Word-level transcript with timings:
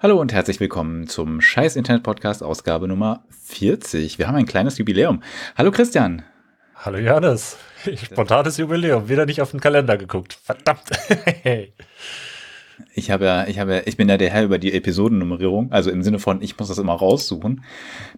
Hallo 0.00 0.20
und 0.20 0.32
herzlich 0.32 0.60
willkommen 0.60 1.08
zum 1.08 1.40
Scheiß 1.40 1.74
Internet 1.74 2.04
Podcast 2.04 2.44
Ausgabe 2.44 2.86
Nummer 2.86 3.24
40. 3.46 4.16
Wir 4.20 4.28
haben 4.28 4.36
ein 4.36 4.46
kleines 4.46 4.78
Jubiläum. 4.78 5.24
Hallo 5.56 5.72
Christian. 5.72 6.22
Hallo 6.76 6.98
Johannes. 6.98 7.56
Spontanes 8.04 8.58
Jubiläum. 8.58 9.08
Wieder 9.08 9.26
nicht 9.26 9.42
auf 9.42 9.50
den 9.50 9.58
Kalender 9.58 9.96
geguckt. 9.96 10.38
Verdammt. 10.40 10.84
ich 12.94 13.10
habe 13.10 13.24
ja, 13.24 13.48
ich 13.48 13.58
habe 13.58 13.74
ja, 13.74 13.82
ich 13.86 13.96
bin 13.96 14.08
ja 14.08 14.16
der 14.18 14.30
Herr 14.30 14.44
über 14.44 14.58
die 14.58 14.72
Episodennummerierung, 14.72 15.72
also 15.72 15.90
im 15.90 16.04
Sinne 16.04 16.20
von, 16.20 16.42
ich 16.42 16.56
muss 16.56 16.68
das 16.68 16.78
immer 16.78 16.94
raussuchen, 16.94 17.64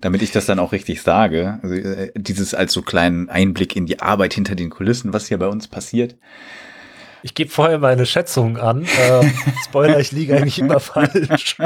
damit 0.02 0.20
ich 0.20 0.32
das 0.32 0.44
dann 0.44 0.58
auch 0.58 0.72
richtig 0.72 1.00
sage. 1.00 1.60
Also 1.62 1.76
äh, 1.76 2.12
dieses 2.14 2.52
als 2.52 2.74
so 2.74 2.82
kleinen 2.82 3.30
Einblick 3.30 3.74
in 3.74 3.86
die 3.86 4.00
Arbeit 4.00 4.34
hinter 4.34 4.54
den 4.54 4.68
Kulissen, 4.68 5.14
was 5.14 5.28
hier 5.28 5.38
bei 5.38 5.48
uns 5.48 5.66
passiert. 5.66 6.16
Ich 7.22 7.34
gebe 7.34 7.50
vorher 7.50 7.78
meine 7.78 8.06
Schätzung 8.06 8.56
an. 8.56 8.84
Äh, 8.84 9.30
Spoiler, 9.64 9.98
ich 10.00 10.12
liege 10.12 10.36
eigentlich 10.36 10.58
immer 10.58 10.80
falsch. 10.80 11.56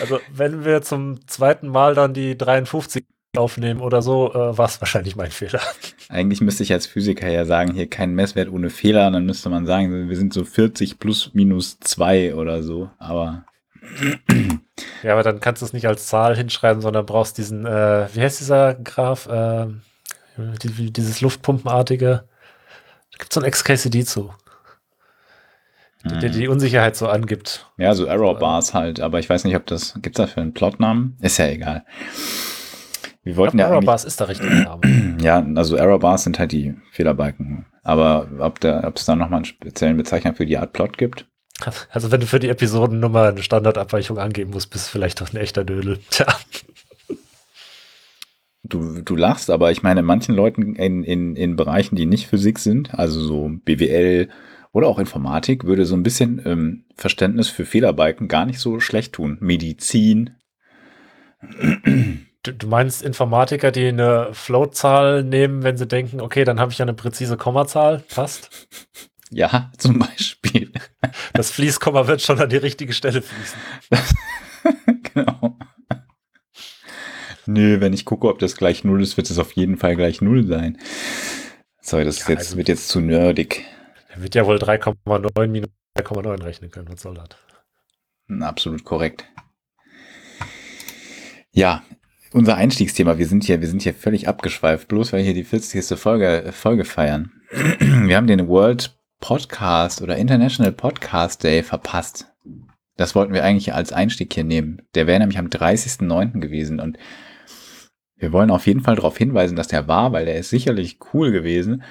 Also, 0.00 0.20
wenn 0.32 0.64
wir 0.64 0.82
zum 0.82 1.26
zweiten 1.26 1.68
Mal 1.68 1.94
dann 1.94 2.12
die 2.12 2.36
53 2.36 3.04
aufnehmen 3.36 3.80
oder 3.80 4.02
so, 4.02 4.32
äh, 4.32 4.56
war 4.58 4.66
es 4.66 4.80
wahrscheinlich 4.80 5.16
mein 5.16 5.30
Fehler. 5.30 5.60
Eigentlich 6.08 6.40
müsste 6.40 6.62
ich 6.62 6.72
als 6.72 6.86
Physiker 6.86 7.28
ja 7.28 7.44
sagen, 7.44 7.72
hier 7.72 7.88
kein 7.88 8.14
Messwert 8.14 8.50
ohne 8.50 8.70
Fehler. 8.70 9.10
Dann 9.10 9.26
müsste 9.26 9.48
man 9.48 9.66
sagen, 9.66 10.08
wir 10.08 10.16
sind 10.16 10.32
so 10.32 10.44
40 10.44 10.98
plus 10.98 11.30
minus 11.34 11.78
2 11.80 12.34
oder 12.34 12.62
so. 12.62 12.90
Aber. 12.98 13.44
Ja, 15.02 15.12
aber 15.12 15.22
dann 15.22 15.40
kannst 15.40 15.62
du 15.62 15.66
es 15.66 15.72
nicht 15.72 15.86
als 15.86 16.06
Zahl 16.08 16.36
hinschreiben, 16.36 16.82
sondern 16.82 17.06
brauchst 17.06 17.38
diesen, 17.38 17.66
äh, 17.66 18.08
wie 18.12 18.20
heißt 18.20 18.40
dieser 18.40 18.74
Graph? 18.74 19.26
Äh, 19.26 19.66
dieses 20.38 21.20
Luftpumpenartige. 21.20 22.24
Gibt 23.18 23.30
es 23.30 23.34
so 23.34 23.40
ein 23.40 23.50
XKCD 23.50 24.04
zu. 24.04 24.32
Der, 26.04 26.18
der 26.18 26.30
die 26.30 26.48
Unsicherheit 26.48 26.94
so 26.94 27.08
angibt. 27.08 27.66
Ja, 27.78 27.94
so 27.94 28.04
Error 28.04 28.38
Bars 28.38 28.74
halt, 28.74 29.00
aber 29.00 29.18
ich 29.18 29.28
weiß 29.28 29.44
nicht, 29.44 29.56
ob 29.56 29.66
das, 29.66 29.94
gibt 29.94 30.18
es 30.18 30.24
dafür 30.24 30.42
einen 30.42 30.54
Plotnamen? 30.54 31.16
Ist 31.20 31.38
ja 31.38 31.48
egal. 31.48 31.84
Wir 33.24 33.36
wollten 33.36 33.56
glaub, 33.56 33.70
ja 33.70 33.74
Error 33.74 33.84
Bars 33.84 34.04
ist 34.04 34.20
der 34.20 34.28
richtige 34.28 34.54
Name. 34.54 35.16
Ja, 35.20 35.44
also 35.56 35.76
Error 35.76 35.98
Bars 35.98 36.24
sind 36.24 36.38
halt 36.38 36.52
die 36.52 36.74
Fehlerbalken. 36.92 37.66
Aber 37.82 38.28
ob 38.38 38.62
es 38.62 39.04
da 39.04 39.16
nochmal 39.16 39.38
einen 39.38 39.44
speziellen 39.46 39.96
Bezeichner 39.96 40.34
für 40.34 40.46
die 40.46 40.58
Art 40.58 40.72
Plot 40.72 40.98
gibt? 40.98 41.26
Also 41.90 42.12
wenn 42.12 42.20
du 42.20 42.26
für 42.26 42.38
die 42.38 42.50
Episodennummer 42.50 43.28
eine 43.28 43.42
Standardabweichung 43.42 44.18
angeben 44.18 44.50
musst, 44.50 44.70
bist 44.70 44.86
du 44.86 44.90
vielleicht 44.92 45.20
doch 45.20 45.32
ein 45.32 45.38
echter 45.38 45.64
Dödel. 45.64 45.98
Tja. 46.10 46.26
Du, 48.68 49.02
du 49.02 49.16
lachst, 49.16 49.50
aber 49.50 49.70
ich 49.70 49.82
meine, 49.82 50.02
manchen 50.02 50.34
Leuten 50.34 50.74
in, 50.74 51.04
in, 51.04 51.36
in 51.36 51.56
Bereichen, 51.56 51.96
die 51.96 52.06
nicht 52.06 52.26
Physik 52.26 52.58
sind, 52.58 52.94
also 52.94 53.20
so 53.20 53.50
BWL 53.64 54.28
oder 54.72 54.88
auch 54.88 54.98
Informatik, 54.98 55.64
würde 55.64 55.84
so 55.84 55.94
ein 55.94 56.02
bisschen 56.02 56.42
ähm, 56.44 56.84
Verständnis 56.96 57.48
für 57.48 57.64
Fehlerbalken 57.64 58.28
gar 58.28 58.46
nicht 58.46 58.58
so 58.58 58.80
schlecht 58.80 59.14
tun. 59.14 59.38
Medizin. 59.40 60.36
Du, 62.42 62.52
du 62.52 62.66
meinst 62.66 63.02
Informatiker, 63.02 63.70
die 63.70 63.88
eine 63.88 64.28
Floatzahl 64.32 65.24
nehmen, 65.24 65.62
wenn 65.62 65.76
sie 65.76 65.86
denken, 65.86 66.20
okay, 66.20 66.44
dann 66.44 66.60
habe 66.60 66.72
ich 66.72 66.78
ja 66.78 66.84
eine 66.84 66.94
präzise 66.94 67.36
Kommazahl, 67.36 68.02
passt? 68.14 68.68
Ja, 69.32 69.72
zum 69.76 69.98
Beispiel. 69.98 70.70
Das 71.32 71.50
Fließkomma 71.50 72.06
wird 72.06 72.22
schon 72.22 72.38
an 72.38 72.48
die 72.48 72.58
richtige 72.58 72.92
Stelle 72.92 73.22
fließen. 73.22 73.58
genau. 75.14 75.58
Nö, 77.46 77.80
wenn 77.80 77.92
ich 77.92 78.04
gucke, 78.04 78.28
ob 78.28 78.38
das 78.38 78.56
gleich 78.56 78.84
null 78.84 79.02
ist, 79.02 79.16
wird 79.16 79.30
es 79.30 79.38
auf 79.38 79.52
jeden 79.52 79.76
Fall 79.76 79.96
gleich 79.96 80.20
null 80.20 80.46
sein. 80.46 80.78
Sorry, 81.80 82.04
das 82.04 82.20
ja, 82.20 82.30
jetzt, 82.30 82.46
also, 82.46 82.56
wird 82.56 82.68
jetzt 82.68 82.88
zu 82.88 83.00
nerdig. 83.00 83.64
Er 84.08 84.22
wird 84.22 84.34
ja 84.34 84.46
wohl 84.46 84.56
3,9 84.56 85.46
minus 85.46 85.70
3,9 85.96 86.42
rechnen 86.42 86.70
können. 86.70 86.88
Was 86.90 87.02
soll 87.02 87.14
das? 87.14 87.28
Absolut 88.40 88.84
korrekt. 88.84 89.26
Ja, 91.52 91.84
unser 92.32 92.56
Einstiegsthema. 92.56 93.18
Wir 93.18 93.26
sind 93.26 93.44
hier, 93.44 93.60
wir 93.60 93.68
sind 93.68 93.82
hier 93.82 93.94
völlig 93.94 94.28
abgeschweift, 94.28 94.88
bloß 94.88 95.12
weil 95.12 95.20
wir 95.20 95.24
hier 95.24 95.34
die 95.34 95.44
40. 95.44 95.98
Folge, 95.98 96.50
Folge 96.52 96.84
feiern. 96.84 97.32
Wir 97.50 98.16
haben 98.16 98.26
den 98.26 98.48
World 98.48 98.98
Podcast 99.20 100.02
oder 100.02 100.16
International 100.16 100.72
Podcast 100.72 101.44
Day 101.44 101.62
verpasst. 101.62 102.26
Das 102.96 103.14
wollten 103.14 103.34
wir 103.34 103.44
eigentlich 103.44 103.72
als 103.72 103.92
Einstieg 103.92 104.32
hier 104.34 104.44
nehmen. 104.44 104.82
Der 104.94 105.06
wäre 105.06 105.20
nämlich 105.20 105.38
am 105.38 105.46
30.09. 105.46 106.40
gewesen 106.40 106.80
und 106.80 106.98
wir 108.18 108.32
wollen 108.32 108.50
auf 108.50 108.66
jeden 108.66 108.80
Fall 108.80 108.96
darauf 108.96 109.18
hinweisen, 109.18 109.56
dass 109.56 109.68
der 109.68 109.88
war, 109.88 110.12
weil 110.12 110.24
der 110.24 110.36
ist 110.36 110.48
sicherlich 110.48 110.98
cool 111.12 111.32
gewesen 111.32 111.82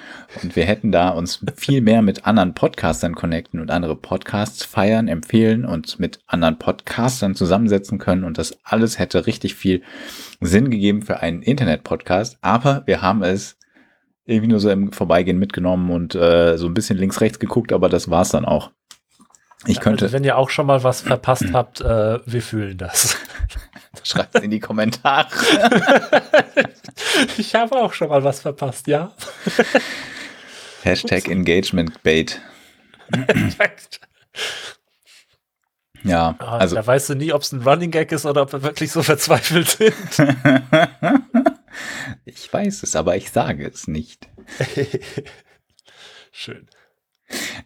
und 0.42 0.56
wir 0.56 0.64
hätten 0.64 0.90
da 0.90 1.10
uns 1.10 1.44
viel 1.56 1.80
mehr 1.80 2.02
mit 2.02 2.26
anderen 2.26 2.52
Podcastern 2.52 3.14
connecten 3.14 3.60
und 3.60 3.70
andere 3.70 3.94
Podcasts 3.94 4.64
feiern, 4.64 5.06
empfehlen 5.06 5.64
und 5.64 6.00
mit 6.00 6.18
anderen 6.26 6.58
Podcastern 6.58 7.36
zusammensetzen 7.36 7.98
können 7.98 8.24
und 8.24 8.38
das 8.38 8.58
alles 8.64 8.98
hätte 8.98 9.26
richtig 9.26 9.54
viel 9.54 9.82
Sinn 10.40 10.70
gegeben 10.70 11.02
für 11.02 11.20
einen 11.20 11.42
Internet-Podcast, 11.42 12.38
aber 12.40 12.82
wir 12.86 13.02
haben 13.02 13.22
es 13.22 13.56
irgendwie 14.24 14.48
nur 14.48 14.58
so 14.58 14.68
im 14.70 14.92
Vorbeigehen 14.92 15.38
mitgenommen 15.38 15.90
und 15.90 16.16
äh, 16.16 16.58
so 16.58 16.66
ein 16.66 16.74
bisschen 16.74 16.98
links 16.98 17.20
rechts 17.20 17.38
geguckt, 17.38 17.72
aber 17.72 17.88
das 17.88 18.10
war's 18.10 18.30
dann 18.30 18.44
auch. 18.44 18.72
Ich 19.66 19.80
könnte. 19.80 20.04
Also 20.04 20.12
wenn 20.12 20.24
ihr 20.24 20.36
auch 20.36 20.50
schon 20.50 20.66
mal 20.66 20.82
was 20.82 21.00
verpasst 21.00 21.52
habt, 21.52 21.80
äh, 21.80 22.18
wir 22.26 22.42
fühlen 22.42 22.76
das. 22.76 23.16
Schreibt 24.06 24.36
es 24.36 24.42
in 24.42 24.52
die 24.52 24.60
Kommentare. 24.60 25.28
ich 27.38 27.56
habe 27.56 27.74
auch 27.74 27.92
schon 27.92 28.08
mal 28.08 28.22
was 28.22 28.38
verpasst, 28.38 28.86
ja. 28.86 29.12
Hashtag 30.84 31.26
Engagement 31.26 32.04
Bait. 32.04 32.40
ja, 36.04 36.36
ah, 36.38 36.58
also. 36.58 36.76
Da 36.76 36.86
weißt 36.86 37.08
du 37.08 37.14
nie, 37.16 37.32
ob 37.32 37.42
es 37.42 37.50
ein 37.50 37.62
Running 37.62 37.90
Gag 37.90 38.12
ist 38.12 38.26
oder 38.26 38.42
ob 38.42 38.52
wir 38.52 38.62
wirklich 38.62 38.92
so 38.92 39.02
verzweifelt 39.02 39.70
sind. 39.70 39.94
ich 42.24 42.52
weiß 42.52 42.84
es, 42.84 42.94
aber 42.94 43.16
ich 43.16 43.32
sage 43.32 43.66
es 43.66 43.88
nicht. 43.88 44.28
Schön. 46.30 46.68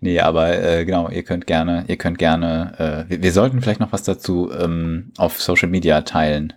Nee, 0.01 0.21
aber 0.21 0.59
äh, 0.59 0.85
genau, 0.85 1.09
ihr 1.11 1.23
könnt 1.23 1.47
gerne, 1.47 1.85
ihr 1.89 1.97
könnt 1.97 2.19
gerne, 2.19 3.07
äh, 3.07 3.11
wir, 3.11 3.23
wir, 3.23 3.33
sollten 3.33 3.61
vielleicht 3.61 3.81
noch 3.81 3.93
was 3.93 4.03
dazu 4.03 4.51
ähm, 4.53 5.13
auf 5.19 5.41
Social 5.41 5.69
Media 5.69 6.01
teilen. 6.03 6.55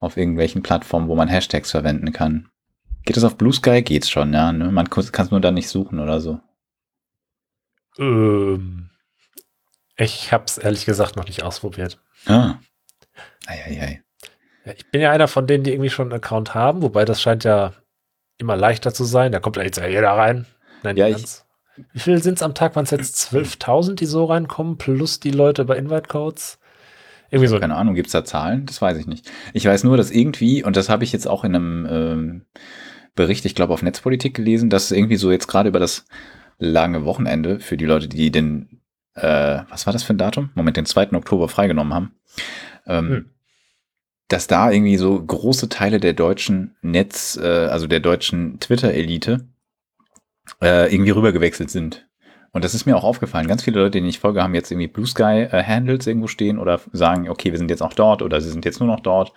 Auf 0.00 0.16
irgendwelchen 0.16 0.62
Plattformen, 0.62 1.08
wo 1.08 1.14
man 1.14 1.28
Hashtags 1.28 1.70
verwenden 1.70 2.12
kann. 2.12 2.48
Geht 3.04 3.16
das 3.16 3.24
auf 3.24 3.36
Blue 3.36 3.52
Sky? 3.52 3.82
Geht's 3.82 4.10
schon, 4.10 4.32
ja. 4.32 4.52
Ne? 4.52 4.70
Man 4.70 4.88
kann 4.88 5.04
es 5.26 5.30
nur 5.30 5.40
da 5.40 5.50
nicht 5.50 5.68
suchen 5.68 5.98
oder 5.98 6.20
so. 6.20 6.40
Ähm, 7.98 8.90
ich 9.96 10.32
hab's 10.32 10.58
ehrlich 10.58 10.86
gesagt 10.86 11.16
noch 11.16 11.26
nicht 11.26 11.42
ausprobiert. 11.42 12.00
Ah. 12.26 12.56
Eieiei. 13.46 14.02
Ja, 14.64 14.72
ich 14.72 14.90
bin 14.90 15.00
ja 15.00 15.10
einer 15.10 15.28
von 15.28 15.46
denen, 15.46 15.64
die 15.64 15.72
irgendwie 15.72 15.90
schon 15.90 16.06
einen 16.06 16.20
Account 16.20 16.54
haben, 16.54 16.82
wobei 16.82 17.04
das 17.04 17.20
scheint 17.20 17.44
ja 17.44 17.72
immer 18.38 18.56
leichter 18.56 18.92
zu 18.92 19.04
sein. 19.04 19.32
Da 19.32 19.40
kommt 19.40 19.56
ja 19.56 19.62
jetzt 19.62 19.78
ja 19.78 19.86
jeder 19.86 20.10
rein. 20.10 20.46
Nein, 20.82 20.96
ja, 20.96 21.08
ich, 21.08 21.24
wie 21.92 21.98
viel 21.98 22.22
sind 22.22 22.34
es 22.34 22.42
am 22.42 22.54
Tag? 22.54 22.76
Waren 22.76 22.84
es 22.84 22.90
jetzt 22.90 23.32
12.000, 23.32 23.94
die 23.94 24.06
so 24.06 24.24
reinkommen, 24.24 24.78
plus 24.78 25.20
die 25.20 25.30
Leute 25.30 25.64
bei 25.64 25.76
Invite-Codes? 25.76 26.58
Irgendwie 27.30 27.48
so. 27.48 27.58
Keine 27.58 27.74
Ahnung, 27.74 27.94
gibt 27.94 28.06
es 28.06 28.12
da 28.12 28.24
Zahlen? 28.24 28.66
Das 28.66 28.80
weiß 28.80 28.96
ich 28.96 29.06
nicht. 29.06 29.30
Ich 29.52 29.64
weiß 29.64 29.84
nur, 29.84 29.96
dass 29.96 30.10
irgendwie, 30.10 30.62
und 30.62 30.76
das 30.76 30.88
habe 30.88 31.04
ich 31.04 31.12
jetzt 31.12 31.26
auch 31.26 31.42
in 31.42 31.54
einem 31.54 31.86
ähm, 31.90 32.42
Bericht, 33.14 33.44
ich 33.44 33.54
glaube 33.54 33.72
auf 33.72 33.82
Netzpolitik 33.82 34.34
gelesen, 34.34 34.70
dass 34.70 34.92
irgendwie 34.92 35.16
so 35.16 35.32
jetzt 35.32 35.48
gerade 35.48 35.68
über 35.68 35.80
das 35.80 36.06
lange 36.58 37.04
Wochenende 37.04 37.58
für 37.60 37.76
die 37.76 37.86
Leute, 37.86 38.08
die 38.08 38.30
den, 38.30 38.80
äh, 39.14 39.62
was 39.68 39.86
war 39.86 39.92
das 39.92 40.04
für 40.04 40.14
ein 40.14 40.18
Datum? 40.18 40.50
Moment, 40.54 40.76
den 40.76 40.86
2. 40.86 41.12
Oktober 41.12 41.48
freigenommen 41.48 41.94
haben. 41.94 42.14
Ähm, 42.86 43.08
hm. 43.08 43.30
Dass 44.28 44.46
da 44.46 44.70
irgendwie 44.70 44.96
so 44.96 45.20
große 45.20 45.68
Teile 45.68 46.00
der 46.00 46.12
deutschen 46.12 46.76
Netz, 46.82 47.36
äh, 47.36 47.66
also 47.66 47.86
der 47.86 48.00
deutschen 48.00 48.60
Twitter-Elite, 48.60 49.46
äh, 50.62 50.92
irgendwie 50.92 51.10
rübergewechselt 51.10 51.70
sind. 51.70 52.06
Und 52.52 52.62
das 52.62 52.74
ist 52.74 52.86
mir 52.86 52.96
auch 52.96 53.02
aufgefallen. 53.02 53.48
Ganz 53.48 53.64
viele 53.64 53.80
Leute, 53.80 53.92
denen 53.92 54.06
ich 54.06 54.20
folge, 54.20 54.40
haben 54.40 54.54
jetzt 54.54 54.70
irgendwie 54.70 54.86
Blue 54.86 55.06
Sky 55.06 55.48
äh, 55.50 55.64
Handles 55.64 56.06
irgendwo 56.06 56.28
stehen 56.28 56.58
oder 56.58 56.80
sagen, 56.92 57.28
okay, 57.28 57.50
wir 57.50 57.58
sind 57.58 57.68
jetzt 57.68 57.82
auch 57.82 57.94
dort 57.94 58.22
oder 58.22 58.40
sie 58.40 58.50
sind 58.50 58.64
jetzt 58.64 58.78
nur 58.78 58.88
noch 58.88 59.00
dort. 59.00 59.32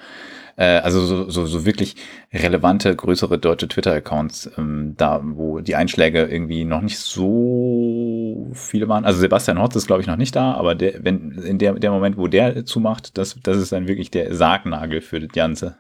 Äh, 0.56 0.80
also 0.80 1.01
so, 1.01 1.27
so, 1.27 1.48
so 1.48 1.65
wirklich 1.65 1.95
relevante, 2.31 2.95
größere 2.95 3.39
deutsche 3.39 3.68
Twitter-Accounts, 3.68 4.51
ähm, 4.59 4.94
da 4.98 5.21
wo 5.24 5.62
die 5.62 5.75
Einschläge 5.75 6.25
irgendwie 6.25 6.63
noch 6.63 6.81
nicht 6.81 7.00
so 7.00 8.51
viele 8.54 8.88
waren. 8.88 9.04
Also 9.04 9.19
Sebastian 9.19 9.59
Hotz 9.59 9.75
ist, 9.75 9.88
glaube 9.88 10.01
ich, 10.01 10.07
noch 10.07 10.15
nicht 10.15 10.36
da, 10.36 10.54
aber 10.54 10.75
der, 10.75 11.04
wenn 11.04 11.31
in 11.31 11.57
der, 11.57 11.74
der 11.74 11.89
Moment, 11.89 12.18
wo 12.18 12.27
der 12.27 12.65
zumacht, 12.65 13.18
das, 13.18 13.39
das 13.42 13.57
ist 13.57 13.71
dann 13.71 13.88
wirklich 13.88 14.12
der 14.12 14.36
Sargnagel 14.36 15.01
für 15.01 15.19
das 15.19 15.30
Ganze. 15.30 15.75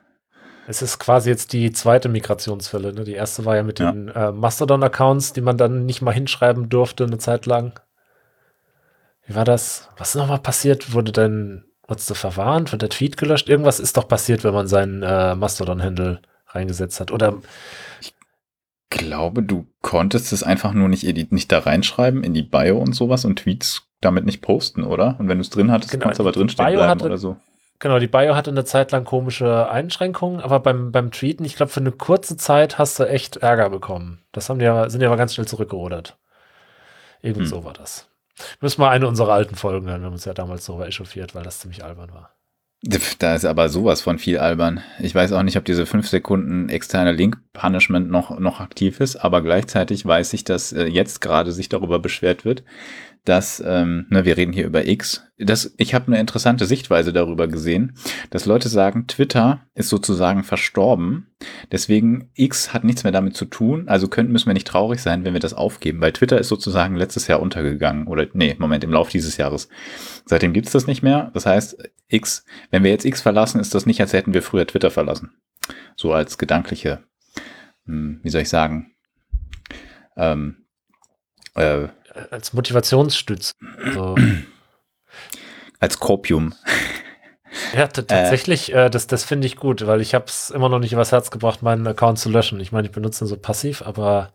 Es 0.67 0.81
ist 0.81 0.99
quasi 0.99 1.29
jetzt 1.29 1.53
die 1.53 1.71
zweite 1.71 2.09
Migrationswelle. 2.09 2.93
Ne? 2.93 3.03
Die 3.05 3.13
erste 3.13 3.45
war 3.45 3.55
ja 3.55 3.63
mit 3.63 3.79
ja. 3.79 3.91
den 3.91 4.09
äh, 4.09 4.31
Mastodon-Accounts, 4.31 5.33
die 5.33 5.41
man 5.41 5.57
dann 5.57 5.85
nicht 5.85 6.01
mal 6.01 6.13
hinschreiben 6.13 6.69
durfte 6.69 7.05
eine 7.05 7.17
Zeit 7.17 7.45
lang. 7.45 7.79
Wie 9.25 9.35
war 9.35 9.45
das? 9.45 9.89
Was 9.97 10.09
ist 10.09 10.15
nochmal 10.15 10.39
passiert? 10.39 10.93
Wurde 10.93 11.11
denn, 11.11 11.65
wurdest 11.87 12.09
du 12.09 12.13
verwarnt? 12.13 12.71
Wird 12.71 12.81
der 12.81 12.89
Tweet 12.89 13.17
gelöscht? 13.17 13.49
Irgendwas 13.49 13.79
ist 13.79 13.97
doch 13.97 14.07
passiert, 14.07 14.43
wenn 14.43 14.53
man 14.53 14.67
seinen 14.67 15.03
äh, 15.03 15.35
Mastodon-Handle 15.35 16.21
reingesetzt 16.47 16.99
hat. 16.99 17.11
Oder 17.11 17.39
glaube, 18.89 19.43
du 19.43 19.67
konntest 19.81 20.33
es 20.33 20.43
einfach 20.43 20.73
nur 20.73 20.89
nicht, 20.89 21.03
nicht 21.31 21.51
da 21.51 21.59
reinschreiben 21.59 22.23
in 22.23 22.33
die 22.33 22.43
Bio 22.43 22.77
und 22.77 22.93
sowas 22.93 23.25
und 23.25 23.39
Tweets 23.39 23.89
damit 24.01 24.25
nicht 24.25 24.41
posten, 24.41 24.83
oder? 24.83 25.15
Und 25.19 25.27
wenn 25.27 25.37
du 25.37 25.41
es 25.41 25.49
drin 25.49 25.71
hattest, 25.71 25.91
genau, 25.91 26.05
kannst 26.05 26.19
du 26.19 26.23
aber 26.23 26.31
drinstehen 26.31 26.67
bleiben 26.69 26.89
hatte, 26.89 27.05
oder 27.05 27.17
so. 27.17 27.37
Genau, 27.79 27.99
die 27.99 28.07
Bio 28.07 28.35
hatte 28.35 28.49
eine 28.49 28.65
Zeit 28.65 28.91
lang 28.91 29.03
komische 29.03 29.69
Einschränkungen, 29.69 30.41
aber 30.41 30.59
beim, 30.59 30.91
beim 30.91 31.11
Tweeten, 31.11 31.45
ich 31.45 31.55
glaube, 31.55 31.71
für 31.71 31.79
eine 31.79 31.91
kurze 31.91 32.35
Zeit 32.35 32.79
hast 32.79 32.99
du 32.99 33.03
echt 33.03 33.37
Ärger 33.37 33.69
bekommen. 33.69 34.23
Das 34.31 34.49
haben 34.49 34.57
die 34.59 34.65
aber, 34.65 34.89
sind 34.89 35.01
die 35.01 35.05
aber 35.05 35.17
ganz 35.17 35.35
schnell 35.35 35.47
zurückgerudert. 35.47 36.17
Irgend 37.21 37.41
hm. 37.41 37.47
so 37.47 37.63
war 37.63 37.73
das. 37.73 38.09
Müssen 38.61 38.81
wir 38.81 38.89
eine 38.89 39.07
unserer 39.07 39.33
alten 39.33 39.55
Folgen 39.55 39.87
hören. 39.87 40.01
Wir 40.01 40.07
haben 40.07 40.13
uns 40.13 40.25
ja 40.25 40.33
damals 40.33 40.65
so 40.65 40.81
echauffiert, 40.81 41.35
weil 41.35 41.43
das 41.43 41.59
ziemlich 41.59 41.83
albern 41.83 42.13
war. 42.13 42.37
Da 43.17 43.33
ist 43.33 43.43
aber 43.43 43.69
sowas 43.69 44.01
von 44.01 44.19
viel 44.19 44.37
albern. 44.37 44.81
Ich 44.99 45.13
weiß 45.13 45.31
auch 45.31 45.41
nicht, 45.41 45.57
ob 45.57 45.65
diese 45.65 45.87
5 45.87 46.07
Sekunden 46.07 46.69
externe 46.69 47.11
Link-Punishment 47.11 48.11
noch, 48.11 48.37
noch 48.39 48.59
aktiv 48.59 48.99
ist, 48.99 49.15
aber 49.15 49.41
gleichzeitig 49.41 50.05
weiß 50.05 50.33
ich, 50.33 50.43
dass 50.43 50.73
äh, 50.73 50.85
jetzt 50.85 51.19
gerade 51.19 51.51
sich 51.51 51.69
darüber 51.69 51.97
beschwert 51.97 52.45
wird, 52.45 52.63
dass, 53.27 53.61
ähm, 53.65 54.05
ne, 54.09 54.23
wir 54.23 54.37
reden 54.37 54.53
hier 54.53 54.65
über 54.65 54.87
X, 54.87 55.25
das, 55.37 55.73
ich 55.77 55.93
habe 55.93 56.07
eine 56.07 56.19
interessante 56.19 56.65
Sichtweise 56.65 57.11
darüber 57.11 57.47
gesehen, 57.47 57.97
dass 58.29 58.45
Leute 58.45 58.69
sagen, 58.69 59.05
Twitter 59.07 59.65
ist 59.75 59.89
sozusagen 59.89 60.43
verstorben, 60.43 61.27
deswegen 61.71 62.31
X 62.35 62.73
hat 62.73 62.85
nichts 62.85 63.03
mehr 63.03 63.11
damit 63.11 63.35
zu 63.35 63.43
tun, 63.43 63.89
also 63.89 64.07
können, 64.07 64.31
müssen 64.31 64.47
wir 64.47 64.53
nicht 64.53 64.67
traurig 64.67 65.01
sein, 65.01 65.25
wenn 65.25 65.33
wir 65.33 65.41
das 65.41 65.53
aufgeben, 65.53 65.99
weil 65.99 66.13
Twitter 66.13 66.39
ist 66.39 66.47
sozusagen 66.47 66.95
letztes 66.95 67.27
Jahr 67.27 67.41
untergegangen, 67.41 68.07
oder 68.07 68.27
nee, 68.33 68.55
Moment, 68.59 68.85
im 68.85 68.93
Lauf 68.93 69.09
dieses 69.09 69.35
Jahres. 69.35 69.67
Seitdem 70.25 70.53
gibt's 70.53 70.71
das 70.71 70.87
nicht 70.87 71.03
mehr, 71.03 71.29
das 71.33 71.45
heißt, 71.45 71.77
X, 72.07 72.45
wenn 72.71 72.83
wir 72.83 72.91
jetzt 72.91 73.05
X 73.05 73.21
verlassen, 73.21 73.59
ist 73.59 73.75
das 73.75 73.85
nicht, 73.85 73.99
als 73.99 74.13
hätten 74.13 74.33
wir 74.33 74.41
früher 74.41 74.65
Twitter 74.65 74.89
verlassen. 74.89 75.31
So 75.97 76.13
als 76.13 76.37
gedankliche, 76.37 77.03
hm, 77.85 78.21
wie 78.23 78.29
soll 78.29 78.41
ich 78.41 78.49
sagen, 78.49 78.93
ähm, 80.15 80.63
äh, 81.55 81.89
als 82.31 82.53
Motivationsstütz. 82.53 83.53
So. 83.93 84.15
Als 85.79 85.99
Kopium. 85.99 86.53
Ja, 87.73 87.83
äh. 87.83 87.87
tatsächlich, 87.87 88.73
äh, 88.73 88.89
das, 88.89 89.07
das 89.07 89.23
finde 89.23 89.47
ich 89.47 89.55
gut, 89.55 89.85
weil 89.87 90.01
ich 90.01 90.13
habe 90.13 90.25
es 90.27 90.49
immer 90.49 90.69
noch 90.69 90.79
nicht 90.79 90.93
übers 90.93 91.11
Herz 91.11 91.31
gebracht, 91.31 91.63
meinen 91.63 91.87
Account 91.87 92.19
zu 92.19 92.29
löschen. 92.29 92.59
Ich 92.59 92.71
meine, 92.71 92.87
ich 92.87 92.93
benutze 92.93 93.23
ihn 93.23 93.27
so 93.27 93.37
passiv, 93.37 93.81
aber 93.81 94.31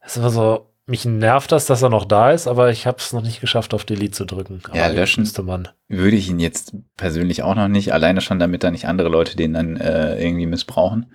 es 0.00 0.12
ist 0.12 0.18
immer 0.18 0.30
so, 0.30 0.72
mich 0.86 1.04
nervt 1.04 1.52
das, 1.52 1.66
dass 1.66 1.82
er 1.82 1.88
noch 1.88 2.04
da 2.04 2.32
ist, 2.32 2.48
aber 2.48 2.70
ich 2.70 2.86
habe 2.86 2.98
es 2.98 3.12
noch 3.12 3.22
nicht 3.22 3.40
geschafft, 3.40 3.72
auf 3.72 3.84
Delete 3.84 4.12
zu 4.12 4.24
drücken. 4.24 4.60
Aber 4.66 4.76
ja, 4.76 4.88
löschen 4.88 5.22
müsste 5.22 5.42
man. 5.42 5.68
Würde 5.88 6.16
ich 6.16 6.28
ihn 6.28 6.40
jetzt 6.40 6.74
persönlich 6.96 7.42
auch 7.42 7.54
noch 7.54 7.68
nicht, 7.68 7.92
alleine 7.92 8.20
schon, 8.20 8.38
damit 8.38 8.64
da 8.64 8.70
nicht 8.70 8.86
andere 8.86 9.08
Leute 9.08 9.36
den 9.36 9.54
dann 9.54 9.76
äh, 9.76 10.22
irgendwie 10.22 10.46
missbrauchen. 10.46 11.12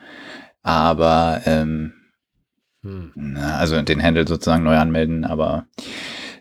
Aber 0.63 1.41
ähm, 1.45 1.93
hm. 2.88 3.38
Also 3.38 3.81
den 3.81 4.01
Handle 4.01 4.28
sozusagen 4.28 4.63
neu 4.63 4.78
anmelden, 4.78 5.25
aber 5.25 5.66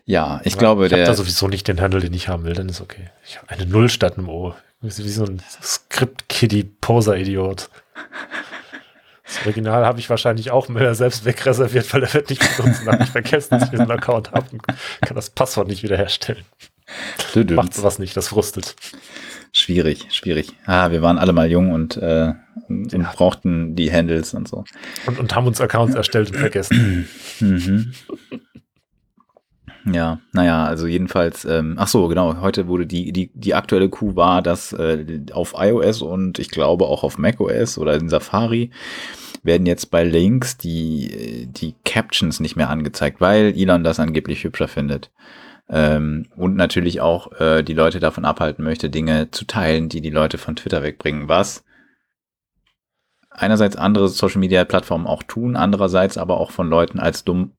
ja, 0.05 0.39
ich 0.43 0.53
aber 0.53 0.59
glaube, 0.59 0.85
ich 0.85 0.89
der. 0.89 0.99
Ich 0.99 1.05
habe 1.05 1.17
da 1.17 1.23
sowieso 1.23 1.47
nicht 1.47 1.67
den 1.67 1.81
Handle, 1.81 1.99
den 1.99 2.13
ich 2.13 2.29
haben 2.29 2.45
will, 2.45 2.53
dann 2.53 2.69
ist 2.69 2.81
okay. 2.81 3.09
Ich 3.25 3.37
habe 3.37 3.49
eine 3.49 3.65
Null 3.65 3.89
statt 3.89 4.17
einem 4.17 4.29
O. 4.29 4.55
Wie 4.81 4.89
so 4.89 5.25
ein 5.25 5.41
Script-Kiddie-Poser-Idiot. 5.61 7.69
Das 9.25 9.39
Original 9.41 9.85
habe 9.85 9.99
ich 9.99 10.09
wahrscheinlich 10.09 10.51
auch 10.51 10.69
mir 10.69 10.95
selbst 10.95 11.25
wegreserviert, 11.25 11.93
weil 11.93 12.03
er 12.03 12.13
wird 12.13 12.29
nicht 12.29 12.57
benutzt 12.57 12.87
habe 12.87 13.03
ich 13.03 13.09
vergessen, 13.09 13.49
dass 13.51 13.63
ich 13.63 13.71
diesen 13.71 13.91
Account 13.91 14.31
habe 14.31 14.47
und 14.51 14.65
kann 14.65 15.15
das 15.15 15.29
Passwort 15.29 15.67
nicht 15.67 15.83
wiederherstellen. 15.83 16.45
Macht 17.55 17.73
sowas 17.73 17.99
nicht, 17.99 18.15
das 18.15 18.29
frustet. 18.29 18.75
Schwierig, 19.51 20.07
schwierig. 20.11 20.53
Ah, 20.65 20.91
wir 20.91 21.01
waren 21.01 21.17
alle 21.17 21.33
mal 21.33 21.49
jung 21.49 21.71
und, 21.71 21.97
äh, 21.97 22.33
und 22.69 22.93
ja. 22.93 23.11
brauchten 23.15 23.75
die 23.75 23.91
Handles 23.91 24.33
und 24.33 24.47
so. 24.47 24.63
Und, 25.05 25.19
und 25.19 25.35
haben 25.35 25.47
uns 25.47 25.59
Accounts 25.61 25.95
erstellt 25.95 26.29
und 26.31 26.37
vergessen. 26.37 27.07
mhm. 27.39 27.91
Ja, 29.91 30.19
naja, 30.33 30.65
also 30.65 30.85
jedenfalls, 30.85 31.45
ähm, 31.45 31.75
ach 31.77 31.87
so, 31.87 32.07
genau, 32.07 32.41
heute 32.41 32.67
wurde 32.67 32.85
die, 32.85 33.13
die, 33.13 33.31
die 33.33 33.55
aktuelle 33.55 33.89
Coup 33.89 34.15
war, 34.15 34.41
dass 34.41 34.73
äh, 34.73 35.21
auf 35.31 35.53
iOS 35.57 36.01
und 36.01 36.39
ich 36.39 36.49
glaube 36.49 36.85
auch 36.85 37.03
auf 37.03 37.17
macOS 37.17 37.77
oder 37.77 37.95
in 37.95 38.09
Safari 38.09 38.71
werden 39.43 39.65
jetzt 39.65 39.89
bei 39.91 40.03
Links 40.03 40.57
die, 40.57 41.47
die 41.49 41.73
Captions 41.85 42.41
nicht 42.41 42.57
mehr 42.57 42.69
angezeigt, 42.69 43.21
weil 43.21 43.53
Elon 43.55 43.85
das 43.85 43.99
angeblich 43.99 44.43
hübscher 44.43 44.67
findet 44.67 45.09
ähm, 45.69 46.27
und 46.35 46.55
natürlich 46.55 47.01
auch 47.01 47.31
äh, 47.39 47.63
die 47.63 47.73
Leute 47.73 47.99
davon 47.99 48.25
abhalten 48.25 48.63
möchte, 48.63 48.89
Dinge 48.89 49.31
zu 49.31 49.45
teilen, 49.45 49.89
die 49.89 50.01
die 50.01 50.09
Leute 50.09 50.37
von 50.37 50.55
Twitter 50.55 50.83
wegbringen, 50.83 51.27
was 51.27 51.63
einerseits 53.29 53.75
andere 53.75 54.07
Social-Media-Plattformen 54.07 55.07
auch 55.07 55.23
tun, 55.23 55.55
andererseits 55.55 56.17
aber 56.17 56.39
auch 56.39 56.51
von 56.51 56.69
Leuten 56.69 56.99
als 56.99 57.23
dumm 57.23 57.53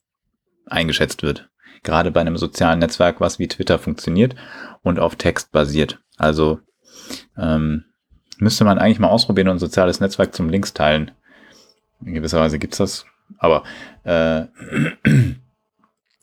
eingeschätzt 0.67 1.23
wird. 1.23 1.49
Gerade 1.83 2.11
bei 2.11 2.21
einem 2.21 2.37
sozialen 2.37 2.81
Netzwerk, 2.81 3.21
was 3.21 3.39
wie 3.39 3.49
Twitter 3.49 3.79
funktioniert 3.79 4.35
und 4.83 4.99
auf 4.99 5.17
Text 5.17 5.53
basiert. 5.53 6.01
Also 6.17 6.61
ähm, 7.37 7.85
müsste 8.39 8.65
man 8.65 8.79
eigentlich 8.79 8.99
mal 8.99 9.09
ausprobieren 9.09 9.49
und 9.49 9.57
ein 9.57 9.61
soziales 9.61 10.01
Netzwerk 10.01 10.35
zum 10.35 10.49
Links 10.49 10.75
teilen. 10.75 11.13
In 12.05 12.15
gewisser 12.15 12.41
Weise 12.41 12.59
gibt's 12.59 12.79
das, 12.79 13.07
aber 13.39 13.63
äh, 14.05 14.47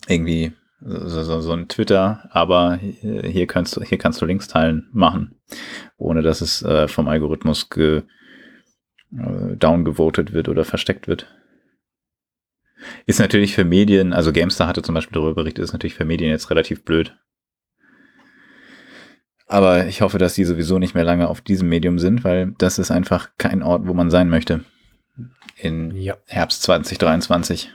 irgendwie 0.07 0.53
so, 0.85 1.23
so, 1.23 1.41
so 1.41 1.51
ein 1.51 1.67
Twitter, 1.67 2.29
aber 2.31 2.77
hier 2.77 3.47
kannst 3.47 3.75
du, 3.75 3.81
hier 3.81 3.97
kannst 3.97 4.21
du 4.21 4.25
Links 4.25 4.47
teilen 4.47 4.87
machen, 4.91 5.35
ohne 5.97 6.21
dass 6.21 6.41
es 6.41 6.61
äh, 6.61 6.87
vom 6.87 7.07
Algorithmus 7.07 7.69
ge, 7.69 8.03
äh, 9.17 9.55
downgevotet 9.57 10.33
wird 10.33 10.47
oder 10.47 10.63
versteckt 10.63 11.07
wird. 11.07 11.27
Ist 13.07 13.19
natürlich 13.19 13.55
für 13.55 13.65
Medien, 13.65 14.13
also 14.13 14.31
Gamestar 14.31 14.67
hatte 14.67 14.83
zum 14.83 14.93
Beispiel 14.93 15.15
darüber 15.15 15.33
berichtet, 15.33 15.63
ist 15.63 15.73
natürlich 15.73 15.95
für 15.95 16.05
Medien 16.05 16.29
jetzt 16.29 16.51
relativ 16.51 16.83
blöd. 16.83 17.17
Aber 19.47 19.87
ich 19.87 20.01
hoffe, 20.01 20.19
dass 20.19 20.35
die 20.35 20.45
sowieso 20.45 20.77
nicht 20.77 20.93
mehr 20.93 21.03
lange 21.03 21.27
auf 21.27 21.41
diesem 21.41 21.67
Medium 21.67 21.97
sind, 21.97 22.23
weil 22.23 22.53
das 22.57 22.77
ist 22.77 22.91
einfach 22.91 23.29
kein 23.37 23.63
Ort, 23.63 23.87
wo 23.87 23.93
man 23.93 24.11
sein 24.11 24.29
möchte. 24.29 24.65
In 25.57 25.95
ja. 25.95 26.17
Herbst 26.27 26.61
2023 26.63 27.71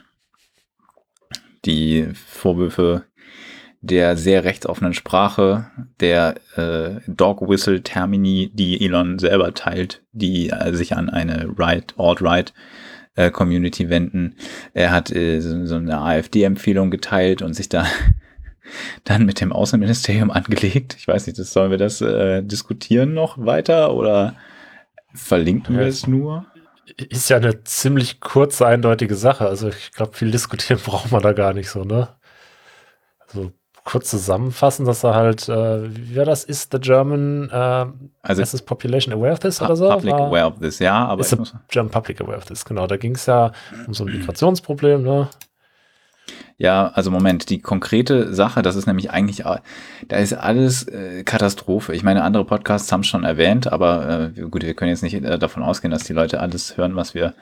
die 1.65 2.07
Vorwürfe 2.13 3.05
der 3.81 4.15
sehr 4.15 4.43
rechtsoffenen 4.43 4.93
Sprache, 4.93 5.71
der 5.99 6.35
äh, 6.55 7.01
Dog 7.07 7.41
Whistle 7.41 7.81
Termini, 7.81 8.51
die 8.53 8.85
Elon 8.85 9.17
selber 9.17 9.53
teilt, 9.53 10.03
die 10.11 10.49
äh, 10.49 10.73
sich 10.73 10.95
an 10.95 11.09
eine 11.09 11.51
Right, 11.57 11.95
Alt-Right 11.97 12.53
äh, 13.15 13.31
Community 13.31 13.89
wenden. 13.89 14.35
Er 14.73 14.91
hat 14.91 15.11
äh, 15.11 15.39
so, 15.39 15.65
so 15.65 15.75
eine 15.75 15.99
AfD-Empfehlung 15.99 16.91
geteilt 16.91 17.41
und 17.41 17.55
sich 17.55 17.69
da 17.69 17.87
dann 19.03 19.25
mit 19.25 19.41
dem 19.41 19.51
Außenministerium 19.51 20.29
angelegt. 20.29 20.95
Ich 20.99 21.07
weiß 21.07 21.25
nicht, 21.25 21.39
das 21.39 21.51
sollen 21.51 21.71
wir 21.71 21.79
das 21.79 22.01
äh, 22.01 22.43
diskutieren 22.43 23.15
noch 23.15 23.43
weiter 23.43 23.95
oder 23.95 24.35
verlinken 25.13 25.77
wir 25.77 25.87
es 25.87 26.05
nur? 26.05 26.45
Ist 26.97 27.29
ja 27.29 27.37
eine 27.37 27.63
ziemlich 27.63 28.19
kurze, 28.19 28.65
eindeutige 28.65 29.15
Sache. 29.15 29.47
Also 29.47 29.69
ich 29.69 29.91
glaube, 29.91 30.13
viel 30.13 30.31
diskutieren 30.31 30.79
braucht 30.85 31.11
man 31.11 31.21
da 31.21 31.33
gar 31.33 31.53
nicht 31.53 31.69
so, 31.69 31.83
ne? 31.83 32.09
Also 33.27 33.51
kurz 33.83 34.09
zusammenfassen, 34.09 34.85
dass 34.85 35.03
er 35.03 35.15
halt, 35.15 35.49
äh, 35.49 35.95
wie 35.95 36.15
war 36.15 36.25
das, 36.25 36.43
ist 36.43 36.71
the 36.71 36.79
German 36.79 37.49
äh, 37.49 37.85
also 38.21 38.41
ist 38.41 38.65
Population 38.65 39.13
aware 39.13 39.33
of 39.33 39.39
this 39.39 39.61
oder 39.61 39.75
so? 39.75 39.89
Public 39.89 40.13
war, 40.13 40.27
aware 40.27 40.47
of 40.47 40.59
this, 40.59 40.79
ja, 40.79 41.05
aber 41.05 41.21
ist 41.21 41.31
the 41.31 41.37
German 41.67 41.91
Public 41.91 42.21
aware 42.21 42.37
of 42.37 42.45
this, 42.45 42.63
genau. 42.63 42.85
Da 42.85 42.97
ging 42.97 43.15
es 43.15 43.25
ja 43.25 43.51
um 43.87 43.93
so 43.93 44.05
ein 44.05 44.11
Migrationsproblem, 44.11 45.01
ne? 45.01 45.29
Ja, 46.61 46.89
also 46.89 47.09
Moment, 47.09 47.49
die 47.49 47.59
konkrete 47.59 48.35
Sache, 48.35 48.61
das 48.61 48.75
ist 48.75 48.85
nämlich 48.85 49.09
eigentlich, 49.09 49.43
da 50.07 50.17
ist 50.17 50.33
alles 50.33 50.87
äh, 50.87 51.23
Katastrophe. 51.23 51.95
Ich 51.95 52.03
meine, 52.03 52.23
andere 52.23 52.45
Podcasts 52.45 52.91
haben 52.91 53.01
es 53.01 53.07
schon 53.07 53.23
erwähnt, 53.23 53.73
aber 53.73 54.31
äh, 54.37 54.41
gut, 54.41 54.61
wir 54.61 54.75
können 54.75 54.91
jetzt 54.91 55.01
nicht 55.01 55.15
äh, 55.15 55.39
davon 55.39 55.63
ausgehen, 55.63 55.89
dass 55.89 56.03
die 56.03 56.13
Leute 56.13 56.39
alles 56.39 56.77
hören, 56.77 56.95
was 56.95 57.15
wir, 57.15 57.33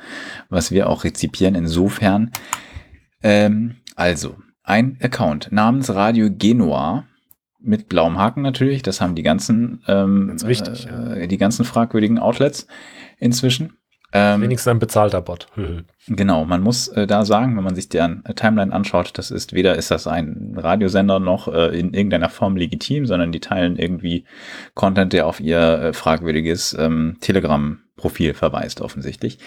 was 0.48 0.72
wir 0.72 0.88
auch 0.88 1.04
rezipieren. 1.04 1.56
Insofern, 1.56 2.32
ähm, 3.22 3.76
also, 3.98 4.38
ein 4.64 4.98
Account 5.02 5.52
namens 5.52 5.94
Radio 5.94 6.30
Genua 6.32 7.04
mit 7.60 7.90
blauem 7.90 8.18
Haken 8.18 8.42
natürlich, 8.42 8.84
das 8.84 9.02
haben 9.02 9.16
die 9.16 9.24
ganzen, 9.24 9.84
ähm, 9.90 10.42
wichtig, 10.46 10.88
äh, 10.88 11.20
ja. 11.20 11.28
die 11.28 11.38
ganzen 11.38 11.66
fragwürdigen 11.66 12.20
Outlets 12.20 12.68
inzwischen. 13.18 13.79
Ähm, 14.12 14.42
Wenigstens 14.42 14.70
ein 14.70 14.80
bezahlter 14.80 15.22
Bot. 15.22 15.48
genau, 16.08 16.46
man 16.46 16.62
muss 16.62 16.88
äh, 16.90 17.06
da 17.06 17.26
sagen, 17.26 17.56
wenn 17.56 17.64
man 17.64 17.76
sich 17.76 17.90
deren 17.90 18.24
Timeline 18.36 18.74
anschaut, 18.74 19.12
das 19.18 19.30
ist 19.30 19.54
weder 19.54 19.76
ist 19.76 19.92
das 19.92 20.08
ein 20.08 20.56
Radiosender 20.58 21.20
noch 21.20 21.48
äh, 21.48 21.80
in 21.80 21.94
irgendeiner 21.94 22.30
Form 22.30 22.58
legitim, 22.58 23.06
sondern 23.06 23.32
die 23.32 23.40
teilen 23.40 23.78
irgendwie 23.78 24.26
Content, 24.74 25.14
der 25.14 25.28
auf 25.28 25.40
ihr 25.40 25.60
äh, 25.60 25.94
fragwürdiges 25.94 26.76
ähm, 26.80 27.18
Telegram-Profil 27.22 28.34
verweist, 28.34 28.82
offensichtlich. 28.82 29.38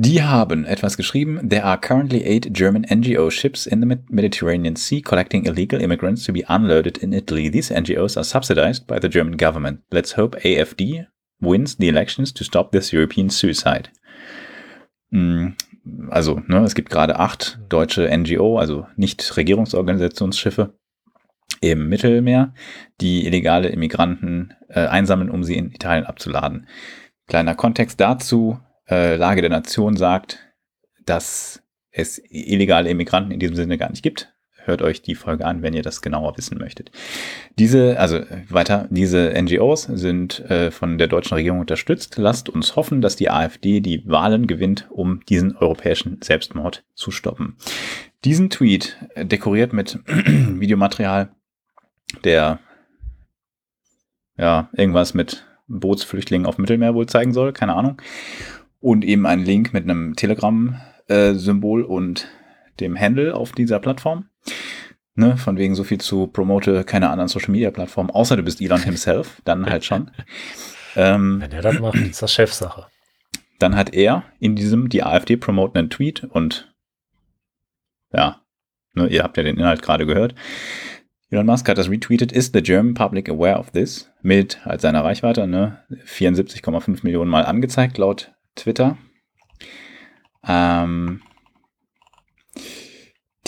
Die 0.00 0.22
haben 0.22 0.64
etwas 0.64 0.96
geschrieben. 0.96 1.48
There 1.48 1.64
are 1.64 1.76
currently 1.76 2.24
eight 2.24 2.54
German 2.54 2.86
NGO 2.88 3.30
ships 3.30 3.66
in 3.66 3.80
the 3.80 3.96
Mediterranean 4.08 4.76
Sea 4.76 5.00
collecting 5.00 5.44
illegal 5.44 5.80
immigrants 5.80 6.22
to 6.24 6.32
be 6.32 6.44
unloaded 6.48 6.98
in 6.98 7.12
Italy. 7.12 7.50
These 7.50 7.74
NGOs 7.74 8.16
are 8.16 8.22
subsidized 8.22 8.86
by 8.86 8.98
the 9.02 9.08
German 9.08 9.36
government. 9.36 9.80
Let's 9.90 10.12
hope 10.16 10.36
AFD 10.44 11.08
wins 11.40 11.76
the 11.78 11.88
elections 11.88 12.32
to 12.34 12.44
stop 12.44 12.72
this 12.72 12.92
European 12.92 13.30
suicide. 13.30 13.90
Mm, 15.10 15.54
also 16.10 16.40
ne, 16.46 16.58
es 16.64 16.74
gibt 16.74 16.90
gerade 16.90 17.18
acht 17.18 17.58
deutsche 17.68 18.08
NGO, 18.16 18.58
also 18.58 18.86
nicht 18.96 19.36
Regierungsorganisationsschiffe 19.36 20.74
im 21.60 21.88
Mittelmeer, 21.88 22.52
die 23.00 23.26
illegale 23.26 23.68
Immigranten 23.68 24.54
äh, 24.68 24.86
einsammeln, 24.86 25.30
um 25.30 25.44
sie 25.44 25.56
in 25.56 25.72
Italien 25.72 26.06
abzuladen. 26.06 26.68
Kleiner 27.26 27.54
Kontext 27.54 28.00
dazu, 28.00 28.60
äh, 28.88 29.16
Lage 29.16 29.40
der 29.40 29.50
Nation 29.50 29.96
sagt, 29.96 30.38
dass 31.04 31.62
es 31.90 32.20
illegale 32.28 32.90
Immigranten 32.90 33.32
in 33.32 33.40
diesem 33.40 33.56
Sinne 33.56 33.78
gar 33.78 33.90
nicht 33.90 34.02
gibt. 34.02 34.34
Hört 34.68 34.82
euch 34.82 35.00
die 35.00 35.14
Folge 35.14 35.46
an, 35.46 35.62
wenn 35.62 35.72
ihr 35.72 35.80
das 35.80 36.02
genauer 36.02 36.36
wissen 36.36 36.58
möchtet. 36.58 36.90
Diese, 37.58 37.98
also 37.98 38.20
weiter, 38.50 38.86
diese 38.90 39.32
NGOs 39.34 39.84
sind 39.84 40.40
äh, 40.50 40.70
von 40.70 40.98
der 40.98 41.06
deutschen 41.06 41.36
Regierung 41.36 41.60
unterstützt. 41.60 42.18
Lasst 42.18 42.50
uns 42.50 42.76
hoffen, 42.76 43.00
dass 43.00 43.16
die 43.16 43.30
AfD 43.30 43.80
die 43.80 44.06
Wahlen 44.06 44.46
gewinnt, 44.46 44.86
um 44.90 45.24
diesen 45.24 45.56
europäischen 45.56 46.20
Selbstmord 46.22 46.84
zu 46.92 47.10
stoppen. 47.10 47.56
Diesen 48.26 48.50
Tweet 48.50 48.98
dekoriert 49.16 49.72
mit 49.72 50.00
Videomaterial, 50.06 51.30
der 52.24 52.58
ja 54.36 54.68
irgendwas 54.74 55.14
mit 55.14 55.46
Bootsflüchtlingen 55.66 56.46
auf 56.46 56.58
Mittelmeer 56.58 56.94
wohl 56.94 57.06
zeigen 57.06 57.32
soll, 57.32 57.54
keine 57.54 57.74
Ahnung. 57.74 58.02
Und 58.80 59.02
eben 59.02 59.24
ein 59.24 59.40
Link 59.40 59.72
mit 59.72 59.84
einem 59.84 60.14
Telegram-Symbol 60.14 61.80
äh, 61.80 61.86
und 61.86 62.28
dem 62.80 62.98
Handle 62.98 63.34
auf 63.34 63.52
dieser 63.52 63.78
Plattform. 63.80 64.28
Ne, 65.14 65.36
von 65.36 65.58
wegen 65.58 65.74
so 65.74 65.82
viel 65.82 65.98
zu 65.98 66.28
promote 66.28 66.84
keine 66.84 67.10
anderen 67.10 67.26
Social 67.28 67.50
Media 67.50 67.72
Plattformen, 67.72 68.08
außer 68.10 68.36
du 68.36 68.44
bist 68.44 68.60
Elon 68.60 68.82
himself, 68.82 69.42
dann 69.44 69.66
halt 69.66 69.84
schon. 69.84 70.12
ähm, 70.96 71.40
Wenn 71.40 71.50
er 71.50 71.62
das 71.62 71.80
macht, 71.80 71.96
ist 71.96 72.22
das 72.22 72.32
Chefsache. 72.32 72.86
Dann 73.58 73.74
hat 73.74 73.92
er 73.94 74.22
in 74.38 74.54
diesem 74.54 74.88
die 74.88 75.02
AfD 75.02 75.36
promotenden 75.36 75.90
Tweet 75.90 76.22
und 76.22 76.72
ja, 78.12 78.42
ne, 78.94 79.08
ihr 79.08 79.24
habt 79.24 79.36
ja 79.36 79.42
den 79.42 79.56
Inhalt 79.58 79.82
gerade 79.82 80.06
gehört. 80.06 80.36
Elon 81.30 81.46
Musk 81.46 81.68
hat 81.68 81.78
das 81.78 81.90
retweetet. 81.90 82.32
Is 82.32 82.52
the 82.54 82.62
German 82.62 82.94
public 82.94 83.28
aware 83.28 83.58
of 83.58 83.70
this? 83.72 84.10
Mit 84.22 84.64
als 84.64 84.82
seiner 84.82 85.04
Reichweite 85.04 85.46
ne, 85.46 85.84
74,5 86.06 87.00
Millionen 87.02 87.30
Mal 87.30 87.44
angezeigt 87.44 87.98
laut 87.98 88.32
Twitter. 88.54 88.96
Ähm, 90.46 91.22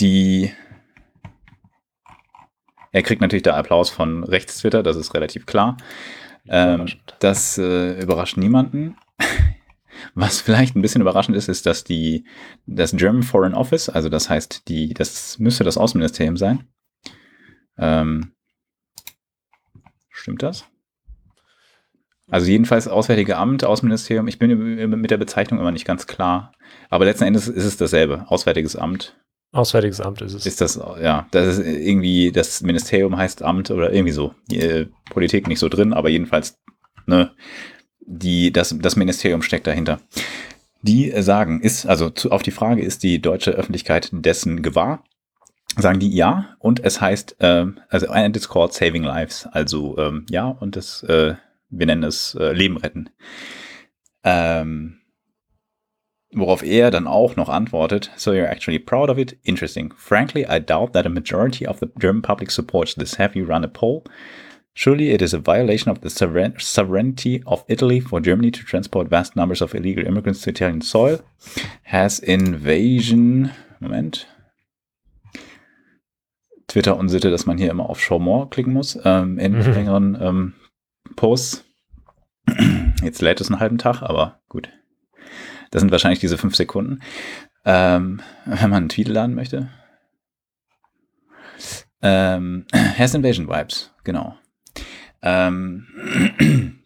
die 0.01 0.51
er 2.91 3.03
kriegt 3.03 3.21
natürlich 3.21 3.43
da 3.43 3.55
Applaus 3.55 3.89
von 3.89 4.23
Rechts-Twitter, 4.23 4.83
das 4.83 4.97
ist 4.97 5.13
relativ 5.13 5.45
klar. 5.45 5.77
Ähm, 6.47 6.87
das 7.19 7.57
äh, 7.57 8.01
überrascht 8.01 8.37
niemanden. 8.37 8.97
Was 10.13 10.41
vielleicht 10.41 10.75
ein 10.75 10.81
bisschen 10.81 11.01
überraschend 11.01 11.37
ist, 11.37 11.47
ist, 11.47 11.65
dass 11.65 11.83
die, 11.83 12.25
das 12.65 12.91
German 12.91 13.23
Foreign 13.23 13.53
Office, 13.53 13.87
also 13.87 14.09
das 14.09 14.29
heißt, 14.29 14.67
die, 14.67 14.93
das 14.93 15.39
müsste 15.39 15.63
das 15.63 15.77
Außenministerium 15.77 16.37
sein. 16.37 16.67
Ähm, 17.77 18.33
stimmt 20.09 20.43
das? 20.43 20.65
Also 22.29 22.47
jedenfalls 22.47 22.87
Auswärtige 22.87 23.37
Amt, 23.37 23.63
Außenministerium. 23.63 24.27
Ich 24.27 24.39
bin 24.39 24.57
mit 24.89 25.11
der 25.11 25.17
Bezeichnung 25.17 25.59
immer 25.59 25.71
nicht 25.71 25.85
ganz 25.85 26.07
klar. 26.07 26.53
Aber 26.89 27.05
letzten 27.05 27.25
Endes 27.25 27.47
ist 27.47 27.65
es 27.65 27.77
dasselbe. 27.77 28.25
Auswärtiges 28.27 28.75
Amt. 28.75 29.20
Auswärtiges 29.51 29.99
Amt 29.99 30.21
ist 30.21 30.33
es. 30.33 30.45
Ist 30.45 30.61
das, 30.61 30.79
ja, 31.01 31.27
das 31.31 31.57
ist 31.57 31.65
irgendwie, 31.65 32.31
das 32.31 32.61
Ministerium 32.61 33.17
heißt 33.17 33.43
Amt 33.43 33.69
oder 33.69 33.91
irgendwie 33.91 34.13
so. 34.13 34.33
Die, 34.49 34.59
äh, 34.59 34.87
Politik 35.09 35.47
nicht 35.47 35.59
so 35.59 35.67
drin, 35.67 35.93
aber 35.93 36.09
jedenfalls, 36.09 36.57
ne, 37.05 37.31
die, 37.99 38.51
das, 38.51 38.75
das 38.79 38.95
Ministerium 38.95 39.41
steckt 39.41 39.67
dahinter. 39.67 39.99
Die 40.81 41.11
sagen, 41.21 41.61
ist, 41.61 41.85
also 41.85 42.09
zu, 42.09 42.31
auf 42.31 42.43
die 42.43 42.51
Frage, 42.51 42.81
ist 42.81 43.03
die 43.03 43.21
deutsche 43.21 43.51
Öffentlichkeit 43.51 44.09
dessen 44.11 44.61
gewahr? 44.61 45.03
Sagen 45.77 45.99
die 45.99 46.13
ja, 46.13 46.55
und 46.59 46.83
es 46.83 46.99
heißt, 46.99 47.35
äh, 47.39 47.65
also 47.89 48.07
it's 48.13 48.49
called 48.49 48.73
Saving 48.73 49.03
Lives, 49.03 49.47
also 49.51 49.97
ähm, 49.97 50.25
ja, 50.29 50.47
und 50.47 50.75
das, 50.75 51.03
äh, 51.03 51.35
wir 51.69 51.85
nennen 51.85 52.03
es 52.03 52.35
äh, 52.35 52.51
Leben 52.51 52.77
retten. 52.77 53.09
Ähm, 54.23 55.00
Worauf 56.33 56.63
er 56.63 56.91
dann 56.91 57.07
auch 57.07 57.35
noch 57.35 57.49
antwortet, 57.49 58.09
so 58.15 58.31
you're 58.31 58.49
actually 58.49 58.79
proud 58.79 59.09
of 59.09 59.17
it? 59.17 59.37
Interesting. 59.43 59.93
Frankly, 59.97 60.45
I 60.49 60.59
doubt 60.59 60.93
that 60.93 61.05
a 61.05 61.09
majority 61.09 61.67
of 61.67 61.79
the 61.79 61.87
German 61.99 62.21
public 62.21 62.51
supports 62.51 62.95
this. 62.95 63.17
Have 63.17 63.37
you 63.37 63.45
run 63.45 63.65
a 63.65 63.67
poll? 63.67 64.03
Surely 64.73 65.11
it 65.11 65.21
is 65.21 65.33
a 65.33 65.39
violation 65.39 65.91
of 65.91 65.99
the 65.99 66.09
sovereignty 66.09 67.43
of 67.45 67.65
Italy 67.67 67.99
for 67.99 68.21
Germany 68.21 68.51
to 68.51 68.63
transport 68.63 69.09
vast 69.09 69.35
numbers 69.35 69.61
of 69.61 69.75
illegal 69.75 70.07
immigrants 70.07 70.41
to 70.41 70.49
Italian 70.49 70.79
soil. 70.81 71.19
Has 71.83 72.19
invasion. 72.19 73.51
Moment. 73.81 74.25
Twitter 76.67 76.95
Unsitte, 76.95 77.29
dass 77.29 77.45
man 77.45 77.57
hier 77.57 77.69
immer 77.69 77.89
auf 77.89 77.99
Show 77.99 78.19
More 78.19 78.47
klicken 78.49 78.71
muss. 78.71 78.97
Ähm, 79.03 79.37
in 79.37 79.57
mhm. 79.57 79.73
längeren 79.73 80.17
ähm, 80.21 80.53
Posts. 81.17 81.65
Jetzt 83.03 83.21
lädt 83.21 83.41
es 83.41 83.49
einen 83.49 83.59
halben 83.59 83.77
Tag, 83.77 84.01
aber 84.01 84.39
gut. 84.47 84.69
Das 85.71 85.81
sind 85.81 85.91
wahrscheinlich 85.91 86.19
diese 86.19 86.37
fünf 86.37 86.55
Sekunden. 86.55 87.01
Ähm, 87.65 88.21
wenn 88.45 88.69
man 88.69 88.83
einen 88.83 88.89
Tweet 88.89 89.07
laden 89.07 89.35
möchte. 89.35 89.69
Ähm, 92.01 92.65
Has 92.73 93.13
Invasion 93.13 93.47
Vibes, 93.47 93.93
genau. 94.03 94.35
Ähm, 95.21 95.87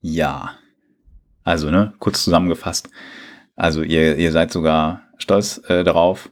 ja. 0.00 0.56
Also, 1.42 1.70
ne, 1.70 1.94
kurz 1.98 2.22
zusammengefasst. 2.22 2.90
Also, 3.56 3.82
ihr, 3.82 4.16
ihr 4.16 4.32
seid 4.32 4.50
sogar 4.52 5.02
stolz 5.18 5.62
äh, 5.68 5.84
darauf. 5.84 6.30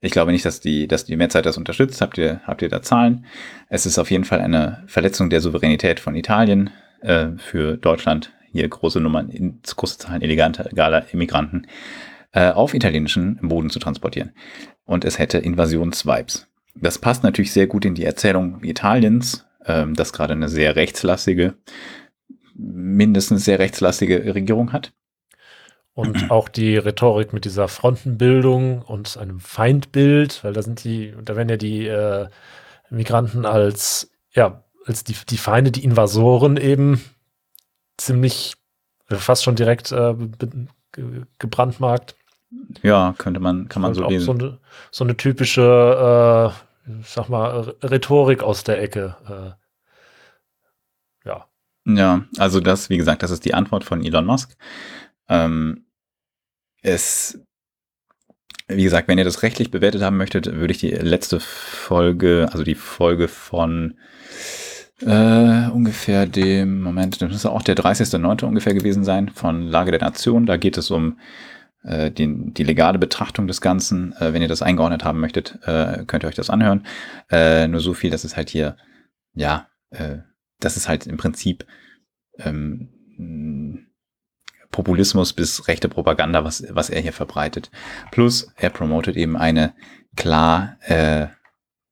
Ich 0.00 0.12
glaube 0.12 0.32
nicht, 0.32 0.44
dass 0.44 0.60
die, 0.60 0.86
dass 0.86 1.04
die 1.04 1.16
Mehrzeit 1.16 1.46
das 1.46 1.58
unterstützt. 1.58 2.00
Habt 2.00 2.18
ihr, 2.18 2.40
habt 2.46 2.62
ihr 2.62 2.68
da 2.68 2.82
Zahlen? 2.82 3.26
Es 3.68 3.86
ist 3.86 3.98
auf 3.98 4.10
jeden 4.10 4.24
Fall 4.24 4.40
eine 4.40 4.84
Verletzung 4.86 5.30
der 5.30 5.40
Souveränität 5.40 6.00
von 6.00 6.14
Italien 6.14 6.70
äh, 7.00 7.28
für 7.38 7.76
Deutschland 7.76 8.32
hier 8.56 8.68
große 8.68 9.00
Nummern, 9.00 9.30
große 9.64 9.98
Zahlen 9.98 10.22
illegaler 10.22 11.12
Immigranten 11.12 11.66
äh, 12.32 12.50
auf 12.50 12.74
italienischen 12.74 13.38
Boden 13.42 13.70
zu 13.70 13.78
transportieren. 13.78 14.32
Und 14.84 15.04
es 15.04 15.18
hätte 15.18 15.38
Invasionsvibes. 15.38 16.48
Das 16.74 16.98
passt 16.98 17.22
natürlich 17.22 17.52
sehr 17.52 17.66
gut 17.66 17.84
in 17.84 17.94
die 17.94 18.04
Erzählung 18.04 18.62
Italiens, 18.62 19.46
ähm, 19.64 19.94
das 19.94 20.12
gerade 20.12 20.34
eine 20.34 20.48
sehr 20.48 20.76
rechtslastige, 20.76 21.54
mindestens 22.54 23.44
sehr 23.44 23.58
rechtslastige 23.58 24.34
Regierung 24.34 24.72
hat. 24.72 24.92
Und 25.94 26.30
auch 26.30 26.50
die 26.50 26.76
Rhetorik 26.76 27.32
mit 27.32 27.46
dieser 27.46 27.68
Frontenbildung 27.68 28.82
und 28.82 29.16
einem 29.16 29.40
Feindbild, 29.40 30.44
weil 30.44 30.52
da 30.52 30.60
sind 30.60 30.84
die, 30.84 31.14
da 31.24 31.36
werden 31.36 31.48
ja 31.48 31.56
die 31.56 31.86
äh, 31.86 32.26
Migranten 32.90 33.46
als, 33.46 34.10
ja, 34.32 34.62
als 34.84 35.04
die, 35.04 35.16
die 35.26 35.38
Feinde, 35.38 35.72
die 35.72 35.84
Invasoren 35.84 36.58
eben 36.58 37.02
ziemlich, 37.96 38.54
äh, 39.08 39.16
fast 39.16 39.44
schon 39.44 39.56
direkt 39.56 39.92
äh, 39.92 40.14
gebrandmarkt. 41.38 42.16
Ja, 42.82 43.14
könnte 43.18 43.40
man, 43.40 43.68
kann 43.68 43.82
man 43.82 43.94
so 43.94 44.08
lesen. 44.08 44.24
So 44.24 44.32
eine, 44.32 44.58
so 44.90 45.04
eine 45.04 45.16
typische, 45.16 46.52
äh, 46.86 46.92
sag 47.02 47.28
mal, 47.28 47.74
Rhetorik 47.82 48.42
aus 48.42 48.64
der 48.64 48.80
Ecke. 48.80 49.56
Äh, 51.24 51.28
ja. 51.28 51.46
Ja, 51.84 52.24
also 52.38 52.60
das, 52.60 52.88
wie 52.88 52.96
gesagt, 52.96 53.22
das 53.22 53.30
ist 53.30 53.44
die 53.44 53.54
Antwort 53.54 53.84
von 53.84 54.04
Elon 54.04 54.26
Musk. 54.26 54.56
Ähm, 55.28 55.86
es, 56.82 57.40
wie 58.68 58.84
gesagt, 58.84 59.08
wenn 59.08 59.18
ihr 59.18 59.24
das 59.24 59.42
rechtlich 59.42 59.70
bewertet 59.70 60.02
haben 60.02 60.16
möchtet, 60.16 60.46
würde 60.46 60.72
ich 60.72 60.78
die 60.78 60.90
letzte 60.90 61.40
Folge, 61.40 62.48
also 62.52 62.64
die 62.64 62.74
Folge 62.74 63.28
von 63.28 63.98
äh, 65.02 65.68
ungefähr 65.70 66.26
dem, 66.26 66.80
Moment, 66.80 67.20
das 67.20 67.30
müsste 67.30 67.50
auch 67.50 67.62
der 67.62 67.76
30.09. 67.76 68.44
ungefähr 68.44 68.74
gewesen 68.74 69.04
sein 69.04 69.28
von 69.28 69.62
Lage 69.62 69.90
der 69.90 70.00
Nation. 70.00 70.46
Da 70.46 70.56
geht 70.56 70.78
es 70.78 70.90
um 70.90 71.18
äh, 71.84 72.10
die, 72.10 72.52
die 72.52 72.64
legale 72.64 72.98
Betrachtung 72.98 73.46
des 73.46 73.60
Ganzen. 73.60 74.14
Äh, 74.18 74.32
wenn 74.32 74.42
ihr 74.42 74.48
das 74.48 74.62
eingeordnet 74.62 75.04
haben 75.04 75.20
möchtet, 75.20 75.58
äh, 75.64 76.04
könnt 76.06 76.24
ihr 76.24 76.28
euch 76.28 76.34
das 76.34 76.50
anhören. 76.50 76.86
Äh, 77.30 77.68
nur 77.68 77.80
so 77.80 77.94
viel, 77.94 78.10
dass 78.10 78.24
es 78.24 78.36
halt 78.36 78.50
hier, 78.50 78.76
ja, 79.34 79.68
äh, 79.90 80.18
das 80.60 80.76
ist 80.76 80.88
halt 80.88 81.06
im 81.06 81.18
Prinzip 81.18 81.66
ähm, 82.38 82.88
Populismus 84.70 85.32
bis 85.32 85.68
rechte 85.68 85.88
Propaganda, 85.88 86.44
was, 86.44 86.64
was 86.70 86.90
er 86.90 87.00
hier 87.00 87.12
verbreitet. 87.12 87.70
Plus, 88.10 88.52
er 88.56 88.70
promotet 88.70 89.16
eben 89.16 89.36
eine 89.36 89.74
klar 90.16 90.76
äh, 90.80 91.28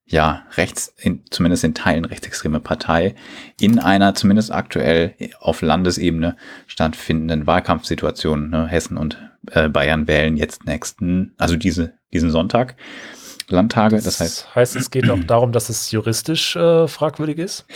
ja, 0.07 0.45
rechts, 0.57 0.95
in, 0.99 1.23
zumindest 1.31 1.65
in 1.65 1.75
Teilen 1.75 2.05
rechtsextreme 2.05 2.61
Partei 2.61 3.15
in 3.59 3.79
einer 3.79 4.15
zumindest 4.15 4.53
aktuell 4.53 5.15
auf 5.41 5.63
Landesebene 5.63 6.37
stattfindenden 6.67 7.47
Wahlkampfsituation. 7.47 8.51
Ne? 8.51 8.67
Hessen 8.67 8.99
und 8.99 9.19
äh, 9.51 9.69
Bayern 9.69 10.07
wählen 10.07 10.37
jetzt 10.37 10.67
nächsten, 10.67 11.35
also 11.39 11.57
diese, 11.57 11.95
diesen 12.13 12.31
Sonntag 12.31 12.77
Landtage. 13.49 13.97
Das, 13.97 14.05
das 14.05 14.21
heißt, 14.21 14.55
heißt, 14.55 14.77
es 14.77 14.91
geht 14.91 15.09
auch 15.11 15.19
darum, 15.27 15.53
dass 15.53 15.69
es 15.69 15.91
juristisch 15.91 16.57
äh, 16.57 16.87
fragwürdig 16.89 17.39
ist. 17.39 17.67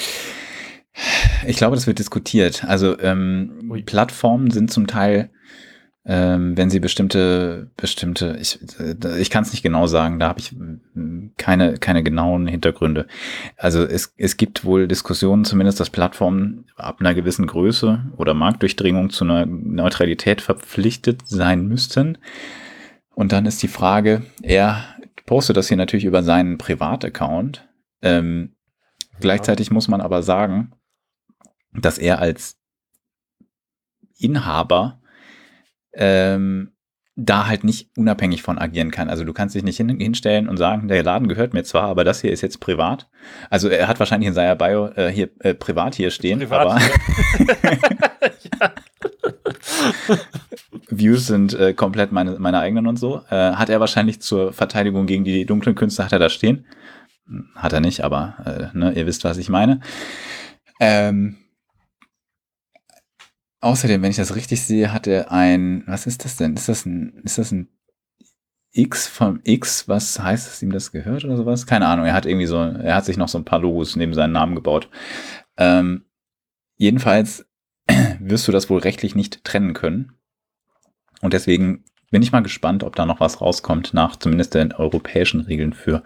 Ich 1.47 1.57
glaube, 1.57 1.77
das 1.77 1.87
wird 1.87 1.99
diskutiert. 1.99 2.65
Also 2.65 2.99
ähm, 2.99 3.83
Plattformen 3.87 4.51
sind 4.51 4.71
zum 4.73 4.87
Teil 4.87 5.31
ähm, 6.11 6.57
wenn 6.57 6.71
sie 6.71 6.81
bestimmte, 6.81 7.71
bestimmte, 7.77 8.39
ich, 8.41 8.59
äh, 8.81 9.21
ich 9.21 9.29
kann 9.29 9.43
es 9.43 9.53
nicht 9.53 9.63
genau 9.63 9.87
sagen, 9.87 10.19
da 10.19 10.29
habe 10.29 10.41
ich 10.41 10.53
mm, 10.53 11.33
keine, 11.37 11.75
keine 11.75 12.03
genauen 12.03 12.47
Hintergründe. 12.47 13.07
Also 13.59 13.85
es, 13.85 14.15
es 14.17 14.39
gibt 14.39 14.65
wohl 14.65 14.89
Diskussionen, 14.89 15.45
zumindest, 15.45 15.81
dass 15.81 15.91
Plattformen 15.91 16.65
ab 16.77 17.01
einer 17.01 17.15
gewissen 17.15 17.47
Größe 17.47 18.07
oder 18.17 18.33
Marktdurchdringung 18.33 19.11
zu 19.11 19.25
einer 19.25 19.45
Neutralität 19.45 20.41
verpflichtet 20.41 21.29
sein 21.29 21.69
müssten. 21.69 22.17
Und 23.15 23.33
dann 23.33 23.45
ist 23.45 23.63
die 23.63 23.69
Frage, 23.69 24.23
er 24.41 24.83
postet 25.27 25.59
das 25.59 25.69
hier 25.69 25.77
natürlich 25.77 26.07
über 26.07 26.23
seinen 26.23 26.57
Privataccount. 26.57 27.69
Ähm, 28.01 28.55
ja. 29.13 29.19
Gleichzeitig 29.21 29.71
muss 29.71 29.89
man 29.89 30.01
aber 30.01 30.23
sagen, 30.23 30.73
dass 31.75 31.99
er 31.99 32.19
als 32.19 32.57
Inhaber 34.17 34.98
ähm, 35.93 36.73
da 37.21 37.49
halt 37.49 37.65
nicht 37.65 37.91
unabhängig 37.97 38.43
von 38.43 38.59
agieren 38.59 38.93
kann. 38.93 39.11
Also 39.11 39.25
du 39.25 39.33
kannst 39.33 39.57
dich 39.57 39.65
nicht 39.65 39.77
hin, 39.77 39.99
hinstellen 39.99 40.49
und 40.49 40.57
sagen, 40.57 40.87
der 40.87 41.03
Laden 41.03 41.27
gehört 41.27 41.53
mir 41.53 41.65
zwar, 41.65 41.85
aber 41.85 42.05
das 42.05 42.21
hier 42.21 42.31
ist 42.31 42.43
jetzt 42.43 42.61
privat. 42.61 43.09
Also 43.51 43.69
er 43.69 43.89
hat 43.89 43.99
wahrscheinlich 43.99 44.29
in 44.29 44.35
seiner 44.35 44.55
Bio 44.55 44.87
äh, 44.95 45.09
hier 45.09 45.29
äh, 45.41 45.53
privat 45.53 45.97
hier 45.97 46.13
stehen, 46.13 46.39
privat, 46.39 46.61
aber 46.61 46.81
ja. 48.61 48.73
Views 50.91 51.27
sind 51.27 51.55
äh, 51.55 51.75
komplett 51.75 52.13
meine, 52.13 52.39
meine 52.39 52.61
eigenen 52.61 52.87
und 52.87 52.99
so. 52.99 53.23
Äh, 53.31 53.53
hat 53.53 53.69
er 53.69 53.81
wahrscheinlich 53.81 54.21
zur 54.21 54.53
Verteidigung 54.53 55.07
gegen 55.07 55.25
die 55.25 55.45
dunklen 55.45 55.75
Künste, 55.75 56.05
hat 56.05 56.13
er 56.13 56.21
da 56.21 56.29
stehen. 56.29 56.67
Hat 57.57 57.73
er 57.73 57.81
nicht, 57.81 58.05
aber 58.05 58.71
äh, 58.73 58.79
ne, 58.79 58.93
ihr 58.93 59.07
wisst, 59.07 59.25
was 59.25 59.39
ich 59.39 59.49
meine. 59.49 59.81
Ähm, 60.81 61.37
Außerdem, 63.61 64.03
wenn 64.03 64.11
ich 64.11 64.17
das 64.17 64.37
richtig 64.37 64.63
sehe, 64.63 64.93
hat 64.93 65.07
er 65.07 65.33
ein, 65.33 65.83
was 65.87 66.07
ist 66.07 66.25
das 66.25 66.37
denn? 66.37 66.55
Ist 66.55 66.69
das 66.69 66.87
ein, 66.87 67.21
ist 67.25 67.39
das 67.39 67.51
ein 67.51 67.69
X 68.71 69.09
vom 69.09 69.41
X? 69.43 69.89
Was 69.89 70.19
heißt, 70.21 70.47
dass 70.47 70.63
ihm 70.63 70.71
das 70.71 70.93
gehört 70.93 71.25
oder 71.25 71.37
sowas? 71.37 71.67
Keine 71.67 71.87
Ahnung. 71.87 72.07
Er 72.07 72.15
hat 72.15 72.27
irgendwie 72.27 72.47
so, 72.47 72.57
er 72.57 72.95
hat 72.95 73.05
sich 73.05 73.17
noch 73.17 73.29
so 73.29 73.39
ein 73.39 73.45
paar 73.45 73.59
Logos 73.59 73.97
neben 73.97 74.15
seinen 74.15 74.33
Namen 74.33 74.55
gebaut. 74.55 74.89
Ähm, 75.57 76.05
jedenfalls 76.77 77.47
wirst 78.21 78.47
du 78.47 78.53
das 78.53 78.71
wohl 78.71 78.79
rechtlich 78.79 79.17
nicht 79.17 79.43
trennen 79.43 79.75
können. 79.75 80.13
Und 81.21 81.33
deswegen 81.33 81.85
bin 82.11 82.23
ich 82.23 82.33
mal 82.33 82.43
gespannt, 82.43 82.85
ob 82.85 82.97
da 82.97 83.05
noch 83.07 83.21
was 83.21 83.41
rauskommt 83.41 83.93
nach 83.93 84.17
zumindest 84.17 84.55
den 84.55 84.73
europäischen 84.73 85.41
Regeln 85.41 85.73
für 85.73 86.03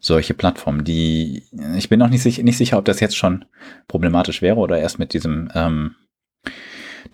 solche 0.00 0.34
Plattformen. 0.34 0.84
Die, 0.84 1.44
ich 1.76 1.88
bin 1.88 1.98
noch 1.98 2.10
nicht, 2.10 2.24
nicht 2.24 2.56
sicher, 2.56 2.78
ob 2.78 2.84
das 2.84 3.00
jetzt 3.00 3.16
schon 3.16 3.44
problematisch 3.88 4.42
wäre 4.42 4.56
oder 4.56 4.78
erst 4.78 4.98
mit 4.98 5.14
diesem 5.14 5.50
ähm, 5.54 5.94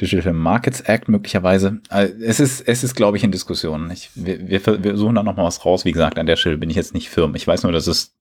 Digital 0.00 0.32
Markets 0.32 0.80
Act 0.80 1.08
möglicherweise. 1.08 1.80
Äh, 1.90 2.08
es 2.22 2.40
ist, 2.40 2.60
es 2.60 2.84
ist, 2.84 2.94
glaube 2.94 3.16
ich, 3.16 3.24
in 3.24 3.32
Diskussion. 3.32 3.90
Ich, 3.90 4.10
wir, 4.14 4.48
wir, 4.48 4.96
suchen 4.96 5.14
da 5.14 5.22
noch 5.22 5.36
mal 5.36 5.44
was 5.44 5.64
raus. 5.64 5.84
Wie 5.84 5.92
gesagt, 5.92 6.18
an 6.18 6.26
der 6.26 6.36
Stelle 6.36 6.58
bin 6.58 6.70
ich 6.70 6.76
jetzt 6.76 6.94
nicht 6.94 7.10
firm. 7.10 7.34
Ich 7.34 7.46
weiß 7.46 7.62
nur, 7.62 7.72
dass 7.72 7.86
es 7.86 8.16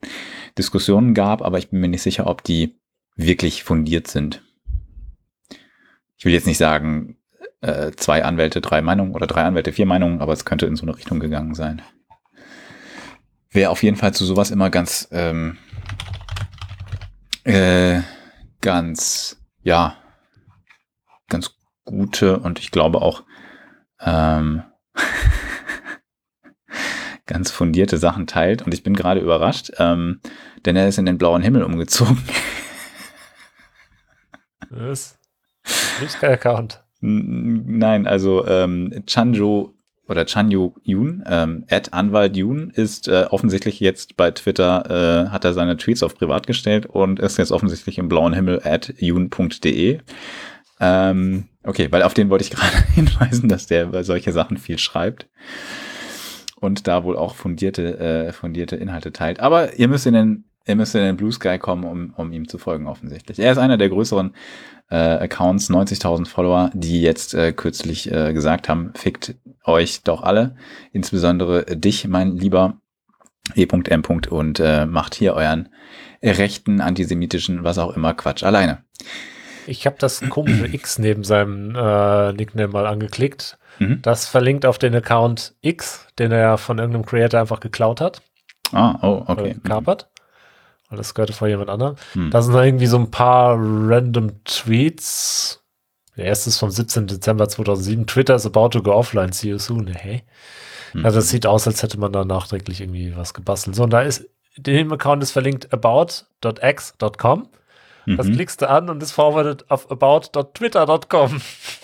Diskussionen 0.58 1.14
gab, 1.14 1.42
aber 1.42 1.58
ich 1.58 1.70
bin 1.70 1.80
mir 1.80 1.88
nicht 1.88 2.02
sicher, 2.02 2.28
ob 2.28 2.44
die 2.44 2.80
wirklich 3.16 3.64
fundiert 3.64 4.08
sind. 4.08 4.42
Ich 6.18 6.26
will 6.26 6.34
jetzt 6.34 6.48
nicht 6.48 6.58
sagen, 6.58 7.18
äh, 7.62 7.92
zwei 7.92 8.24
Anwälte, 8.24 8.62
drei 8.62 8.82
Meinungen 8.82 9.14
oder 9.14 9.28
drei 9.28 9.44
Anwälte, 9.44 9.72
vier 9.72 9.86
Meinungen, 9.86 10.22
aber 10.22 10.34
es 10.34 10.46
könnte 10.46 10.66
in 10.66 10.76
so 10.76 10.84
eine 10.84 10.96
Richtung 10.96 11.20
gegangen 11.20 11.56
sein. 11.56 11.82
Wäre 13.50 13.70
auf 13.70 13.84
jeden 13.84 13.98
Fall 13.98 14.14
zu 14.14 14.26
sowas 14.26 14.52
immer 14.52 14.70
ganz, 14.70 15.08
ähm, 15.12 15.58
äh, 17.44 18.02
ganz, 18.62 19.42
ja, 19.64 19.98
ganz 21.28 21.61
gute 21.92 22.40
und 22.40 22.60
ich 22.60 22.72
glaube 22.72 23.02
auch 23.02 23.24
ähm, 24.00 24.64
ganz 27.26 27.52
fundierte 27.52 27.98
Sachen 27.98 28.28
teilt. 28.28 28.62
Und 28.64 28.74
ich 28.74 28.84
bin 28.84 28.96
gerade 28.96 29.20
überrascht, 29.20 29.72
ähm, 29.78 30.20
denn 30.66 30.76
er 30.76 30.88
ist 30.88 30.98
in 30.98 31.06
den 31.06 31.18
blauen 31.18 31.42
Himmel 31.42 31.64
umgezogen. 31.64 32.18
Was? 34.70 35.18
Account. 36.22 36.84
Nein, 37.02 38.08
also 38.08 38.48
ähm, 38.48 39.04
Chanjo 39.08 39.74
oder 40.08 40.26
Chanyu 40.26 40.74
Yun, 40.84 41.24
ähm, 41.26 41.66
Anwalt 41.92 42.36
Yun, 42.36 42.70
ist 42.72 43.08
äh, 43.08 43.26
offensichtlich 43.30 43.80
jetzt 43.80 44.18
bei 44.18 44.32
Twitter, 44.32 45.26
äh, 45.26 45.30
hat 45.30 45.46
er 45.46 45.54
seine 45.54 45.78
Tweets 45.78 46.04
auf 46.04 46.16
privat 46.16 46.48
gestellt 46.48 46.86
und 46.86 47.20
ist 47.20 47.38
jetzt 47.38 47.52
offensichtlich 47.52 47.98
im 47.98 48.10
blauen 48.10 48.34
Himmel 48.34 48.62
at 48.64 48.94
yun.de. 48.98 50.00
Ähm, 50.82 51.46
okay, 51.64 51.88
weil 51.92 52.02
auf 52.02 52.16
den 52.16 52.30
wollte 52.30 52.44
ich 52.44 52.52
gerade 52.52 52.76
hinweisen, 52.94 53.48
dass 53.48 53.68
der 53.68 53.84
über 53.84 54.04
solche 54.04 54.34
Sachen 54.34 54.58
viel 54.58 54.80
schreibt 54.80 55.30
und 56.60 56.88
da 56.88 57.04
wohl 57.04 57.18
auch 57.18 57.36
fundierte, 57.36 58.00
äh, 58.00 58.34
fundierte 58.34 58.76
Inhalte 58.76 59.14
teilt. 59.14 59.40
Aber 59.40 59.78
ihr 59.78 59.88
müsst 59.88 60.08
in 60.08 60.14
den, 60.14 60.46
ihr 60.66 60.76
müsst 60.76 60.96
in 60.96 61.02
den 61.02 61.18
Blue 61.18 61.32
Sky 61.32 61.58
kommen, 61.60 61.84
um, 61.84 62.14
um 62.18 62.34
ihm 62.34 62.48
zu 62.48 62.58
folgen 62.58 62.88
offensichtlich. 62.88 63.40
Er 63.40 63.52
ist 63.52 63.60
einer 63.60 63.78
der 63.78 63.90
größeren 63.90 64.34
äh, 64.90 64.96
Accounts, 64.96 65.70
90.000 65.70 66.28
Follower, 66.28 66.72
die 66.74 67.02
jetzt 67.02 67.34
äh, 67.36 67.54
kürzlich 67.54 68.12
äh, 68.12 68.34
gesagt 68.34 68.68
haben, 68.68 68.92
fickt 68.96 69.36
euch 69.64 70.02
doch 70.04 70.24
alle, 70.24 70.56
insbesondere 70.92 71.66
dich, 71.66 72.08
mein 72.08 72.36
lieber 72.36 72.78
E.M. 73.56 74.04
und 74.30 74.60
äh, 74.60 74.86
macht 74.86 75.16
hier 75.16 75.34
euren 75.34 75.70
rechten, 76.24 76.82
antisemitischen, 76.82 77.64
was 77.64 77.78
auch 77.78 77.96
immer 77.96 78.14
Quatsch 78.14 78.44
alleine. 78.44 78.84
Ich 79.68 79.86
habe 79.86 79.96
das 80.00 80.22
komische 80.30 80.66
X 80.74 81.00
neben 81.00 81.24
seinem 81.24 81.76
äh, 81.76 82.34
Nickname 82.34 82.72
mal 82.72 82.88
angeklickt. 82.88 83.58
Mhm. 83.80 84.02
Das 84.02 84.28
verlinkt 84.28 84.66
auf 84.66 84.78
den 84.78 84.96
Account 84.96 85.56
X, 85.62 86.08
den 86.20 86.32
er 86.32 86.40
ja 86.40 86.58
von 86.58 86.78
irgendeinem 86.78 87.06
Creator 87.06 87.40
einfach 87.40 87.60
geklaut 87.60 88.02
hat. 88.02 88.22
Ah, 88.72 88.98
oh, 89.02 89.24
okay. 89.28 89.56
Mhm. 89.56 89.64
Kapert. 89.64 90.08
Weil 90.90 90.98
das 90.98 91.14
gehörte 91.14 91.34
vor 91.34 91.48
jemand 91.48 91.70
anderem. 91.70 91.96
Mhm. 92.14 92.32
Da 92.32 92.42
sind 92.42 92.54
irgendwie 92.54 92.88
so 92.88 92.98
ein 92.98 93.12
paar 93.12 93.56
random 93.58 94.44
Tweets. 94.44 95.64
Der 96.18 96.26
erste 96.26 96.50
ist 96.50 96.58
vom 96.58 96.70
17. 96.70 97.08
Dezember 97.08 97.48
2007. 97.48 98.06
Twitter 98.06 98.36
is 98.36 98.46
about 98.46 98.70
to 98.70 98.84
go 98.84 98.92
offline. 98.94 99.32
See 99.32 99.50
you 99.50 99.58
soon. 99.58 99.88
Hey. 99.88 100.24
Mhm. 100.94 101.06
Also 101.06 101.20
das 101.20 101.30
sieht 101.30 101.46
aus, 101.46 101.68
als 101.68 101.82
hätte 101.82 102.00
man 102.00 102.12
da 102.12 102.26
nachträglich 102.26 102.82
irgendwie 102.82 103.16
was 103.16 103.34
gebastelt. 103.34 103.76
So, 103.76 103.84
und 103.84 103.92
da 103.92 104.02
ist, 104.02 104.30
dem 104.58 104.92
Account 104.92 105.24
ist 105.24 105.32
verlinkt 105.32 105.72
about.x.com. 105.74 107.48
Das 108.06 108.28
mhm. 108.28 108.36
klickst 108.36 108.62
du 108.62 108.70
an 108.70 108.90
und 108.90 109.02
ist 109.04 109.12
forwarded 109.12 109.70
auf 109.70 109.90
about.twitter.com. 109.92 111.42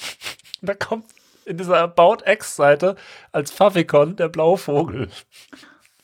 da 0.62 0.74
kommt 0.74 1.06
in 1.46 1.58
dieser 1.58 1.80
About-X-Seite 1.80 2.96
als 3.32 3.52
Favicon 3.52 4.16
der 4.16 4.30
blaue 4.30 4.58
Vogel. 4.58 5.10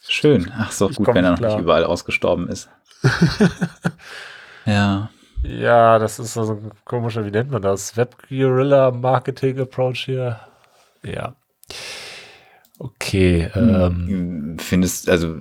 Schön. 0.07 0.51
Ach 0.57 0.71
so, 0.71 0.89
ich 0.89 0.97
gut, 0.97 1.07
wenn 1.07 1.23
er 1.23 1.31
noch 1.31 1.37
klar. 1.37 1.53
nicht 1.55 1.61
überall 1.61 1.83
ausgestorben 1.83 2.47
ist. 2.47 2.69
ja. 4.65 5.09
Ja, 5.43 5.99
das 5.99 6.19
ist 6.19 6.33
so 6.33 6.53
ein 6.53 6.71
komischer, 6.85 7.25
wie 7.25 7.31
nennt 7.31 7.51
man 7.51 7.61
das? 7.61 7.97
Web-Guerilla 7.97 8.91
Marketing 8.91 9.59
Approach 9.59 10.05
hier. 10.05 10.39
Ja. 11.03 11.35
Okay. 12.79 13.49
Ähm, 13.55 14.57
Findest, 14.59 15.09
also 15.09 15.35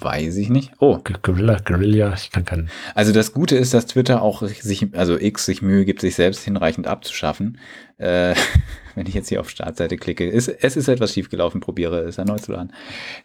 Weiß 0.00 0.36
ich 0.36 0.48
nicht. 0.48 0.72
Oh. 0.78 0.98
Guerilla, 1.22 1.58
Guerilla, 1.64 2.14
ich 2.14 2.30
kann 2.30 2.44
keinen. 2.44 2.70
Also 2.94 3.12
das 3.12 3.32
Gute 3.32 3.56
ist, 3.56 3.74
dass 3.74 3.86
Twitter 3.86 4.22
auch 4.22 4.42
sich, 4.42 4.88
also 4.94 5.18
X 5.18 5.46
sich 5.46 5.62
Mühe 5.62 5.84
gibt, 5.84 6.00
sich 6.00 6.14
selbst 6.14 6.42
hinreichend 6.44 6.86
abzuschaffen. 6.86 7.58
Äh, 7.98 8.34
wenn 8.94 9.06
ich 9.06 9.14
jetzt 9.14 9.28
hier 9.28 9.40
auf 9.40 9.50
Startseite 9.50 9.96
klicke, 9.96 10.28
ist, 10.28 10.48
es 10.48 10.76
ist 10.76 10.88
etwas 10.88 11.12
schiefgelaufen, 11.12 11.60
probiere 11.60 12.00
es 12.00 12.18
erneut 12.18 12.42
zu 12.42 12.52
laden. 12.52 12.72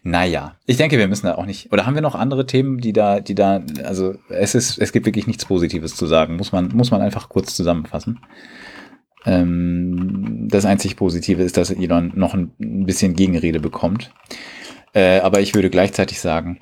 Naja, 0.02 0.56
ich 0.66 0.76
denke, 0.76 0.98
wir 0.98 1.08
müssen 1.08 1.26
da 1.26 1.36
auch 1.36 1.46
nicht, 1.46 1.72
oder 1.72 1.86
haben 1.86 1.94
wir 1.94 2.02
noch 2.02 2.14
andere 2.14 2.46
Themen, 2.46 2.78
die 2.78 2.92
da, 2.92 3.20
die 3.20 3.34
da, 3.34 3.62
also 3.84 4.14
es 4.28 4.54
ist, 4.54 4.78
es 4.78 4.92
gibt 4.92 5.06
wirklich 5.06 5.26
nichts 5.26 5.44
Positives 5.44 5.94
zu 5.94 6.06
sagen, 6.06 6.36
muss 6.36 6.52
man, 6.52 6.68
muss 6.68 6.90
man 6.90 7.00
einfach 7.00 7.28
kurz 7.28 7.54
zusammenfassen. 7.54 8.20
Ähm, 9.26 10.48
das 10.48 10.64
einzig 10.64 10.96
Positive 10.96 11.42
ist, 11.42 11.56
dass 11.56 11.70
Elon 11.70 12.12
noch 12.14 12.34
ein 12.34 12.52
bisschen 12.58 13.14
Gegenrede 13.14 13.60
bekommt. 13.60 14.12
Äh, 14.92 15.20
aber 15.20 15.40
ich 15.40 15.54
würde 15.54 15.70
gleichzeitig 15.70 16.20
sagen, 16.20 16.60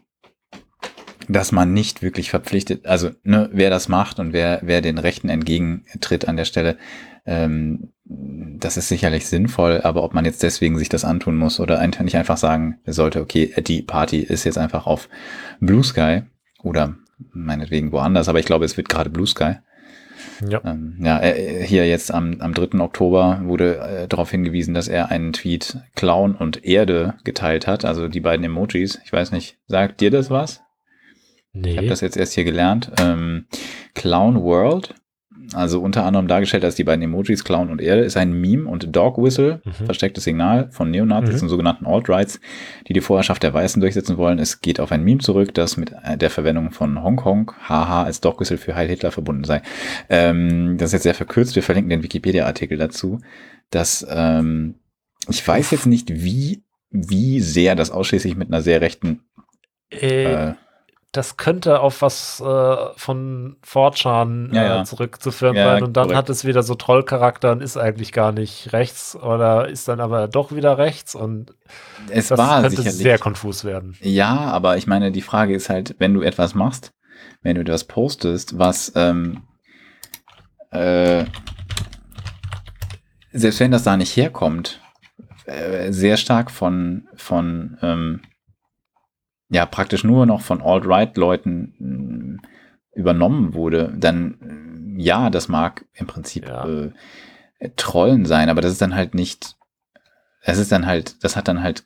dass 1.29 1.53
man 1.53 1.73
nicht 1.73 2.03
wirklich 2.03 2.31
verpflichtet, 2.31 2.87
also 2.87 3.11
ne, 3.23 3.51
wer 3.53 3.71
das 3.71 3.89
macht 3.89 4.19
und 4.19 4.33
wer, 4.33 4.61
wer 4.63 4.81
den 4.81 4.99
Rechten 4.99 5.29
entgegentritt 5.29 6.27
an 6.27 6.37
der 6.37 6.47
Stelle, 6.47 6.79
ähm, 7.27 7.93
das 8.05 8.79
ist 8.79 8.89
sicherlich 8.89 9.27
sinnvoll, 9.27 9.83
aber 9.83 10.03
ob 10.03 10.15
man 10.15 10.25
jetzt 10.25 10.43
deswegen 10.43 10.79
sich 10.79 10.89
das 10.89 11.05
antun 11.05 11.37
muss 11.37 11.61
oder 11.61 11.87
nicht 11.87 12.17
einfach 12.17 12.39
sagen 12.39 12.79
sollte, 12.87 13.21
okay, 13.21 13.53
die 13.61 13.83
Party 13.83 14.21
ist 14.21 14.45
jetzt 14.45 14.57
einfach 14.57 14.87
auf 14.87 15.11
Blue 15.61 15.85
Sky 15.85 16.23
oder 16.63 16.97
meinetwegen 17.33 17.93
woanders, 17.93 18.29
aber 18.29 18.39
ich 18.39 18.47
glaube, 18.47 18.65
es 18.65 18.79
wird 18.79 18.89
gerade 18.89 19.11
Blue 19.11 19.27
Sky. 19.27 19.57
Ja, 20.47 20.61
ähm, 20.65 20.97
ja 21.03 21.21
äh, 21.21 21.65
hier 21.65 21.87
jetzt 21.87 22.13
am, 22.13 22.41
am 22.41 22.55
3. 22.55 22.81
Oktober 22.81 23.41
wurde 23.45 23.79
äh, 23.79 24.09
darauf 24.09 24.31
hingewiesen, 24.31 24.75
dass 24.75 24.89
er 24.89 25.11
einen 25.11 25.33
Tweet 25.33 25.79
Clown 25.95 26.35
und 26.35 26.65
Erde 26.65 27.15
geteilt 27.25 27.67
hat, 27.67 27.85
also 27.85 28.09
die 28.09 28.21
beiden 28.21 28.45
Emojis. 28.45 29.01
Ich 29.05 29.13
weiß 29.13 29.33
nicht, 29.33 29.59
sagt 29.67 30.01
dir 30.01 30.11
das 30.11 30.31
was? 30.31 30.63
Nee. 31.53 31.71
Ich 31.71 31.77
habe 31.79 31.89
das 31.89 32.01
jetzt 32.01 32.17
erst 32.17 32.35
hier 32.35 32.45
gelernt. 32.45 32.93
Ähm, 33.01 33.47
Clown 33.95 34.43
World 34.43 34.95
also 35.55 35.81
unter 35.81 36.05
anderem 36.05 36.29
dargestellt 36.29 36.65
als 36.65 36.75
die 36.75 36.85
beiden 36.85 37.03
Emojis 37.03 37.45
Clown 37.45 37.71
und 37.71 37.81
Erde, 37.81 38.03
ist 38.03 38.17
ein 38.17 38.33
Meme 38.33 38.69
und 38.69 38.95
Dog 38.95 39.19
Whistle, 39.19 39.61
mhm. 39.65 39.85
verstecktes 39.87 40.25
Signal 40.25 40.69
von 40.71 40.91
Neonazis 40.91 41.37
mhm. 41.37 41.43
und 41.43 41.49
sogenannten 41.49 41.87
Alt-Rights, 41.87 42.41
die 42.87 42.93
die 42.93 43.01
Vorherrschaft 43.01 43.43
der 43.43 43.55
Weißen 43.55 43.81
durchsetzen 43.81 44.17
wollen. 44.17 44.39
Es 44.39 44.61
geht 44.61 44.81
auf 44.81 44.93
ein 44.93 45.05
Meme 45.05 45.21
zurück, 45.21 45.55
das 45.55 45.77
mit 45.77 45.93
der 46.17 46.31
Verwendung 46.31 46.71
von 46.71 47.03
Hongkong, 47.03 47.53
haha, 47.69 48.05
als 48.05 48.21
Dog 48.21 48.41
Whistle 48.41 48.59
für 48.59 48.75
Heil 48.75 48.89
Hitler 48.89 49.11
verbunden 49.11 49.45
sei. 49.45 49.63
Ähm, 50.09 50.77
das 50.79 50.89
ist 50.89 50.95
jetzt 50.95 51.03
sehr 51.05 51.15
verkürzt, 51.15 51.55
wir 51.57 51.63
verlinken 51.63 51.91
den 51.91 52.03
Wikipedia-Artikel 52.03 52.79
dazu. 52.79 53.21
dass 53.71 54.07
ähm, 54.09 54.77
ich 55.29 55.47
weiß 55.47 55.71
jetzt 55.73 55.87
nicht, 55.87 56.11
wie, 56.11 56.63
wie 56.91 57.41
sehr 57.41 57.75
das 57.75 57.91
ausschließlich 57.91 58.37
mit 58.37 58.49
einer 58.49 58.63
sehr 58.63 58.81
rechten 58.81 59.21
äh, 59.91 60.51
äh 60.51 60.55
das 61.13 61.39
könnte 61.39 61.81
auf 61.81 62.03
was 62.03 62.41
äh, 62.41 62.77
von 62.97 63.57
Fortran 63.63 64.51
ja, 64.53 64.65
ja. 64.65 64.81
äh, 64.81 64.85
zurückzuführen 64.85 65.57
ja, 65.57 65.65
sein. 65.65 65.83
Und 65.83 65.97
dann 65.97 66.09
korrekt. 66.09 66.19
hat 66.19 66.31
es 66.31 66.45
wieder 66.45 66.63
so 66.63 66.75
Trollcharakter 66.75 67.53
und 67.53 67.63
ist 67.63 67.79
eigentlich 67.79 68.13
gar 68.13 68.33
nicht 68.33 68.73
rechts 68.73 69.17
oder 69.17 69.69
ist 69.69 69.89
dann 69.89 70.01
aber 70.01 70.29
doch 70.29 70.53
wieder 70.53 70.77
rechts 70.77 71.15
und 71.15 71.55
es 72.11 72.29
das 72.29 72.39
war 72.39 72.61
könnte 72.61 72.83
sehr 72.91 73.19
konfus 73.19 73.65
werden. 73.65 73.97
Ja, 74.01 74.37
aber 74.37 74.77
ich 74.77 74.87
meine, 74.87 75.11
die 75.11 75.23
Frage 75.23 75.55
ist 75.55 75.71
halt, 75.71 75.97
wenn 75.99 76.13
du 76.13 76.21
etwas 76.21 76.55
machst, 76.55 76.93
wenn 77.43 77.55
du 77.55 77.63
etwas 77.63 77.85
postest, 77.85 78.59
was 78.59 78.93
ähm, 78.95 79.45
äh, 80.71 81.25
selbst 83.33 83.61
wenn 83.61 83.71
das 83.71 83.85
da 83.85 83.97
nicht 83.97 84.15
herkommt, 84.15 84.81
äh, 85.47 85.91
sehr 85.91 86.19
stark 86.19 86.51
von, 86.51 87.09
von 87.15 87.79
ähm, 87.81 88.21
ja 89.49 89.67
praktisch 89.67 90.05
nur 90.05 90.27
noch 90.27 90.41
von 90.41 90.63
Alt-Right-Leuten 90.63 92.41
äh, 92.95 92.99
übernommen 92.99 93.55
wurde, 93.55 93.93
dann 93.97 94.97
äh, 94.97 95.03
ja, 95.03 95.31
das 95.31 95.49
mag 95.49 95.85
im 95.95 96.07
Prinzip 96.07 96.49
ja. 96.49 96.67
äh, 96.67 97.71
Trollen 97.77 98.25
sein, 98.25 98.49
aber 98.49 98.61
das 98.61 98.73
ist 98.73 98.83
dann 98.83 98.95
halt 98.95 99.15
nicht, 99.15 99.57
das 100.45 100.59
ist 100.59 100.73
dann 100.73 100.87
halt, 100.87 101.23
das 101.23 101.37
hat 101.37 101.49
dann 101.49 101.63
halt 101.63 101.85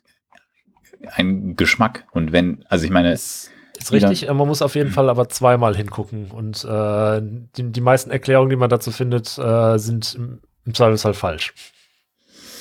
einen 1.11 1.55
Geschmack. 1.55 2.05
Und 2.11 2.31
wenn, 2.31 2.65
also 2.69 2.85
ich 2.85 2.91
meine, 2.91 3.11
ist, 3.11 3.51
ist 3.77 3.91
richtig, 3.91 4.27
man 4.27 4.47
muss 4.47 4.61
auf 4.61 4.75
jeden 4.75 4.91
Fall 4.91 5.09
aber 5.09 5.29
zweimal 5.29 5.75
hingucken. 5.75 6.31
Und 6.31 6.63
äh, 6.63 7.21
die, 7.57 7.71
die 7.71 7.81
meisten 7.81 8.11
Erklärungen, 8.11 8.49
die 8.49 8.55
man 8.55 8.69
dazu 8.69 8.91
findet, 8.91 9.37
äh, 9.37 9.77
sind 9.77 10.15
im, 10.15 10.39
im 10.65 10.73
Zweifelsfall 10.73 11.13
falsch. 11.13 11.53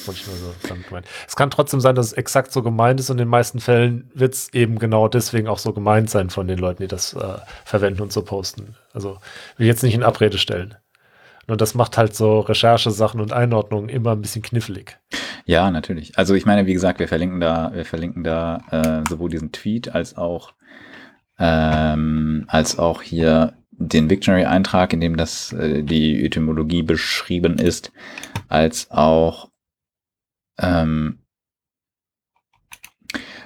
Wollte 0.07 0.21
ich 0.21 0.27
nur 0.27 0.37
so 0.37 0.55
damit. 0.69 1.07
Es 1.27 1.37
kann 1.37 1.51
trotzdem 1.51 1.81
sein, 1.81 1.95
dass 1.95 2.07
es 2.07 2.13
exakt 2.13 2.53
so 2.53 2.63
gemeint 2.63 3.01
ist 3.01 3.11
und 3.11 3.17
in 3.17 3.27
den 3.27 3.29
meisten 3.29 3.61
Fällen 3.61 4.11
wird 4.15 4.35
es 4.35 4.53
eben 4.53 4.79
genau 4.79 5.09
deswegen 5.09 5.49
auch 5.49 5.59
so 5.59 5.73
gemeint 5.73 6.11
sein 6.11 6.31
von 6.31 6.47
den 6.49 6.59
Leuten, 6.59 6.83
die 6.83 6.89
das 6.89 7.15
äh, 7.15 7.39
verwenden 7.65 8.03
und 8.03 8.13
so 8.13 8.23
posten. 8.23 8.75
Also 8.93 9.19
will 9.57 9.67
jetzt 9.67 9.83
nicht 9.83 9.95
in 9.95 10.03
Abrede 10.03 10.39
stellen. 10.39 10.77
Nur 11.49 11.57
das 11.57 11.75
macht 11.75 11.99
halt 11.99 12.15
so 12.15 12.41
Recherchesachen 12.41 13.21
und 13.21 13.33
Einordnungen 13.33 13.89
immer 13.89 14.13
ein 14.13 14.23
bisschen 14.23 14.43
knifflig. 14.43 14.99
Ja, 15.45 15.71
natürlich. 15.71 16.17
Also 16.17 16.35
ich 16.35 16.47
meine, 16.47 16.67
wie 16.67 16.73
gesagt, 16.73 17.01
wir 17.01 17.09
verlinken 17.09 17.41
da, 17.41 17.73
wir 17.75 17.85
verlinken 17.85 18.23
da 18.23 18.63
äh, 18.71 19.09
sowohl 19.09 19.31
diesen 19.31 19.51
Tweet 19.51 19.95
als 19.95 20.17
auch 20.17 20.53
ähm, 21.39 22.45
als 22.47 22.79
auch 22.79 23.03
hier 23.03 23.55
den 23.73 24.09
Victionary-Eintrag, 24.09 24.93
in 24.93 25.01
dem 25.01 25.17
das 25.17 25.53
äh, 25.53 25.83
die 25.83 26.25
Etymologie 26.25 26.83
beschrieben 26.83 27.59
ist, 27.59 27.93
als 28.49 28.91
auch 28.91 29.49
ähm, 30.63 31.19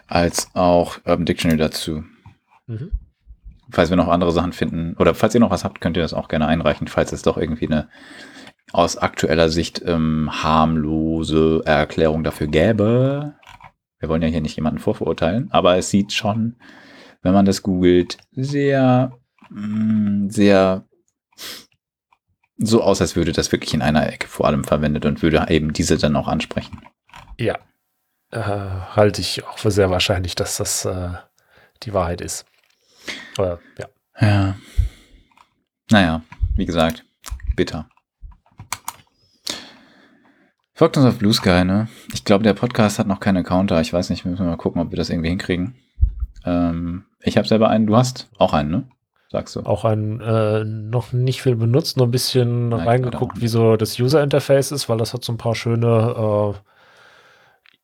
als 0.07 0.55
auch 0.55 0.99
Urban 1.05 1.27
Dictionary 1.27 1.59
dazu. 1.59 2.05
Mhm. 2.67 2.93
Falls 3.71 3.91
wir 3.91 3.97
noch 3.97 4.09
andere 4.09 4.31
Sachen 4.31 4.53
finden, 4.53 4.95
oder 4.99 5.15
falls 5.15 5.35
ihr 5.35 5.41
noch 5.41 5.51
was 5.51 5.65
habt, 5.65 5.81
könnt 5.81 5.97
ihr 5.97 6.03
das 6.03 6.15
auch 6.15 6.29
gerne 6.29 6.47
einreichen, 6.47 6.87
falls 6.87 7.13
es 7.13 7.23
doch 7.23 7.37
irgendwie 7.37 7.67
eine 7.67 7.89
aus 8.73 8.97
aktueller 8.97 9.49
Sicht 9.49 9.83
ähm, 9.85 10.31
harmlose 10.31 11.63
Erklärung 11.65 12.23
dafür 12.25 12.47
gäbe. 12.47 13.35
Wir 13.99 14.09
wollen 14.09 14.23
ja 14.23 14.29
hier 14.29 14.41
nicht 14.41 14.57
jemanden 14.57 14.79
vorverurteilen, 14.79 15.51
aber 15.51 15.77
es 15.77 15.91
sieht 15.91 16.13
schon, 16.13 16.57
wenn 17.23 17.33
man 17.33 17.45
das 17.47 17.63
googelt, 17.63 18.19
sehr, 18.33 19.17
mm, 19.51 20.29
sehr 20.29 20.85
so 22.59 22.83
aus, 22.83 23.01
als 23.01 23.17
würde 23.17 23.33
das 23.33 23.53
wirklich 23.53 23.75
in 23.75 23.83
einer 23.83 24.13
Ecke 24.13 24.29
vor 24.29 24.47
allem 24.47 24.65
verwendet 24.65 25.05
und 25.05 25.23
würde 25.23 25.47
eben 25.49 25.73
diese 25.73 25.99
dann 25.99 26.17
auch 26.17 26.29
ansprechen. 26.29 26.81
Ja, 27.39 27.59
äh, 28.31 28.41
halte 28.41 29.21
ich 29.21 29.45
auch 29.45 29.59
für 29.59 29.71
sehr 29.71 29.91
wahrscheinlich, 29.91 30.35
dass 30.35 30.57
das 30.57 30.85
äh, 30.85 31.11
die 31.83 31.93
Wahrheit 31.93 32.21
ist. 32.21 32.45
Äh, 33.39 33.57
ja. 33.79 33.89
Ja. 34.21 34.57
Naja, 35.91 36.23
wie 36.55 36.67
gesagt, 36.67 37.05
bitter. 37.55 37.89
Folgt 40.75 40.97
uns 40.97 41.07
auf 41.07 41.19
Blue 41.19 41.33
Sky, 41.33 41.65
ne? 41.65 41.89
Ich 42.13 42.25
glaube, 42.25 42.45
der 42.45 42.53
Podcast 42.55 42.99
hat 42.99 43.07
noch 43.07 43.21
keinen 43.21 43.45
Counter. 43.45 43.81
Ich 43.81 43.93
weiß 43.93 44.11
nicht, 44.11 44.25
müssen 44.25 44.45
wir 44.45 44.51
mal 44.51 44.57
gucken, 44.57 44.83
ob 44.83 44.91
wir 44.91 44.97
das 44.97 45.09
irgendwie 45.09 45.31
hinkriegen. 45.31 45.75
Ähm, 46.45 47.05
ich 47.21 47.39
habe 47.39 47.49
selber 47.49 47.71
einen, 47.71 47.87
du 47.87 47.97
hast 47.97 48.29
auch 48.39 48.53
einen, 48.53 48.71
ne? 48.71 48.89
Sagst 49.31 49.57
du. 49.57 49.61
Auch 49.61 49.85
einen, 49.85 50.21
äh, 50.21 50.65
noch 50.65 51.13
nicht 51.13 51.43
viel 51.43 51.57
benutzt, 51.57 51.97
nur 51.97 52.07
ein 52.07 52.11
bisschen 52.11 52.69
Nein, 52.69 52.87
reingeguckt, 52.87 53.41
wie 53.41 53.49
so 53.49 53.77
das 53.77 53.99
User 53.99 54.23
Interface 54.23 54.71
ist, 54.71 54.89
weil 54.89 54.99
das 54.99 55.15
hat 55.15 55.25
so 55.25 55.33
ein 55.33 55.39
paar 55.39 55.55
schöne 55.55 56.55
äh, 56.55 56.59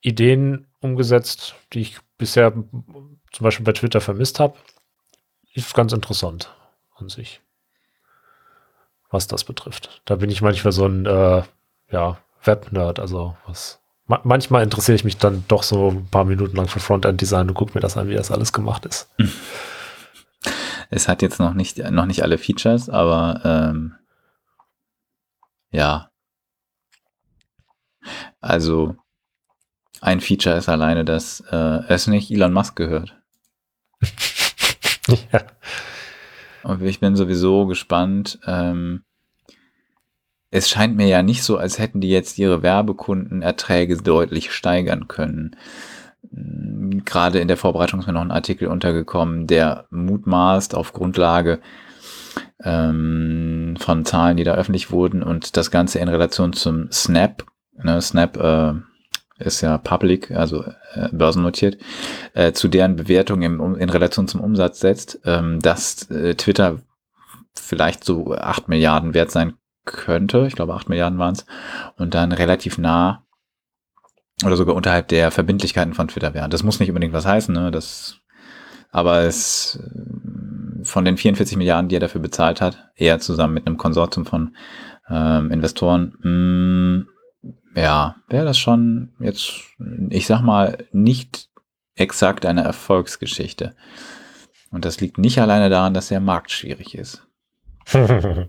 Ideen 0.02 0.66
umgesetzt, 0.80 1.54
die 1.72 1.80
ich 1.80 1.98
bisher 2.18 2.52
zum 2.52 3.44
Beispiel 3.44 3.64
bei 3.64 3.72
Twitter 3.72 4.00
vermisst 4.00 4.40
habe. 4.40 4.58
Ist 5.54 5.74
ganz 5.74 5.92
interessant 5.92 6.52
an 6.96 7.08
sich, 7.08 7.40
was 9.10 9.26
das 9.26 9.44
betrifft. 9.44 10.02
Da 10.04 10.16
bin 10.16 10.30
ich 10.30 10.42
manchmal 10.42 10.72
so 10.72 10.86
ein 10.86 11.06
äh, 11.06 11.42
ja, 11.90 12.18
Web-Nerd, 12.44 12.98
also 12.98 13.36
was. 13.46 13.80
Ma 14.06 14.20
manchmal 14.24 14.64
interessiere 14.64 14.96
ich 14.96 15.04
mich 15.04 15.18
dann 15.18 15.44
doch 15.46 15.62
so 15.62 15.90
ein 15.90 16.08
paar 16.08 16.24
Minuten 16.24 16.56
lang 16.56 16.68
für 16.68 16.80
Frontend-Design 16.80 17.48
und 17.48 17.54
gucke 17.54 17.74
mir 17.74 17.80
das 17.80 17.96
an, 17.96 18.08
wie 18.08 18.14
das 18.14 18.30
alles 18.30 18.52
gemacht 18.52 18.84
ist. 18.84 19.08
Es 20.94 21.08
hat 21.08 21.22
jetzt 21.22 21.38
noch 21.38 21.54
nicht, 21.54 21.78
noch 21.78 22.04
nicht 22.04 22.22
alle 22.22 22.36
Features, 22.36 22.90
aber 22.90 23.40
ähm, 23.44 23.94
ja. 25.70 26.10
Also 28.42 28.96
ein 30.02 30.20
Feature 30.20 30.56
ist 30.56 30.68
alleine, 30.68 31.04
dass 31.04 31.44
äh, 31.50 31.80
es 31.88 32.08
nicht 32.08 32.30
Elon 32.30 32.52
Musk 32.52 32.74
gehört. 32.74 33.16
ja. 35.08 35.42
Und 36.64 36.82
ich 36.82 36.98
bin 36.98 37.14
sowieso 37.14 37.66
gespannt. 37.66 38.40
Ähm, 38.44 39.04
es 40.50 40.68
scheint 40.68 40.96
mir 40.96 41.06
ja 41.06 41.22
nicht 41.22 41.44
so, 41.44 41.56
als 41.56 41.78
hätten 41.78 42.00
die 42.00 42.10
jetzt 42.10 42.36
ihre 42.38 42.62
Werbekundenerträge 42.62 43.96
deutlich 43.96 44.52
steigern 44.52 45.06
können. 45.06 45.54
Hm, 46.34 47.04
gerade 47.04 47.38
in 47.38 47.46
der 47.46 47.56
Vorbereitung 47.56 48.00
ist 48.00 48.08
mir 48.08 48.12
noch 48.12 48.22
ein 48.22 48.32
Artikel 48.32 48.66
untergekommen, 48.66 49.46
der 49.46 49.86
mutmaßt 49.90 50.74
auf 50.74 50.92
Grundlage 50.92 51.60
ähm, 52.64 53.76
von 53.78 54.04
Zahlen, 54.04 54.36
die 54.36 54.44
da 54.44 54.54
öffentlich 54.54 54.90
wurden 54.90 55.22
und 55.22 55.56
das 55.56 55.70
Ganze 55.70 56.00
in 56.00 56.08
Relation 56.08 56.52
zum 56.52 56.90
Snap. 56.90 57.44
Ne, 57.74 58.02
Snap 58.02 58.36
äh, 58.36 58.74
ist 59.42 59.60
ja 59.60 59.78
public, 59.78 60.30
also 60.30 60.64
äh, 60.94 61.08
börsennotiert, 61.12 61.78
äh, 62.34 62.52
zu 62.52 62.68
deren 62.68 62.96
Bewertung 62.96 63.42
im, 63.42 63.76
in 63.76 63.90
Relation 63.90 64.28
zum 64.28 64.40
Umsatz 64.40 64.80
setzt, 64.80 65.20
ähm, 65.24 65.60
dass 65.60 66.10
äh, 66.10 66.34
Twitter 66.34 66.80
vielleicht 67.54 68.04
so 68.04 68.32
acht 68.34 68.68
Milliarden 68.68 69.14
wert 69.14 69.30
sein 69.30 69.54
könnte. 69.84 70.46
Ich 70.46 70.54
glaube, 70.54 70.74
acht 70.74 70.88
Milliarden 70.88 71.18
waren 71.18 71.34
es. 71.34 71.44
Und 71.96 72.14
dann 72.14 72.32
relativ 72.32 72.78
nah 72.78 73.24
oder 74.44 74.56
sogar 74.56 74.74
unterhalb 74.74 75.08
der 75.08 75.30
Verbindlichkeiten 75.30 75.94
von 75.94 76.08
Twitter 76.08 76.34
wären. 76.34 76.50
Das 76.50 76.62
muss 76.62 76.80
nicht 76.80 76.88
unbedingt 76.88 77.12
was 77.12 77.26
heißen, 77.26 77.54
ne? 77.54 77.70
Das, 77.70 78.18
aber 78.90 79.20
es 79.20 79.78
äh, 79.82 80.84
von 80.84 81.04
den 81.04 81.16
44 81.16 81.56
Milliarden, 81.56 81.88
die 81.88 81.96
er 81.96 82.00
dafür 82.00 82.20
bezahlt 82.20 82.60
hat, 82.60 82.90
eher 82.96 83.20
zusammen 83.20 83.54
mit 83.54 83.66
einem 83.66 83.76
Konsortium 83.76 84.26
von 84.26 84.56
ähm, 85.08 85.50
Investoren, 85.50 86.14
mh, 86.22 86.30
mm, 86.30 87.08
ja, 87.74 88.16
wäre 88.28 88.44
das 88.44 88.58
schon 88.58 89.12
jetzt, 89.18 89.52
ich 90.10 90.26
sag 90.26 90.42
mal, 90.42 90.78
nicht 90.92 91.48
exakt 91.94 92.46
eine 92.46 92.62
Erfolgsgeschichte. 92.62 93.74
Und 94.70 94.84
das 94.84 95.00
liegt 95.00 95.18
nicht 95.18 95.38
alleine 95.38 95.68
daran, 95.70 95.94
dass 95.94 96.08
der 96.08 96.20
Markt 96.20 96.50
schwierig 96.50 96.94
ist. 96.94 97.26
ja. 97.92 98.48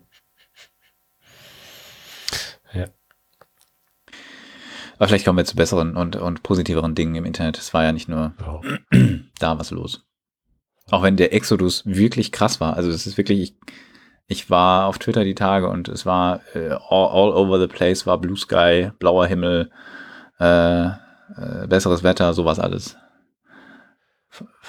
Aber 4.97 5.07
vielleicht 5.07 5.25
kommen 5.25 5.38
wir 5.38 5.45
zu 5.45 5.55
besseren 5.55 5.97
und, 5.97 6.15
und 6.15 6.43
positiveren 6.43 6.95
Dingen 6.95 7.15
im 7.15 7.25
Internet. 7.25 7.57
Es 7.57 7.73
war 7.73 7.83
ja 7.83 7.91
nicht 7.91 8.07
nur 8.07 8.33
oh. 8.47 8.62
da 9.39 9.59
was 9.59 9.71
los. 9.71 10.05
Auch 10.89 11.03
wenn 11.03 11.17
der 11.17 11.33
Exodus 11.33 11.86
wirklich 11.86 12.31
krass 12.31 12.62
war. 12.62 12.75
Also 12.75 12.89
es 12.89 13.07
ist 13.07 13.17
wirklich, 13.17 13.39
ich, 13.41 13.55
ich 14.27 14.49
war 14.49 14.88
auf 14.88 14.99
Twitter 14.99 15.23
die 15.23 15.36
Tage 15.36 15.67
und 15.67 15.89
es 15.89 16.05
war 16.05 16.41
äh, 16.55 16.69
all, 16.69 17.07
all, 17.07 17.33
over 17.33 17.59
the 17.59 17.67
place, 17.67 18.05
war 18.05 18.17
Blue 18.17 18.38
Sky, 18.38 18.91
blauer 18.99 19.27
Himmel, 19.27 19.71
äh, 20.39 20.86
äh, 20.86 21.67
besseres 21.67 22.03
Wetter, 22.03 22.33
sowas 22.33 22.59
alles. 22.59 22.97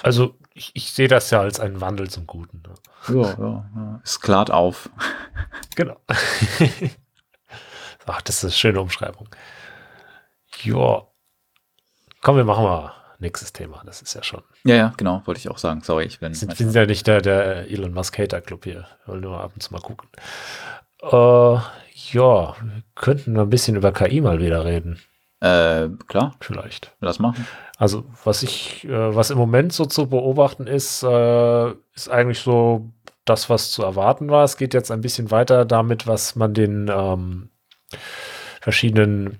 Also 0.03 0.35
ich, 0.53 0.71
ich 0.73 0.91
sehe 0.91 1.07
das 1.07 1.31
ja 1.31 1.41
als 1.41 1.59
einen 1.59 1.81
Wandel 1.81 2.09
zum 2.09 2.27
Guten. 2.27 2.61
Ne? 2.61 2.73
Ja, 3.15 3.35
ja, 3.37 3.69
ja, 3.75 4.01
es 4.03 4.19
klart 4.19 4.51
auf. 4.51 4.89
Genau. 5.75 5.99
Ach, 8.05 8.21
das 8.21 8.37
ist 8.37 8.43
eine 8.45 8.51
schöne 8.53 8.81
Umschreibung. 8.81 9.27
Ja. 10.63 11.05
Komm, 12.21 12.37
wir 12.37 12.45
machen 12.45 12.63
mal 12.63 12.93
nächstes 13.19 13.51
Thema. 13.51 13.81
Das 13.85 14.01
ist 14.01 14.13
ja 14.13 14.23
schon. 14.23 14.41
Ja, 14.65 14.75
ja, 14.75 14.93
genau, 14.97 15.21
wollte 15.25 15.39
ich 15.39 15.49
auch 15.49 15.59
sagen. 15.59 15.81
Sorry, 15.83 16.05
ich 16.05 16.19
bin. 16.19 16.31
Wir 16.31 16.35
sind, 16.35 16.57
sind 16.57 16.73
ja 16.73 16.85
nicht 16.87 17.05
der, 17.05 17.21
der 17.21 17.69
Elon 17.69 17.93
Musk 17.93 18.17
Hater 18.17 18.41
Club 18.41 18.63
hier. 18.63 18.87
Wir 19.05 19.13
wollen 19.13 19.21
nur 19.21 19.39
ab 19.39 19.51
und 19.53 19.61
zu 19.61 19.71
mal 19.71 19.79
gucken. 19.79 20.09
Äh, 21.03 21.07
ja, 21.07 22.55
wir 22.61 22.83
könnten 22.95 23.37
ein 23.37 23.49
bisschen 23.49 23.75
über 23.75 23.91
KI 23.91 24.21
mal 24.21 24.39
wieder 24.39 24.65
reden. 24.65 24.99
Äh, 25.39 25.89
klar. 26.07 26.35
Vielleicht. 26.39 26.95
Das 26.99 27.19
machen. 27.19 27.45
Also, 27.77 28.05
was 28.23 28.41
ich, 28.41 28.85
äh, 28.85 29.15
was 29.15 29.29
im 29.29 29.37
Moment 29.37 29.71
so 29.71 29.85
zu 29.85 30.09
beobachten 30.09 30.65
ist, 30.65 31.03
äh, 31.03 31.69
ist 31.93 32.09
eigentlich 32.09 32.39
so 32.39 32.89
das, 33.25 33.49
was 33.51 33.71
zu 33.71 33.83
erwarten 33.83 34.29
war. 34.29 34.43
Es 34.43 34.57
geht 34.57 34.73
jetzt 34.73 34.89
ein 34.89 35.01
bisschen 35.01 35.29
weiter 35.29 35.65
damit, 35.65 36.07
was 36.07 36.35
man 36.35 36.55
den 36.55 36.89
ähm, 36.91 37.49
verschiedenen, 38.61 39.39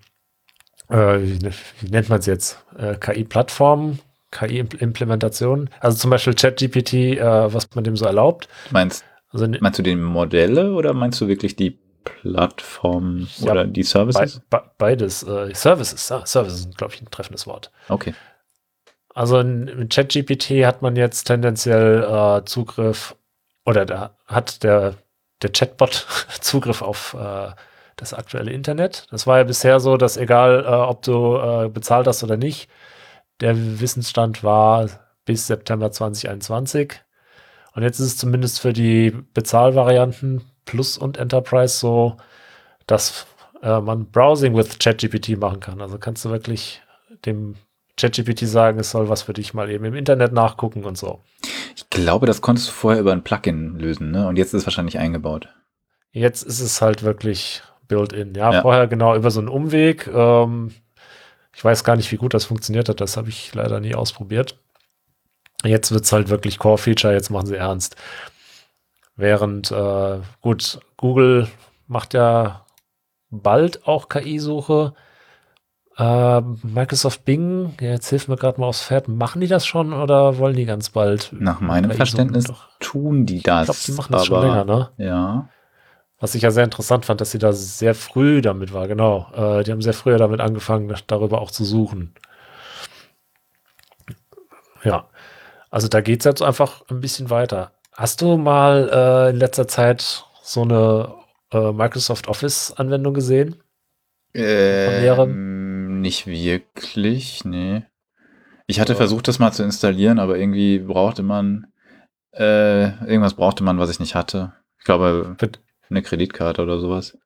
äh, 0.90 1.18
wie, 1.20 1.40
wie, 1.82 1.90
nennt 1.90 2.10
man 2.10 2.20
es 2.20 2.28
jetzt, 2.28 2.64
äh, 2.78 2.96
KI-Plattformen, 2.96 4.00
KI-Implementationen, 4.36 5.70
also 5.80 5.98
zum 5.98 6.12
Beispiel 6.12 6.34
ChatGPT, 6.34 6.94
äh, 6.94 7.54
was 7.54 7.74
man 7.74 7.84
dem 7.84 7.96
so 7.96 8.06
erlaubt. 8.06 8.48
Meinst, 8.72 9.06
also, 9.32 9.48
ne 9.48 9.58
meinst 9.62 9.80
du 9.80 9.84
die 9.84 9.96
Modelle 9.96 10.74
oder 10.74 10.94
meinst 10.94 11.22
du 11.22 11.28
wirklich 11.28 11.56
die 11.56 11.80
Plattform 12.04 13.28
ja, 13.38 13.52
oder 13.52 13.66
die 13.66 13.84
Services? 13.84 14.42
Be 14.50 14.58
be 14.58 14.72
beides. 14.78 15.24
Äh, 15.24 15.54
Services, 15.56 16.10
ja, 16.10 16.26
Services 16.26 16.64
sind, 16.64 16.78
glaube 16.78 16.94
ich, 16.94 17.02
ein 17.02 17.10
treffendes 17.10 17.48
Wort. 17.48 17.72
Okay. 17.90 18.14
Also 19.14 19.40
in 19.40 19.88
ChatGPT 19.90 20.66
hat 20.66 20.82
man 20.82 20.98
jetzt 20.98 21.24
tendenziell 21.24 22.04
äh, 22.04 22.46
Zugriff 22.46 23.16
oder 23.66 23.86
da 23.86 24.16
hat 24.28 24.64
der, 24.64 24.96
der 25.42 25.52
Chatbot 25.52 26.06
Zugriff 26.42 26.82
auf 26.82 27.16
äh, 27.20 27.52
das 27.96 28.14
aktuelle 28.14 28.52
Internet. 28.52 29.08
Das 29.12 29.26
war 29.26 29.38
ja 29.38 29.44
bisher 29.46 29.80
so, 29.80 29.96
dass 29.96 30.18
egal, 30.18 30.66
äh, 30.66 30.68
ob 30.68 31.02
du 31.04 31.38
äh, 31.38 31.70
bezahlt 31.70 32.08
hast 32.08 32.24
oder 32.24 32.36
nicht, 32.38 32.70
der 33.42 33.80
Wissensstand 33.80 34.44
war 34.44 34.90
bis 35.26 35.48
September 35.48 35.92
2021. 35.92 36.94
Und 37.74 37.84
jetzt 37.84 38.00
ist 38.00 38.08
es 38.08 38.18
zumindest 38.18 38.60
für 38.62 38.74
die 38.74 39.12
Bezahlvarianten 39.34 40.44
Plus 40.66 40.98
und 40.98 41.18
Enterprise 41.18 41.78
so, 41.78 42.18
dass 42.88 43.28
äh, 43.62 43.82
man 43.82 44.06
Browsing 44.06 44.56
with 44.56 44.80
ChatGPT 44.80 45.38
machen 45.38 45.60
kann. 45.60 45.82
Also 45.82 45.98
kannst 45.98 46.24
du 46.26 46.30
wirklich 46.30 46.82
dem 47.26 47.56
ChatGPT 47.98 48.48
sagen, 48.48 48.80
es 48.80 48.92
soll 48.92 49.10
was 49.10 49.24
für 49.24 49.34
dich 49.34 49.54
mal 49.54 49.70
eben 49.70 49.86
im 49.86 49.96
Internet 49.96 50.34
nachgucken 50.34 50.86
und 50.86 50.98
so. 50.98 51.22
Ich 51.76 51.90
glaube, 51.90 52.26
das 52.26 52.42
konntest 52.42 52.70
du 52.70 52.72
vorher 52.72 53.02
über 53.02 53.12
ein 53.12 53.24
Plugin 53.24 53.78
lösen, 53.80 54.12
ne? 54.12 54.28
Und 54.28 54.38
jetzt 54.38 54.54
ist 54.54 54.62
es 54.62 54.66
wahrscheinlich 54.66 54.98
eingebaut. 54.98 55.50
Jetzt 56.12 56.44
ist 56.44 56.62
es 56.62 56.82
halt 56.82 57.04
wirklich 57.04 57.62
built-in. 57.88 58.34
Ja, 58.36 58.54
ja, 58.54 58.62
vorher 58.62 58.88
genau 58.88 59.16
über 59.16 59.32
so 59.32 59.40
einen 59.40 59.50
Umweg. 59.50 60.08
Ähm, 60.08 60.72
ich 61.56 61.64
weiß 61.64 61.84
gar 61.84 61.96
nicht, 61.96 62.12
wie 62.12 62.18
gut 62.18 62.34
das 62.34 62.46
funktioniert 62.46 62.90
hat. 62.90 63.00
Das 63.00 63.16
habe 63.16 63.30
ich 63.30 63.54
leider 63.56 63.80
nie 63.80 63.96
ausprobiert. 63.96 64.60
Jetzt 65.64 65.92
wird 65.92 66.04
es 66.04 66.12
halt 66.12 66.30
wirklich 66.30 66.60
Core-Feature. 66.60 67.14
Jetzt 67.14 67.30
machen 67.30 67.48
sie 67.48 67.56
ernst. 67.56 67.96
Während, 69.16 69.72
äh, 69.72 70.20
gut, 70.42 70.80
Google 70.98 71.48
macht 71.88 72.14
ja 72.14 72.66
bald 73.30 73.88
auch 73.88 74.10
KI-Suche. 74.10 74.94
Äh, 75.98 76.42
Microsoft 76.42 77.24
Bing, 77.24 77.74
jetzt 77.80 78.10
hilft 78.10 78.28
mir 78.28 78.36
gerade 78.36 78.60
mal 78.60 78.68
aufs 78.68 78.84
Pferd. 78.84 79.08
Machen 79.08 79.40
die 79.40 79.48
das 79.48 79.66
schon 79.66 79.94
oder 79.94 80.38
wollen 80.38 80.58
die 80.58 80.66
ganz 80.66 80.90
bald? 80.90 81.32
Nach 81.32 81.62
meinem 81.62 81.92
Verständnis 81.92 82.52
tun 82.82 83.26
die 83.26 83.42
das. 83.42 83.62
Ich 83.62 83.66
glaube, 83.66 83.80
die 83.86 83.92
machen 83.94 84.12
das 84.12 84.26
schon 84.26 84.42
länger, 84.42 84.66
ne? 84.66 84.90
Ja. 84.98 85.50
Was 86.26 86.34
ich 86.34 86.42
ja 86.42 86.50
sehr 86.50 86.64
interessant 86.64 87.06
fand, 87.06 87.22
dass 87.22 87.30
sie 87.30 87.38
da 87.38 87.54
sehr 87.54 87.94
früh 87.94 88.42
damit 88.42 88.74
war, 88.74 88.88
genau. 88.88 89.28
Äh, 89.36 89.64
die 89.64 89.72
haben 89.72 89.84
sehr 89.84 89.94
früh 89.94 90.18
damit 90.18 90.42
angefangen, 90.42 90.92
darüber 91.06 91.40
auch 91.40 91.52
zu 91.52 91.64
suchen. 91.64 92.16
Ja. 94.84 95.08
Also 95.70 95.88
da 95.88 96.02
geht 96.02 96.22
es 96.22 96.26
jetzt 96.26 96.42
einfach 96.42 96.82
ein 96.90 97.00
bisschen 97.00 97.30
weiter. 97.30 97.74
Hast 97.94 98.24
du 98.24 98.38
mal 98.38 98.90
äh, 98.92 99.30
in 99.30 99.36
letzter 99.36 99.68
Zeit 99.68 100.26
so 100.42 100.64
eine 100.64 101.14
äh, 101.52 101.72
Microsoft 101.72 102.28
Office-Anwendung 102.28 103.14
gesehen? 103.14 103.62
Ähm, 104.34 106.02
nicht 106.02 106.26
wirklich, 106.26 107.46
nee. 107.46 107.84
Ich 108.66 108.80
hatte 108.80 108.94
ja. 108.94 108.98
versucht, 108.98 109.28
das 109.28 109.38
mal 109.38 109.52
zu 109.52 109.62
installieren, 109.62 110.18
aber 110.18 110.40
irgendwie 110.40 110.80
brauchte 110.80 111.22
man 111.22 111.68
äh, 112.32 112.98
irgendwas 113.06 113.36
brauchte 113.36 113.64
man, 113.64 113.78
was 113.78 113.92
ich 113.92 114.00
nicht 114.00 114.16
hatte. 114.16 114.54
Ich 114.80 114.86
glaube, 114.86 115.36
Bet 115.38 115.60
eine 115.90 116.02
Kreditkarte 116.02 116.62
oder 116.62 116.80
sowas. 116.80 117.18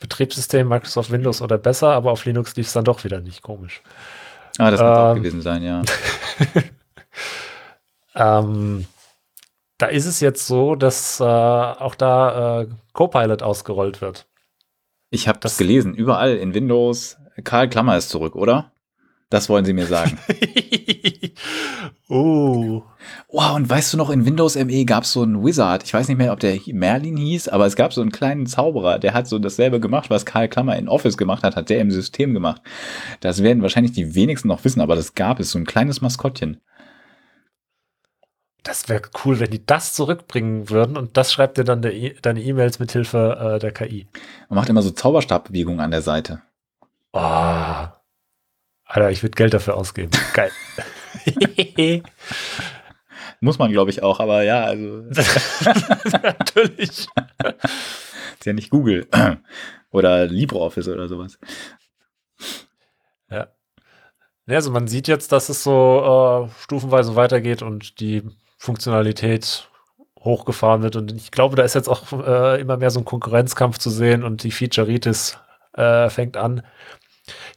Betriebssystem 0.00 0.68
Microsoft 0.68 1.10
Windows 1.10 1.42
oder 1.42 1.58
besser, 1.58 1.90
aber 1.90 2.12
auf 2.12 2.24
Linux 2.24 2.56
lief 2.56 2.66
es 2.66 2.72
dann 2.72 2.84
doch 2.84 3.04
wieder 3.04 3.20
nicht 3.20 3.42
komisch. 3.42 3.82
Ah, 4.58 4.70
das 4.70 4.80
ähm, 4.80 4.86
muss 4.86 4.98
auch 4.98 5.14
gewesen 5.14 5.42
sein, 5.42 5.62
ja. 5.62 5.82
ähm, 8.40 8.86
da 9.78 9.86
ist 9.86 10.06
es 10.06 10.20
jetzt 10.20 10.46
so, 10.46 10.74
dass 10.74 11.20
äh, 11.20 11.24
auch 11.24 11.94
da 11.94 12.62
äh, 12.62 12.68
Copilot 12.92 13.42
ausgerollt 13.42 14.00
wird. 14.00 14.26
Ich 15.10 15.28
habe 15.28 15.38
das 15.38 15.56
gelesen, 15.56 15.94
überall 15.94 16.36
in 16.36 16.52
Windows. 16.54 17.16
Karl 17.44 17.68
Klammer 17.68 17.96
ist 17.96 18.10
zurück, 18.10 18.34
oder? 18.34 18.72
Das 19.30 19.48
wollen 19.48 19.64
Sie 19.64 19.72
mir 19.72 19.86
sagen. 19.86 20.18
oh. 22.08 22.82
Wow, 23.30 23.56
und 23.56 23.68
weißt 23.68 23.92
du 23.92 23.98
noch, 23.98 24.08
in 24.08 24.24
Windows 24.24 24.56
ME 24.56 24.86
gab 24.86 25.04
es 25.04 25.12
so 25.12 25.20
einen 25.20 25.44
Wizard. 25.44 25.82
Ich 25.84 25.92
weiß 25.92 26.08
nicht 26.08 26.16
mehr, 26.16 26.32
ob 26.32 26.40
der 26.40 26.58
Merlin 26.72 27.18
hieß, 27.18 27.48
aber 27.48 27.66
es 27.66 27.76
gab 27.76 27.92
so 27.92 28.00
einen 28.00 28.10
kleinen 28.10 28.46
Zauberer, 28.46 28.98
der 28.98 29.12
hat 29.12 29.26
so 29.26 29.38
dasselbe 29.38 29.80
gemacht, 29.80 30.08
was 30.08 30.24
Karl 30.24 30.48
Klammer 30.48 30.76
in 30.76 30.88
Office 30.88 31.18
gemacht 31.18 31.42
hat, 31.42 31.54
hat 31.54 31.68
der 31.68 31.80
im 31.80 31.90
System 31.90 32.32
gemacht. 32.32 32.62
Das 33.20 33.42
werden 33.42 33.60
wahrscheinlich 33.60 33.92
die 33.92 34.14
wenigsten 34.14 34.48
noch 34.48 34.64
wissen, 34.64 34.80
aber 34.80 34.96
das 34.96 35.14
gab 35.14 35.40
es, 35.40 35.50
so 35.50 35.58
ein 35.58 35.66
kleines 35.66 36.00
Maskottchen. 36.00 36.62
Das 38.62 38.88
wäre 38.88 39.02
cool, 39.24 39.38
wenn 39.40 39.50
die 39.50 39.64
das 39.64 39.92
zurückbringen 39.92 40.70
würden 40.70 40.96
und 40.96 41.18
das 41.18 41.30
schreibt 41.30 41.58
dir 41.58 41.64
dann 41.64 41.82
e 41.84 42.14
deine 42.22 42.42
E-Mails 42.42 42.78
mit 42.78 42.92
Hilfe 42.92 43.56
äh, 43.56 43.58
der 43.58 43.72
KI. 43.72 44.06
Man 44.48 44.56
macht 44.56 44.70
immer 44.70 44.82
so 44.82 44.90
Zauberstabbewegungen 44.90 45.80
an 45.80 45.90
der 45.90 46.02
Seite. 46.02 46.40
Oh. 47.12 47.18
Alter, 47.20 49.10
ich 49.10 49.22
würde 49.22 49.36
Geld 49.36 49.52
dafür 49.52 49.76
ausgeben. 49.76 50.12
Geil. 50.32 50.50
Muss 53.40 53.58
man, 53.58 53.70
glaube 53.70 53.90
ich, 53.90 54.02
auch, 54.02 54.20
aber 54.20 54.42
ja, 54.42 54.64
also. 54.64 55.02
Natürlich. 56.22 56.88
ist 56.88 57.08
ja 58.44 58.52
nicht 58.52 58.70
Google 58.70 59.06
oder 59.90 60.26
LibreOffice 60.26 60.88
oder 60.88 61.08
sowas. 61.08 61.38
Ja. 63.30 63.48
Also 64.46 64.70
man 64.70 64.88
sieht 64.88 65.08
jetzt, 65.08 65.32
dass 65.32 65.48
es 65.50 65.62
so 65.62 66.48
äh, 66.48 66.62
stufenweise 66.62 67.16
weitergeht 67.16 67.62
und 67.62 68.00
die 68.00 68.22
Funktionalität 68.56 69.68
hochgefahren 70.18 70.82
wird. 70.82 70.96
Und 70.96 71.12
ich 71.12 71.30
glaube, 71.30 71.54
da 71.54 71.62
ist 71.62 71.74
jetzt 71.74 71.88
auch 71.88 72.12
äh, 72.26 72.60
immer 72.60 72.76
mehr 72.76 72.90
so 72.90 73.00
ein 73.00 73.04
Konkurrenzkampf 73.04 73.78
zu 73.78 73.90
sehen 73.90 74.24
und 74.24 74.42
die 74.42 74.50
Featureitis 74.50 75.38
äh, 75.74 76.08
fängt 76.10 76.36
an. 76.36 76.62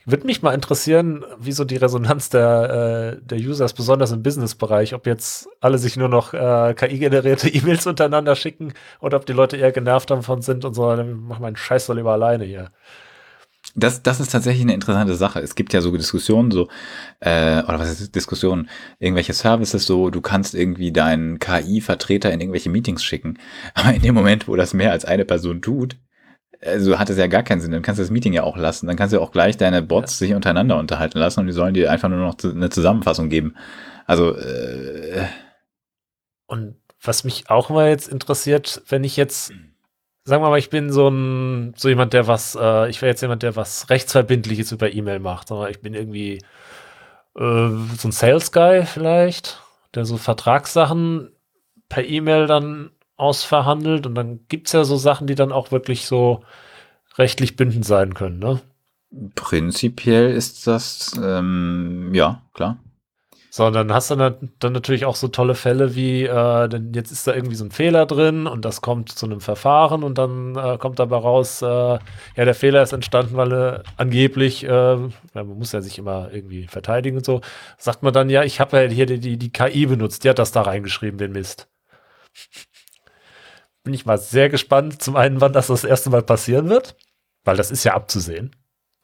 Würde 0.05 0.25
mich 0.25 0.41
mal 0.41 0.53
interessieren, 0.53 1.23
wie 1.37 1.51
so 1.51 1.63
die 1.63 1.77
Resonanz 1.77 2.29
der, 2.29 3.19
äh, 3.21 3.25
der 3.25 3.37
Users, 3.37 3.73
besonders 3.73 4.11
im 4.11 4.23
Business-Bereich, 4.23 4.93
ob 4.95 5.05
jetzt 5.05 5.47
alle 5.59 5.77
sich 5.77 5.95
nur 5.95 6.09
noch 6.09 6.33
äh, 6.33 6.73
KI-generierte 6.75 7.49
E-Mails 7.53 7.85
untereinander 7.85 8.35
schicken 8.35 8.73
oder 8.99 9.17
ob 9.17 9.25
die 9.25 9.33
Leute 9.33 9.57
eher 9.57 9.71
genervt 9.71 10.09
davon 10.09 10.41
sind 10.41 10.65
und 10.65 10.73
so, 10.73 10.95
dann 10.95 11.21
mach 11.27 11.39
meinen 11.39 11.55
Scheiß 11.55 11.85
doch 11.85 11.95
lieber 11.95 12.13
alleine 12.13 12.45
hier. 12.45 12.71
Das, 13.75 14.03
das 14.03 14.19
ist 14.19 14.31
tatsächlich 14.31 14.63
eine 14.63 14.73
interessante 14.73 15.15
Sache. 15.15 15.39
Es 15.39 15.55
gibt 15.55 15.71
ja 15.71 15.81
so 15.81 15.95
Diskussionen, 15.95 16.51
so, 16.51 16.67
äh, 17.19 17.63
oder 17.63 17.79
was 17.79 18.01
ist 18.01 18.15
Diskussionen, 18.15 18.69
irgendwelche 18.99 19.33
Services, 19.33 19.85
so, 19.85 20.09
du 20.09 20.19
kannst 20.19 20.55
irgendwie 20.55 20.91
deinen 20.91 21.39
KI-Vertreter 21.39 22.31
in 22.31 22.41
irgendwelche 22.41 22.69
Meetings 22.69 23.03
schicken. 23.03 23.37
Aber 23.73 23.93
in 23.93 24.01
dem 24.01 24.15
Moment, 24.15 24.47
wo 24.47 24.55
das 24.55 24.73
mehr 24.73 24.91
als 24.91 25.05
eine 25.05 25.25
Person 25.25 25.61
tut, 25.61 25.97
also 26.65 26.99
hat 26.99 27.09
es 27.09 27.17
ja 27.17 27.27
gar 27.27 27.43
keinen 27.43 27.61
Sinn. 27.61 27.71
Dann 27.71 27.81
kannst 27.81 27.99
du 27.99 28.03
das 28.03 28.11
Meeting 28.11 28.33
ja 28.33 28.43
auch 28.43 28.57
lassen. 28.57 28.87
Dann 28.87 28.95
kannst 28.95 29.13
du 29.13 29.21
auch 29.21 29.31
gleich 29.31 29.57
deine 29.57 29.81
Bots 29.81 30.17
sich 30.17 30.33
untereinander 30.33 30.77
unterhalten 30.77 31.19
lassen 31.19 31.41
und 31.41 31.47
die 31.47 31.53
sollen 31.53 31.73
dir 31.73 31.91
einfach 31.91 32.09
nur 32.09 32.19
noch 32.19 32.35
eine 32.43 32.69
Zusammenfassung 32.69 33.29
geben. 33.29 33.55
Also, 34.05 34.35
äh, 34.35 35.25
Und 36.47 36.75
was 37.01 37.23
mich 37.23 37.49
auch 37.49 37.69
mal 37.69 37.89
jetzt 37.89 38.07
interessiert, 38.07 38.81
wenn 38.87 39.03
ich 39.03 39.17
jetzt 39.17 39.51
sagen 40.23 40.43
wir 40.43 40.49
mal, 40.49 40.59
ich 40.59 40.69
bin 40.69 40.91
so 40.91 41.07
ein, 41.09 41.73
so 41.75 41.89
jemand, 41.89 42.13
der 42.13 42.27
was, 42.27 42.55
äh, 42.59 42.89
ich 42.89 43.01
wäre 43.01 43.09
jetzt 43.09 43.21
jemand, 43.21 43.43
der 43.43 43.55
was 43.55 43.89
Rechtsverbindliches 43.89 44.71
über 44.71 44.93
E-Mail 44.93 45.19
macht. 45.19 45.47
Sondern 45.47 45.71
ich 45.71 45.81
bin 45.81 45.93
irgendwie 45.93 46.35
äh, 47.35 47.69
so 47.97 48.07
ein 48.07 48.11
Sales 48.11 48.51
Guy 48.51 48.85
vielleicht, 48.85 49.61
der 49.95 50.05
so 50.05 50.17
Vertragssachen 50.17 51.31
per 51.89 52.05
E-Mail 52.05 52.47
dann 52.47 52.91
ausverhandelt. 53.17 54.05
Und 54.05 54.15
dann 54.15 54.41
gibt 54.47 54.67
es 54.67 54.73
ja 54.73 54.83
so 54.83 54.97
Sachen, 54.97 55.27
die 55.27 55.35
dann 55.35 55.51
auch 55.51 55.71
wirklich 55.71 56.05
so 56.05 56.43
rechtlich 57.17 57.55
bindend 57.55 57.85
sein 57.85 58.13
können, 58.13 58.39
ne? 58.39 58.61
Prinzipiell 59.35 60.31
ist 60.31 60.67
das, 60.67 61.11
ähm, 61.21 62.11
ja, 62.13 62.41
klar. 62.53 62.77
Sondern 63.49 63.93
hast 63.93 64.09
du 64.09 64.15
dann, 64.15 64.53
dann 64.59 64.71
natürlich 64.71 65.03
auch 65.03 65.17
so 65.17 65.27
tolle 65.27 65.55
Fälle 65.55 65.93
wie, 65.95 66.23
äh, 66.23 66.69
denn 66.69 66.93
jetzt 66.93 67.11
ist 67.11 67.27
da 67.27 67.33
irgendwie 67.33 67.57
so 67.57 67.65
ein 67.65 67.71
Fehler 67.71 68.05
drin 68.05 68.47
und 68.47 68.63
das 68.63 68.79
kommt 68.79 69.09
zu 69.09 69.25
einem 69.25 69.41
Verfahren 69.41 70.03
und 70.03 70.17
dann 70.17 70.55
äh, 70.55 70.77
kommt 70.77 70.99
dabei 70.99 71.17
raus, 71.17 71.61
äh, 71.61 71.65
ja, 71.65 71.99
der 72.37 72.55
Fehler 72.55 72.81
ist 72.81 72.93
entstanden, 72.93 73.35
weil 73.35 73.51
äh, 73.51 73.83
angeblich, 73.97 74.63
äh, 74.63 74.69
ja, 74.69 75.09
man 75.33 75.57
muss 75.57 75.73
ja 75.73 75.81
sich 75.81 75.97
immer 75.97 76.29
irgendwie 76.31 76.67
verteidigen 76.67 77.17
und 77.17 77.25
so, 77.25 77.41
sagt 77.77 78.03
man 78.03 78.13
dann, 78.13 78.29
ja, 78.29 78.43
ich 78.45 78.61
habe 78.61 78.81
ja 78.81 78.89
hier 78.89 79.05
die, 79.05 79.19
die, 79.19 79.37
die 79.37 79.51
KI 79.51 79.85
benutzt, 79.87 80.23
die 80.23 80.29
hat 80.29 80.39
das 80.39 80.53
da 80.53 80.61
reingeschrieben, 80.61 81.17
den 81.17 81.33
Mist. 81.33 81.67
Bin 83.83 83.93
ich 83.93 84.05
mal 84.05 84.17
sehr 84.17 84.49
gespannt, 84.49 85.01
zum 85.01 85.15
einen, 85.15 85.41
wann 85.41 85.53
das 85.53 85.67
das 85.67 85.83
erste 85.83 86.09
Mal 86.09 86.21
passieren 86.21 86.69
wird, 86.69 86.95
weil 87.43 87.57
das 87.57 87.71
ist 87.71 87.83
ja 87.83 87.93
abzusehen. 87.93 88.55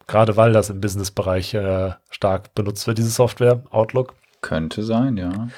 Gerade 0.06 0.36
weil 0.36 0.52
das 0.52 0.70
im 0.70 0.80
Businessbereich 0.80 1.54
äh, 1.54 1.92
stark 2.10 2.54
benutzt 2.54 2.86
wird, 2.86 2.98
diese 2.98 3.10
Software, 3.10 3.64
Outlook. 3.70 4.14
Könnte 4.40 4.82
sein, 4.82 5.16
ja. 5.16 5.48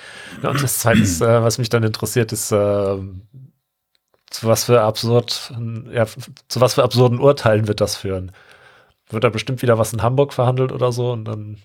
ja 0.42 0.50
und 0.50 0.62
das 0.62 0.78
Zweite, 0.78 1.02
äh, 1.02 1.42
was 1.42 1.58
mich 1.58 1.68
dann 1.68 1.82
interessiert, 1.82 2.32
ist, 2.32 2.50
äh, 2.50 2.96
zu 4.30 4.46
was 4.46 4.64
für 4.64 4.80
absurd, 4.80 5.52
ja, 5.92 6.06
zu 6.06 6.60
was 6.60 6.74
für 6.74 6.82
absurden 6.82 7.20
Urteilen 7.20 7.68
wird 7.68 7.80
das 7.80 7.96
führen? 7.96 8.32
Wird 9.10 9.24
da 9.24 9.28
bestimmt 9.28 9.60
wieder 9.60 9.76
was 9.76 9.92
in 9.92 10.02
Hamburg 10.02 10.32
verhandelt 10.32 10.72
oder 10.72 10.92
so 10.92 11.12
und 11.12 11.24
dann 11.26 11.58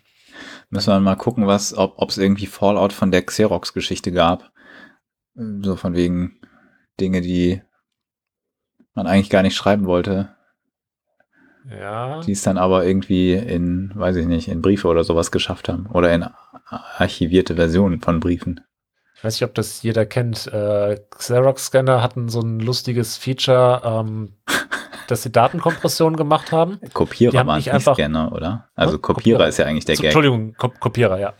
müssen 0.70 0.92
wir 0.92 1.00
mal 1.00 1.16
gucken, 1.16 1.48
was, 1.48 1.78
ob 1.78 2.10
es 2.10 2.18
irgendwie 2.18 2.48
Fallout 2.48 2.92
von 2.92 3.12
der 3.12 3.26
Xerox-Geschichte 3.26 4.12
gab. 4.12 4.52
So 5.36 5.76
von 5.76 5.94
wegen 5.96 6.40
Dinge, 7.00 7.22
die 7.22 7.62
man 8.94 9.08
eigentlich 9.08 9.30
gar 9.30 9.42
nicht 9.42 9.56
schreiben 9.56 9.86
wollte. 9.86 10.30
Ja. 11.70 12.22
Die 12.22 12.32
es 12.32 12.44
dann 12.44 12.58
aber 12.58 12.86
irgendwie 12.86 13.34
in, 13.34 13.92
weiß 13.96 14.18
ich 14.18 14.28
nicht, 14.28 14.48
in 14.48 14.62
Briefe 14.62 14.88
oder 14.88 15.04
sowas 15.04 15.32
geschafft 15.32 15.68
haben. 15.68 15.88
Oder 15.88 16.14
in 16.14 16.26
archivierte 16.98 17.56
Versionen 17.56 18.02
von 18.02 18.20
Briefen. 18.20 18.62
Ich 19.16 19.24
weiß 19.24 19.36
nicht, 19.36 19.48
ob 19.48 19.56
das 19.56 19.82
jeder 19.82 20.06
kennt. 20.06 20.48
Äh, 20.48 21.00
Xerox-Scanner 21.10 22.04
hatten 22.04 22.30
so 22.30 22.42
ein 22.42 22.60
lustiges 22.60 23.18
Feature, 23.18 23.82
ähm, 23.84 24.34
dass 25.08 25.24
sie 25.24 25.32
Datenkompression 25.32 26.16
gemacht 26.16 26.52
haben. 26.52 26.80
Kopierer 26.94 27.46
waren 27.48 27.58
nicht 27.58 27.72
einfach 27.72 27.96
Scanner, 27.96 28.32
oder? 28.32 28.70
Also 28.76 29.00
Kopierer, 29.00 29.16
Kopierer, 29.16 29.48
ist 29.48 29.58
ja 29.58 29.66
eigentlich 29.66 29.86
der 29.86 29.96
Gag. 29.96 30.06
Entschuldigung, 30.06 30.54
Ko 30.54 30.70
Kopierer, 30.70 31.20
ja. 31.20 31.34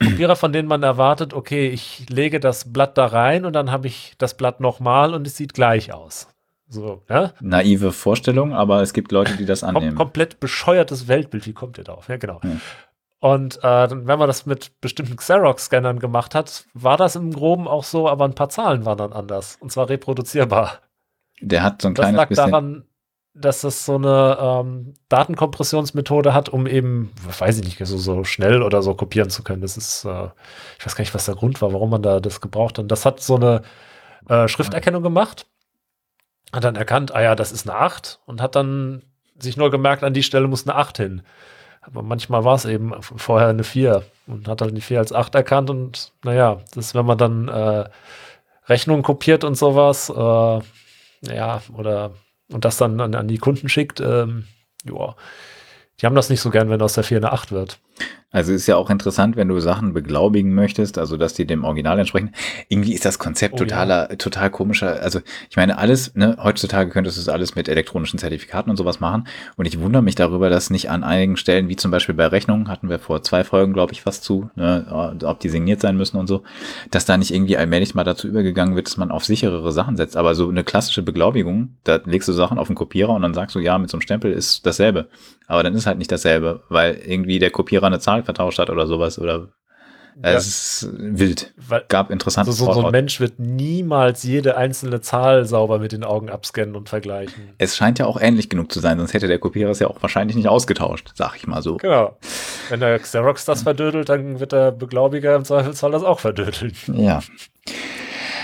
Kopierer, 0.00 0.36
von 0.36 0.52
denen 0.52 0.68
man 0.68 0.82
erwartet, 0.82 1.34
okay, 1.34 1.68
ich 1.68 2.08
lege 2.08 2.40
das 2.40 2.72
Blatt 2.72 2.96
da 2.96 3.06
rein 3.06 3.44
und 3.44 3.52
dann 3.52 3.70
habe 3.70 3.86
ich 3.86 4.14
das 4.18 4.36
Blatt 4.36 4.60
nochmal 4.60 5.14
und 5.14 5.26
es 5.26 5.36
sieht 5.36 5.54
gleich 5.54 5.92
aus. 5.92 6.28
So, 6.68 7.02
ja? 7.08 7.32
Naive 7.40 7.92
Vorstellung, 7.92 8.52
aber 8.52 8.82
es 8.82 8.92
gibt 8.92 9.12
Leute, 9.12 9.36
die 9.36 9.44
das 9.44 9.62
annehmen. 9.62 9.90
Kom 9.90 10.06
komplett 10.06 10.40
bescheuertes 10.40 11.08
Weltbild, 11.08 11.46
wie 11.46 11.52
kommt 11.52 11.78
ihr 11.78 11.84
darauf? 11.84 12.08
Ja, 12.08 12.16
genau. 12.16 12.40
Ja. 12.42 12.56
Und 13.20 13.62
äh, 13.64 13.88
wenn 13.90 14.18
man 14.18 14.26
das 14.26 14.44
mit 14.44 14.80
bestimmten 14.80 15.16
Xerox-Scannern 15.16 15.98
gemacht 15.98 16.34
hat, 16.34 16.66
war 16.74 16.96
das 16.96 17.16
im 17.16 17.32
Groben 17.32 17.66
auch 17.66 17.84
so, 17.84 18.08
aber 18.08 18.26
ein 18.26 18.34
paar 18.34 18.50
Zahlen 18.50 18.84
waren 18.84 18.98
dann 18.98 19.12
anders. 19.12 19.56
Und 19.60 19.72
zwar 19.72 19.88
reproduzierbar. 19.88 20.80
Der 21.40 21.62
hat 21.62 21.80
so 21.80 21.88
ein 21.88 21.94
das 21.94 22.10
kleines 22.10 22.28
bisschen 22.28 22.50
daran, 22.50 22.84
dass 23.34 23.64
es 23.64 23.84
so 23.84 23.96
eine 23.96 24.38
ähm, 24.40 24.94
Datenkompressionsmethode 25.08 26.32
hat, 26.34 26.48
um 26.48 26.66
eben, 26.66 27.12
weiß 27.38 27.58
ich 27.58 27.64
nicht, 27.64 27.78
so, 27.84 27.98
so 27.98 28.24
schnell 28.24 28.62
oder 28.62 28.82
so 28.82 28.94
kopieren 28.94 29.30
zu 29.30 29.42
können. 29.42 29.62
Das 29.62 29.76
ist, 29.76 30.04
äh, 30.04 30.28
ich 30.78 30.86
weiß 30.86 30.94
gar 30.94 31.02
nicht, 31.02 31.14
was 31.14 31.26
der 31.26 31.34
Grund 31.34 31.60
war, 31.60 31.72
warum 31.72 31.90
man 31.90 32.02
da 32.02 32.20
das 32.20 32.40
gebraucht 32.40 32.78
hat. 32.78 32.90
Das 32.90 33.04
hat 33.04 33.20
so 33.20 33.36
eine 33.36 33.62
äh, 34.28 34.46
Schrifterkennung 34.48 35.02
gemacht 35.02 35.46
hat 36.54 36.64
dann 36.64 36.76
erkannt, 36.76 37.14
ah 37.14 37.22
ja, 37.22 37.34
das 37.34 37.52
ist 37.52 37.68
eine 37.68 37.78
8 37.78 38.20
und 38.26 38.40
hat 38.40 38.54
dann 38.54 39.02
sich 39.38 39.56
nur 39.56 39.70
gemerkt, 39.70 40.04
an 40.04 40.14
die 40.14 40.22
Stelle 40.22 40.46
muss 40.46 40.66
eine 40.66 40.76
8 40.76 40.96
hin. 40.96 41.22
Aber 41.82 42.02
manchmal 42.02 42.44
war 42.44 42.54
es 42.54 42.64
eben 42.64 42.94
vorher 43.02 43.48
eine 43.48 43.64
4 43.64 44.04
und 44.26 44.48
hat 44.48 44.60
dann 44.60 44.74
die 44.74 44.80
4 44.80 45.00
als 45.00 45.12
8 45.12 45.34
erkannt 45.34 45.68
und 45.68 46.12
naja, 46.22 46.60
das, 46.74 46.94
wenn 46.94 47.04
man 47.04 47.18
dann 47.18 47.48
äh, 47.48 47.84
Rechnungen 48.68 49.02
kopiert 49.02 49.44
und 49.44 49.56
sowas, 49.56 50.08
äh, 50.08 51.34
ja, 51.34 51.62
oder 51.76 52.12
und 52.52 52.64
das 52.64 52.76
dann 52.76 53.00
an, 53.00 53.14
an 53.14 53.28
die 53.28 53.38
Kunden 53.38 53.68
schickt, 53.68 54.00
ähm, 54.00 54.44
ja, 54.84 55.16
die 56.00 56.06
haben 56.06 56.14
das 56.14 56.30
nicht 56.30 56.40
so 56.40 56.50
gern, 56.50 56.70
wenn 56.70 56.82
aus 56.82 56.94
der 56.94 57.04
4 57.04 57.18
eine 57.18 57.32
8 57.32 57.52
wird. 57.52 57.80
Also 58.34 58.52
ist 58.52 58.66
ja 58.66 58.74
auch 58.74 58.90
interessant, 58.90 59.36
wenn 59.36 59.46
du 59.46 59.60
Sachen 59.60 59.92
beglaubigen 59.92 60.56
möchtest, 60.56 60.98
also 60.98 61.16
dass 61.16 61.34
die 61.34 61.46
dem 61.46 61.62
Original 61.62 62.00
entsprechen. 62.00 62.32
Irgendwie 62.68 62.92
ist 62.92 63.04
das 63.04 63.20
Konzept 63.20 63.54
oh, 63.54 63.58
totaler, 63.58 64.10
ja. 64.10 64.16
total 64.16 64.50
komischer. 64.50 65.00
Also 65.00 65.20
ich 65.48 65.56
meine, 65.56 65.78
alles, 65.78 66.16
ne, 66.16 66.36
heutzutage 66.42 66.90
könntest 66.90 67.16
du 67.16 67.20
es 67.20 67.28
alles 67.28 67.54
mit 67.54 67.68
elektronischen 67.68 68.18
Zertifikaten 68.18 68.70
und 68.70 68.76
sowas 68.76 68.98
machen. 68.98 69.28
Und 69.56 69.66
ich 69.66 69.78
wundere 69.78 70.02
mich 70.02 70.16
darüber, 70.16 70.50
dass 70.50 70.68
nicht 70.68 70.90
an 70.90 71.04
einigen 71.04 71.36
Stellen, 71.36 71.68
wie 71.68 71.76
zum 71.76 71.92
Beispiel 71.92 72.16
bei 72.16 72.26
Rechnungen, 72.26 72.66
hatten 72.66 72.88
wir 72.88 72.98
vor 72.98 73.22
zwei 73.22 73.44
Folgen, 73.44 73.72
glaube 73.72 73.92
ich, 73.92 74.02
fast 74.02 74.24
zu, 74.24 74.50
ne, 74.56 75.14
ob 75.22 75.38
die 75.38 75.48
signiert 75.48 75.80
sein 75.80 75.96
müssen 75.96 76.16
und 76.16 76.26
so, 76.26 76.42
dass 76.90 77.04
da 77.04 77.16
nicht 77.16 77.32
irgendwie 77.32 77.56
allmählich 77.56 77.94
mal 77.94 78.02
dazu 78.02 78.26
übergegangen 78.26 78.74
wird, 78.74 78.88
dass 78.88 78.96
man 78.96 79.12
auf 79.12 79.24
sicherere 79.24 79.70
Sachen 79.70 79.96
setzt. 79.96 80.16
Aber 80.16 80.34
so 80.34 80.48
eine 80.48 80.64
klassische 80.64 81.02
Beglaubigung, 81.02 81.76
da 81.84 82.00
legst 82.04 82.28
du 82.28 82.32
Sachen 82.32 82.58
auf 82.58 82.66
den 82.66 82.74
Kopierer 82.74 83.14
und 83.14 83.22
dann 83.22 83.32
sagst 83.32 83.54
du, 83.54 83.60
ja, 83.60 83.78
mit 83.78 83.90
so 83.90 83.96
einem 83.96 84.02
Stempel 84.02 84.32
ist 84.32 84.66
dasselbe. 84.66 85.06
Aber 85.46 85.62
dann 85.62 85.74
ist 85.74 85.86
halt 85.86 85.98
nicht 85.98 86.10
dasselbe, 86.10 86.62
weil 86.68 86.94
irgendwie 87.06 87.38
der 87.38 87.50
Kopierer 87.50 87.86
eine 87.86 88.00
Zahl 88.00 88.23
vertauscht 88.24 88.58
hat 88.58 88.70
oder 88.70 88.86
sowas 88.86 89.18
oder 89.18 89.48
ja. 90.22 90.32
es 90.32 90.46
ist 90.46 90.88
wild. 90.92 91.52
Weil 91.56 91.84
Gab 91.88 92.10
interessante 92.10 92.52
so, 92.52 92.72
so, 92.72 92.84
ein 92.84 92.92
Mensch 92.92 93.20
wird 93.20 93.38
niemals 93.38 94.22
jede 94.22 94.56
einzelne 94.56 95.00
Zahl 95.00 95.44
sauber 95.44 95.78
mit 95.78 95.92
den 95.92 96.04
Augen 96.04 96.30
abscannen 96.30 96.76
und 96.76 96.88
vergleichen. 96.88 97.54
Es 97.58 97.76
scheint 97.76 97.98
ja 97.98 98.06
auch 98.06 98.20
ähnlich 98.20 98.48
genug 98.48 98.70
zu 98.70 98.80
sein, 98.80 98.98
sonst 98.98 99.14
hätte 99.14 99.26
der 99.26 99.38
Kopierer 99.38 99.70
es 99.70 99.80
ja 99.80 99.88
auch 99.88 100.00
wahrscheinlich 100.02 100.36
nicht 100.36 100.48
ausgetauscht, 100.48 101.12
sag 101.14 101.36
ich 101.36 101.46
mal 101.46 101.62
so. 101.62 101.78
Genau. 101.78 102.16
Wenn 102.68 102.80
der 102.80 102.98
Xerox 102.98 103.44
das 103.44 103.62
verdödelt, 103.62 104.08
dann 104.08 104.40
wird 104.40 104.52
der 104.52 104.70
Beglaubiger 104.70 105.34
im 105.34 105.44
Zweifelsfall 105.44 105.90
das 105.90 106.04
auch 106.04 106.20
verdödeln. 106.20 106.74
Ja. 106.92 107.20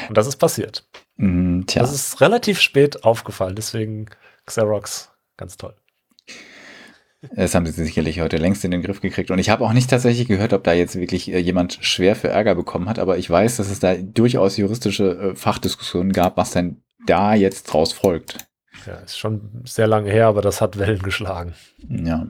Und 0.08 0.16
das 0.16 0.26
ist 0.26 0.36
passiert. 0.36 0.84
Mm, 1.16 1.62
tja. 1.66 1.82
Das 1.82 1.92
ist 1.92 2.20
relativ 2.20 2.60
spät 2.60 3.04
aufgefallen, 3.04 3.54
deswegen 3.54 4.06
Xerox 4.46 5.12
ganz 5.36 5.56
toll. 5.56 5.74
Das 7.34 7.54
haben 7.54 7.66
sie 7.66 7.72
sicherlich 7.72 8.20
heute 8.20 8.38
längst 8.38 8.64
in 8.64 8.70
den 8.70 8.82
Griff 8.82 9.02
gekriegt. 9.02 9.30
Und 9.30 9.38
ich 9.38 9.50
habe 9.50 9.64
auch 9.64 9.74
nicht 9.74 9.90
tatsächlich 9.90 10.26
gehört, 10.26 10.54
ob 10.54 10.64
da 10.64 10.72
jetzt 10.72 10.96
wirklich 10.96 11.30
äh, 11.30 11.38
jemand 11.38 11.78
schwer 11.82 12.16
für 12.16 12.28
Ärger 12.28 12.54
bekommen 12.54 12.88
hat, 12.88 12.98
aber 12.98 13.18
ich 13.18 13.28
weiß, 13.28 13.58
dass 13.58 13.70
es 13.70 13.78
da 13.78 13.94
durchaus 13.94 14.56
juristische 14.56 15.32
äh, 15.32 15.34
Fachdiskussionen 15.34 16.12
gab, 16.12 16.38
was 16.38 16.52
denn 16.52 16.82
da 17.06 17.34
jetzt 17.34 17.64
draus 17.64 17.92
folgt. 17.92 18.48
Ja, 18.86 18.94
ist 18.94 19.18
schon 19.18 19.62
sehr 19.64 19.86
lange 19.86 20.10
her, 20.10 20.28
aber 20.28 20.40
das 20.40 20.62
hat 20.62 20.78
Wellen 20.78 21.02
geschlagen. 21.02 21.54
Ja. 21.88 22.26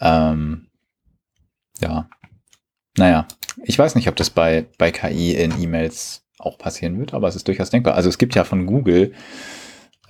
Ähm, 0.00 0.68
ja. 1.80 2.08
Naja, 2.96 3.28
ich 3.62 3.78
weiß 3.78 3.94
nicht, 3.94 4.08
ob 4.08 4.16
das 4.16 4.30
bei, 4.30 4.66
bei 4.78 4.90
KI 4.90 5.34
in 5.34 5.60
E-Mails 5.60 6.24
auch 6.38 6.56
passieren 6.56 6.98
wird, 6.98 7.12
aber 7.12 7.28
es 7.28 7.36
ist 7.36 7.46
durchaus 7.48 7.70
denkbar. 7.70 7.94
Also 7.94 8.08
es 8.08 8.18
gibt 8.18 8.34
ja 8.34 8.44
von 8.44 8.66
Google 8.66 9.12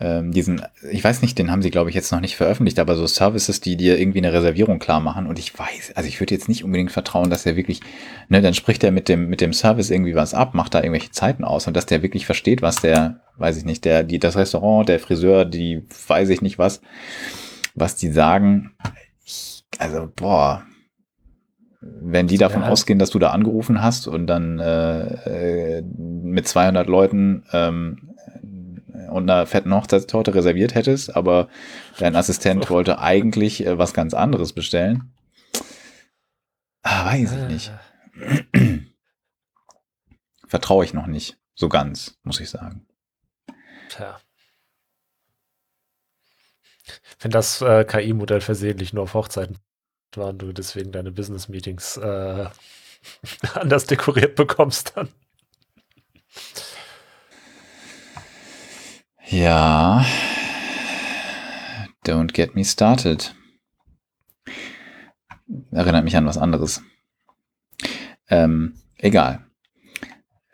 ähm, 0.00 0.30
diesen, 0.30 0.62
ich 0.90 1.02
weiß 1.02 1.22
nicht, 1.22 1.38
den 1.38 1.50
haben 1.50 1.62
sie, 1.62 1.70
glaube 1.70 1.90
ich, 1.90 1.96
jetzt 1.96 2.12
noch 2.12 2.20
nicht 2.20 2.36
veröffentlicht, 2.36 2.78
aber 2.78 2.94
so 2.94 3.06
Services, 3.06 3.60
die 3.60 3.76
dir 3.76 3.98
irgendwie 3.98 4.18
eine 4.18 4.32
Reservierung 4.32 4.78
klar 4.78 5.00
machen. 5.00 5.26
Und 5.26 5.38
ich 5.38 5.58
weiß, 5.58 5.92
also 5.94 6.08
ich 6.08 6.20
würde 6.20 6.34
jetzt 6.34 6.48
nicht 6.48 6.62
unbedingt 6.62 6.92
vertrauen, 6.92 7.30
dass 7.30 7.46
er 7.46 7.56
wirklich, 7.56 7.80
ne, 8.28 8.40
dann 8.40 8.54
spricht 8.54 8.84
er 8.84 8.92
mit 8.92 9.08
dem, 9.08 9.28
mit 9.28 9.40
dem 9.40 9.52
Service 9.52 9.90
irgendwie 9.90 10.14
was 10.14 10.34
ab, 10.34 10.54
macht 10.54 10.74
da 10.74 10.78
irgendwelche 10.80 11.10
Zeiten 11.10 11.44
aus 11.44 11.66
und 11.66 11.76
dass 11.76 11.86
der 11.86 12.02
wirklich 12.02 12.26
versteht, 12.26 12.62
was 12.62 12.76
der, 12.76 13.20
weiß 13.36 13.56
ich 13.56 13.64
nicht, 13.64 13.84
der, 13.84 14.04
die, 14.04 14.20
das 14.20 14.36
Restaurant, 14.36 14.88
der 14.88 15.00
Friseur, 15.00 15.44
die, 15.44 15.82
weiß 16.06 16.28
ich 16.28 16.42
nicht 16.42 16.58
was, 16.58 16.80
was 17.74 17.96
die 17.96 18.12
sagen. 18.12 18.72
Ich, 19.24 19.64
also, 19.78 20.08
boah, 20.14 20.62
wenn 21.80 22.26
die 22.26 22.38
davon 22.38 22.62
ja. 22.62 22.68
ausgehen, 22.68 22.98
dass 22.98 23.10
du 23.10 23.18
da 23.18 23.30
angerufen 23.30 23.82
hast 23.82 24.08
und 24.08 24.26
dann 24.26 24.58
äh, 24.58 25.78
äh, 25.78 25.82
mit 25.82 26.48
200 26.48 26.88
Leuten 26.88 27.44
ähm, 27.52 28.07
und 29.08 29.28
einer 29.28 29.46
fetten 29.46 29.74
Hochzeitstorte 29.74 30.34
reserviert 30.34 30.74
hättest, 30.74 31.14
aber 31.16 31.48
dein 31.98 32.16
Assistent 32.16 32.70
wollte 32.70 32.98
eigentlich 32.98 33.64
äh, 33.66 33.78
was 33.78 33.94
ganz 33.94 34.14
anderes 34.14 34.52
bestellen. 34.52 35.12
Ah, 36.82 37.06
weiß 37.06 37.32
ich 37.32 37.48
nicht. 37.48 37.72
Vertraue 40.46 40.84
ich 40.84 40.94
noch 40.94 41.06
nicht. 41.06 41.38
So 41.54 41.68
ganz, 41.68 42.18
muss 42.22 42.40
ich 42.40 42.50
sagen. 42.50 42.86
Tja. 43.88 44.20
Wenn 47.20 47.30
das 47.30 47.60
äh, 47.60 47.84
KI-Modell 47.84 48.40
versehentlich 48.40 48.92
nur 48.92 49.02
auf 49.04 49.14
Hochzeiten 49.14 49.58
war 50.14 50.28
und 50.28 50.38
du 50.38 50.52
deswegen 50.52 50.92
deine 50.92 51.12
Business-Meetings 51.12 51.98
äh, 51.98 52.48
anders 53.54 53.84
dekoriert 53.86 54.36
bekommst, 54.36 54.92
dann. 54.96 55.08
Ja. 59.30 60.04
Don't 62.06 62.32
get 62.32 62.54
me 62.54 62.64
started. 62.64 63.34
Erinnert 65.70 66.04
mich 66.04 66.16
an 66.16 66.26
was 66.26 66.38
anderes. 66.38 66.82
Ähm, 68.30 68.74
egal. 68.96 69.44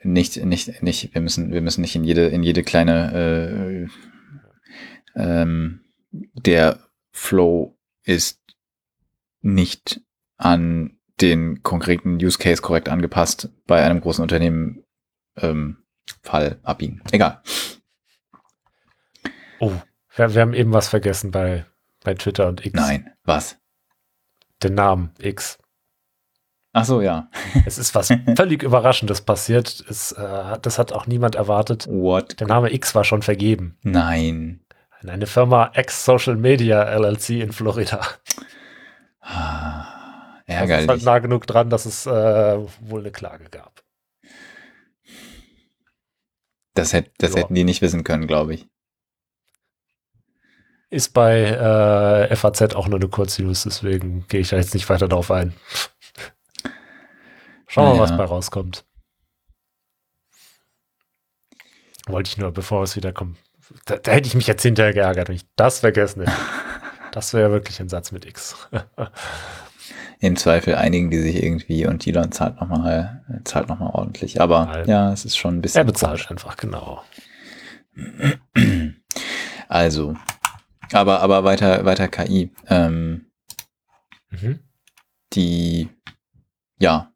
Nicht, 0.03 0.45
nicht, 0.45 0.83
nicht, 0.83 1.15
wir 1.15 1.21
müssen, 1.21 1.53
wir 1.53 1.63
müssen 1.63 1.81
nicht 1.81 1.95
in 1.95 2.05
jede, 2.05 2.27
in 2.27 2.43
jede 2.43 2.63
kleine, 2.63 3.89
äh, 5.17 5.21
ähm, 5.21 5.81
der 6.35 6.81
Flow 7.13 7.77
ist 8.03 8.41
nicht 9.41 10.01
an 10.37 10.99
den 11.21 11.63
konkreten 11.63 12.17
Use 12.17 12.39
Case 12.39 12.61
korrekt 12.61 12.89
angepasst 12.89 13.51
bei 13.67 13.85
einem 13.85 14.01
großen 14.01 14.23
Unternehmen 14.23 14.85
ähm, 15.37 15.79
Fall 16.23 16.59
abbiegen. 16.65 17.03
Egal. 17.13 17.41
Oh, 19.61 19.73
wir, 20.17 20.35
wir, 20.35 20.43
haben 20.43 20.55
eben 20.55 20.73
was 20.73 20.89
vergessen 20.89 21.31
bei, 21.31 21.65
bei 22.03 22.15
Twitter 22.15 22.49
und 22.49 22.65
X. 22.65 22.75
Nein, 22.75 23.13
was? 23.25 23.59
Den 24.63 24.75
Namen 24.75 25.13
X. 25.19 25.59
Ach 26.73 26.85
so, 26.85 27.01
ja. 27.01 27.29
Es 27.67 27.79
ist 27.79 27.95
was 27.95 28.09
völlig 28.37 28.63
Überraschendes 28.63 29.21
passiert. 29.21 29.85
Es, 29.89 30.13
äh, 30.13 30.59
das 30.61 30.79
hat 30.79 30.93
auch 30.93 31.07
niemand 31.07 31.35
erwartet. 31.37 31.87
What? 31.89 32.41
Der 32.41 32.47
Name 32.49 32.73
X 32.73 32.95
war 32.95 33.05
schon 33.05 33.23
vergeben. 33.23 33.79
Nein. 33.83 34.65
An 35.01 35.09
eine 35.11 35.27
Firma 35.27 35.71
X 35.75 36.05
Social 36.05 36.37
Media 36.37 36.83
LLC 36.83 37.31
in 37.41 37.53
Florida. 37.53 38.01
Ah, 39.21 40.41
Das 40.47 40.57
ärgerlich. 40.57 40.85
ist 40.85 40.89
halt 40.91 41.03
nah 41.05 41.19
genug 41.21 41.47
dran, 41.47 41.71
dass 41.71 41.87
es 41.87 42.07
äh, 42.07 42.59
wohl 42.81 43.01
eine 43.01 43.11
Klage 43.13 43.45
gab. 43.51 43.83
das 46.75 46.93
hätt, 46.93 47.13
das 47.19 47.35
Ja. 47.35 47.43
hätten 47.43 47.55
die 47.55 47.65
nicht 47.65 47.83
wissen 47.83 48.03
können, 48.05 48.27
glaube 48.27 48.55
ich. 48.55 48.69
Ist 50.95 51.09
bei 51.13 51.41
äh, 52.31 52.37
FAZ 52.37 52.77
auch 52.77 52.87
nur 52.87 53.01
eine 53.01 53.09
Kurznews, 53.09 53.65
deswegen 53.65 54.29
gehe 54.29 54.39
ich 54.39 54.51
da 54.51 54.57
jetzt 54.57 54.75
nicht 54.75 54.89
weiter 54.89 55.09
drauf 55.09 55.33
ein. 55.33 55.53
Schauen 57.67 57.87
wir 57.87 57.95
mal, 57.95 57.99
Naja. 57.99 58.11
was 58.13 58.17
bei 58.17 58.25
rauskommt. 58.25 58.85
Wollte 62.07 62.29
ich 62.29 62.39
nur, 62.39 62.53
bevor 62.53 62.85
es 62.85 62.95
wieder 62.95 63.13
kommt. 63.13 63.39
Da, 63.87 63.97
da 63.97 64.13
hätte 64.13 64.29
ich 64.29 64.37
mich 64.37 64.47
jetzt 64.47 64.63
hinterher 64.63 64.93
geärgert, 64.93 65.29
wenn 65.29 65.35
ich 65.35 65.47
das 65.57 65.81
vergessen 65.81 66.21
hätte. 66.23 66.33
Das 67.11 67.33
wäre 67.33 67.51
wirklich 67.53 67.81
ein 67.81 67.89
Satz 67.89 68.11
mit 68.13 68.25
X. 68.25 68.57
Im 70.21 70.37
Zweifel 70.37 70.75
einigen 70.77 71.11
die 71.11 71.19
sich 71.21 71.43
irgendwie 71.43 71.87
und 71.87 72.05
Elon 72.07 72.31
zahlt 72.33 72.61
nochmal, 72.61 73.25
zahlt 73.45 73.69
noch 73.69 73.79
mal 73.81 73.91
ordentlich. 73.91 74.41
Aber 74.41 74.67
Nein. 74.67 74.89
ja, 74.89 75.13
es 75.13 75.25
ist 75.25 75.37
schon 75.37 75.57
ein 75.57 75.61
bisschen. 75.61 75.79
er 75.81 75.85
bezahlt 75.85 76.31
einfach, 76.31 76.57
genau. 76.57 77.03
Also, 79.69 80.15
aber, 80.95 81.21
aber 81.21 81.45
weiter, 81.45 81.85
weiter 81.85 82.09
KI. 82.09 82.51
Ähm, 82.69 83.27
Mhm. 84.31 84.61
die, 85.35 85.89
ja. 86.79 87.13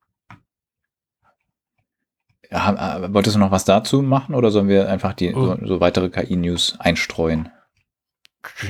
Ha- 2.52 3.12
Wolltest 3.12 3.36
du 3.36 3.40
noch 3.40 3.50
was 3.50 3.64
dazu 3.64 4.00
machen 4.02 4.34
oder 4.34 4.50
sollen 4.50 4.68
wir 4.68 4.88
einfach 4.88 5.12
die 5.12 5.34
Oh. 5.34 5.56
so, 5.56 5.66
so 5.66 5.80
weitere 5.80 6.08
KI-News 6.10 6.76
einstreuen? 6.78 7.50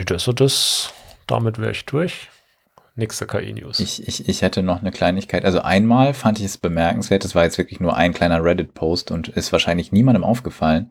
Das 0.07 0.27
und 0.27 0.41
das, 0.41 0.93
damit 1.27 1.59
wäre 1.59 1.71
ich 1.73 1.85
durch. 1.85 2.29
Nächste 2.99 3.29
KI-News. 3.29 3.79
Ich, 3.79 4.09
ich, 4.09 4.29
ich 4.29 4.43
hätte 4.43 4.61
noch 4.61 4.81
eine 4.81 4.91
Kleinigkeit. 4.91 5.45
Also 5.45 5.61
einmal 5.61 6.15
fand 6.15 6.41
ich 6.41 6.45
es 6.45 6.59
bemerkenswert, 6.59 7.23
das 7.23 7.37
war 7.37 7.45
jetzt 7.45 7.57
wirklich 7.57 7.79
nur 7.79 7.97
ein 7.97 8.13
kleiner 8.13 8.43
Reddit-Post 8.43 9.13
und 9.13 9.29
ist 9.29 9.53
wahrscheinlich 9.53 9.93
niemandem 9.93 10.25
aufgefallen. 10.25 10.91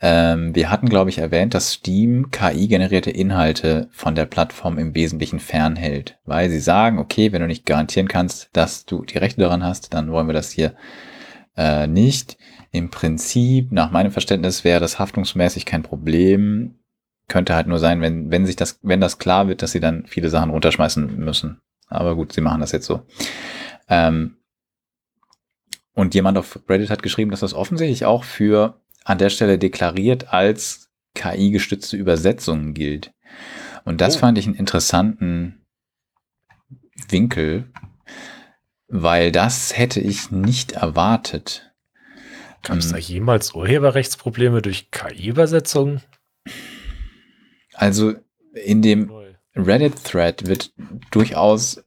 Ähm, 0.00 0.52
wir 0.56 0.68
hatten, 0.68 0.88
glaube 0.88 1.10
ich, 1.10 1.18
erwähnt, 1.18 1.54
dass 1.54 1.74
Steam 1.74 2.32
KI-generierte 2.32 3.12
Inhalte 3.12 3.88
von 3.92 4.16
der 4.16 4.26
Plattform 4.26 4.78
im 4.78 4.96
Wesentlichen 4.96 5.38
fernhält, 5.38 6.18
weil 6.24 6.50
sie 6.50 6.58
sagen, 6.58 6.98
okay, 6.98 7.30
wenn 7.30 7.40
du 7.40 7.46
nicht 7.46 7.66
garantieren 7.66 8.08
kannst, 8.08 8.48
dass 8.52 8.84
du 8.84 9.04
die 9.04 9.18
Rechte 9.18 9.40
daran 9.40 9.62
hast, 9.62 9.94
dann 9.94 10.10
wollen 10.10 10.26
wir 10.26 10.34
das 10.34 10.50
hier 10.50 10.74
äh, 11.56 11.86
nicht. 11.86 12.36
Im 12.72 12.90
Prinzip, 12.90 13.70
nach 13.70 13.92
meinem 13.92 14.10
Verständnis, 14.10 14.64
wäre 14.64 14.80
das 14.80 14.98
haftungsmäßig 14.98 15.66
kein 15.66 15.84
Problem. 15.84 16.77
Könnte 17.28 17.54
halt 17.54 17.66
nur 17.66 17.78
sein, 17.78 18.00
wenn, 18.00 18.30
wenn 18.30 18.46
sich 18.46 18.56
das, 18.56 18.78
wenn 18.82 19.00
das 19.00 19.18
klar 19.18 19.48
wird, 19.48 19.62
dass 19.62 19.72
sie 19.72 19.80
dann 19.80 20.06
viele 20.06 20.30
Sachen 20.30 20.50
runterschmeißen 20.50 21.18
müssen. 21.18 21.60
Aber 21.88 22.14
gut, 22.16 22.32
sie 22.32 22.40
machen 22.40 22.60
das 22.60 22.72
jetzt 22.72 22.86
so. 22.86 23.06
Ähm, 23.88 24.36
und 25.94 26.14
jemand 26.14 26.38
auf 26.38 26.58
Reddit 26.68 26.90
hat 26.90 27.02
geschrieben, 27.02 27.30
dass 27.30 27.40
das 27.40 27.54
offensichtlich 27.54 28.04
auch 28.04 28.24
für 28.24 28.80
an 29.04 29.18
der 29.18 29.30
Stelle 29.30 29.58
deklariert 29.58 30.32
als 30.32 30.88
KI-gestützte 31.14 31.96
Übersetzungen 31.96 32.72
gilt. 32.74 33.12
Und 33.84 34.00
das 34.00 34.16
Oh. 34.16 34.20
fand 34.20 34.38
ich 34.38 34.46
einen 34.46 34.54
interessanten 34.54 35.66
Winkel, 37.08 37.70
weil 38.88 39.32
das 39.32 39.76
hätte 39.76 40.00
ich 40.00 40.30
nicht 40.30 40.72
erwartet. 40.72 41.72
Gab 42.62 42.78
es 42.78 42.86
ähm, 42.86 42.92
da 42.92 42.98
jemals 42.98 43.54
Urheberrechtsprobleme 43.54 44.62
durch 44.62 44.90
KI-Übersetzungen? 44.90 46.02
Also 47.78 48.14
in 48.54 48.82
dem 48.82 49.10
Reddit-Thread 49.54 50.48
wird 50.48 50.72
durchaus 51.12 51.84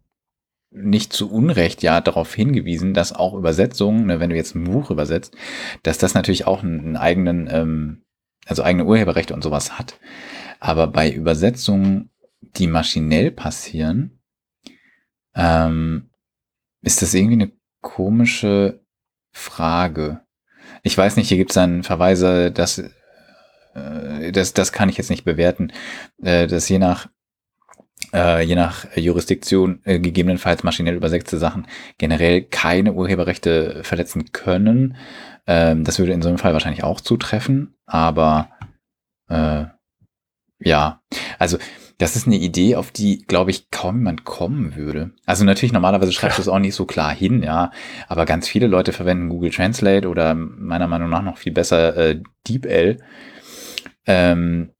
nicht 0.69 1.11
zu 1.11 1.29
Unrecht 1.29 1.83
ja 1.83 1.99
darauf 1.99 2.33
hingewiesen, 2.33 2.93
dass 2.93 3.11
auch 3.11 3.33
Übersetzungen, 3.33 4.05
ne, 4.05 4.21
wenn 4.21 4.29
du 4.29 4.37
jetzt 4.37 4.55
ein 4.55 4.63
Buch 4.63 4.89
übersetzt, 4.89 5.35
dass 5.83 5.97
das 5.97 6.13
natürlich 6.13 6.47
auch 6.47 6.63
einen, 6.63 6.95
eigenen, 6.95 7.49
ähm, 7.51 8.03
also 8.45 8.63
eigene 8.63 8.85
Urheberrechte 8.85 9.33
und 9.33 9.43
sowas 9.43 9.77
hat. 9.77 9.99
Aber 10.61 10.87
bei 10.87 11.11
Übersetzungen, 11.11 12.09
die 12.39 12.67
maschinell 12.67 13.31
passieren, 13.31 14.21
ähm, 15.35 16.09
ist 16.81 17.01
das 17.01 17.13
irgendwie 17.13 17.33
eine 17.33 17.51
komische 17.81 18.79
Frage. 19.33 20.21
Ich 20.83 20.97
weiß 20.97 21.17
nicht, 21.17 21.27
hier 21.27 21.37
gibt 21.37 21.51
es 21.51 21.55
dann 21.55 21.83
Verweise, 21.83 22.49
dass 22.49 22.81
das, 23.73 24.53
das 24.53 24.71
kann 24.71 24.89
ich 24.89 24.97
jetzt 24.97 25.09
nicht 25.09 25.23
bewerten, 25.23 25.71
äh, 26.21 26.47
dass 26.47 26.67
je 26.69 26.79
nach 26.79 27.07
äh, 28.13 28.43
je 28.43 28.55
nach 28.55 28.85
Jurisdiktion 28.95 29.79
äh, 29.85 29.99
gegebenenfalls 29.99 30.63
maschinell 30.63 30.95
übersetzte 30.95 31.37
Sachen 31.37 31.67
generell 31.97 32.41
keine 32.41 32.93
Urheberrechte 32.93 33.83
verletzen 33.83 34.31
können. 34.31 34.97
Ähm, 35.47 35.83
das 35.83 35.99
würde 35.99 36.13
in 36.13 36.21
so 36.21 36.29
einem 36.29 36.37
Fall 36.37 36.53
wahrscheinlich 36.53 36.83
auch 36.83 36.99
zutreffen, 36.99 37.75
aber 37.85 38.49
äh, 39.29 39.65
ja, 40.59 41.01
also 41.39 41.57
das 41.97 42.15
ist 42.15 42.25
eine 42.25 42.37
Idee, 42.37 42.75
auf 42.75 42.91
die, 42.91 43.23
glaube 43.27 43.51
ich, 43.51 43.69
kaum 43.69 43.97
jemand 43.97 44.25
kommen 44.25 44.75
würde. 44.75 45.11
Also 45.25 45.45
natürlich, 45.45 45.71
normalerweise 45.71 46.11
schreibst 46.11 46.39
du 46.39 46.41
es 46.41 46.47
auch 46.47 46.59
nicht 46.59 46.73
so 46.73 46.85
klar 46.85 47.13
hin, 47.13 47.43
ja, 47.43 47.71
aber 48.07 48.25
ganz 48.25 48.47
viele 48.47 48.67
Leute 48.67 48.91
verwenden 48.91 49.29
Google 49.29 49.51
Translate 49.51 50.07
oder 50.07 50.33
meiner 50.33 50.87
Meinung 50.87 51.09
nach 51.09 51.21
noch 51.21 51.37
viel 51.37 51.51
besser 51.51 51.95
äh, 51.95 52.21
DeepL, 52.47 52.97
ähm, 54.05 54.71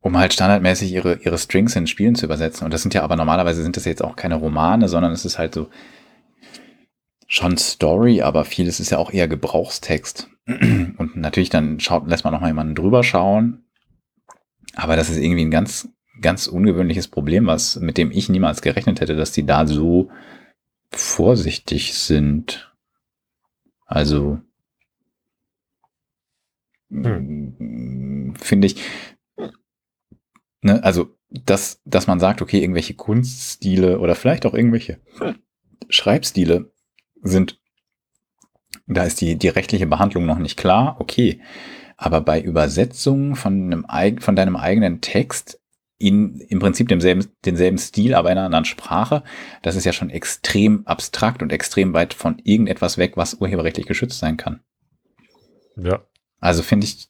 um 0.00 0.16
halt 0.16 0.32
standardmäßig 0.32 0.92
ihre, 0.92 1.16
ihre 1.16 1.38
Strings 1.38 1.76
in 1.76 1.86
Spielen 1.86 2.14
zu 2.14 2.26
übersetzen. 2.26 2.64
Und 2.64 2.72
das 2.72 2.82
sind 2.82 2.94
ja 2.94 3.02
aber 3.02 3.16
normalerweise 3.16 3.62
sind 3.62 3.76
das 3.76 3.84
jetzt 3.84 4.02
auch 4.02 4.16
keine 4.16 4.36
Romane, 4.36 4.88
sondern 4.88 5.12
es 5.12 5.24
ist 5.24 5.38
halt 5.38 5.54
so 5.54 5.68
schon 7.26 7.56
Story, 7.58 8.22
aber 8.22 8.44
vieles 8.44 8.80
ist 8.80 8.90
ja 8.90 8.98
auch 8.98 9.12
eher 9.12 9.28
Gebrauchstext. 9.28 10.28
Und 10.46 11.16
natürlich 11.16 11.50
dann 11.50 11.78
schaut, 11.78 12.08
lässt 12.08 12.24
man 12.24 12.32
noch 12.32 12.40
mal 12.40 12.48
jemanden 12.48 12.74
drüber 12.74 13.04
schauen. 13.04 13.64
Aber 14.74 14.96
das 14.96 15.10
ist 15.10 15.18
irgendwie 15.18 15.44
ein 15.44 15.50
ganz, 15.50 15.88
ganz 16.20 16.46
ungewöhnliches 16.46 17.08
Problem, 17.08 17.46
was, 17.46 17.78
mit 17.78 17.98
dem 17.98 18.10
ich 18.10 18.28
niemals 18.28 18.62
gerechnet 18.62 19.00
hätte, 19.00 19.16
dass 19.16 19.32
die 19.32 19.46
da 19.46 19.66
so 19.66 20.10
vorsichtig 20.90 21.94
sind. 21.94 22.74
Also, 23.86 24.40
finde 28.40 28.66
ich, 28.66 28.76
ne, 30.62 30.82
also, 30.82 31.16
dass, 31.30 31.80
dass 31.84 32.06
man 32.06 32.20
sagt, 32.20 32.42
okay, 32.42 32.60
irgendwelche 32.60 32.94
Kunststile 32.94 34.00
oder 34.00 34.14
vielleicht 34.14 34.46
auch 34.46 34.54
irgendwelche 34.54 34.98
Schreibstile 35.88 36.72
sind, 37.22 37.60
da 38.86 39.04
ist 39.04 39.20
die, 39.20 39.36
die 39.36 39.48
rechtliche 39.48 39.86
Behandlung 39.86 40.26
noch 40.26 40.38
nicht 40.38 40.56
klar, 40.56 40.96
okay. 41.00 41.40
Aber 41.96 42.20
bei 42.20 42.40
Übersetzungen 42.40 43.36
von, 43.36 43.84
einem, 43.84 44.18
von 44.18 44.34
deinem 44.34 44.56
eigenen 44.56 45.00
Text 45.00 45.60
in 45.98 46.40
im 46.48 46.58
Prinzip 46.58 46.88
demselben, 46.88 47.26
denselben 47.44 47.76
Stil, 47.76 48.14
aber 48.14 48.32
in 48.32 48.38
einer 48.38 48.46
anderen 48.46 48.64
Sprache, 48.64 49.22
das 49.62 49.76
ist 49.76 49.84
ja 49.84 49.92
schon 49.92 50.08
extrem 50.08 50.86
abstrakt 50.86 51.42
und 51.42 51.52
extrem 51.52 51.92
weit 51.92 52.14
von 52.14 52.38
irgendetwas 52.42 52.96
weg, 52.96 53.16
was 53.16 53.34
urheberrechtlich 53.34 53.86
geschützt 53.86 54.18
sein 54.18 54.38
kann. 54.38 54.60
Ja. 55.76 56.02
Also 56.40 56.62
finde 56.62 56.86
ich 56.86 57.09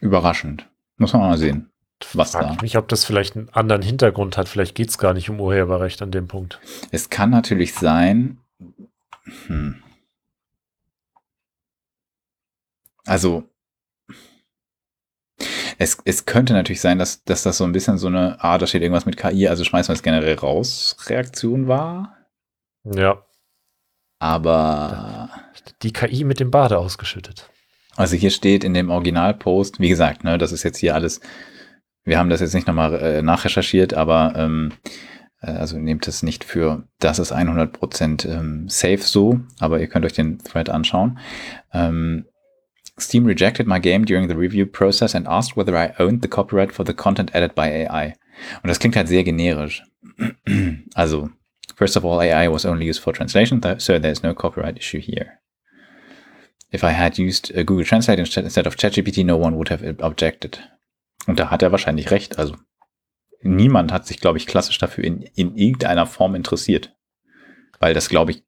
überraschend. 0.00 0.68
Muss 0.96 1.12
man 1.12 1.22
mal 1.22 1.38
sehen, 1.38 1.70
was 2.12 2.32
Frag 2.32 2.42
da. 2.42 2.52
ich 2.54 2.62
mich, 2.62 2.76
ob 2.76 2.88
das 2.88 3.04
vielleicht 3.04 3.36
einen 3.36 3.48
anderen 3.50 3.82
Hintergrund 3.82 4.36
hat. 4.36 4.48
Vielleicht 4.48 4.74
geht 4.74 4.90
es 4.90 4.98
gar 4.98 5.14
nicht 5.14 5.30
um 5.30 5.40
Urheberrecht 5.40 6.02
an 6.02 6.10
dem 6.10 6.28
Punkt. 6.28 6.60
Es 6.90 7.10
kann 7.10 7.30
natürlich 7.30 7.74
sein, 7.74 8.38
hm. 9.46 9.82
also 13.04 13.48
es, 15.78 15.98
es 16.04 16.26
könnte 16.26 16.52
natürlich 16.52 16.80
sein, 16.80 16.98
dass, 16.98 17.22
dass 17.24 17.44
das 17.44 17.56
so 17.56 17.64
ein 17.64 17.72
bisschen 17.72 17.98
so 17.98 18.08
eine, 18.08 18.42
ah, 18.42 18.58
da 18.58 18.66
steht 18.66 18.82
irgendwas 18.82 19.06
mit 19.06 19.16
KI, 19.16 19.46
also 19.46 19.62
schmeißen 19.62 19.92
wir 19.92 19.94
es 19.94 20.02
generell 20.02 20.34
raus, 20.34 20.96
Reaktion 21.06 21.68
war. 21.68 22.16
Ja. 22.84 23.24
Aber 24.18 25.30
Die 25.82 25.92
KI 25.92 26.24
mit 26.24 26.40
dem 26.40 26.50
Bade 26.50 26.78
ausgeschüttet. 26.78 27.48
Also 27.98 28.16
hier 28.16 28.30
steht 28.30 28.64
in 28.64 28.74
dem 28.74 28.90
Originalpost, 28.90 29.80
wie 29.80 29.88
gesagt, 29.88 30.24
ne, 30.24 30.38
das 30.38 30.52
ist 30.52 30.62
jetzt 30.62 30.78
hier 30.78 30.94
alles, 30.94 31.20
wir 32.04 32.18
haben 32.18 32.30
das 32.30 32.40
jetzt 32.40 32.54
nicht 32.54 32.66
nochmal 32.66 32.94
äh, 32.94 33.22
nachrecherchiert, 33.22 33.94
aber 33.94 34.32
ähm, 34.36 34.72
Äh, 35.40 35.52
also 35.52 35.78
nehmt 35.78 36.06
es 36.08 36.22
nicht 36.22 36.44
für, 36.44 36.84
das 36.98 37.18
ist 37.18 37.32
100% 37.34 38.28
ähm, 38.28 38.68
safe 38.68 38.98
so, 38.98 39.40
aber 39.58 39.80
ihr 39.80 39.88
könnt 39.88 40.04
euch 40.04 40.12
den 40.12 40.38
Thread 40.38 40.68
anschauen. 40.68 41.18
Ähm, 41.72 42.26
Steam 42.98 43.26
rejected 43.26 43.68
my 43.68 43.78
game 43.78 44.04
during 44.04 44.28
the 44.28 44.34
review 44.34 44.66
process 44.66 45.14
and 45.14 45.28
asked 45.28 45.56
whether 45.56 45.74
I 45.76 45.92
owned 46.02 46.20
the 46.22 46.28
copyright 46.28 46.72
for 46.72 46.84
the 46.84 46.94
content 46.94 47.32
added 47.34 47.54
by 47.54 47.62
AI. 47.62 48.14
Und 48.62 48.68
das 48.68 48.80
klingt 48.80 48.96
halt 48.96 49.06
sehr 49.06 49.22
generisch. 49.22 49.84
also, 50.94 51.30
first 51.76 51.96
of 51.96 52.04
all, 52.04 52.18
AI 52.18 52.50
was 52.50 52.66
only 52.66 52.88
used 52.88 53.00
for 53.00 53.12
translation, 53.12 53.60
so 53.78 54.00
there's 54.00 54.24
no 54.24 54.34
copyright 54.34 54.76
issue 54.76 54.98
here. 54.98 55.38
If 56.72 56.82
I 56.82 56.92
had 56.92 57.18
used 57.18 57.50
uh, 57.56 57.64
Google 57.64 57.84
Translate 57.84 58.20
instead 58.20 58.66
of 58.66 58.76
ChatGPT, 58.76 59.24
no 59.24 59.36
one 59.36 59.56
would 59.56 59.70
have 59.70 59.82
objected. 60.00 60.60
Und 61.26 61.38
da 61.38 61.50
hat 61.50 61.62
er 61.62 61.72
wahrscheinlich 61.72 62.10
recht. 62.10 62.38
Also, 62.38 62.56
niemand 63.42 63.92
hat 63.92 64.06
sich, 64.06 64.20
glaube 64.20 64.38
ich, 64.38 64.46
klassisch 64.46 64.78
dafür 64.78 65.04
in, 65.04 65.22
in 65.22 65.56
irgendeiner 65.56 66.06
Form 66.06 66.34
interessiert. 66.34 66.94
Weil 67.78 67.94
das, 67.94 68.08
glaube 68.08 68.32
ich, 68.32 68.44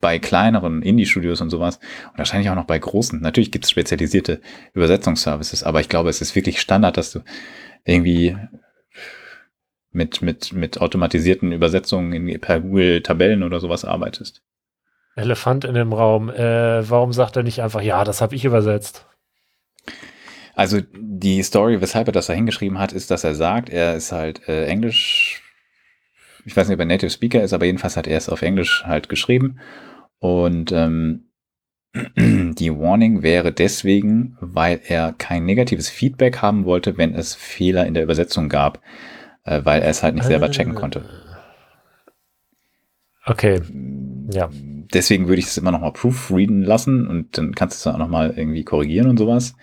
bei 0.00 0.18
kleineren 0.18 0.82
Indie-Studios 0.82 1.40
und 1.40 1.50
sowas 1.50 1.78
und 2.12 2.18
wahrscheinlich 2.18 2.50
auch 2.50 2.54
noch 2.54 2.66
bei 2.66 2.78
großen. 2.78 3.20
Natürlich 3.20 3.50
gibt 3.50 3.64
es 3.64 3.70
spezialisierte 3.70 4.40
Übersetzungsservices, 4.74 5.62
aber 5.64 5.80
ich 5.80 5.88
glaube, 5.88 6.10
es 6.10 6.20
ist 6.20 6.34
wirklich 6.34 6.60
Standard, 6.60 6.96
dass 6.96 7.12
du 7.12 7.20
irgendwie 7.84 8.36
mit, 9.90 10.20
mit, 10.20 10.52
mit 10.52 10.80
automatisierten 10.80 11.52
Übersetzungen 11.52 12.12
in, 12.12 12.40
per 12.40 12.60
Google 12.60 13.02
Tabellen 13.02 13.42
oder 13.42 13.60
sowas 13.60 13.84
arbeitest. 13.84 14.42
Elefant 15.16 15.64
in 15.64 15.74
dem 15.74 15.92
Raum. 15.92 16.30
Äh, 16.30 16.88
warum 16.88 17.12
sagt 17.12 17.36
er 17.36 17.42
nicht 17.42 17.60
einfach, 17.60 17.82
ja, 17.82 18.04
das 18.04 18.20
habe 18.20 18.34
ich 18.36 18.44
übersetzt? 18.44 19.06
Also 20.54 20.80
die 20.92 21.42
Story, 21.42 21.80
weshalb 21.80 22.08
er 22.08 22.12
das 22.12 22.26
da 22.26 22.32
hingeschrieben 22.32 22.78
hat, 22.78 22.92
ist, 22.92 23.10
dass 23.10 23.24
er 23.24 23.34
sagt, 23.34 23.68
er 23.68 23.96
ist 23.96 24.12
halt 24.12 24.48
äh, 24.48 24.66
Englisch 24.66 25.42
ich 26.46 26.56
weiß 26.56 26.68
nicht, 26.68 26.76
ob 26.76 26.80
er 26.80 26.86
Native 26.86 27.10
Speaker 27.10 27.42
ist, 27.42 27.52
aber 27.52 27.66
jedenfalls 27.66 27.96
hat 27.96 28.06
er 28.06 28.16
es 28.16 28.28
auf 28.28 28.40
Englisch 28.40 28.84
halt 28.86 29.08
geschrieben. 29.08 29.58
Und 30.20 30.70
ähm, 30.70 31.24
die 32.16 32.72
Warning 32.72 33.22
wäre 33.22 33.52
deswegen, 33.52 34.38
weil 34.40 34.80
er 34.86 35.12
kein 35.12 35.44
negatives 35.44 35.90
Feedback 35.90 36.40
haben 36.40 36.64
wollte, 36.64 36.96
wenn 36.96 37.14
es 37.14 37.34
Fehler 37.34 37.84
in 37.86 37.94
der 37.94 38.04
Übersetzung 38.04 38.48
gab, 38.48 38.80
äh, 39.44 39.60
weil 39.64 39.82
er 39.82 39.90
es 39.90 40.04
halt 40.04 40.14
nicht 40.14 40.24
selber 40.24 40.50
checken 40.50 40.76
ah. 40.76 40.80
konnte. 40.80 41.04
Okay. 43.24 43.60
Ja. 44.30 44.48
Deswegen 44.96 45.28
würde 45.28 45.40
ich 45.40 45.46
es 45.46 45.58
immer 45.58 45.72
noch 45.72 45.82
mal 45.82 45.92
proofreaden 45.92 46.62
lassen 46.62 47.06
und 47.06 47.36
dann 47.36 47.54
kannst 47.54 47.84
du 47.84 47.90
es 47.90 47.94
auch 47.94 47.98
noch 47.98 48.08
mal 48.08 48.32
irgendwie 48.34 48.64
korrigieren 48.64 49.10
und 49.10 49.18
sowas. 49.18 49.54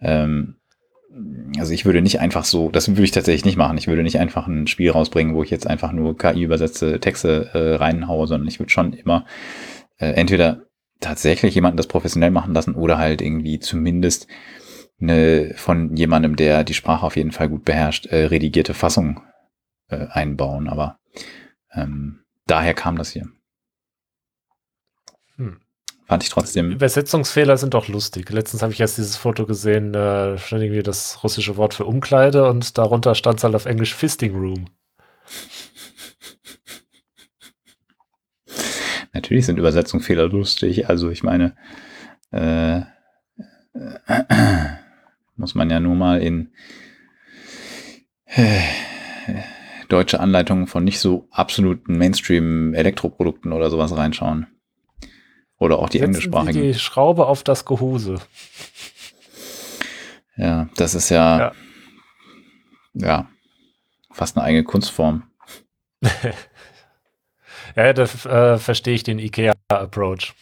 Ähm, 0.00 0.56
also 1.58 1.74
ich 1.74 1.84
würde 1.84 2.00
nicht 2.00 2.20
einfach 2.20 2.44
so, 2.46 2.70
das 2.70 2.88
würde 2.88 3.02
ich 3.02 3.10
tatsächlich 3.10 3.44
nicht 3.44 3.58
machen. 3.58 3.76
Ich 3.76 3.86
würde 3.86 4.02
nicht 4.02 4.18
einfach 4.18 4.46
ein 4.46 4.66
Spiel 4.66 4.90
rausbringen, 4.90 5.34
wo 5.34 5.42
ich 5.42 5.50
jetzt 5.50 5.66
einfach 5.66 5.92
nur 5.92 6.16
KI 6.16 6.42
übersetzte 6.42 7.00
Texte 7.00 7.50
äh, 7.52 7.74
reinhaue, 7.74 8.26
sondern 8.26 8.48
ich 8.48 8.60
würde 8.60 8.70
schon 8.70 8.94
immer 8.94 9.26
äh, 9.98 10.12
entweder 10.12 10.62
tatsächlich 11.00 11.54
jemanden 11.54 11.76
das 11.76 11.86
professionell 11.86 12.30
machen 12.30 12.54
lassen 12.54 12.74
oder 12.74 12.96
halt 12.96 13.20
irgendwie 13.20 13.58
zumindest 13.58 14.26
eine 15.02 15.52
von 15.54 15.94
jemandem, 15.96 16.34
der 16.36 16.64
die 16.64 16.72
Sprache 16.72 17.04
auf 17.04 17.16
jeden 17.16 17.32
Fall 17.32 17.50
gut 17.50 17.66
beherrscht, 17.66 18.06
äh, 18.06 18.24
redigierte 18.24 18.72
Fassung 18.72 19.20
äh, 19.90 20.06
einbauen. 20.08 20.66
Aber 20.66 20.98
ähm, 21.74 22.20
daher 22.46 22.72
kam 22.72 22.96
das 22.96 23.10
hier. 23.10 23.26
Hm. 25.36 25.60
Fand 26.06 26.22
ich 26.24 26.28
trotzdem. 26.30 26.70
Übersetzungsfehler 26.72 27.56
sind 27.56 27.74
doch 27.74 27.88
lustig. 27.88 28.28
Letztens 28.30 28.62
habe 28.62 28.72
ich 28.72 28.80
erst 28.80 28.98
dieses 28.98 29.16
Foto 29.16 29.46
gesehen, 29.46 29.94
äh, 29.94 30.36
stand 30.36 30.62
irgendwie 30.62 30.82
das 30.82 31.22
russische 31.22 31.56
Wort 31.56 31.74
für 31.74 31.86
Umkleide 31.86 32.48
und 32.48 32.76
darunter 32.76 33.14
stand 33.14 33.38
es 33.38 33.44
halt 33.44 33.54
auf 33.54 33.66
Englisch 33.66 33.94
Fisting 33.94 34.34
Room. 34.34 34.66
Natürlich 39.12 39.46
sind 39.46 39.58
Übersetzungsfehler 39.58 40.28
lustig. 40.28 40.88
Also 40.88 41.10
ich 41.10 41.22
meine, 41.22 41.54
äh, 42.32 42.78
äh, 42.78 42.84
muss 45.36 45.54
man 45.54 45.70
ja 45.70 45.80
nur 45.80 45.94
mal 45.94 46.20
in 46.20 46.52
äh, 48.26 48.60
deutsche 49.88 50.20
Anleitungen 50.20 50.66
von 50.66 50.84
nicht 50.84 50.98
so 50.98 51.28
absoluten 51.30 51.98
Mainstream-Elektroprodukten 51.98 53.52
oder 53.52 53.70
sowas 53.70 53.96
reinschauen. 53.96 54.46
Oder 55.62 55.78
auch 55.78 55.88
die 55.88 55.98
Setzen 55.98 56.08
englischsprachigen. 56.08 56.54
Sie 56.54 56.72
die 56.72 56.74
Schraube 56.74 57.26
auf 57.26 57.44
das 57.44 57.64
Gehose. 57.64 58.20
Ja, 60.36 60.68
das 60.74 60.96
ist 60.96 61.08
ja, 61.08 61.38
ja, 61.38 61.52
ja 62.94 63.30
fast 64.10 64.36
eine 64.36 64.44
eigene 64.44 64.64
Kunstform. 64.64 65.30
ja, 67.76 67.92
da 67.92 68.02
äh, 68.02 68.58
verstehe 68.58 68.94
ich 68.94 69.04
den 69.04 69.20
IKEA-Approach. 69.20 70.34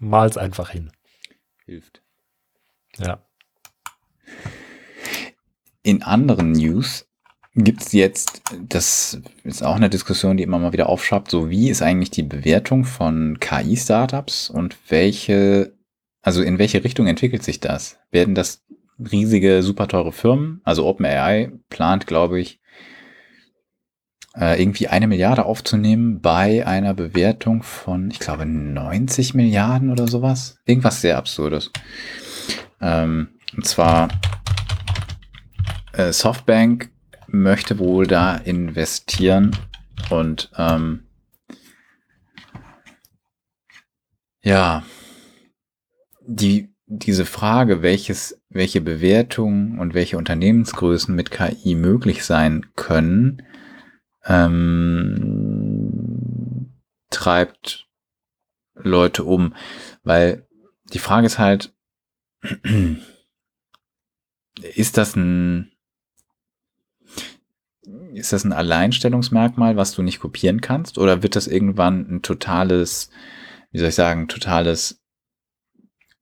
Mal's 0.00 0.36
einfach 0.36 0.68
hin. 0.68 0.92
Hilft. 1.64 2.02
Ja. 2.98 3.22
In 5.82 6.02
anderen 6.02 6.52
News 6.52 7.08
gibt 7.56 7.82
es 7.82 7.92
jetzt, 7.92 8.42
das 8.68 9.20
ist 9.42 9.64
auch 9.64 9.76
eine 9.76 9.88
Diskussion, 9.88 10.36
die 10.36 10.42
immer 10.42 10.58
mal 10.58 10.74
wieder 10.74 10.88
aufschreibt, 10.88 11.30
so 11.30 11.48
wie 11.48 11.70
ist 11.70 11.82
eigentlich 11.82 12.10
die 12.10 12.22
Bewertung 12.22 12.84
von 12.84 13.38
KI-Startups 13.40 14.50
und 14.50 14.76
welche, 14.88 15.74
also 16.20 16.42
in 16.42 16.58
welche 16.58 16.84
Richtung 16.84 17.06
entwickelt 17.06 17.42
sich 17.42 17.58
das? 17.58 17.98
Werden 18.10 18.34
das 18.34 18.62
riesige, 18.98 19.62
super 19.62 19.88
teure 19.88 20.12
Firmen? 20.12 20.60
Also 20.64 20.86
OpenAI 20.86 21.50
plant, 21.70 22.06
glaube 22.06 22.40
ich, 22.40 22.60
äh, 24.36 24.60
irgendwie 24.60 24.88
eine 24.88 25.08
Milliarde 25.08 25.46
aufzunehmen 25.46 26.20
bei 26.20 26.66
einer 26.66 26.92
Bewertung 26.92 27.62
von, 27.62 28.10
ich 28.10 28.18
glaube, 28.18 28.44
90 28.44 29.32
Milliarden 29.32 29.90
oder 29.90 30.06
sowas. 30.08 30.58
Irgendwas 30.66 31.00
sehr 31.00 31.16
Absurdes. 31.16 31.70
Ähm, 32.82 33.28
und 33.56 33.64
zwar 33.64 34.08
äh, 35.94 36.12
Softbank 36.12 36.90
möchte 37.28 37.78
wohl 37.78 38.06
da 38.06 38.36
investieren 38.36 39.56
und 40.10 40.50
ähm, 40.56 41.06
ja, 44.42 44.84
die, 46.26 46.72
diese 46.86 47.24
Frage, 47.24 47.82
welches, 47.82 48.40
welche 48.48 48.80
Bewertungen 48.80 49.78
und 49.78 49.94
welche 49.94 50.18
Unternehmensgrößen 50.18 51.14
mit 51.14 51.30
KI 51.30 51.74
möglich 51.74 52.24
sein 52.24 52.66
können, 52.76 53.42
ähm, 54.24 55.56
treibt 57.10 57.88
Leute 58.74 59.24
um, 59.24 59.54
weil 60.02 60.46
die 60.92 60.98
Frage 60.98 61.26
ist 61.26 61.38
halt, 61.38 61.74
ist 64.74 64.96
das 64.96 65.16
ein 65.16 65.72
ist 68.16 68.32
das 68.32 68.44
ein 68.44 68.52
Alleinstellungsmerkmal, 68.52 69.76
was 69.76 69.92
du 69.92 70.02
nicht 70.02 70.20
kopieren 70.20 70.60
kannst? 70.60 70.98
Oder 70.98 71.22
wird 71.22 71.36
das 71.36 71.46
irgendwann 71.46 72.06
ein 72.10 72.22
totales, 72.22 73.10
wie 73.72 73.78
soll 73.78 73.88
ich 73.88 73.94
sagen, 73.94 74.26
totales, 74.28 75.02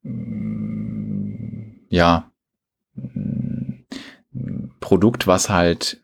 mm, 0.03 1.87
ja, 1.89 2.31
mm, 2.95 3.85
Produkt, 4.81 5.27
was 5.27 5.49
halt, 5.49 6.03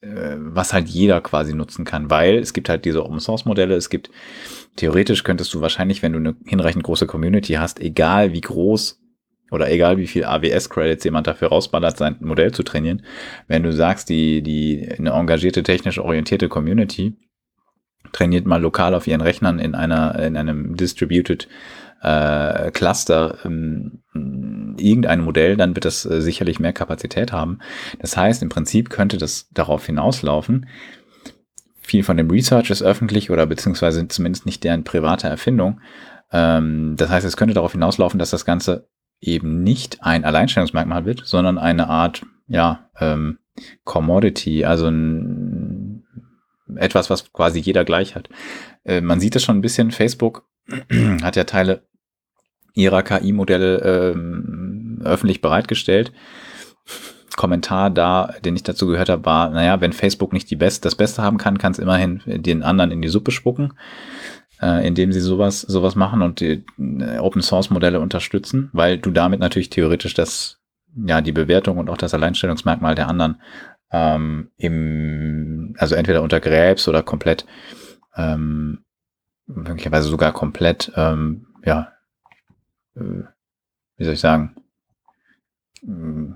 äh, 0.00 0.36
was 0.38 0.72
halt 0.72 0.88
jeder 0.88 1.20
quasi 1.20 1.54
nutzen 1.54 1.84
kann, 1.84 2.10
weil 2.10 2.38
es 2.38 2.54
gibt 2.54 2.68
halt 2.68 2.84
diese 2.84 3.04
Open 3.04 3.20
Source 3.20 3.44
Modelle, 3.44 3.76
es 3.76 3.90
gibt, 3.90 4.10
theoretisch 4.76 5.22
könntest 5.22 5.52
du 5.52 5.60
wahrscheinlich, 5.60 6.02
wenn 6.02 6.12
du 6.12 6.18
eine 6.18 6.36
hinreichend 6.46 6.82
große 6.82 7.06
Community 7.06 7.54
hast, 7.54 7.78
egal 7.80 8.32
wie 8.32 8.40
groß 8.40 9.00
oder 9.50 9.70
egal 9.70 9.96
wie 9.98 10.06
viel 10.06 10.24
AWS-Credits 10.24 11.04
jemand 11.04 11.26
dafür 11.26 11.48
rausballert, 11.48 11.96
sein 11.96 12.16
Modell 12.20 12.52
zu 12.52 12.62
trainieren, 12.62 13.02
wenn 13.46 13.62
du 13.62 13.72
sagst, 13.72 14.08
die, 14.08 14.42
die 14.42 14.88
eine 14.98 15.10
engagierte, 15.10 15.62
technisch 15.62 15.98
orientierte 15.98 16.48
Community 16.48 17.16
trainiert 18.12 18.46
mal 18.46 18.60
lokal 18.60 18.94
auf 18.94 19.06
ihren 19.06 19.20
Rechnern 19.20 19.58
in 19.58 19.74
einer, 19.74 20.18
in 20.20 20.36
einem 20.36 20.76
distributed 20.76 21.48
äh, 22.02 22.70
Cluster 22.72 23.38
ähm, 23.44 24.02
irgendein 24.78 25.20
Modell, 25.20 25.56
dann 25.56 25.74
wird 25.74 25.84
das 25.84 26.04
äh, 26.04 26.20
sicherlich 26.20 26.60
mehr 26.60 26.72
Kapazität 26.72 27.32
haben. 27.32 27.58
Das 27.98 28.16
heißt, 28.16 28.42
im 28.42 28.48
Prinzip 28.48 28.90
könnte 28.90 29.16
das 29.16 29.48
darauf 29.52 29.86
hinauslaufen, 29.86 30.66
viel 31.86 32.02
von 32.02 32.16
dem 32.16 32.30
Research 32.30 32.70
ist 32.70 32.82
öffentlich 32.82 33.30
oder 33.30 33.46
beziehungsweise 33.46 34.08
zumindest 34.08 34.44
nicht 34.44 34.64
deren 34.64 34.82
private 34.82 35.28
Erfindung. 35.28 35.80
Ähm, 36.32 36.94
das 36.96 37.10
heißt, 37.10 37.24
es 37.24 37.36
könnte 37.36 37.54
darauf 37.54 37.72
hinauslaufen, 37.72 38.18
dass 38.18 38.30
das 38.30 38.44
Ganze 38.44 38.88
eben 39.20 39.62
nicht 39.62 40.02
ein 40.02 40.24
Alleinstellungsmerkmal 40.24 41.04
wird, 41.04 41.22
sondern 41.24 41.58
eine 41.58 41.88
Art, 41.88 42.24
ja, 42.48 42.90
ähm, 42.98 43.38
Commodity, 43.84 44.64
also 44.64 44.88
ein, 44.88 46.04
etwas, 46.76 47.08
was 47.10 47.32
quasi 47.32 47.60
jeder 47.60 47.84
gleich 47.84 48.14
hat. 48.14 48.28
Äh, 48.84 49.00
man 49.00 49.20
sieht 49.20 49.36
es 49.36 49.42
schon 49.42 49.58
ein 49.58 49.62
bisschen, 49.62 49.90
Facebook 49.90 50.44
hat 51.22 51.36
ja 51.36 51.44
Teile 51.44 51.82
ihrer 52.74 53.02
KI-Modelle 53.02 53.78
ähm, 54.12 55.00
öffentlich 55.02 55.40
bereitgestellt. 55.40 56.12
Kommentar 57.36 57.90
da, 57.90 58.34
den 58.44 58.56
ich 58.56 58.62
dazu 58.62 58.86
gehört 58.86 59.08
habe, 59.08 59.24
war, 59.24 59.50
naja, 59.50 59.80
wenn 59.80 59.92
Facebook 59.92 60.32
nicht 60.32 60.50
die 60.50 60.56
Best, 60.56 60.84
das 60.84 60.94
Beste 60.94 61.22
haben 61.22 61.38
kann, 61.38 61.58
kann 61.58 61.72
es 61.72 61.78
immerhin 61.78 62.22
den 62.26 62.62
anderen 62.62 62.90
in 62.90 63.02
die 63.02 63.08
Suppe 63.08 63.30
spucken, 63.30 63.74
äh, 64.60 64.86
indem 64.86 65.12
sie 65.12 65.20
sowas, 65.20 65.60
sowas 65.60 65.94
machen 65.94 66.22
und 66.22 66.40
die 66.40 66.64
äh, 66.78 67.18
Open 67.18 67.42
Source 67.42 67.70
Modelle 67.70 68.00
unterstützen, 68.00 68.70
weil 68.72 68.98
du 68.98 69.10
damit 69.10 69.40
natürlich 69.40 69.70
theoretisch 69.70 70.14
das, 70.14 70.58
ja, 70.94 71.20
die 71.20 71.32
Bewertung 71.32 71.78
und 71.78 71.90
auch 71.90 71.98
das 71.98 72.14
Alleinstellungsmerkmal 72.14 72.94
der 72.94 73.08
anderen 73.08 73.40
ähm, 73.90 74.50
im, 74.56 75.74
also 75.78 75.94
entweder 75.94 76.22
untergräbst 76.22 76.88
oder 76.88 77.02
komplett, 77.02 77.46
ähm, 78.16 78.84
möglicherweise 79.46 80.08
sogar 80.08 80.32
komplett, 80.32 80.92
ähm, 80.96 81.46
ja, 81.64 81.92
äh, 82.96 83.24
wie 83.96 84.04
soll 84.04 84.14
ich 84.14 84.20
sagen, 84.20 84.56
äh, 85.82 86.34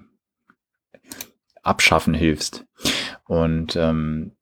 abschaffen 1.62 2.14
hilfst. 2.14 2.64
Und 3.26 3.76
ähm, 3.76 4.32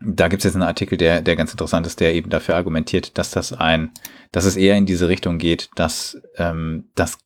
da 0.00 0.28
gibt 0.28 0.40
es 0.40 0.44
jetzt 0.44 0.54
einen 0.54 0.62
Artikel, 0.62 0.96
der, 0.96 1.20
der 1.20 1.36
ganz 1.36 1.52
interessant 1.52 1.86
ist, 1.86 2.00
der 2.00 2.14
eben 2.14 2.30
dafür 2.30 2.56
argumentiert, 2.56 3.18
dass 3.18 3.30
das 3.30 3.52
ein, 3.52 3.92
dass 4.32 4.44
es 4.44 4.56
eher 4.56 4.76
in 4.76 4.86
diese 4.86 5.08
Richtung 5.08 5.38
geht, 5.38 5.70
dass 5.74 6.20
ähm, 6.36 6.90
das 6.94 7.18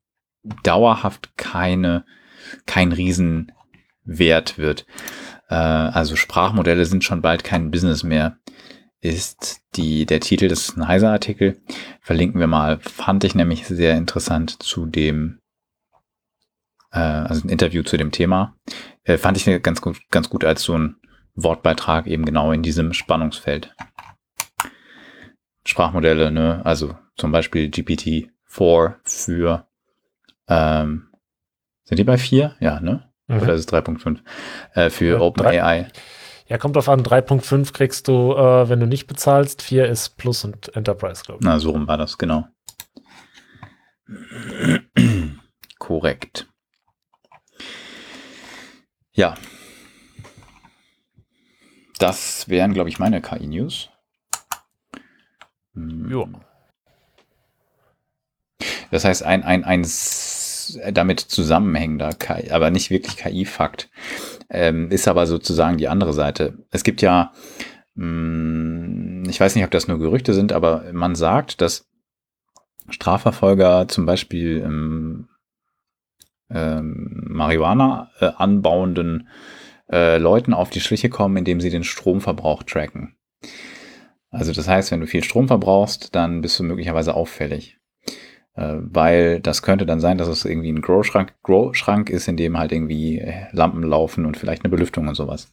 dauerhaft 0.62 1.36
keine, 1.36 2.04
kein 2.66 2.92
Riesenwert 2.92 4.58
wird. 4.58 4.86
Äh, 5.48 5.54
also 5.54 6.16
Sprachmodelle 6.16 6.84
sind 6.84 7.04
schon 7.04 7.22
bald 7.22 7.44
kein 7.44 7.70
Business 7.70 8.02
mehr, 8.02 8.38
ist 9.00 9.60
die, 9.76 10.06
der 10.06 10.20
Titel, 10.20 10.48
das 10.48 10.68
ist 10.68 10.76
ein 10.76 10.88
heiser 10.88 11.12
Artikel, 11.12 11.60
verlinken 12.00 12.40
wir 12.40 12.46
mal, 12.46 12.80
fand 12.80 13.22
ich 13.22 13.34
nämlich 13.34 13.66
sehr 13.66 13.96
interessant 13.96 14.62
zu 14.62 14.86
dem, 14.86 15.40
äh, 16.90 16.98
also 16.98 17.46
ein 17.46 17.50
Interview 17.50 17.84
zu 17.84 17.96
dem 17.96 18.10
Thema, 18.10 18.56
äh, 19.04 19.16
fand 19.16 19.36
ich 19.36 19.62
ganz 19.62 19.80
gut, 19.80 19.98
ganz 20.10 20.28
gut 20.28 20.44
als 20.44 20.62
so 20.62 20.76
ein 20.76 20.96
Wortbeitrag 21.34 22.06
eben 22.06 22.24
genau 22.24 22.52
in 22.52 22.62
diesem 22.62 22.92
Spannungsfeld. 22.92 23.74
Sprachmodelle, 25.66 26.30
ne, 26.30 26.60
also 26.64 26.96
zum 27.16 27.32
Beispiel 27.32 27.68
GPT-4 27.68 28.94
für, 29.02 29.66
ähm, 30.48 31.08
sind 31.84 31.98
die 31.98 32.04
bei 32.04 32.18
4? 32.18 32.56
Ja, 32.60 32.80
ne? 32.80 33.10
Mhm. 33.26 33.40
Oder 33.40 33.54
ist 33.54 33.60
es 33.60 33.68
3.5? 33.68 34.20
Äh, 34.74 34.90
für 34.90 35.16
ja, 35.16 35.20
OpenAI. 35.20 35.88
Ja, 36.46 36.58
kommt 36.58 36.76
drauf 36.76 36.88
an, 36.88 37.02
3.5 37.02 37.72
kriegst 37.72 38.08
du, 38.08 38.34
äh, 38.34 38.68
wenn 38.68 38.80
du 38.80 38.86
nicht 38.86 39.06
bezahlst, 39.06 39.62
4 39.62 39.86
ist 39.86 40.18
Plus 40.18 40.44
und 40.44 40.76
Enterprise, 40.76 41.24
glaube 41.24 41.40
ich. 41.40 41.46
Na, 41.46 41.58
so 41.58 41.70
rum 41.70 41.88
war 41.88 41.96
das, 41.96 42.18
genau. 42.18 42.46
Korrekt. 45.78 46.46
Ja. 49.12 49.36
Das 51.98 52.48
wären, 52.48 52.74
glaube 52.74 52.88
ich, 52.88 52.98
meine 52.98 53.20
KI-News. 53.20 53.90
Hm. 55.74 56.10
Ja. 56.10 56.26
Das 58.90 59.04
heißt, 59.04 59.22
ein, 59.22 59.42
ein, 59.42 59.64
ein 59.64 59.84
damit 60.92 61.20
zusammenhängender 61.20 62.12
KI, 62.12 62.50
aber 62.50 62.70
nicht 62.70 62.90
wirklich 62.90 63.16
KI-Fakt, 63.16 63.90
ähm, 64.48 64.90
ist 64.90 65.08
aber 65.08 65.26
sozusagen 65.26 65.78
die 65.78 65.88
andere 65.88 66.12
Seite. 66.12 66.58
Es 66.70 66.84
gibt 66.84 67.02
ja, 67.02 67.32
mh, 67.94 68.04
hm, 68.04 69.24
ich 69.28 69.40
weiß 69.40 69.54
nicht, 69.54 69.64
ob 69.64 69.70
das 69.70 69.88
nur 69.88 69.98
Gerüchte 69.98 70.34
sind, 70.34 70.52
aber 70.52 70.84
man 70.92 71.14
sagt, 71.14 71.60
dass 71.60 71.86
Strafverfolger 72.88 73.88
zum 73.88 74.06
Beispiel 74.06 74.62
ähm, 74.64 75.28
ähm, 76.50 77.24
Marihuana 77.28 78.10
äh, 78.20 78.30
anbauenden 78.36 79.28
äh, 79.90 80.18
Leuten 80.18 80.54
auf 80.54 80.70
die 80.70 80.80
Schliche 80.80 81.10
kommen, 81.10 81.36
indem 81.36 81.60
sie 81.60 81.70
den 81.70 81.84
Stromverbrauch 81.84 82.62
tracken. 82.62 83.16
Also 84.30 84.52
das 84.52 84.68
heißt, 84.68 84.90
wenn 84.90 85.00
du 85.00 85.06
viel 85.06 85.22
Strom 85.22 85.46
verbrauchst, 85.46 86.14
dann 86.14 86.40
bist 86.40 86.58
du 86.58 86.64
möglicherweise 86.64 87.14
auffällig. 87.14 87.78
Äh, 88.56 88.76
weil 88.78 89.40
das 89.40 89.62
könnte 89.62 89.84
dann 89.84 90.00
sein, 90.00 90.16
dass 90.16 90.28
es 90.28 90.44
irgendwie 90.44 90.70
ein 90.70 90.80
Grow-Schrank 90.80 91.34
Grow 91.42 91.72
-Schrank 91.72 92.08
ist, 92.08 92.28
in 92.28 92.36
dem 92.36 92.56
halt 92.56 92.70
irgendwie 92.70 93.20
Lampen 93.50 93.82
laufen 93.82 94.26
und 94.26 94.36
vielleicht 94.36 94.64
eine 94.64 94.70
Belüftung 94.70 95.08
und 95.08 95.16
sowas. 95.16 95.50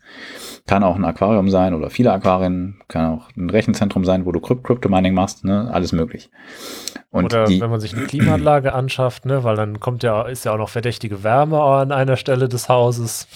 Kann 0.67 0.83
auch 0.83 0.95
ein 0.95 1.05
Aquarium 1.05 1.49
sein 1.49 1.73
oder 1.73 1.89
viele 1.89 2.11
Aquarien, 2.11 2.79
kann 2.87 3.05
auch 3.07 3.29
ein 3.35 3.49
Rechenzentrum 3.49 4.05
sein, 4.05 4.25
wo 4.25 4.31
du 4.31 4.39
Crypto-Mining 4.39 5.15
machst, 5.15 5.43
ne? 5.43 5.69
alles 5.73 5.93
möglich. 5.93 6.29
Und 7.09 7.25
oder 7.25 7.45
die, 7.45 7.59
wenn 7.59 7.71
man 7.71 7.79
sich 7.79 7.95
eine 7.95 8.05
Klimaanlage 8.05 8.73
anschafft, 8.73 9.25
ne? 9.25 9.43
weil 9.43 9.55
dann 9.55 9.79
kommt 9.79 10.03
ja, 10.03 10.23
ist 10.23 10.45
ja 10.45 10.53
auch 10.53 10.57
noch 10.57 10.69
verdächtige 10.69 11.23
Wärme 11.23 11.59
an 11.59 11.91
einer 11.91 12.17
Stelle 12.17 12.49
des 12.49 12.69
Hauses. 12.69 13.27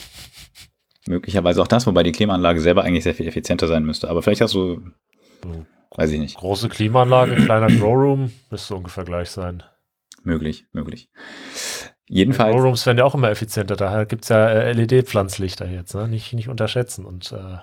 Möglicherweise 1.08 1.62
auch 1.62 1.68
das, 1.68 1.86
wobei 1.86 2.04
die 2.04 2.12
Klimaanlage 2.12 2.60
selber 2.62 2.84
eigentlich 2.84 3.04
sehr 3.04 3.16
viel 3.16 3.28
effizienter 3.28 3.68
sein 3.68 3.86
müsste. 3.86 4.10
Aber 4.10 4.22
vielleicht 4.22 4.42
hast 4.42 4.54
du 4.54 4.82
Weiß 5.96 6.12
ich 6.12 6.20
nicht. 6.20 6.38
Große 6.38 6.70
Klimaanlage, 6.70 7.36
kleiner 7.46 7.68
Growroom, 7.68 8.32
müsste 8.50 8.76
ungefähr 8.76 9.06
gleich 9.06 9.30
sein. 9.30 9.64
Möglich, 10.24 10.66
möglich. 10.74 11.10
Jedenfalls. 12.08 12.56
Growrooms 12.56 12.86
werden 12.86 12.98
ja 12.98 13.06
auch 13.06 13.16
immer 13.16 13.30
effizienter. 13.30 13.76
Daher 13.76 14.06
gibt 14.06 14.24
es 14.24 14.30
ja 14.30 14.48
äh, 14.48 14.74
LED-Pflanzlichter 14.74 15.68
jetzt. 15.68 15.96
Ne? 15.96 16.08
Nicht, 16.08 16.34
nicht 16.34 16.50
unterschätzen. 16.50 17.06
Und 17.06 17.32
äh, 17.32 17.58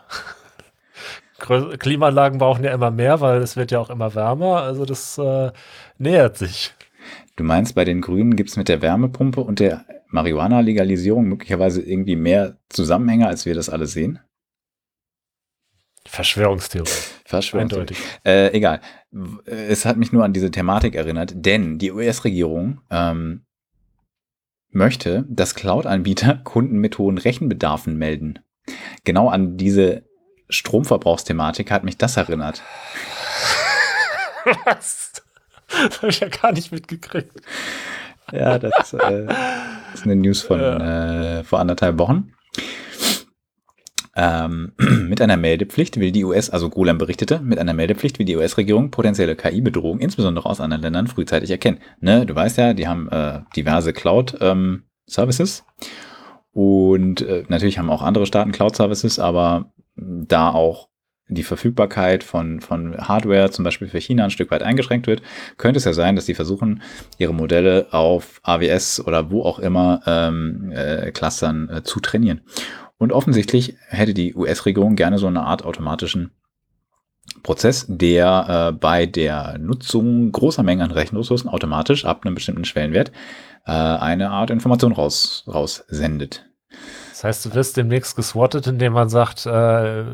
Klimaanlagen 1.78 2.38
brauchen 2.38 2.64
ja 2.64 2.72
immer 2.72 2.90
mehr, 2.90 3.20
weil 3.20 3.43
es 3.43 3.57
wird 3.57 3.70
ja 3.70 3.80
auch 3.80 3.90
immer 3.90 4.14
wärmer. 4.14 4.62
Also 4.62 4.84
das 4.84 5.18
äh, 5.18 5.53
nähert 5.99 6.38
sich. 6.38 6.72
Du 7.36 7.45
meinst, 7.45 7.74
bei 7.74 7.84
den 7.84 8.01
Grünen 8.01 8.36
gibt 8.36 8.51
es 8.51 8.57
mit 8.57 8.68
der 8.68 8.82
Wärmepumpe 8.82 9.40
und 9.40 9.61
der 9.61 9.84
Marihuana-Legalisierung 10.12 11.26
möglicherweise 11.26 11.82
irgendwie 11.82 12.16
mehr 12.16 12.58
Zusammenhänge, 12.68 13.26
als 13.26 13.46
wir 13.46 13.54
das 13.54 13.68
alle 13.68 13.86
sehen? 13.86 14.18
Verschwörungstheorie. 16.06 16.90
Verschwörungstheorie. 17.24 17.94
Äh, 18.24 18.52
egal. 18.52 18.80
Es 19.46 19.84
hat 19.84 19.96
mich 19.96 20.12
nur 20.12 20.24
an 20.24 20.32
diese 20.32 20.50
Thematik 20.50 20.94
erinnert, 20.94 21.32
denn 21.34 21.78
die 21.78 21.92
US-Regierung 21.92 22.80
ähm, 22.90 23.44
möchte, 24.70 25.24
dass 25.28 25.54
Cloud-Anbieter 25.54 26.40
Kunden 26.44 26.78
mit 26.78 26.98
hohen 26.98 27.18
Rechenbedarfen 27.18 27.96
melden. 27.96 28.40
Genau 29.04 29.28
an 29.28 29.56
diese 29.56 30.04
Stromverbrauchsthematik 30.48 31.70
hat 31.70 31.84
mich 31.84 31.98
das 31.98 32.16
erinnert. 32.16 32.62
Was? 34.64 35.12
Das 35.68 36.02
habe 36.02 36.08
ich 36.08 36.20
ja 36.20 36.28
gar 36.28 36.52
nicht 36.52 36.72
mitgekriegt. 36.72 37.40
Ja, 38.30 38.58
das, 38.58 38.92
äh, 38.92 39.26
ist 39.95 40.05
eine 40.05 40.16
News 40.16 40.43
von 40.43 40.61
ja. 40.61 41.38
äh, 41.38 41.45
vor 41.45 41.61
anderthalb 41.61 41.99
Wochen. 41.99 42.32
Ähm, 44.14 44.72
mit 45.09 45.20
einer 45.20 45.36
Meldepflicht 45.36 45.99
will 45.99 46.12
die 46.12 46.24
US, 46.24 46.51
also 46.51 46.68
Golem 46.68 46.99
berichtete, 46.99 47.40
mit 47.40 47.59
einer 47.59 47.72
Meldepflicht 47.72 48.18
will 48.18 48.26
die 48.26 48.36
US-Regierung 48.36 48.90
potenzielle 48.90 49.36
KI-Bedrohungen, 49.36 50.01
insbesondere 50.01 50.49
aus 50.49 50.61
anderen 50.61 50.82
Ländern, 50.82 51.07
frühzeitig 51.07 51.51
erkennen. 51.51 51.78
Ne, 52.01 52.26
du 52.26 52.34
weißt 52.34 52.59
ja, 52.59 52.74
die 52.74 52.88
haben 52.88 53.09
äh, 53.09 53.40
diverse 53.57 53.93
Cloud-Services 53.93 55.64
ähm, 55.64 55.86
und 56.53 57.22
äh, 57.22 57.45
natürlich 57.49 57.78
haben 57.78 57.90
auch 57.90 58.03
andere 58.03 58.26
Staaten 58.26 58.53
Cloud-Services, 58.53 59.18
aber 59.18 59.72
da 59.97 60.51
auch 60.51 60.88
die 61.34 61.42
Verfügbarkeit 61.42 62.24
von, 62.24 62.60
von 62.60 62.96
Hardware 62.96 63.50
zum 63.50 63.64
Beispiel 63.64 63.88
für 63.88 64.00
China 64.00 64.24
ein 64.24 64.30
Stück 64.30 64.50
weit 64.50 64.62
eingeschränkt 64.62 65.06
wird, 65.06 65.22
könnte 65.56 65.78
es 65.78 65.84
ja 65.84 65.92
sein, 65.92 66.16
dass 66.16 66.26
die 66.26 66.34
versuchen, 66.34 66.82
ihre 67.18 67.34
Modelle 67.34 67.88
auf 67.92 68.40
AWS 68.42 69.04
oder 69.06 69.30
wo 69.30 69.42
auch 69.42 69.58
immer 69.58 70.00
ähm, 70.06 70.72
äh, 70.74 71.10
Clustern 71.12 71.68
äh, 71.68 71.82
zu 71.82 72.00
trainieren. 72.00 72.42
Und 72.98 73.12
offensichtlich 73.12 73.76
hätte 73.88 74.14
die 74.14 74.34
US-Regierung 74.34 74.94
gerne 74.94 75.18
so 75.18 75.26
eine 75.26 75.42
Art 75.42 75.64
automatischen 75.64 76.30
Prozess, 77.42 77.86
der 77.88 78.70
äh, 78.70 78.72
bei 78.72 79.06
der 79.06 79.58
Nutzung 79.58 80.30
großer 80.32 80.62
Mengen 80.62 80.82
an 80.82 80.90
Rechenressourcen 80.90 81.48
automatisch 81.48 82.04
ab 82.04 82.24
einem 82.24 82.34
bestimmten 82.34 82.64
Schwellenwert 82.64 83.10
äh, 83.66 83.72
eine 83.72 84.30
Art 84.30 84.50
Information 84.50 84.92
raus, 84.92 85.44
raussendet. 85.46 86.46
Das 87.10 87.24
heißt, 87.24 87.46
du 87.46 87.54
wirst 87.54 87.76
demnächst 87.76 88.16
geswattet, 88.16 88.66
indem 88.66 88.94
man 88.94 89.08
sagt, 89.08 89.46
äh, 89.46 90.04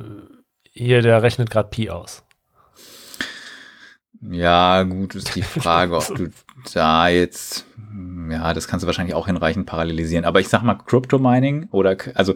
hier, 0.78 1.02
der 1.02 1.22
rechnet 1.22 1.50
gerade 1.50 1.68
Pi 1.68 1.90
aus. 1.90 2.24
Ja, 4.20 4.82
gut, 4.82 5.14
ist 5.14 5.34
die 5.34 5.42
Frage, 5.60 5.96
ob 5.96 6.14
du 6.14 6.28
da 6.72 7.08
jetzt, 7.08 7.66
ja, 8.30 8.52
das 8.54 8.68
kannst 8.68 8.82
du 8.82 8.86
wahrscheinlich 8.86 9.14
auch 9.14 9.26
hinreichend 9.26 9.66
parallelisieren. 9.66 10.24
Aber 10.24 10.40
ich 10.40 10.48
sag 10.48 10.62
mal, 10.62 10.74
Crypto 10.74 11.18
Mining 11.18 11.68
oder, 11.70 11.96
also 12.14 12.34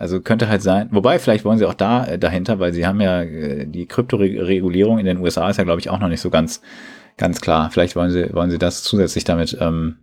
also 0.00 0.22
könnte 0.22 0.48
halt 0.48 0.62
sein, 0.62 0.88
wobei 0.92 1.18
vielleicht 1.18 1.44
wollen 1.44 1.58
sie 1.58 1.66
auch 1.66 1.74
da 1.74 2.06
äh, 2.06 2.18
dahinter, 2.18 2.58
weil 2.58 2.72
sie 2.72 2.86
haben 2.86 3.02
ja 3.02 3.20
äh, 3.20 3.66
die 3.66 3.84
Kryptoregulierung 3.84 4.98
in 4.98 5.04
den 5.04 5.18
USA 5.18 5.50
ist 5.50 5.58
ja, 5.58 5.64
glaube 5.64 5.80
ich, 5.80 5.90
auch 5.90 5.98
noch 5.98 6.08
nicht 6.08 6.22
so 6.22 6.30
ganz, 6.30 6.62
ganz 7.18 7.42
klar. 7.42 7.70
Vielleicht 7.70 7.96
wollen 7.96 8.10
sie, 8.10 8.32
wollen 8.32 8.50
sie 8.50 8.56
das 8.56 8.82
zusätzlich 8.82 9.24
damit 9.24 9.58
ähm, 9.60 9.98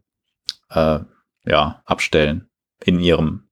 äh, 0.70 1.00
ja, 1.46 1.82
abstellen 1.84 2.48
in 2.86 3.00
ihrem, 3.00 3.48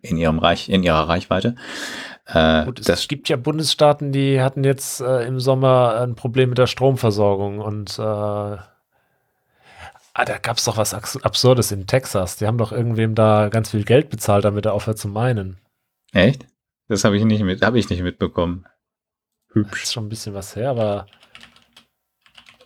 in 0.00 0.16
ihrem 0.16 0.38
Reich, 0.38 0.70
in 0.70 0.82
ihrer 0.82 1.06
Reichweite. 1.06 1.54
Äh, 2.32 2.64
Gut, 2.64 2.80
es 2.80 2.86
das 2.86 3.08
gibt 3.08 3.28
ja 3.28 3.36
Bundesstaaten, 3.36 4.12
die 4.12 4.40
hatten 4.40 4.64
jetzt 4.64 5.00
äh, 5.00 5.26
im 5.26 5.38
Sommer 5.40 6.00
ein 6.00 6.14
Problem 6.14 6.48
mit 6.50 6.58
der 6.58 6.66
Stromversorgung 6.66 7.58
und 7.58 7.98
äh, 7.98 8.56
Ah, 10.14 10.26
da 10.26 10.36
gab 10.36 10.58
es 10.58 10.64
doch 10.64 10.76
was 10.76 10.92
Absurdes 10.92 11.72
in 11.72 11.86
Texas. 11.86 12.36
Die 12.36 12.46
haben 12.46 12.58
doch 12.58 12.70
irgendwem 12.70 13.14
da 13.14 13.48
ganz 13.48 13.70
viel 13.70 13.84
Geld 13.84 14.10
bezahlt, 14.10 14.44
damit 14.44 14.66
er 14.66 14.74
aufhört 14.74 14.98
zu 14.98 15.08
meinen. 15.08 15.58
Echt? 16.12 16.46
Das 16.88 17.04
habe 17.04 17.16
ich 17.16 17.24
nicht 17.24 17.42
mit, 17.42 17.62
habe 17.62 17.78
ich 17.78 17.88
nicht 17.88 18.02
mitbekommen. 18.02 18.66
Hübsch. 19.52 19.70
Das 19.70 19.82
ist 19.84 19.92
schon 19.94 20.06
ein 20.06 20.08
bisschen 20.10 20.34
was 20.34 20.54
her, 20.54 20.70
aber 20.70 21.06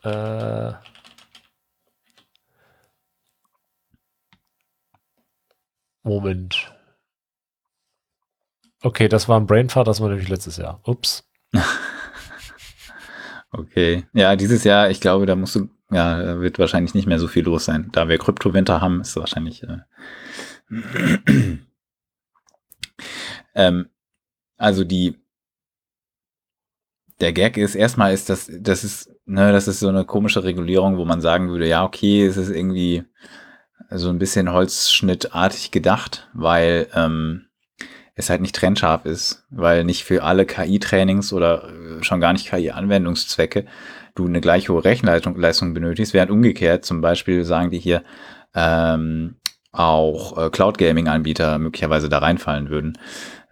äh, 0.03 0.73
Moment. 6.03 6.76
Okay, 8.87 9.09
das 9.09 9.29
war 9.29 9.41
ein 9.41 9.49
Brainfart, 9.49 9.89
das 9.89 10.01
war 10.01 10.11
nämlich 10.11 10.29
letztes 10.29 10.59
Jahr. 10.59 10.81
Ups. 10.85 11.29
okay. 13.51 14.07
Ja, 14.13 14.37
dieses 14.37 14.63
Jahr, 14.63 14.91
ich 14.91 15.01
glaube, 15.01 15.27
da 15.27 15.35
musst 15.35 15.57
du, 15.57 15.69
ja, 15.91 16.39
wird 16.39 16.61
wahrscheinlich 16.61 16.95
nicht 16.95 17.09
mehr 17.09 17.19
so 17.19 17.27
viel 17.27 17.43
los 17.43 17.65
sein. 17.65 17.89
Da 17.91 18.09
wir 18.09 18.17
Kryptowinter 18.17 18.81
haben, 18.81 19.01
ist 19.01 19.17
wahrscheinlich. 19.17 19.65
Äh, 19.65 19.79
ähm, 23.57 23.89
also 24.57 24.85
die 24.85 25.19
der 27.19 27.33
Gag 27.33 27.57
ist, 27.57 27.75
erstmal 27.75 28.15
ist 28.15 28.31
das, 28.31 28.49
das 28.57 28.85
ist, 28.85 29.11
ne, 29.25 29.51
das 29.51 29.67
ist 29.67 29.81
so 29.81 29.89
eine 29.89 30.05
komische 30.05 30.45
Regulierung, 30.45 30.97
wo 30.97 31.05
man 31.05 31.21
sagen 31.21 31.49
würde, 31.49 31.67
ja, 31.67 31.83
okay, 31.83 32.25
es 32.25 32.37
ist 32.37 32.51
irgendwie 32.51 33.03
so 33.91 34.11
ein 34.11 34.21
bisschen 34.21 34.53
holzschnittartig 34.53 35.73
gedacht, 35.73 36.29
weil 36.35 36.87
ähm, 36.95 37.46
es 38.17 38.31
halt 38.31 38.41
nicht 38.41 38.57
trennscharf 38.57 39.05
ist, 39.05 39.47
weil 39.51 39.85
nicht 39.85 40.05
für 40.05 40.25
alle 40.25 40.47
KI-Trainings 40.47 41.33
oder 41.33 41.69
äh, 41.69 42.03
schon 42.03 42.21
gar 42.21 42.33
nicht 42.33 42.49
KI-Anwendungszwecke 42.49 43.67
du 44.17 44.27
eine 44.27 44.41
gleich 44.41 44.69
hohe 44.69 44.85
Rechenleistung 44.85 45.75
benötigst, 45.75 46.15
während 46.15 46.31
umgekehrt 46.31 46.85
zum 46.85 47.01
Beispiel 47.01 47.45
sagen 47.45 47.71
die 47.71 47.79
hier 47.79 48.03
ähm, 48.55 49.37
auch 49.71 50.39
äh, 50.39 50.51
Cloud-Gaming-Anbieter 50.51 51.59
möglicherweise 51.59 52.09
da 52.09 52.19
reinfallen 52.19 52.71
würden. 52.71 52.99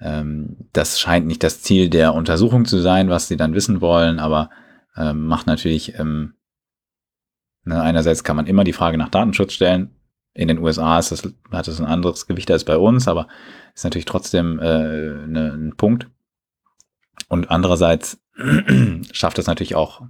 Ähm, 0.00 0.68
das 0.72 0.98
scheint 0.98 1.26
nicht 1.26 1.42
das 1.42 1.60
Ziel 1.62 1.90
der 1.90 2.14
Untersuchung 2.14 2.64
zu 2.64 2.78
sein, 2.78 3.10
was 3.10 3.28
sie 3.28 3.36
dann 3.36 3.54
wissen 3.54 3.80
wollen, 3.80 4.18
aber 4.18 4.50
ähm, 4.96 5.26
macht 5.26 5.46
natürlich, 5.46 5.98
ähm, 5.98 6.34
ne, 7.64 7.80
einerseits 7.80 8.24
kann 8.24 8.36
man 8.36 8.46
immer 8.46 8.64
die 8.64 8.72
Frage 8.72 8.96
nach 8.96 9.10
Datenschutz 9.10 9.52
stellen, 9.52 9.94
in 10.32 10.48
den 10.48 10.58
USA 10.58 10.98
ist 10.98 11.12
das, 11.12 11.22
hat 11.52 11.68
das 11.68 11.80
ein 11.80 11.86
anderes 11.86 12.26
Gewicht 12.26 12.50
als 12.50 12.64
bei 12.64 12.76
uns, 12.76 13.06
aber 13.06 13.28
ist 13.74 13.84
natürlich 13.84 14.04
trotzdem 14.04 14.58
äh, 14.60 15.26
ne, 15.26 15.52
ein 15.52 15.76
Punkt. 15.76 16.08
Und 17.28 17.50
andererseits 17.50 18.20
schafft 19.12 19.38
es 19.38 19.46
natürlich 19.46 19.74
auch, 19.74 20.02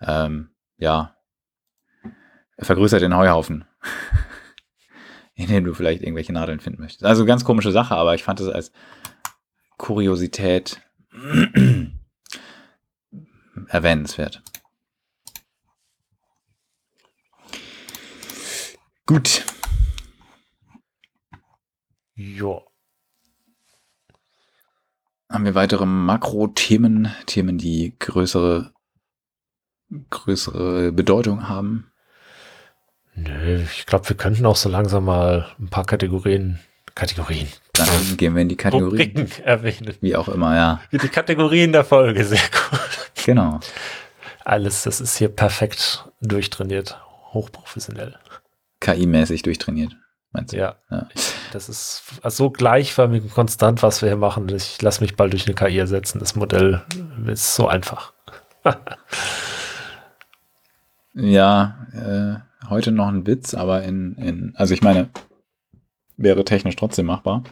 ähm, 0.00 0.50
ja, 0.76 1.16
vergrößert 2.58 3.02
den 3.02 3.16
Heuhaufen, 3.16 3.64
in 5.34 5.48
dem 5.48 5.64
du 5.64 5.74
vielleicht 5.74 6.02
irgendwelche 6.02 6.32
Nadeln 6.32 6.60
finden 6.60 6.82
möchtest. 6.82 7.04
Also 7.04 7.24
ganz 7.24 7.44
komische 7.44 7.72
Sache, 7.72 7.94
aber 7.94 8.14
ich 8.14 8.24
fand 8.24 8.40
es 8.40 8.48
als 8.48 8.72
Kuriosität 9.78 10.80
erwähnenswert. 13.68 14.42
Gut. 19.06 19.44
Ja. 22.14 22.60
Haben 25.32 25.46
wir 25.46 25.54
weitere 25.54 25.86
Makro-Themen, 25.86 27.10
Themen, 27.24 27.56
die 27.56 27.94
größere, 27.98 28.70
größere 30.10 30.92
Bedeutung 30.92 31.48
haben? 31.48 31.90
Nö, 33.14 33.62
ich 33.62 33.86
glaube, 33.86 34.08
wir 34.10 34.16
könnten 34.16 34.44
auch 34.44 34.56
so 34.56 34.68
langsam 34.68 35.06
mal 35.06 35.46
ein 35.58 35.68
paar 35.68 35.86
Kategorien, 35.86 36.60
Kategorien. 36.94 37.48
Dann 37.72 38.18
gehen 38.18 38.34
wir 38.34 38.42
in 38.42 38.50
die 38.50 38.56
Kategorien. 38.56 38.90
Rubriken 38.90 39.42
erwähnen. 39.42 39.94
Wie 40.02 40.16
auch 40.16 40.28
immer, 40.28 40.54
ja. 40.54 40.82
Die 40.92 40.98
Kategorien 40.98 41.72
der 41.72 41.84
Folge, 41.84 42.24
sehr 42.24 42.38
gut. 42.38 43.24
Genau. 43.24 43.60
Alles, 44.44 44.82
das 44.82 45.00
ist 45.00 45.16
hier 45.16 45.28
perfekt 45.28 46.10
durchtrainiert, 46.20 47.00
hochprofessionell. 47.32 48.18
KI-mäßig 48.80 49.42
durchtrainiert, 49.42 49.96
meinst 50.32 50.52
du? 50.52 50.58
Ja. 50.58 50.76
ja. 50.90 51.06
Das 51.52 51.68
ist 51.68 52.04
so 52.24 52.50
gleichförmig 52.50 53.22
und 53.22 53.34
konstant, 53.34 53.82
was 53.82 54.02
wir 54.02 54.08
hier 54.08 54.16
machen. 54.16 54.48
Ich 54.48 54.80
lasse 54.80 55.02
mich 55.02 55.16
bald 55.16 55.32
durch 55.32 55.46
eine 55.46 55.54
KI 55.54 55.78
ersetzen. 55.78 56.18
Das 56.18 56.34
Modell 56.34 56.82
ist 57.26 57.54
so 57.54 57.68
einfach. 57.68 58.12
ja, 61.14 61.86
äh, 61.92 62.68
heute 62.68 62.92
noch 62.92 63.08
ein 63.08 63.26
Witz, 63.26 63.54
aber 63.54 63.82
in, 63.82 64.14
in, 64.14 64.52
also 64.56 64.72
ich 64.74 64.82
meine, 64.82 65.10
wäre 66.16 66.44
technisch 66.44 66.76
trotzdem 66.76 67.06
machbar. 67.06 67.44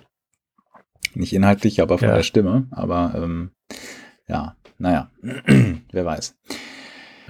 Nicht 1.14 1.32
inhaltlich, 1.32 1.82
aber 1.82 1.98
von 1.98 2.08
ja. 2.08 2.14
der 2.16 2.22
Stimme. 2.22 2.68
Aber 2.70 3.12
ähm, 3.16 3.50
ja, 4.28 4.56
naja, 4.78 5.10
wer 5.92 6.04
weiß. 6.04 6.36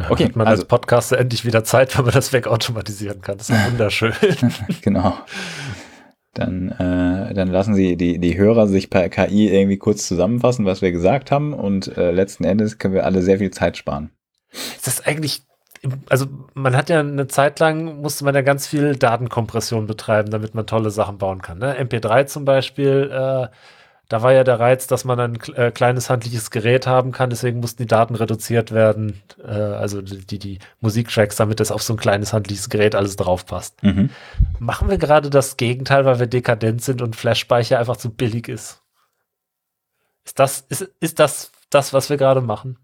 Okay, 0.08 0.24
hat 0.24 0.36
man 0.36 0.46
also, 0.46 0.62
als 0.62 0.68
Podcaster 0.68 1.18
endlich 1.18 1.44
wieder 1.44 1.64
Zeit, 1.64 1.96
wenn 1.98 2.04
man 2.04 2.14
das 2.14 2.32
wegautomatisieren 2.32 3.20
kann. 3.20 3.38
Das 3.38 3.50
ist 3.50 3.66
wunderschön. 3.66 4.12
genau. 4.82 5.18
Dann, 6.34 6.70
äh, 6.70 7.34
dann 7.34 7.48
lassen 7.48 7.74
Sie 7.74 7.96
die, 7.96 8.18
die 8.20 8.38
Hörer 8.38 8.68
sich 8.68 8.88
per 8.88 9.08
KI 9.08 9.48
irgendwie 9.48 9.78
kurz 9.78 10.06
zusammenfassen, 10.06 10.64
was 10.64 10.80
wir 10.80 10.92
gesagt 10.92 11.30
haben. 11.32 11.52
Und 11.52 11.96
äh, 11.96 12.12
letzten 12.12 12.44
Endes 12.44 12.78
können 12.78 12.94
wir 12.94 13.04
alle 13.04 13.22
sehr 13.22 13.38
viel 13.38 13.50
Zeit 13.50 13.76
sparen. 13.76 14.10
Ist 14.52 14.86
das 14.86 15.04
eigentlich, 15.04 15.42
also 16.08 16.26
man 16.54 16.76
hat 16.76 16.88
ja 16.88 17.00
eine 17.00 17.26
Zeit 17.26 17.58
lang, 17.58 18.00
musste 18.00 18.24
man 18.24 18.34
ja 18.34 18.42
ganz 18.42 18.68
viel 18.68 18.94
Datenkompression 18.94 19.86
betreiben, 19.86 20.30
damit 20.30 20.54
man 20.54 20.66
tolle 20.66 20.90
Sachen 20.90 21.18
bauen 21.18 21.42
kann. 21.42 21.58
Ne? 21.58 21.76
MP3 21.80 22.26
zum 22.26 22.44
Beispiel, 22.44 23.10
äh, 23.12 23.48
da 24.10 24.22
war 24.22 24.32
ja 24.32 24.42
der 24.42 24.58
Reiz, 24.58 24.88
dass 24.88 25.04
man 25.04 25.20
ein 25.20 25.38
äh, 25.54 25.70
kleines 25.70 26.10
handliches 26.10 26.50
Gerät 26.50 26.88
haben 26.88 27.12
kann, 27.12 27.30
deswegen 27.30 27.60
mussten 27.60 27.84
die 27.84 27.86
Daten 27.86 28.16
reduziert 28.16 28.72
werden, 28.72 29.22
äh, 29.38 29.52
also 29.52 30.02
die, 30.02 30.40
die 30.40 30.58
Musiktracks, 30.80 31.36
damit 31.36 31.60
das 31.60 31.70
auf 31.70 31.84
so 31.84 31.94
ein 31.94 31.96
kleines 31.96 32.32
handliches 32.32 32.68
Gerät 32.68 32.96
alles 32.96 33.14
drauf 33.14 33.46
passt. 33.46 33.80
Mhm. 33.84 34.10
Machen 34.58 34.90
wir 34.90 34.98
gerade 34.98 35.30
das 35.30 35.56
Gegenteil, 35.56 36.04
weil 36.06 36.18
wir 36.18 36.26
dekadent 36.26 36.82
sind 36.82 37.02
und 37.02 37.14
Flash-Speicher 37.14 37.78
einfach 37.78 37.96
zu 37.96 38.10
billig 38.10 38.48
ist? 38.48 38.82
Ist 40.24 40.40
das, 40.40 40.64
ist, 40.68 40.90
ist 40.98 41.20
das 41.20 41.52
das, 41.70 41.92
was 41.92 42.10
wir 42.10 42.16
gerade 42.16 42.40
machen? 42.40 42.78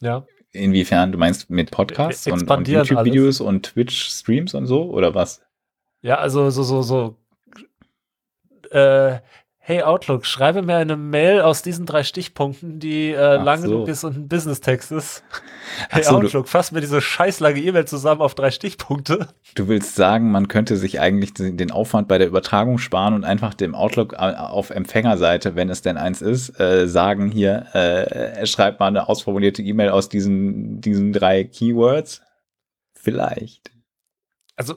Ja. 0.00 0.26
Inwiefern? 0.52 1.10
Du 1.10 1.18
meinst 1.18 1.50
mit 1.50 1.72
Podcasts 1.72 2.28
und, 2.28 2.48
und 2.48 2.68
YouTube-Videos 2.68 3.40
und 3.40 3.64
Twitch-Streams 3.64 4.54
und 4.54 4.66
so, 4.66 4.84
oder 4.84 5.12
was? 5.12 5.42
Ja, 6.02 6.18
also 6.18 6.50
so, 6.50 6.62
so, 6.62 6.82
so 6.82 7.16
äh, 8.70 9.18
hey 9.68 9.82
Outlook, 9.82 10.24
schreibe 10.24 10.62
mir 10.62 10.76
eine 10.76 10.96
Mail 10.96 11.42
aus 11.42 11.60
diesen 11.60 11.84
drei 11.84 12.02
Stichpunkten, 12.02 12.80
die 12.80 13.10
äh, 13.10 13.36
lang 13.36 13.60
so. 13.60 13.68
genug 13.68 13.88
ist 13.88 14.02
und 14.02 14.16
ein 14.16 14.26
Business-Text 14.26 14.92
ist. 14.92 15.22
Hey 15.90 16.04
so, 16.04 16.16
Outlook, 16.16 16.48
fass 16.48 16.72
mir 16.72 16.80
diese 16.80 17.02
scheißlange 17.02 17.60
E-Mail 17.60 17.84
zusammen 17.84 18.22
auf 18.22 18.34
drei 18.34 18.50
Stichpunkte. 18.50 19.28
Du 19.54 19.68
willst 19.68 19.94
sagen, 19.94 20.30
man 20.30 20.48
könnte 20.48 20.78
sich 20.78 21.00
eigentlich 21.00 21.34
den 21.34 21.70
Aufwand 21.70 22.08
bei 22.08 22.16
der 22.16 22.28
Übertragung 22.28 22.78
sparen 22.78 23.12
und 23.12 23.24
einfach 23.24 23.52
dem 23.52 23.74
Outlook 23.74 24.14
auf 24.14 24.70
Empfängerseite, 24.70 25.54
wenn 25.54 25.68
es 25.68 25.82
denn 25.82 25.98
eins 25.98 26.22
ist, 26.22 26.58
äh, 26.58 26.88
sagen 26.88 27.30
hier, 27.30 27.66
äh, 27.74 28.46
schreibt 28.46 28.80
mal 28.80 28.86
eine 28.86 29.06
ausformulierte 29.06 29.60
E-Mail 29.60 29.90
aus 29.90 30.08
diesen, 30.08 30.80
diesen 30.80 31.12
drei 31.12 31.44
Keywords? 31.44 32.22
Vielleicht. 32.94 33.70
Also 34.56 34.76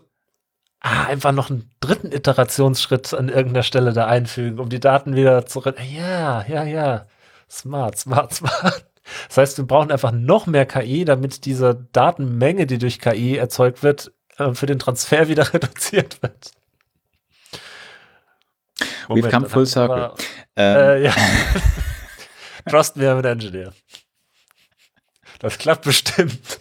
ah, 0.82 1.06
einfach 1.06 1.32
noch 1.32 1.50
einen 1.50 1.70
dritten 1.80 2.12
Iterationsschritt 2.12 3.14
an 3.14 3.30
irgendeiner 3.30 3.64
Stelle 3.64 3.94
da 3.94 4.08
einfügen, 4.08 4.60
um 4.60 4.70
die 4.70 4.80
Daten 4.80 5.16
wieder 5.16 5.46
zurück. 5.46 5.78
Ja, 5.92 6.46
ja, 6.48 6.64
ja. 6.64 7.06
Smart, 7.50 7.98
smart, 7.98 8.34
smart. 8.34 8.86
Das 9.28 9.38
heißt, 9.38 9.58
wir 9.58 9.66
brauchen 9.66 9.92
einfach 9.92 10.12
noch 10.12 10.46
mehr 10.46 10.66
KI, 10.66 11.06
damit 11.06 11.46
diese 11.46 11.88
Datenmenge, 11.92 12.66
die 12.66 12.78
durch 12.78 13.00
KI 13.00 13.38
erzeugt 13.38 13.84
wird, 13.84 14.12
äh, 14.38 14.54
für 14.54 14.66
den 14.66 14.80
Transfer 14.80 15.28
wieder 15.28 15.54
reduziert 15.54 16.22
wird. 16.22 16.52
Moment, 19.08 19.26
We've 19.26 19.32
come 19.32 19.50
full 19.50 19.66
circle. 19.66 20.14
Ähm. 20.56 20.78
äh, 20.78 21.04
ja. 21.06 21.16
Trust 22.70 22.96
me, 22.96 23.06
I'm 23.06 23.18
an 23.18 23.26
engineer. 23.26 23.74
Das 25.40 25.58
klappt 25.58 25.86
bestimmt 25.86 26.60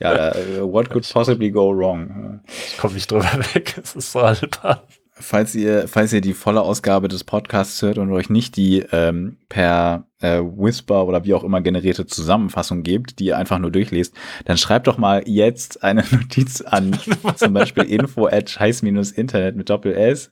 ja, 0.00 0.34
uh, 0.34 0.72
what 0.72 0.90
could 0.90 1.08
possibly 1.10 1.50
go 1.50 1.70
wrong? 1.70 2.40
Ich 2.46 2.78
komme 2.78 2.94
nicht 2.94 3.10
drüber 3.10 3.32
weg, 3.54 3.78
es 3.82 3.94
ist 3.94 4.12
so 4.12 4.20
albern. 4.20 4.78
Falls 5.14 5.54
ihr, 5.54 5.86
falls 5.88 6.12
ihr 6.12 6.20
die 6.20 6.32
volle 6.32 6.62
Ausgabe 6.62 7.06
des 7.06 7.22
Podcasts 7.22 7.80
hört 7.82 7.98
und 7.98 8.10
euch 8.12 8.30
nicht 8.30 8.56
die 8.56 8.84
ähm, 8.92 9.36
per 9.48 10.06
äh, 10.20 10.40
Whisper 10.40 11.06
oder 11.06 11.24
wie 11.24 11.34
auch 11.34 11.44
immer 11.44 11.60
generierte 11.60 12.06
Zusammenfassung 12.06 12.82
gebt, 12.82 13.18
die 13.18 13.26
ihr 13.26 13.38
einfach 13.38 13.58
nur 13.58 13.70
durchlest, 13.70 14.14
dann 14.46 14.56
schreibt 14.56 14.86
doch 14.86 14.98
mal 14.98 15.22
jetzt 15.26 15.84
eine 15.84 16.02
Notiz 16.10 16.62
an, 16.62 16.98
zum 17.36 17.52
Beispiel 17.52 17.84
info 17.84 18.26
at 18.26 18.50
scheiß-internet 18.50 19.54
mit 19.54 19.70
Doppel 19.70 19.92
S 19.92 20.30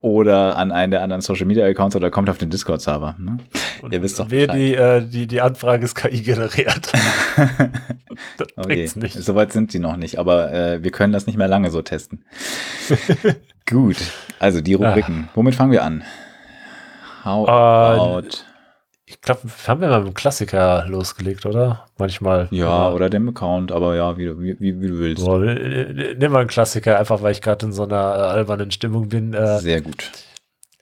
oder 0.00 0.56
an 0.56 0.70
einen 0.70 0.92
der 0.92 1.02
anderen 1.02 1.22
Social 1.22 1.46
Media 1.46 1.66
Accounts 1.66 1.96
oder 1.96 2.10
kommt 2.10 2.30
auf 2.30 2.38
den 2.38 2.50
Discord 2.50 2.80
Server. 2.80 3.16
Ne? 3.18 3.38
Ihr 3.90 4.02
wisst 4.02 4.18
doch. 4.18 4.28
Bescheid. 4.28 4.54
Die, 4.54 4.74
äh, 4.74 5.04
die, 5.04 5.26
die 5.26 5.40
Anfrage 5.40 5.84
ist 5.84 5.94
KI 5.94 6.22
generiert. 6.22 6.92
das 8.36 8.48
okay. 8.56 8.88
nicht. 8.94 9.14
Soweit 9.14 9.52
sind 9.52 9.72
sie 9.72 9.80
noch 9.80 9.96
nicht, 9.96 10.18
aber 10.18 10.52
äh, 10.52 10.82
wir 10.84 10.92
können 10.92 11.12
das 11.12 11.26
nicht 11.26 11.36
mehr 11.36 11.48
lange 11.48 11.70
so 11.70 11.82
testen. 11.82 12.24
Gut, 13.68 13.96
also 14.38 14.60
die 14.60 14.74
Rubriken. 14.74 15.24
Ah. 15.28 15.30
Womit 15.34 15.56
fangen 15.56 15.72
wir 15.72 15.82
an? 15.82 16.04
How 17.24 17.46
uh, 17.46 17.50
about 17.50 18.47
ich 19.08 19.22
glaube, 19.22 19.40
haben 19.66 19.80
wir 19.80 19.88
mal 19.88 20.00
mit 20.00 20.08
dem 20.08 20.14
Klassiker 20.14 20.84
losgelegt, 20.86 21.46
oder? 21.46 21.86
Manchmal. 21.96 22.48
Ja, 22.50 22.90
oder, 22.90 23.08
dem 23.08 23.28
Account, 23.30 23.72
aber 23.72 23.96
ja, 23.96 24.18
wie, 24.18 24.38
wie, 24.38 24.60
wie, 24.60 24.86
du 24.86 24.98
willst. 24.98 25.24
Boah, 25.24 25.38
nimm 25.38 26.32
mal 26.32 26.40
einen 26.40 26.48
Klassiker, 26.48 26.98
einfach 26.98 27.22
weil 27.22 27.32
ich 27.32 27.40
gerade 27.40 27.64
in 27.66 27.72
so 27.72 27.84
einer 27.84 27.96
äh, 27.96 28.20
albernen 28.20 28.70
Stimmung 28.70 29.08
bin. 29.08 29.32
Äh, 29.32 29.60
Sehr 29.60 29.80
gut. 29.80 30.10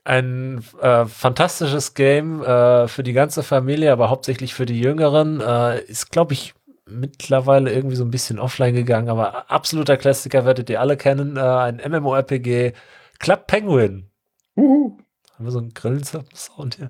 Ein 0.03 0.61
äh, 0.81 1.05
fantastisches 1.05 1.93
Game 1.93 2.43
äh, 2.43 2.89
für 2.89 3.03
die 3.03 3.13
ganze 3.13 3.43
Familie, 3.43 3.93
aber 3.93 4.09
hauptsächlich 4.09 4.53
für 4.53 4.65
die 4.65 4.79
Jüngeren. 4.79 5.39
Äh, 5.39 5.81
ist, 5.83 6.11
glaube 6.11 6.33
ich, 6.33 6.53
mittlerweile 6.85 7.71
irgendwie 7.71 7.95
so 7.95 8.03
ein 8.03 8.11
bisschen 8.11 8.39
offline 8.39 8.75
gegangen, 8.75 9.09
aber 9.09 9.49
absoluter 9.49 9.95
Klassiker 9.95 10.45
werdet 10.45 10.69
ihr 10.69 10.81
alle 10.81 10.97
kennen. 10.97 11.37
Äh, 11.37 11.39
ein 11.39 11.81
MMORPG 11.89 12.73
Club 13.19 13.47
Penguin. 13.47 14.09
Uhu. 14.57 14.97
Haben 15.35 15.45
wir 15.45 15.51
so 15.51 15.59
einen 15.59 15.73
Grillen-Sound 15.73 16.75
hier? 16.75 16.89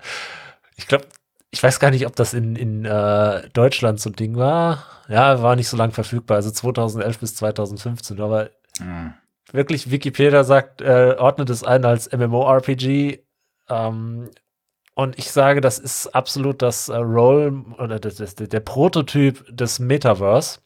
Ich 0.77 0.88
glaube, 0.88 1.05
ich 1.57 1.63
weiß 1.63 1.79
gar 1.79 1.89
nicht, 1.89 2.05
ob 2.05 2.15
das 2.15 2.35
in, 2.35 2.55
in 2.55 2.85
äh, 2.85 3.49
Deutschland 3.49 3.99
so 3.99 4.11
ein 4.11 4.15
Ding 4.15 4.37
war. 4.37 4.83
Ja, 5.09 5.41
war 5.41 5.55
nicht 5.55 5.69
so 5.69 5.75
lang 5.75 5.91
verfügbar, 5.91 6.35
also 6.35 6.51
2011 6.51 7.17
bis 7.17 7.33
2015, 7.33 8.21
aber 8.21 8.51
mhm. 8.79 9.15
wirklich 9.51 9.89
Wikipedia 9.89 10.43
sagt, 10.43 10.81
äh, 10.81 11.15
ordnet 11.17 11.49
es 11.49 11.63
ein 11.63 11.83
als 11.83 12.11
MMORPG. 12.11 13.23
Ähm, 13.69 14.29
und 14.93 15.17
ich 15.17 15.31
sage, 15.31 15.59
das 15.59 15.79
ist 15.79 16.13
absolut 16.13 16.61
das 16.61 16.89
äh, 16.89 16.97
Role 16.97 17.63
oder 17.79 17.99
das, 17.99 18.17
das, 18.17 18.35
der 18.35 18.59
Prototyp 18.59 19.43
des 19.49 19.79
Metaverse. 19.79 20.59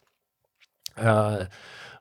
Äh, 0.97 1.45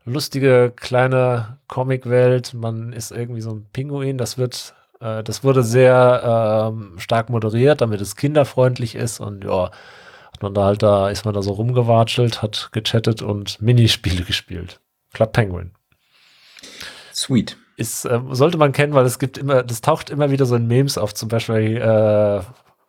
lustige 0.04 0.72
kleine 0.74 1.58
Comicwelt, 1.68 2.54
man 2.54 2.92
ist 2.92 3.12
irgendwie 3.12 3.40
so 3.40 3.52
ein 3.52 3.68
Pinguin, 3.72 4.18
das 4.18 4.36
wird 4.36 4.74
äh, 5.00 5.22
das 5.22 5.42
wurde 5.42 5.62
sehr 5.62 6.70
ähm, 6.72 6.98
stark 6.98 7.30
moderiert, 7.30 7.80
damit 7.80 8.00
es 8.00 8.16
kinderfreundlich 8.16 8.94
ist 8.94 9.20
und 9.20 9.44
ja, 9.44 9.70
hat 10.32 10.42
man 10.42 10.54
da 10.54 10.64
halt 10.64 10.82
da, 10.82 11.10
ist 11.10 11.24
man 11.24 11.34
da 11.34 11.42
so 11.42 11.52
rumgewatschelt, 11.52 12.42
hat 12.42 12.70
gechattet 12.72 13.22
und 13.22 13.60
Minispiele 13.60 14.24
gespielt. 14.26 14.80
Club 15.12 15.32
Penguin. 15.32 15.72
Sweet. 17.12 17.56
Ist, 17.76 18.04
äh, 18.04 18.20
sollte 18.30 18.58
man 18.58 18.72
kennen, 18.72 18.92
weil 18.92 19.06
es 19.06 19.18
gibt 19.18 19.38
immer, 19.38 19.62
das 19.62 19.80
taucht 19.80 20.10
immer 20.10 20.30
wieder 20.30 20.44
so 20.46 20.54
in 20.54 20.66
Memes 20.66 20.98
auf, 20.98 21.14
zum 21.14 21.28
Beispiel 21.28 21.78
äh, 21.78 22.42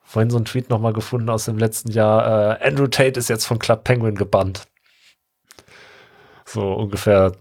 vorhin 0.03 0.29
so 0.29 0.37
ein 0.37 0.45
Tweet 0.45 0.69
nochmal 0.69 0.91
gefunden 0.91 1.29
aus 1.29 1.45
dem 1.45 1.57
letzten 1.57 1.91
Jahr, 1.91 2.59
äh, 2.61 2.67
Andrew 2.67 2.87
Tate 2.87 3.17
ist 3.17 3.29
jetzt 3.29 3.45
von 3.45 3.59
Club 3.59 3.85
Penguin 3.85 4.15
gebannt. 4.15 4.67
So 6.45 6.73
ungefähr 6.73 7.31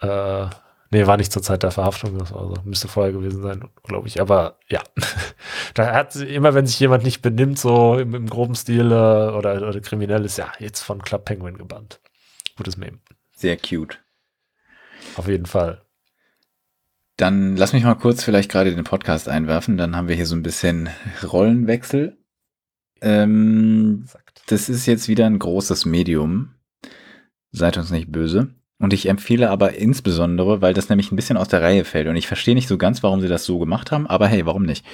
äh, 0.00 0.46
Nee, 0.90 1.06
war 1.06 1.18
nicht 1.18 1.32
zur 1.32 1.42
Zeit 1.42 1.62
der 1.62 1.70
Verhaftung, 1.70 2.16
das 2.18 2.32
also 2.32 2.54
müsste 2.64 2.88
vorher 2.88 3.12
gewesen 3.12 3.42
sein, 3.42 3.68
glaube 3.82 4.08
ich. 4.08 4.20
Aber 4.20 4.58
ja, 4.68 4.82
da 5.74 5.92
hat 5.92 6.16
immer, 6.16 6.54
wenn 6.54 6.66
sich 6.66 6.80
jemand 6.80 7.04
nicht 7.04 7.20
benimmt, 7.20 7.58
so 7.58 7.98
im, 7.98 8.14
im 8.14 8.28
groben 8.28 8.54
Stil 8.54 8.90
äh, 8.90 8.94
oder, 8.94 9.68
oder 9.68 9.80
kriminell 9.80 10.24
ist, 10.24 10.38
ja, 10.38 10.50
jetzt 10.58 10.80
von 10.80 11.02
Club 11.02 11.26
Penguin 11.26 11.58
gebannt. 11.58 12.00
Gutes 12.56 12.78
Meme. 12.78 12.98
Sehr 13.36 13.58
cute. 13.58 13.98
Auf 15.16 15.28
jeden 15.28 15.46
Fall. 15.46 15.82
Dann 17.18 17.56
lass 17.56 17.72
mich 17.72 17.84
mal 17.84 17.94
kurz 17.94 18.24
vielleicht 18.24 18.50
gerade 18.50 18.74
den 18.74 18.84
Podcast 18.84 19.28
einwerfen, 19.28 19.76
dann 19.76 19.94
haben 19.94 20.08
wir 20.08 20.16
hier 20.16 20.26
so 20.26 20.36
ein 20.36 20.42
bisschen 20.42 20.88
Rollenwechsel. 21.22 22.16
Ähm, 23.02 24.06
das 24.46 24.68
ist 24.70 24.86
jetzt 24.86 25.08
wieder 25.08 25.26
ein 25.26 25.38
großes 25.38 25.84
Medium. 25.84 26.54
Seid 27.50 27.76
uns 27.76 27.90
nicht 27.90 28.10
böse. 28.10 28.54
Und 28.78 28.92
ich 28.92 29.08
empfehle 29.08 29.50
aber 29.50 29.74
insbesondere, 29.74 30.60
weil 30.60 30.72
das 30.72 30.88
nämlich 30.88 31.10
ein 31.10 31.16
bisschen 31.16 31.36
aus 31.36 31.48
der 31.48 31.62
Reihe 31.62 31.84
fällt. 31.84 32.06
Und 32.06 32.16
ich 32.16 32.28
verstehe 32.28 32.54
nicht 32.54 32.68
so 32.68 32.78
ganz, 32.78 33.02
warum 33.02 33.20
sie 33.20 33.28
das 33.28 33.44
so 33.44 33.58
gemacht 33.58 33.90
haben, 33.90 34.06
aber 34.06 34.28
hey, 34.28 34.46
warum 34.46 34.62
nicht? 34.62 34.86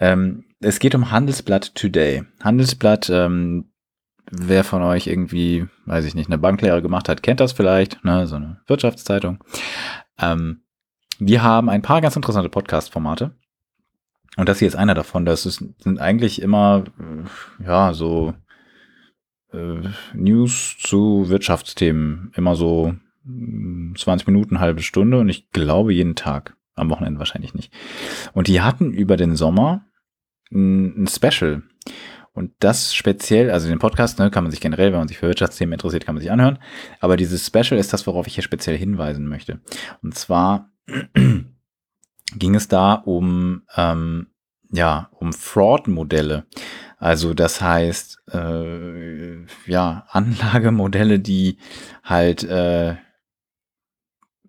Ähm, 0.00 0.44
es 0.60 0.78
geht 0.78 0.94
um 0.94 1.10
Handelsblatt 1.10 1.74
Today. 1.74 2.24
Handelsblatt, 2.42 3.10
ähm, 3.10 3.70
wer 4.30 4.64
von 4.64 4.82
euch 4.82 5.06
irgendwie, 5.06 5.66
weiß 5.84 6.06
ich 6.06 6.14
nicht, 6.14 6.28
eine 6.28 6.38
Banklehre 6.38 6.80
gemacht 6.80 7.08
hat, 7.08 7.22
kennt 7.22 7.40
das 7.40 7.52
vielleicht, 7.52 8.02
ne, 8.04 8.26
so 8.26 8.36
eine 8.36 8.60
Wirtschaftszeitung. 8.66 9.44
Ähm, 10.18 10.62
die 11.18 11.40
haben 11.40 11.68
ein 11.68 11.82
paar 11.82 12.00
ganz 12.00 12.16
interessante 12.16 12.48
Podcast-Formate. 12.48 13.36
Und 14.36 14.48
das 14.48 14.58
hier 14.58 14.68
ist 14.68 14.76
einer 14.76 14.94
davon. 14.94 15.26
Das 15.26 15.46
ist, 15.46 15.62
sind 15.78 16.00
eigentlich 16.00 16.42
immer, 16.42 16.84
äh, 16.98 17.64
ja, 17.64 17.92
so 17.92 18.34
News 20.14 20.76
zu 20.78 21.28
Wirtschaftsthemen. 21.28 22.32
Immer 22.36 22.56
so 22.56 22.94
20 23.24 24.26
mm, 24.26 24.30
Minuten, 24.30 24.60
halbe 24.60 24.82
Stunde 24.82 25.18
und 25.18 25.28
ich 25.28 25.50
glaube 25.50 25.92
jeden 25.92 26.14
Tag. 26.14 26.56
Am 26.76 26.90
Wochenende 26.90 27.20
wahrscheinlich 27.20 27.54
nicht. 27.54 27.72
Und 28.32 28.48
die 28.48 28.60
hatten 28.60 28.92
über 28.92 29.16
den 29.16 29.36
Sommer 29.36 29.84
ein, 30.52 31.06
Special. 31.06 31.62
Und 32.32 32.50
das 32.58 32.94
speziell, 32.94 33.50
also 33.52 33.68
den 33.68 33.78
Podcast, 33.78 34.18
ne, 34.18 34.28
kann 34.30 34.42
man 34.42 34.50
sich 34.50 34.60
generell, 34.60 34.90
wenn 34.90 34.98
man 34.98 35.06
sich 35.06 35.18
für 35.18 35.28
Wirtschaftsthemen 35.28 35.74
interessiert, 35.74 36.04
kann 36.04 36.16
man 36.16 36.22
sich 36.22 36.32
anhören. 36.32 36.58
Aber 36.98 37.16
dieses 37.16 37.46
Special 37.46 37.78
ist 37.78 37.92
das, 37.92 38.08
worauf 38.08 38.26
ich 38.26 38.34
hier 38.34 38.42
speziell 38.42 38.76
hinweisen 38.76 39.28
möchte. 39.28 39.60
Und 40.02 40.16
zwar 40.16 40.72
ging 42.36 42.54
es 42.56 42.66
da 42.66 42.94
um, 42.94 43.62
ähm, 43.76 44.26
ja, 44.72 45.10
um 45.12 45.32
Fraud-Modelle. 45.32 46.46
Also 46.98 47.34
das 47.34 47.60
heißt, 47.60 48.22
äh, 48.32 49.44
ja, 49.66 50.06
Anlagemodelle, 50.10 51.18
die 51.18 51.58
halt 52.02 52.44
äh, 52.44 52.96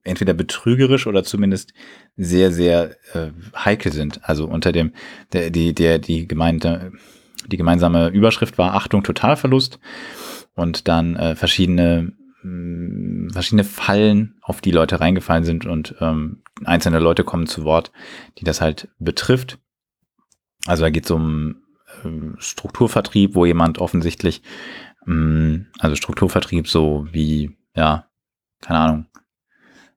entweder 0.04 0.34
betrügerisch 0.34 1.08
oder 1.08 1.24
zumindest 1.24 1.74
sehr, 2.16 2.52
sehr 2.52 2.96
äh, 3.14 3.32
heikel 3.56 3.91
sind. 3.91 4.22
Also 4.24 4.46
unter 4.46 4.72
dem, 4.72 4.93
der, 5.34 5.50
die, 5.50 5.74
der, 5.74 6.00
die 6.00 6.28
gemeinte, 6.28 6.91
die 7.48 7.58
gemeinsame 7.58 8.10
Überschrift 8.10 8.58
war 8.58 8.76
Achtung, 8.76 9.04
Totalverlust 9.04 9.80
und 10.54 10.88
dann 10.88 11.16
äh, 11.16 11.36
verschiedene 11.36 12.14
mh, 12.43 13.34
verschiedene 13.34 13.64
Fallen, 13.64 14.36
auf 14.41 14.62
die 14.62 14.72
Leute 14.72 15.00
reingefallen 15.02 15.43
sind 15.43 15.66
und 15.66 15.96
ähm, 16.00 16.43
einzelne 16.64 17.00
Leute 17.00 17.24
kommen 17.24 17.48
zu 17.48 17.64
Wort, 17.64 17.91
die 18.38 18.46
das 18.46 18.62
halt 18.62 18.88
betrifft. 19.00 19.58
Also 20.66 20.84
da 20.84 20.89
geht 20.89 21.06
es 21.06 21.12
um 21.12 21.58
Strukturvertrieb, 22.38 23.36
wo 23.36 23.45
jemand 23.45 23.80
offensichtlich, 23.80 24.41
ähm, 25.08 25.68
also 25.80 25.95
Strukturvertrieb 25.95 26.68
so 26.68 27.08
wie, 27.12 27.58
ja, 27.76 28.08
keine 28.62 28.80
Ahnung, 28.80 29.06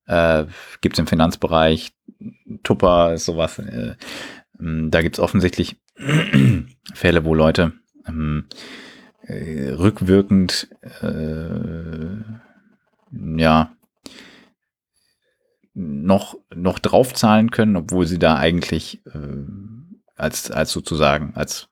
äh, 0.06 0.46
gibt 0.80 0.96
es 0.96 0.98
im 0.98 1.06
Finanzbereich, 1.06 1.92
Tupper 2.62 3.16
sowas, 3.18 3.58
äh, 3.58 3.94
ähm, 4.58 4.90
da 4.90 5.02
gibt 5.02 5.16
es 5.16 5.20
offensichtlich 5.20 5.76
Fälle, 6.94 7.24
wo 7.24 7.34
Leute 7.34 7.72
ähm, 8.06 8.46
äh, 9.22 9.70
rückwirkend 9.70 10.68
äh, 11.02 12.22
ja 13.36 13.72
noch, 15.74 16.36
noch 16.54 16.78
draufzahlen 16.78 17.50
können, 17.50 17.76
obwohl 17.76 18.06
sie 18.06 18.18
da 18.18 18.36
eigentlich 18.36 19.04
äh, 19.06 19.44
als, 20.16 20.50
als 20.50 20.72
sozusagen, 20.72 21.34
als 21.34 21.67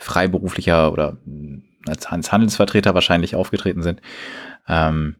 freiberuflicher 0.00 0.92
oder 0.92 1.18
als 1.86 2.32
Handelsvertreter 2.32 2.94
wahrscheinlich 2.94 3.36
aufgetreten 3.36 3.82
sind. 3.82 4.00
Ähm, 4.66 5.16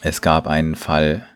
es 0.00 0.22
gab 0.22 0.46
einen 0.46 0.74
Fall 0.74 1.26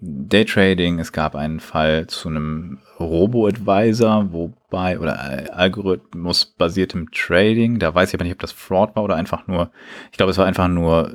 Daytrading, 0.00 1.00
es 1.00 1.12
gab 1.12 1.34
einen 1.34 1.58
Fall 1.58 2.06
zu 2.06 2.28
einem 2.28 2.78
Robo-Advisor, 3.00 4.32
wobei, 4.32 4.98
oder 4.98 5.18
Algorithmus 5.56 6.46
basiertem 6.46 7.10
Trading, 7.10 7.78
da 7.78 7.94
weiß 7.94 8.10
ich 8.10 8.14
aber 8.14 8.24
nicht, 8.24 8.34
ob 8.34 8.38
das 8.38 8.52
Fraud 8.52 8.94
war 8.94 9.02
oder 9.02 9.16
einfach 9.16 9.48
nur, 9.48 9.72
ich 10.12 10.16
glaube, 10.16 10.30
es 10.30 10.38
war 10.38 10.46
einfach 10.46 10.68
nur 10.68 11.12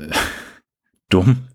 dumm. 1.10 1.48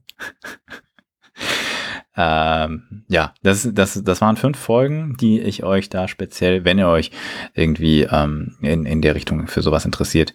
Ähm, 2.21 3.05
ja, 3.07 3.33
das, 3.45 3.69
das, 3.73 4.03
das 4.03 4.21
waren 4.21 4.37
fünf 4.37 4.59
Folgen, 4.59 5.17
die 5.21 5.41
ich 5.41 5.63
euch 5.63 5.89
da 5.89 6.09
speziell, 6.09 6.65
wenn 6.65 6.77
ihr 6.77 6.89
euch 6.89 7.13
irgendwie 7.55 8.09
ähm, 8.11 8.57
in, 8.61 8.87
in 8.87 9.01
der 9.03 9.15
Richtung 9.15 9.47
für 9.47 9.63
sowas 9.63 9.85
interessiert, 9.85 10.35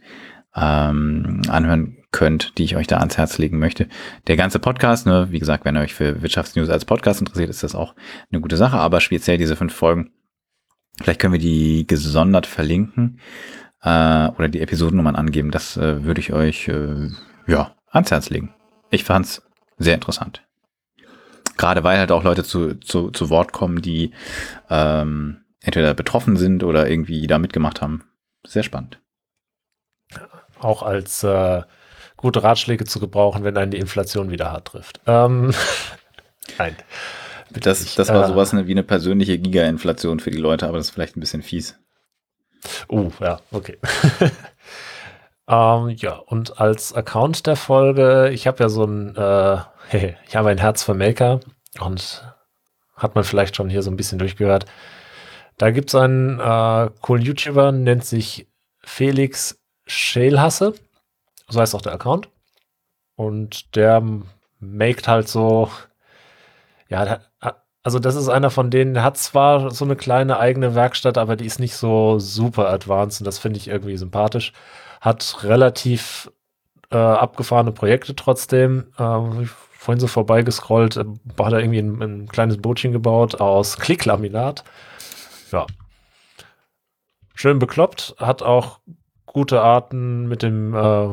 ähm, 0.56 1.42
anhören 1.50 1.98
könnt, 2.12 2.58
die 2.58 2.64
ich 2.64 2.78
euch 2.78 2.88
da 2.88 3.00
ans 3.00 3.18
Herz 3.18 3.38
legen 3.38 3.60
möchte. 3.60 3.90
Der 4.28 4.38
ganze 4.38 4.60
Podcast, 4.60 5.06
ne, 5.08 5.28
wie 5.32 5.40
gesagt, 5.40 5.66
wenn 5.66 5.76
ihr 5.76 5.82
euch 5.82 5.94
für 5.94 6.22
Wirtschaftsnews 6.22 6.70
als 6.70 6.86
Podcast 6.86 7.20
interessiert, 7.20 7.50
ist 7.50 7.64
das 7.64 7.76
auch 7.76 7.96
eine 8.32 8.40
gute 8.40 8.56
Sache, 8.56 8.78
aber 8.78 9.02
speziell 9.02 9.38
diese 9.38 9.58
fünf 9.58 9.74
Folgen, 9.74 10.12
vielleicht 11.02 11.20
können 11.20 11.34
wir 11.34 11.40
die 11.40 11.86
gesondert 11.86 12.48
verlinken 12.48 13.20
äh, 13.82 14.28
oder 14.30 14.48
die 14.48 14.62
Episodennummern 14.62 15.18
angeben. 15.18 15.52
Das 15.52 15.76
äh, 15.76 16.06
würde 16.06 16.22
ich 16.22 16.32
euch 16.32 16.70
äh, 16.70 17.10
ja 17.46 17.76
ans 17.92 18.12
Herz 18.12 18.30
legen. 18.30 18.54
Ich 18.90 19.04
fand's 19.04 19.42
sehr 19.78 19.96
interessant. 19.96 20.44
Gerade 21.58 21.84
weil 21.84 21.98
halt 21.98 22.12
auch 22.12 22.24
Leute 22.24 22.44
zu, 22.44 22.76
zu, 22.76 23.12
zu 23.12 23.30
Wort 23.30 23.52
kommen, 23.52 23.82
die 23.82 24.12
ähm, 24.70 25.44
entweder 25.62 25.94
betroffen 25.94 26.36
sind 26.38 26.64
oder 26.64 26.90
irgendwie 26.90 27.28
da 27.28 27.40
mitgemacht 27.40 27.82
haben. 27.82 28.04
Sehr 28.46 28.64
spannend. 28.64 29.00
Auch 30.60 30.84
als 30.84 31.24
äh, 31.24 31.62
gute 32.18 32.44
Ratschläge 32.44 32.86
zu 32.86 33.00
gebrauchen, 33.00 33.44
wenn 33.44 33.58
einen 33.58 33.72
die 33.72 33.78
Inflation 33.78 34.32
wieder 34.32 34.52
hart 34.52 34.70
trifft. 34.70 35.02
Ähm, 35.06 35.54
nein. 36.58 36.76
Das, 37.50 37.96
das 37.96 38.10
war 38.10 38.24
äh, 38.24 38.28
sowas 38.28 38.54
wie 38.54 38.72
eine 38.72 38.84
persönliche 38.84 39.38
Giga-Inflation 39.38 40.20
für 40.20 40.32
die 40.32 40.38
Leute, 40.38 40.68
aber 40.68 40.78
das 40.78 40.88
ist 40.88 40.94
vielleicht 40.94 41.16
ein 41.16 41.20
bisschen 41.20 41.44
fies. 41.44 41.78
Oh, 42.88 43.12
ja, 43.20 43.40
okay. 43.52 43.78
ähm, 45.48 45.90
ja, 45.90 46.16
und 46.16 46.60
als 46.60 46.94
Account 46.94 47.48
der 47.48 47.56
Folge, 47.56 48.30
ich 48.30 48.48
habe 48.48 48.64
ja 48.64 48.70
so 48.70 48.86
ein, 48.86 49.16
äh, 49.16 49.58
ich 50.28 50.36
habe 50.36 50.50
ein 50.50 50.58
Herz 50.58 50.84
für 50.84 50.94
Maker 50.94 51.40
und 51.80 52.24
hat 52.96 53.16
man 53.16 53.24
vielleicht 53.24 53.56
schon 53.56 53.70
hier 53.70 53.82
so 53.84 53.92
ein 53.92 53.98
bisschen 53.98 54.20
durchgehört. 54.20 54.66
Da 55.58 55.72
gibt 55.72 55.90
es 55.90 55.96
einen 55.96 56.40
äh, 56.40 56.90
coolen 57.02 57.24
YouTuber, 57.24 57.72
nennt 57.72 58.06
sich 58.06 58.48
Felix 58.84 59.60
Schälhasse. 59.86 60.74
So 61.48 61.60
heißt 61.60 61.76
auch 61.76 61.82
der 61.82 61.94
Account. 61.94 62.30
Und 63.16 63.76
der 63.76 64.02
maked 64.60 65.08
halt 65.08 65.28
so, 65.28 65.70
ja, 66.88 67.20
also 67.84 68.00
das 68.00 68.16
ist 68.16 68.30
einer 68.30 68.50
von 68.50 68.72
denen, 68.72 68.94
der 68.94 69.04
hat 69.04 69.18
zwar 69.18 69.72
so 69.72 69.86
eine 69.86 69.96
kleine 69.96 70.40
eigene 70.40 70.74
Werkstatt, 70.74 71.18
aber 71.18 71.36
die 71.36 71.46
ist 71.46 71.60
nicht 71.60 71.76
so 71.76 72.18
super 72.18 72.70
advanced 72.70 73.22
und 73.22 73.26
das 73.26 73.40
finde 73.40 73.60
ich 73.60 73.68
irgendwie 73.68 73.98
sympathisch. 73.98 74.54
Hat 75.04 75.44
relativ 75.44 76.32
äh, 76.90 76.96
abgefahrene 76.96 77.74
Projekte 77.74 78.16
trotzdem. 78.16 78.86
Äh, 78.98 79.46
vorhin 79.84 80.00
so 80.00 80.08
vorbeigescrollt, 80.08 80.96
äh, 80.96 81.04
hat 81.40 81.52
er 81.52 81.60
irgendwie 81.60 81.80
ein, 81.80 82.02
ein, 82.02 82.28
kleines 82.30 82.58
Bootchen 82.58 82.94
gebaut 82.94 83.42
aus 83.42 83.78
Klicklaminat. 83.78 84.64
Ja. 85.52 85.66
Schön 87.36 87.60
bekloppt, 87.60 88.16
hat 88.18 88.44
auch 88.44 88.80
gute 89.26 89.62
Arten 89.62 90.30
mit 90.30 90.42
dem 90.42 90.74
äh, 90.74 91.10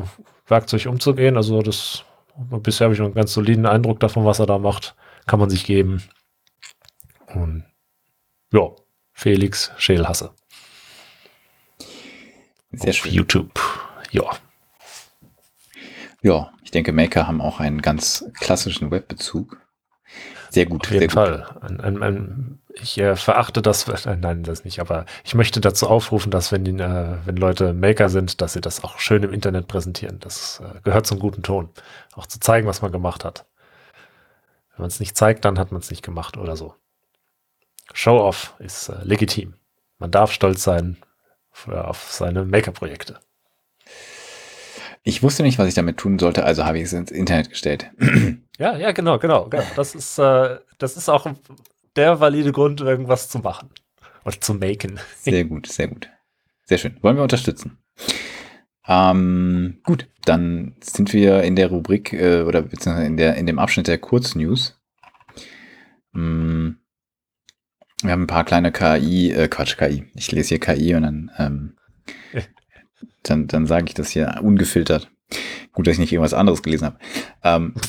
Werkzeug 0.47 0.85
umzugehen. 0.85 1.35
Also 1.35 1.61
das 1.61 2.05
bisher 2.63 2.85
habe 2.85 2.95
ich 2.95 3.01
einen 3.01 3.13
ganz 3.13 3.33
soliden 3.33 3.65
Eindruck 3.65 3.99
davon, 3.99 4.23
was 4.23 4.39
er 4.39 4.45
da 4.45 4.57
macht. 4.57 4.95
Kann 5.27 5.39
man 5.39 5.49
sich 5.49 5.65
geben. 5.65 6.01
Und 7.33 7.65
ja, 8.53 8.69
Felix 9.11 9.71
Schälhasse. 9.77 10.31
Sehr 12.71 12.89
Auf 12.89 12.95
schön. 12.95 13.13
YouTube. 13.13 13.70
Ja. 14.11 14.29
Ja, 16.21 16.51
ich 16.63 16.71
denke, 16.71 16.91
Maker 16.91 17.27
haben 17.27 17.41
auch 17.41 17.59
einen 17.59 17.81
ganz 17.81 18.25
klassischen 18.39 18.91
Webbezug. 18.91 19.57
Sehr 20.49 20.65
gut. 20.65 20.85
Auf 20.85 20.91
jeden 20.91 21.09
Fall. 21.09 21.47
Ein, 21.61 21.79
ein, 21.79 22.03
ein, 22.03 22.61
ich 22.73 22.97
äh, 22.97 23.15
verachte 23.15 23.61
das, 23.61 23.87
äh, 24.05 24.15
nein, 24.17 24.43
das 24.43 24.65
nicht, 24.65 24.79
aber 24.79 25.05
ich 25.23 25.33
möchte 25.33 25.61
dazu 25.61 25.87
aufrufen, 25.87 26.29
dass 26.29 26.51
wenn, 26.51 26.63
die, 26.65 26.71
äh, 26.71 27.17
wenn 27.25 27.37
Leute 27.37 27.73
Maker 27.73 28.09
sind, 28.09 28.41
dass 28.41 28.53
sie 28.53 28.61
das 28.61 28.83
auch 28.83 28.99
schön 28.99 29.23
im 29.23 29.33
Internet 29.33 29.67
präsentieren. 29.67 30.19
Das 30.19 30.61
äh, 30.61 30.81
gehört 30.81 31.07
zum 31.07 31.19
guten 31.19 31.41
Ton. 31.41 31.69
Auch 32.13 32.27
zu 32.27 32.39
zeigen, 32.39 32.67
was 32.67 32.81
man 32.81 32.91
gemacht 32.91 33.25
hat. 33.25 33.45
Wenn 34.75 34.83
man 34.83 34.89
es 34.89 34.99
nicht 34.99 35.17
zeigt, 35.17 35.45
dann 35.45 35.57
hat 35.57 35.71
man 35.71 35.81
es 35.81 35.89
nicht 35.89 36.03
gemacht 36.03 36.37
oder 36.37 36.55
so. 36.55 36.75
Show-off 37.93 38.53
ist 38.59 38.89
äh, 38.89 39.03
legitim. 39.03 39.55
Man 39.97 40.11
darf 40.11 40.31
stolz 40.31 40.63
sein 40.63 40.97
für, 41.51 41.87
auf 41.87 42.11
seine 42.11 42.45
Maker-Projekte. 42.45 43.19
Ich 45.03 45.23
wusste 45.23 45.43
nicht, 45.43 45.57
was 45.57 45.67
ich 45.67 45.73
damit 45.73 45.97
tun 45.97 46.19
sollte, 46.19 46.43
also 46.43 46.63
habe 46.65 46.77
ich 46.77 46.85
es 46.85 46.93
ins 46.93 47.11
Internet 47.11 47.49
gestellt. 47.49 47.91
Ja, 48.59 48.77
ja, 48.77 48.91
genau, 48.91 49.17
genau. 49.17 49.49
genau. 49.49 49.63
Das, 49.75 49.95
ist, 49.95 50.19
äh, 50.19 50.59
das 50.77 50.95
ist 50.95 51.09
auch 51.09 51.25
der 51.95 52.19
valide 52.19 52.51
Grund, 52.51 52.79
irgendwas 52.79 53.27
zu 53.27 53.39
machen 53.39 53.71
oder 54.23 54.39
zu 54.39 54.53
maken. 54.53 54.99
Sehr 55.17 55.45
gut, 55.45 55.65
sehr 55.65 55.87
gut. 55.87 56.11
Sehr 56.65 56.77
schön. 56.77 56.95
Wollen 57.01 57.15
wir 57.15 57.23
unterstützen. 57.23 57.79
Ähm, 58.87 59.79
gut, 59.83 60.07
dann 60.25 60.75
sind 60.79 61.11
wir 61.11 61.41
in 61.41 61.55
der 61.55 61.69
Rubrik 61.69 62.13
äh, 62.13 62.41
oder 62.41 62.61
beziehungsweise 62.61 63.07
in, 63.07 63.17
der, 63.17 63.35
in 63.35 63.47
dem 63.47 63.57
Abschnitt 63.57 63.87
der 63.87 63.97
Kurznews. 63.97 64.79
Mm, 66.11 66.71
wir 68.03 68.11
haben 68.11 68.23
ein 68.23 68.27
paar 68.27 68.45
kleine 68.45 68.71
KI, 68.71 69.31
äh, 69.31 69.47
Quatsch, 69.47 69.77
KI. 69.77 70.05
Ich 70.13 70.31
lese 70.31 70.49
hier 70.49 70.59
KI 70.59 70.93
und 70.93 71.03
dann, 71.03 71.31
ähm, 71.37 71.77
dann, 73.23 73.47
dann 73.47 73.65
sage 73.65 73.85
ich 73.87 73.93
das 73.93 74.09
hier 74.09 74.39
ungefiltert. 74.41 75.09
Gut, 75.73 75.87
dass 75.87 75.93
ich 75.93 75.99
nicht 75.99 76.11
irgendwas 76.11 76.33
anderes 76.33 76.61
gelesen 76.61 76.85
habe. 76.85 76.97
Ähm. 77.43 77.73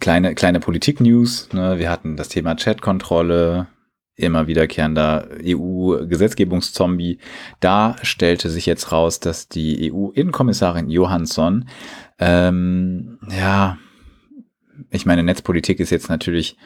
Kleine, 0.00 0.34
kleine 0.34 0.60
Politik-News. 0.60 1.48
Ne? 1.54 1.78
Wir 1.78 1.90
hatten 1.90 2.16
das 2.16 2.28
Thema 2.28 2.54
Chatkontrolle, 2.54 3.68
immer 4.14 4.46
wiederkehrender 4.46 5.28
EU-Gesetzgebungszombie. 5.42 7.18
Da 7.58 7.96
stellte 8.02 8.50
sich 8.50 8.66
jetzt 8.66 8.92
raus, 8.92 9.18
dass 9.18 9.48
die 9.48 9.90
EU-Innenkommissarin 9.90 10.90
Johansson, 10.90 11.68
ähm, 12.18 13.18
ja, 13.30 13.78
ich 14.90 15.06
meine, 15.06 15.22
Netzpolitik 15.22 15.80
ist 15.80 15.90
jetzt 15.90 16.10
natürlich 16.10 16.56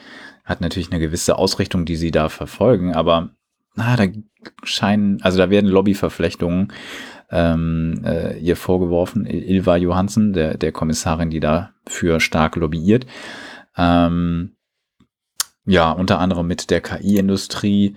hat 0.43 0.61
natürlich 0.61 0.91
eine 0.91 0.99
gewisse 0.99 1.37
Ausrichtung, 1.37 1.85
die 1.85 1.95
sie 1.95 2.11
da 2.11 2.29
verfolgen, 2.29 2.93
aber 2.93 3.29
na, 3.75 3.95
da 3.95 4.05
scheinen, 4.63 5.21
also 5.21 5.37
da 5.37 5.49
werden 5.49 5.69
Lobbyverflechtungen 5.69 6.71
ähm, 7.31 8.01
äh, 8.05 8.37
ihr 8.37 8.55
vorgeworfen. 8.55 9.25
Ilva 9.25 9.77
Johansen, 9.77 10.33
der, 10.33 10.57
der 10.57 10.71
Kommissarin, 10.71 11.29
die 11.29 11.39
dafür 11.39 12.19
stark 12.19 12.55
lobbyiert. 12.55 13.07
Ähm, 13.75 14.55
ja, 15.65 15.91
unter 15.91 16.19
anderem 16.19 16.47
mit 16.47 16.69
der 16.69 16.81
KI-Industrie, 16.81 17.95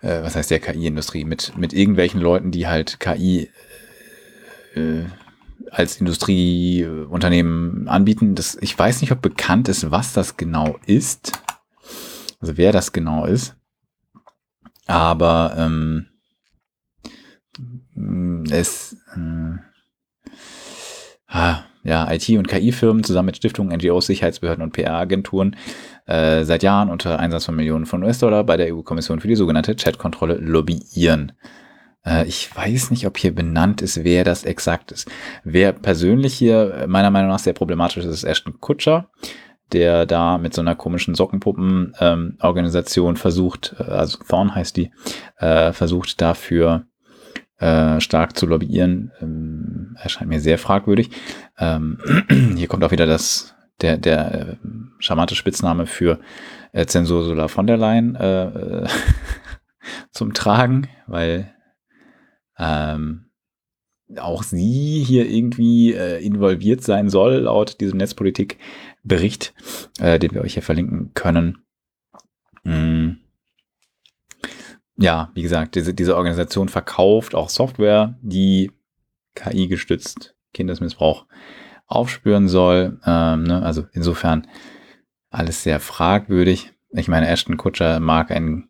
äh, 0.00 0.22
was 0.22 0.36
heißt 0.36 0.50
der 0.50 0.60
KI-Industrie, 0.60 1.24
mit, 1.24 1.56
mit 1.56 1.72
irgendwelchen 1.72 2.20
Leuten, 2.20 2.52
die 2.52 2.68
halt 2.68 3.00
KI 3.00 3.50
äh, 4.74 5.04
als 5.70 5.96
Industrieunternehmen 6.00 7.88
anbieten. 7.88 8.34
Das, 8.34 8.56
ich 8.60 8.78
weiß 8.78 9.00
nicht, 9.00 9.12
ob 9.12 9.22
bekannt 9.22 9.68
ist, 9.68 9.90
was 9.90 10.12
das 10.12 10.36
genau 10.36 10.78
ist. 10.86 11.32
Also 12.40 12.56
wer 12.56 12.72
das 12.72 12.92
genau 12.92 13.24
ist. 13.24 13.56
Aber 14.90 15.54
ähm, 15.56 16.06
es 18.50 18.96
äh, 19.14 19.58
ah, 21.28 21.64
ja, 21.82 22.12
IT- 22.12 22.36
und 22.36 22.48
KI-Firmen 22.48 23.04
zusammen 23.04 23.26
mit 23.26 23.36
Stiftungen, 23.36 23.76
NGOs, 23.76 24.06
Sicherheitsbehörden 24.06 24.62
und 24.62 24.72
PR-Agenturen 24.72 25.56
äh, 26.06 26.44
seit 26.44 26.62
Jahren 26.62 26.90
unter 26.90 27.18
Einsatz 27.18 27.46
von 27.46 27.56
Millionen 27.56 27.86
von 27.86 28.02
US-Dollar 28.02 28.44
bei 28.44 28.56
der 28.56 28.74
EU-Kommission 28.74 29.20
für 29.20 29.28
die 29.28 29.36
sogenannte 29.36 29.76
Chat-Kontrolle 29.76 30.34
lobbyieren. 30.34 31.32
Äh, 32.04 32.26
ich 32.26 32.54
weiß 32.54 32.90
nicht, 32.90 33.06
ob 33.06 33.16
hier 33.16 33.34
benannt 33.34 33.80
ist, 33.82 34.04
wer 34.04 34.24
das 34.24 34.44
exakt 34.44 34.92
ist. 34.92 35.10
Wer 35.44 35.72
persönlich 35.72 36.34
hier 36.34 36.84
meiner 36.88 37.10
Meinung 37.10 37.30
nach 37.30 37.38
sehr 37.38 37.54
problematisch 37.54 38.04
ist, 38.04 38.06
ist 38.06 38.24
Ashton 38.24 38.60
Kutscher, 38.60 39.10
der 39.72 40.06
da 40.06 40.38
mit 40.38 40.54
so 40.54 40.60
einer 40.60 40.74
komischen 40.74 41.14
Sockenpuppen-Organisation 41.14 43.10
ähm, 43.10 43.16
versucht, 43.16 43.74
äh, 43.78 43.84
also 43.84 44.18
Thorn 44.26 44.54
heißt 44.54 44.76
die, 44.76 44.90
äh, 45.38 45.72
versucht 45.72 46.20
dafür 46.20 46.84
äh, 47.58 48.00
stark 48.00 48.36
zu 48.36 48.46
lobbyieren. 48.46 49.12
Ähm, 49.20 49.96
erscheint 50.00 50.30
mir 50.30 50.40
sehr 50.40 50.58
fragwürdig. 50.58 51.10
Ähm, 51.58 51.98
hier 52.56 52.68
kommt 52.68 52.84
auch 52.84 52.92
wieder 52.92 53.06
das, 53.06 53.54
der, 53.80 53.98
der 53.98 54.34
äh, 54.34 54.56
charmante 54.98 55.34
Spitzname 55.34 55.86
für 55.86 56.20
äh, 56.72 56.86
Zensur 56.86 57.22
Solar 57.24 57.48
von 57.48 57.66
der 57.66 57.76
Leyen 57.76 58.14
äh, 58.16 58.86
zum 60.10 60.32
Tragen, 60.32 60.88
weil 61.06 61.54
ähm, 62.58 63.26
auch 64.18 64.42
sie 64.42 65.04
hier 65.06 65.28
irgendwie 65.28 65.92
äh, 65.92 66.24
involviert 66.24 66.82
sein 66.82 67.08
soll, 67.08 67.34
laut 67.34 67.80
diesem 67.80 67.98
Netzpolitik-Bericht, 69.04 69.54
äh, 70.00 70.18
den 70.18 70.32
wir 70.32 70.42
euch 70.42 70.54
hier 70.54 70.62
verlinken 70.62 71.12
können. 71.14 71.64
Mm. 72.64 73.12
Ja, 74.96 75.30
wie 75.34 75.42
gesagt, 75.42 75.76
diese, 75.76 75.94
diese 75.94 76.16
Organisation 76.16 76.68
verkauft 76.68 77.34
auch 77.34 77.48
Software, 77.48 78.18
die 78.20 78.70
KI-gestützt 79.34 80.34
Kindesmissbrauch 80.52 81.26
aufspüren 81.86 82.48
soll. 82.48 83.00
Ähm, 83.06 83.44
ne? 83.44 83.62
Also 83.62 83.86
insofern 83.92 84.46
alles 85.30 85.62
sehr 85.62 85.80
fragwürdig. 85.80 86.72
Ich 86.90 87.08
meine, 87.08 87.28
Ashton 87.28 87.56
Kutscher 87.56 87.98
mag 87.98 88.30
ein 88.30 88.68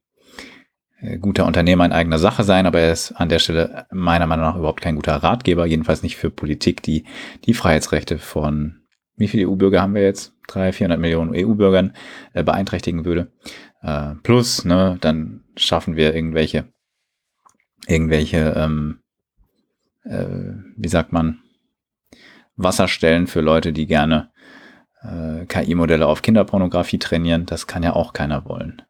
äh, 1.00 1.18
guter 1.18 1.46
Unternehmer 1.46 1.84
in 1.84 1.92
eigener 1.92 2.18
Sache 2.18 2.44
sein, 2.44 2.66
aber 2.66 2.78
er 2.78 2.92
ist 2.92 3.12
an 3.12 3.28
der 3.28 3.40
Stelle 3.40 3.86
meiner 3.90 4.26
Meinung 4.26 4.44
nach 4.44 4.56
überhaupt 4.56 4.82
kein 4.82 4.96
guter 4.96 5.16
Ratgeber, 5.16 5.66
jedenfalls 5.66 6.04
nicht 6.04 6.16
für 6.16 6.30
Politik, 6.30 6.80
die 6.82 7.06
die 7.44 7.54
Freiheitsrechte 7.54 8.18
von 8.18 8.79
wie 9.20 9.28
viele 9.28 9.48
EU-Bürger 9.48 9.82
haben 9.82 9.94
wir 9.94 10.02
jetzt? 10.02 10.34
300, 10.48 10.74
400 10.74 11.00
Millionen 11.00 11.34
EU-Bürgern 11.34 11.92
äh, 12.32 12.42
beeinträchtigen 12.42 13.04
würde. 13.04 13.30
Äh, 13.82 14.14
plus, 14.22 14.64
ne, 14.64 14.96
dann 15.00 15.44
schaffen 15.56 15.94
wir 15.94 16.14
irgendwelche, 16.14 16.64
irgendwelche, 17.86 18.54
ähm, 18.56 19.00
äh, 20.04 20.26
wie 20.76 20.88
sagt 20.88 21.12
man, 21.12 21.40
Wasserstellen 22.56 23.26
für 23.26 23.40
Leute, 23.42 23.72
die 23.72 23.86
gerne 23.86 24.30
äh, 25.02 25.46
KI-Modelle 25.46 26.06
auf 26.06 26.22
Kinderpornografie 26.22 26.98
trainieren, 26.98 27.46
das 27.46 27.66
kann 27.66 27.82
ja 27.82 27.92
auch 27.94 28.12
keiner 28.12 28.44
wollen. 28.46 28.82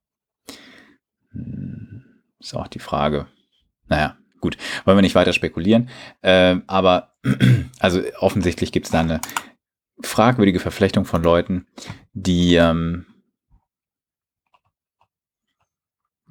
Hm, 1.32 2.04
ist 2.38 2.54
auch 2.54 2.68
die 2.68 2.78
Frage. 2.78 3.26
Naja, 3.88 4.16
gut, 4.40 4.56
wollen 4.84 4.96
wir 4.96 5.02
nicht 5.02 5.14
weiter 5.14 5.32
spekulieren. 5.32 5.88
Äh, 6.22 6.56
aber 6.66 7.14
also 7.80 8.00
offensichtlich 8.18 8.72
gibt 8.72 8.86
es 8.86 8.92
da 8.92 9.00
eine 9.00 9.20
fragwürdige 10.02 10.60
Verflechtung 10.60 11.04
von 11.04 11.22
Leuten, 11.22 11.66
die 12.12 12.54
ähm, 12.54 13.06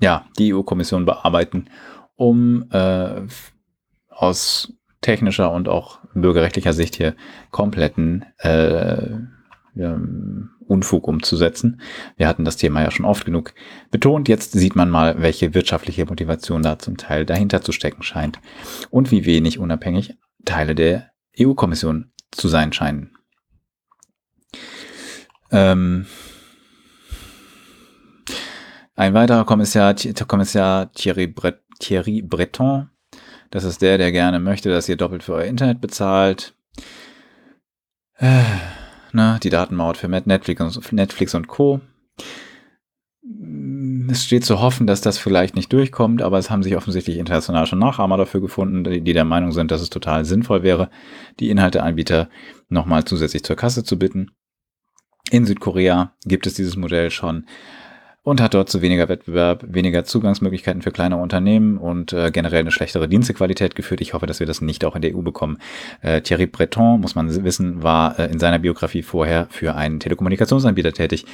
ja 0.01 0.25
die 0.37 0.53
EU-Kommission 0.53 1.05
bearbeiten, 1.05 1.69
um 2.15 2.69
äh, 2.71 3.21
aus 4.09 4.73
technischer 5.01 5.51
und 5.51 5.69
auch 5.69 5.99
bürgerrechtlicher 6.13 6.73
Sicht 6.73 6.95
hier 6.95 7.15
kompletten 7.51 8.25
äh, 8.39 9.17
ähm, 9.77 10.49
Unfug 10.67 11.07
umzusetzen. 11.07 11.81
Wir 12.17 12.27
hatten 12.27 12.45
das 12.45 12.57
Thema 12.57 12.83
ja 12.83 12.91
schon 12.91 13.05
oft 13.05 13.25
genug 13.25 13.53
betont. 13.91 14.27
Jetzt 14.27 14.51
sieht 14.51 14.75
man 14.75 14.89
mal, 14.89 15.21
welche 15.21 15.53
wirtschaftliche 15.53 16.05
Motivation 16.05 16.61
da 16.61 16.77
zum 16.77 16.97
Teil 16.97 17.25
dahinter 17.25 17.61
zu 17.61 17.71
stecken 17.71 18.03
scheint 18.03 18.39
und 18.89 19.11
wie 19.11 19.25
wenig 19.25 19.57
unabhängig 19.57 20.15
Teile 20.45 20.75
der 20.75 21.11
EU-Kommission 21.39 22.11
zu 22.31 22.47
sein 22.47 22.73
scheinen. 22.73 23.18
Ähm 25.51 26.05
ein 28.95 29.13
weiterer 29.13 29.45
Kommissar, 29.45 29.95
Kommissar 30.27 30.91
Thierry, 30.91 31.27
Bre 31.27 31.59
Thierry 31.79 32.21
Breton, 32.21 32.89
das 33.51 33.63
ist 33.63 33.81
der, 33.81 33.97
der 33.97 34.11
gerne 34.11 34.39
möchte, 34.39 34.69
dass 34.69 34.89
ihr 34.89 34.97
doppelt 34.97 35.23
für 35.23 35.33
euer 35.33 35.45
Internet 35.45 35.79
bezahlt. 35.79 36.53
Äh 38.17 38.43
ne, 39.13 39.39
die 39.41 39.49
Datenmaut 39.49 39.97
für 39.97 40.07
Netflix 40.07 40.61
und, 40.61 40.91
Netflix 40.93 41.35
und 41.35 41.47
Co. 41.47 41.81
Es 44.09 44.23
steht 44.25 44.43
zu 44.43 44.59
hoffen, 44.59 44.87
dass 44.87 45.01
das 45.01 45.17
vielleicht 45.17 45.55
nicht 45.55 45.71
durchkommt, 45.71 46.21
aber 46.21 46.39
es 46.39 46.49
haben 46.49 46.63
sich 46.63 46.75
offensichtlich 46.75 47.17
international 47.17 47.67
schon 47.67 47.79
Nachahmer 47.79 48.17
dafür 48.17 48.41
gefunden, 48.41 48.83
die 48.83 49.13
der 49.13 49.25
Meinung 49.25 49.51
sind, 49.51 49.71
dass 49.71 49.81
es 49.81 49.89
total 49.89 50.25
sinnvoll 50.25 50.63
wäre, 50.63 50.89
die 51.39 51.49
Inhalteanbieter 51.49 52.29
nochmal 52.69 53.03
zusätzlich 53.05 53.43
zur 53.43 53.55
Kasse 53.55 53.83
zu 53.83 53.99
bitten. 53.99 54.31
In 55.31 55.45
Südkorea 55.45 56.13
gibt 56.25 56.47
es 56.47 56.55
dieses 56.55 56.75
Modell 56.75 57.11
schon 57.11 57.45
und 58.23 58.41
hat 58.41 58.53
dort 58.53 58.69
zu 58.69 58.81
weniger 58.81 59.09
Wettbewerb, 59.09 59.63
weniger 59.67 60.03
Zugangsmöglichkeiten 60.03 60.81
für 60.81 60.91
kleine 60.91 61.17
Unternehmen 61.17 61.77
und 61.77 62.13
äh, 62.13 62.31
generell 62.31 62.59
eine 62.59 62.71
schlechtere 62.71 63.07
Dienstequalität 63.07 63.75
geführt. 63.75 64.01
Ich 64.01 64.13
hoffe, 64.13 64.25
dass 64.25 64.39
wir 64.39 64.47
das 64.47 64.61
nicht 64.61 64.83
auch 64.85 64.95
in 64.95 65.01
der 65.01 65.15
EU 65.15 65.21
bekommen. 65.21 65.57
Äh, 66.01 66.21
Thierry 66.21 66.45
Breton, 66.45 66.99
muss 66.99 67.15
man 67.15 67.43
wissen, 67.43 67.81
war 67.81 68.19
äh, 68.19 68.25
in 68.31 68.39
seiner 68.39 68.59
Biografie 68.59 69.03
vorher 69.03 69.47
für 69.49 69.75
einen 69.75 69.99
Telekommunikationsanbieter 69.99 70.93
tätig, 70.93 71.25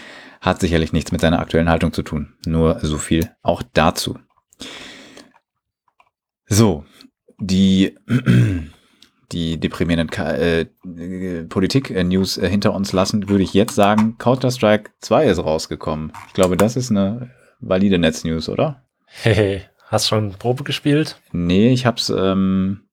hat 0.41 0.59
sicherlich 0.59 0.93
nichts 0.93 1.11
mit 1.11 1.21
seiner 1.21 1.39
aktuellen 1.39 1.69
Haltung 1.69 1.91
zu 1.91 2.03
tun. 2.03 2.33
Nur 2.45 2.79
so 2.81 2.97
viel 2.97 3.31
auch 3.41 3.63
dazu. 3.73 4.17
So, 6.47 6.85
die 7.39 7.95
die 9.35 9.59
deprimierenden 9.59 10.09
äh, 10.17 10.61
äh, 10.61 11.43
Politik-News 11.43 12.37
äh, 12.37 12.49
hinter 12.49 12.73
uns 12.73 12.93
lassen, 12.93 13.27
würde 13.27 13.43
ich 13.43 13.53
jetzt 13.53 13.75
sagen, 13.75 14.17
Counter-Strike 14.17 14.91
2 15.01 15.25
ist 15.25 15.39
rausgekommen. 15.39 16.13
Ich 16.27 16.33
glaube, 16.33 16.55
das 16.55 16.77
ist 16.77 16.89
eine 16.89 17.31
valide 17.59 17.99
Netz-News, 17.99 18.47
oder? 18.47 18.85
Hey, 19.05 19.63
hast 19.87 20.07
schon 20.07 20.31
Probe 20.39 20.63
gespielt? 20.63 21.19
Nee, 21.33 21.73
ich 21.73 21.85
hab's, 21.85 22.09
ähm, 22.09 22.85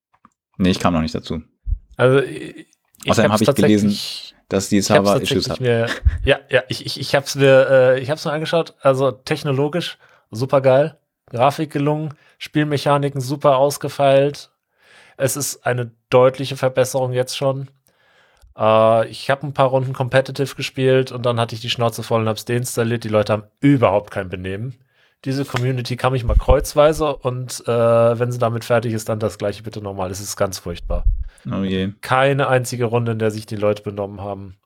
nee, 0.58 0.70
ich 0.70 0.80
kam 0.80 0.94
noch 0.94 1.00
nicht 1.00 1.14
dazu. 1.14 1.42
Also, 1.96 2.18
ich 2.18 2.66
Außerdem 3.08 3.32
habe 3.32 3.44
ich 3.44 3.54
gelesen, 3.54 3.96
dass 4.48 4.68
die 4.68 4.80
Server 4.80 5.22
Issues 5.22 5.48
haben. 5.48 5.64
ja, 5.64 5.86
ja, 6.24 6.62
ich, 6.68 6.84
ich, 6.84 6.98
ich 6.98 7.14
hab's 7.14 7.36
mir, 7.36 7.68
äh, 7.70 8.00
ich 8.00 8.10
hab's 8.10 8.24
mir 8.24 8.32
angeschaut. 8.32 8.74
Also 8.80 9.12
technologisch 9.12 9.96
super 10.32 10.60
geil, 10.60 10.98
Grafik 11.30 11.70
gelungen, 11.70 12.14
Spielmechaniken 12.38 13.20
super 13.20 13.58
ausgefeilt, 13.58 14.51
es 15.22 15.36
ist 15.36 15.64
eine 15.64 15.92
deutliche 16.10 16.56
Verbesserung 16.56 17.12
jetzt 17.12 17.36
schon. 17.36 17.68
Äh, 18.58 19.08
ich 19.08 19.30
habe 19.30 19.46
ein 19.46 19.54
paar 19.54 19.68
Runden 19.68 19.92
competitive 19.92 20.56
gespielt 20.56 21.12
und 21.12 21.24
dann 21.24 21.38
hatte 21.38 21.54
ich 21.54 21.60
die 21.60 21.70
Schnauze 21.70 22.02
voll 22.02 22.22
und 22.22 22.28
habe 22.28 22.36
es 22.36 22.44
deinstalliert. 22.44 23.04
Die 23.04 23.08
Leute 23.08 23.32
haben 23.32 23.44
überhaupt 23.60 24.10
kein 24.10 24.28
Benehmen. 24.28 24.74
Diese 25.24 25.44
Community 25.44 25.96
kam 25.96 26.16
ich 26.16 26.24
mal 26.24 26.36
kreuzweise 26.36 27.14
und 27.14 27.62
äh, 27.68 28.18
wenn 28.18 28.32
sie 28.32 28.40
damit 28.40 28.64
fertig 28.64 28.92
ist, 28.92 29.08
dann 29.08 29.20
das 29.20 29.38
gleiche 29.38 29.62
bitte 29.62 29.80
nochmal. 29.80 30.10
Es 30.10 30.20
ist 30.20 30.36
ganz 30.36 30.58
furchtbar. 30.58 31.04
Oh 31.46 31.62
je. 31.62 31.92
Keine 32.00 32.48
einzige 32.48 32.86
Runde, 32.86 33.12
in 33.12 33.20
der 33.20 33.30
sich 33.30 33.46
die 33.46 33.56
Leute 33.56 33.84
benommen 33.84 34.20
haben. 34.20 34.56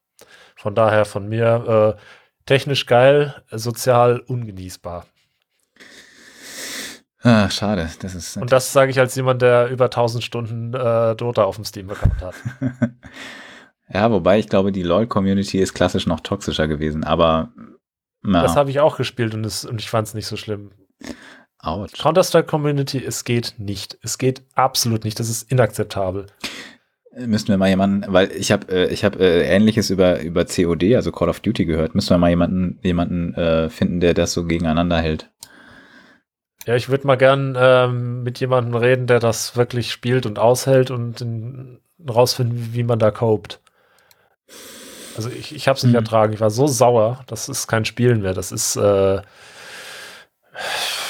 Von 0.57 0.75
daher 0.75 1.05
von 1.05 1.29
mir 1.29 1.97
äh, 1.99 2.01
technisch 2.47 2.87
geil, 2.87 3.35
sozial 3.51 4.21
ungenießbar. 4.21 5.05
Ah, 7.23 7.49
schade. 7.51 7.89
Das 8.01 8.15
ist 8.15 8.37
Und 8.37 8.53
das 8.53 8.73
sage 8.73 8.91
ich 8.91 9.01
als 9.01 9.15
jemand, 9.15 9.43
der 9.43 9.69
über 9.69 9.87
1000 9.87 10.23
Stunden 10.23 10.75
äh, 10.75 11.17
Dota 11.17 11.45
auf 11.45 11.57
dem 11.57 11.65
Steam-Account 11.65 12.23
hat. 12.23 12.35
ja, 13.93 14.11
wobei 14.11 14.39
ich 14.39 14.49
glaube, 14.49 14.73
die 14.73 14.83
LoL-Community 14.83 15.59
ist 15.59 15.75
klassisch 15.75 16.07
noch 16.07 16.21
toxischer 16.21 16.69
gewesen, 16.69 17.05
aber. 17.05 17.53
Na. 18.23 18.43
Das 18.43 18.57
habe 18.57 18.71
ich 18.71 18.81
auch 18.81 18.97
gespielt 18.97 19.35
und, 19.35 19.45
es, 19.45 19.65
und 19.65 19.81
ich 19.81 19.89
fand 19.89 20.09
es 20.09 20.15
nicht 20.15 20.27
so 20.27 20.37
schlimm. 20.37 20.73
Counter-Strike-Community, 21.63 23.05
es 23.05 23.25
geht 23.25 23.55
nicht. 23.59 23.99
Es 24.03 24.19
geht 24.19 24.43
absolut 24.55 25.05
nicht. 25.05 25.19
Das 25.19 25.29
ist 25.29 25.51
inakzeptabel. 25.51 26.27
Müssten 27.19 27.49
wir 27.49 27.57
mal 27.57 27.69
jemanden, 27.69 28.05
weil 28.13 28.31
ich 28.33 28.53
habe 28.53 28.71
äh, 28.71 28.93
ich 28.93 29.05
habe 29.05 29.19
äh, 29.19 29.43
ähnliches 29.49 29.89
über 29.89 30.21
über 30.21 30.45
COD, 30.45 30.95
also 30.95 31.13
Call 31.13 31.31
of 31.31 31.41
Duty 31.41 31.65
gehört. 31.65 31.95
Müssten 31.95 32.11
wir 32.11 32.19
mal 32.19 32.29
jemanden 32.29 32.79
jemanden 32.83 33.35
äh, 33.35 33.71
finden, 33.71 34.01
der 34.01 34.13
das 34.13 34.33
so 34.35 34.45
gegeneinander 34.45 34.99
hält. 34.99 35.31
Ja, 36.67 36.75
ich 36.75 36.89
würde 36.89 37.07
mal 37.07 37.17
gern 37.17 37.57
ähm, 37.59 38.25
mit 38.25 38.41
jemandem 38.41 38.75
reden, 38.75 39.07
der 39.07 39.21
das 39.21 39.57
wirklich 39.57 39.93
spielt 39.93 40.27
und 40.27 40.39
aushält 40.39 40.91
und 40.91 41.21
in, 41.21 41.79
rausfinden, 42.09 42.71
wie 42.73 42.83
man 42.83 42.99
da 42.99 43.13
copt. 43.13 43.61
Also 45.17 45.31
ich, 45.31 45.55
ich 45.55 45.69
habe 45.69 45.77
es 45.77 45.85
nicht 45.85 45.93
mhm. 45.93 45.99
ertragen. 45.99 46.33
Ich 46.33 46.41
war 46.41 46.51
so 46.51 46.67
sauer. 46.67 47.25
Das 47.29 47.49
ist 47.49 47.69
kein 47.69 47.85
Spielen 47.85 48.21
mehr. 48.21 48.35
Das 48.35 48.51
ist 48.51 48.77
äh, 48.77 49.23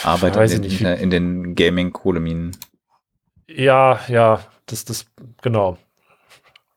Arbeit 0.04 0.36
in, 0.52 0.60
nicht, 0.60 0.80
in, 0.82 0.86
in 0.86 1.10
den 1.10 1.54
Gaming-Kohleminen. 1.54 2.56
Ja, 3.48 4.00
ja, 4.08 4.40
das, 4.66 4.84
das, 4.84 5.06
genau. 5.42 5.78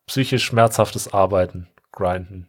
Psychisch 0.07 0.45
schmerzhaftes 0.45 1.13
Arbeiten, 1.13 1.67
Grinden. 1.91 2.47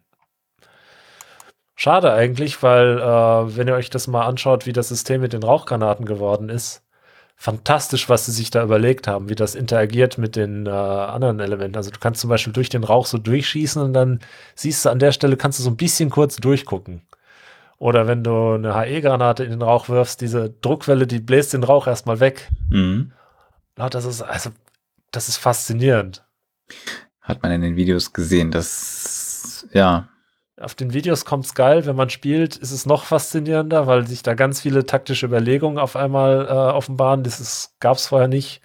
Schade 1.83 2.13
eigentlich, 2.13 2.63
weil 2.63 2.99
äh, 2.99 3.57
wenn 3.57 3.67
ihr 3.67 3.73
euch 3.73 3.89
das 3.89 4.07
mal 4.07 4.27
anschaut, 4.27 4.67
wie 4.67 4.75
das 4.75 4.91
System 4.91 5.23
mit 5.23 5.33
den 5.33 5.43
Rauchgranaten 5.43 6.05
geworden 6.05 6.51
ist, 6.51 6.83
fantastisch, 7.37 8.11
was 8.11 8.27
sie 8.27 8.33
sich 8.33 8.51
da 8.51 8.63
überlegt 8.63 9.09
haben, 9.09 9.31
wie 9.31 9.35
das 9.35 9.55
interagiert 9.55 10.19
mit 10.19 10.37
den 10.37 10.67
äh, 10.67 10.69
anderen 10.69 11.41
Elementen. 11.41 11.79
Also 11.79 11.91
du 11.91 11.99
kannst 11.99 12.21
zum 12.21 12.29
Beispiel 12.29 12.53
durch 12.53 12.69
den 12.69 12.85
Rauch 12.85 13.07
so 13.07 13.17
durchschießen 13.17 13.81
und 13.81 13.95
dann 13.95 14.21
siehst 14.55 14.85
du 14.85 14.91
an 14.91 14.99
der 14.99 15.13
Stelle, 15.13 15.39
kannst 15.39 15.59
du 15.59 15.63
so 15.63 15.71
ein 15.71 15.79
bisschen 15.79 16.11
kurz 16.11 16.37
durchgucken. 16.37 17.01
Oder 17.79 18.07
wenn 18.07 18.23
du 18.23 18.53
eine 18.53 18.75
HE-Granate 18.75 19.45
in 19.45 19.51
den 19.53 19.63
Rauch 19.63 19.89
wirfst, 19.89 20.21
diese 20.21 20.51
Druckwelle, 20.51 21.07
die 21.07 21.21
bläst 21.21 21.55
den 21.55 21.65
Rauch 21.65 21.87
erstmal 21.87 22.21
weg. 22.21 22.51
Mhm. 22.69 23.13
Das 23.75 24.05
ist, 24.05 24.21
also, 24.21 24.51
das 25.13 25.31
ist 25.31 25.39
faszinierend. 25.39 26.27
Hat 27.23 27.43
man 27.43 27.53
in 27.53 27.63
den 27.63 27.77
Videos 27.77 28.13
gesehen, 28.13 28.51
das, 28.51 29.67
ja, 29.73 30.11
auf 30.61 30.75
den 30.75 30.93
Videos 30.93 31.25
kommt 31.25 31.47
es 31.47 31.55
geil, 31.55 31.87
wenn 31.87 31.97
man 31.97 32.11
spielt, 32.11 32.57
ist 32.57 32.71
es 32.71 32.87
noch 32.87 33.05
faszinierender, 33.05 33.87
weil 33.87 34.07
sich 34.07 34.23
da 34.23 34.35
ganz 34.35 34.61
viele 34.61 34.85
taktische 34.85 35.27
Überlegungen 35.27 35.79
auf 35.79 35.97
einmal 35.97 36.47
äh, 36.47 36.51
offenbaren. 36.51 37.23
Das 37.23 37.75
gab 37.81 37.97
es 37.97 38.09
vorher 38.09 38.29
nicht. 38.29 38.61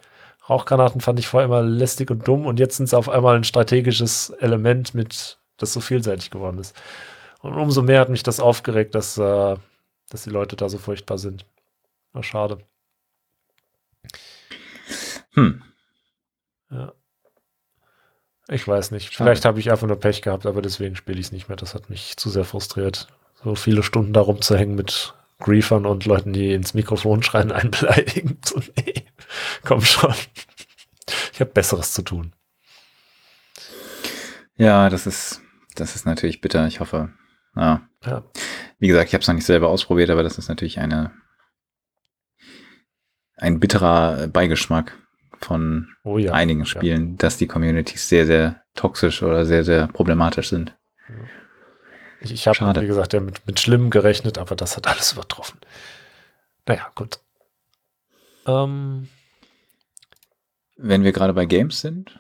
Rauchgranaten 0.50 1.02
fand 1.02 1.20
ich 1.20 1.28
vorher 1.28 1.46
immer 1.46 1.64
lästig 1.64 2.12
und 2.12 2.28
dumm 2.28 2.46
und 2.46 2.60
jetzt 2.60 2.78
sind 2.78 2.88
sie 2.88 2.98
auf 2.98 3.10
einmal 3.10 3.36
ein 3.36 3.44
strategisches 3.44 4.30
Element, 4.40 4.94
mit 4.94 5.40
das 5.58 5.74
so 5.74 5.80
vielseitig 5.80 6.30
geworden 6.30 6.60
ist. 6.60 6.76
Und 7.42 7.54
umso 7.54 7.82
mehr 7.82 8.02
hat 8.02 8.10
mich 8.10 8.24
das 8.24 8.40
aufgeregt, 8.40 8.94
dass, 8.94 9.18
äh, 9.18 9.56
dass 10.10 10.24
die 10.24 10.30
Leute 10.30 10.56
da 10.56 10.70
so 10.70 10.78
furchtbar 10.78 11.18
sind. 11.18 11.46
War 12.14 12.24
schade. 12.24 12.60
Hm. 15.32 15.64
Ja. 16.70 16.94
Ich 18.48 18.68
weiß 18.68 18.92
nicht. 18.92 19.14
Schade. 19.14 19.30
Vielleicht 19.30 19.46
habe 19.46 19.60
ich 19.60 19.72
einfach 19.72 19.88
nur 19.88 20.00
Pech 20.00 20.22
gehabt, 20.22 20.46
aber 20.46 20.62
deswegen 20.62 20.96
spiele 20.96 21.20
ich 21.20 21.28
es 21.28 21.32
nicht 21.32 21.50
mehr. 21.50 21.56
Das 21.56 21.74
hat 21.74 21.90
mich 21.90 22.18
zu 22.18 22.30
sehr 22.30 22.46
frustriert. 22.46 23.08
So 23.44 23.56
viele 23.56 23.84
Stunden 23.84 24.14
da 24.14 24.22
rumzuhängen 24.22 24.76
mit 24.76 25.14
Griefern 25.40 25.86
und 25.86 26.06
Leuten, 26.06 26.34
die 26.34 26.54
ins 26.54 26.74
Mikrofon 26.74 27.24
schreien, 27.24 27.52
einbeleidigen. 27.52 28.38
So, 28.44 28.62
nee, 28.78 29.06
komm 29.64 29.82
schon. 29.82 30.14
Ich 31.34 31.40
habe 31.40 31.52
Besseres 31.52 31.94
zu 31.94 32.02
tun. 32.02 32.34
Ja, 34.58 34.90
das 34.90 35.06
ist, 35.06 35.42
das 35.76 35.96
ist 35.96 36.06
natürlich 36.06 36.42
bitter. 36.42 36.66
Ich 36.68 36.80
hoffe. 36.80 37.10
Ja. 37.56 37.88
ja. 38.06 38.24
Wie 38.80 38.88
gesagt, 38.88 39.08
ich 39.08 39.14
habe 39.14 39.22
es 39.22 39.28
noch 39.28 39.36
nicht 39.36 39.46
selber 39.46 39.70
ausprobiert, 39.70 40.10
aber 40.10 40.24
das 40.24 40.38
ist 40.38 40.50
natürlich 40.50 40.80
eine 40.80 41.12
ein 43.38 43.60
bitterer 43.60 44.28
Beigeschmack 44.28 44.98
von 45.46 45.88
oh 46.04 46.18
ja, 46.18 46.34
einigen 46.34 46.66
Spielen, 46.66 47.12
ja. 47.12 47.16
dass 47.18 47.38
die 47.38 47.48
Communities 47.48 48.10
sehr, 48.10 48.26
sehr 48.26 48.62
toxisch 48.74 49.22
oder 49.22 49.46
sehr, 49.46 49.64
sehr 49.64 49.88
problematisch 49.88 50.50
sind. 50.50 50.76
Ich, 52.20 52.32
ich 52.32 52.48
habe, 52.48 52.82
wie 52.82 52.88
gesagt, 52.88 53.14
ja 53.14 53.20
mit, 53.20 53.46
mit 53.46 53.60
Schlimmem 53.60 53.92
gerechnet, 53.92 54.38
aber 54.40 54.56
das 54.56 54.76
hat 54.76 54.88
alles 54.88 55.14
übertroffen. 55.14 55.60
Naja, 56.68 56.88
gut. 56.96 57.20
Ähm, 58.48 59.08
Wenn 60.78 61.04
wir 61.04 61.12
gerade 61.12 61.34
bei 61.34 61.46
Games 61.46 61.80
sind. 61.82 62.20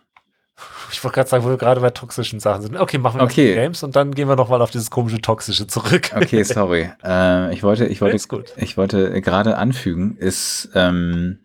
Ich 0.91 1.03
wollte 1.03 1.15
gerade 1.15 1.29
sagen, 1.29 1.43
wo 1.43 1.49
wir 1.49 1.57
gerade 1.57 1.81
bei 1.81 1.89
toxischen 1.89 2.39
Sachen 2.39 2.61
sind. 2.61 2.77
Okay, 2.77 2.99
machen 2.99 3.19
wir 3.19 3.25
okay. 3.25 3.55
Games 3.55 3.83
und 3.83 3.95
dann 3.95 4.13
gehen 4.13 4.29
wir 4.29 4.35
nochmal 4.35 4.61
auf 4.61 4.71
dieses 4.71 4.91
komische 4.91 5.19
Toxische 5.19 5.67
zurück. 5.67 6.11
Okay, 6.15 6.43
sorry. 6.43 6.91
äh, 7.03 7.53
ich 7.53 7.63
wollte, 7.63 7.87
ich 7.87 7.99
wollte, 8.01 8.17
ich 8.57 8.77
wollte 8.77 9.21
gerade 9.21 9.57
anfügen, 9.57 10.15
ist, 10.17 10.69
ähm, 10.75 11.39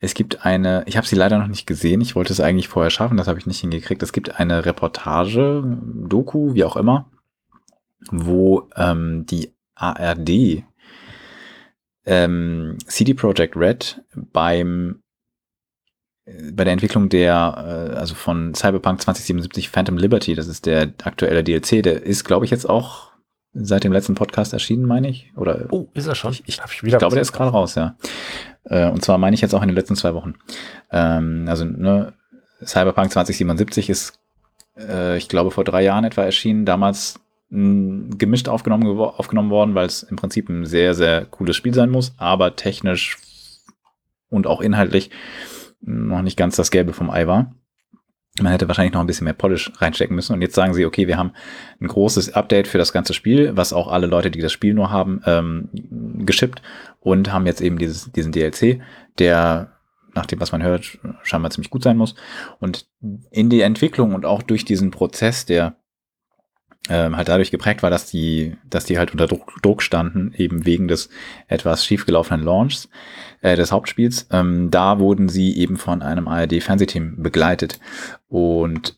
es 0.00 0.14
gibt 0.14 0.44
eine, 0.44 0.84
ich 0.86 0.96
habe 0.96 1.06
sie 1.06 1.16
leider 1.16 1.38
noch 1.38 1.46
nicht 1.46 1.66
gesehen, 1.66 2.00
ich 2.00 2.14
wollte 2.14 2.32
es 2.32 2.40
eigentlich 2.40 2.68
vorher 2.68 2.90
schaffen, 2.90 3.16
das 3.16 3.28
habe 3.28 3.38
ich 3.38 3.46
nicht 3.46 3.60
hingekriegt. 3.60 4.02
Es 4.02 4.12
gibt 4.12 4.38
eine 4.38 4.64
Reportage, 4.64 5.62
Doku, 5.64 6.54
wie 6.54 6.64
auch 6.64 6.76
immer, 6.76 7.10
wo 8.10 8.68
ähm, 8.76 9.24
die 9.26 9.52
ARD 9.74 10.64
ähm, 12.04 12.78
CD 12.86 13.14
Projekt 13.14 13.56
Red 13.56 14.02
beim 14.14 15.02
bei 16.52 16.64
der 16.64 16.72
Entwicklung 16.72 17.08
der, 17.08 17.90
äh, 17.92 17.96
also 17.96 18.16
von 18.16 18.52
Cyberpunk 18.52 19.00
2077 19.00 19.70
Phantom 19.70 19.96
Liberty, 19.96 20.34
das 20.34 20.48
ist 20.48 20.66
der 20.66 20.92
aktuelle 21.04 21.44
DLC, 21.44 21.84
der 21.84 22.02
ist, 22.02 22.24
glaube 22.24 22.44
ich, 22.44 22.50
jetzt 22.50 22.68
auch 22.68 23.12
seit 23.58 23.84
dem 23.84 23.92
letzten 23.92 24.14
Podcast 24.14 24.52
erschienen, 24.52 24.86
meine 24.86 25.08
ich. 25.08 25.32
Oder 25.36 25.66
oh, 25.70 25.88
ist 25.94 26.06
er 26.06 26.14
schon? 26.14 26.32
Ich, 26.32 26.42
ich, 26.46 26.58
ich, 26.58 26.82
ich 26.82 26.98
glaube, 26.98 27.14
der 27.14 27.22
ist 27.22 27.32
gerade 27.32 27.50
raus, 27.50 27.74
ja. 27.74 27.96
Äh, 28.64 28.90
und 28.90 29.02
zwar 29.02 29.18
meine 29.18 29.34
ich 29.34 29.40
jetzt 29.40 29.54
auch 29.54 29.62
in 29.62 29.68
den 29.68 29.76
letzten 29.76 29.96
zwei 29.96 30.14
Wochen. 30.14 30.34
Ähm, 30.90 31.46
also 31.48 31.64
ne, 31.64 32.12
Cyberpunk 32.64 33.12
2077 33.12 33.90
ist, 33.90 34.18
äh, 34.78 35.16
ich 35.16 35.28
glaube, 35.28 35.50
vor 35.50 35.64
drei 35.64 35.82
Jahren 35.82 36.04
etwa 36.04 36.22
erschienen. 36.22 36.64
Damals 36.66 37.20
mh, 37.50 38.16
gemischt 38.18 38.48
aufgenommen, 38.48 38.86
aufgenommen 38.98 39.50
worden, 39.50 39.74
weil 39.74 39.86
es 39.86 40.02
im 40.02 40.16
Prinzip 40.16 40.48
ein 40.48 40.66
sehr, 40.66 40.94
sehr 40.94 41.24
cooles 41.24 41.56
Spiel 41.56 41.74
sein 41.74 41.90
muss, 41.90 42.14
aber 42.18 42.56
technisch 42.56 43.18
und 44.28 44.46
auch 44.46 44.60
inhaltlich 44.60 45.10
noch 45.80 46.22
nicht 46.22 46.36
ganz 46.36 46.56
das 46.56 46.70
Gelbe 46.70 46.92
vom 46.92 47.10
Ei 47.10 47.26
war. 47.26 47.54
Man 48.40 48.52
hätte 48.52 48.68
wahrscheinlich 48.68 48.92
noch 48.92 49.00
ein 49.00 49.06
bisschen 49.06 49.24
mehr 49.24 49.34
Polish 49.34 49.72
reinstecken 49.78 50.14
müssen. 50.14 50.34
Und 50.34 50.42
jetzt 50.42 50.54
sagen 50.54 50.74
sie, 50.74 50.84
okay, 50.84 51.06
wir 51.06 51.16
haben 51.16 51.32
ein 51.80 51.88
großes 51.88 52.34
Update 52.34 52.68
für 52.68 52.78
das 52.78 52.92
ganze 52.92 53.14
Spiel, 53.14 53.56
was 53.56 53.72
auch 53.72 53.88
alle 53.88 54.06
Leute, 54.06 54.30
die 54.30 54.40
das 54.40 54.52
Spiel 54.52 54.74
nur 54.74 54.90
haben, 54.90 55.22
ähm, 55.24 55.68
geschippt 56.26 56.60
und 57.00 57.32
haben 57.32 57.46
jetzt 57.46 57.60
eben 57.60 57.78
dieses, 57.78 58.12
diesen 58.12 58.32
DLC, 58.32 58.80
der 59.18 59.72
nach 60.14 60.26
dem, 60.26 60.40
was 60.40 60.52
man 60.52 60.62
hört, 60.62 60.98
scheinbar 61.22 61.50
ziemlich 61.50 61.70
gut 61.70 61.82
sein 61.82 61.96
muss. 61.96 62.14
Und 62.58 62.86
in 63.30 63.50
die 63.50 63.60
Entwicklung 63.60 64.14
und 64.14 64.24
auch 64.24 64.42
durch 64.42 64.64
diesen 64.64 64.90
Prozess 64.90 65.46
der 65.46 65.76
ähm, 66.88 67.16
halt 67.16 67.28
dadurch 67.28 67.50
geprägt 67.50 67.82
war, 67.82 67.90
dass 67.90 68.06
die, 68.06 68.56
dass 68.68 68.84
die 68.84 68.98
halt 68.98 69.12
unter 69.12 69.26
Druck, 69.26 69.52
Druck 69.62 69.82
standen, 69.82 70.32
eben 70.36 70.66
wegen 70.66 70.88
des 70.88 71.08
etwas 71.48 71.84
schiefgelaufenen 71.84 72.44
Launchs 72.44 72.88
äh, 73.40 73.56
des 73.56 73.72
Hauptspiels. 73.72 74.28
Ähm, 74.30 74.70
da 74.70 74.98
wurden 74.98 75.28
sie 75.28 75.56
eben 75.56 75.76
von 75.76 76.02
einem 76.02 76.28
ARD-Fernsehteam 76.28 77.22
begleitet. 77.22 77.80
Und 78.28 78.96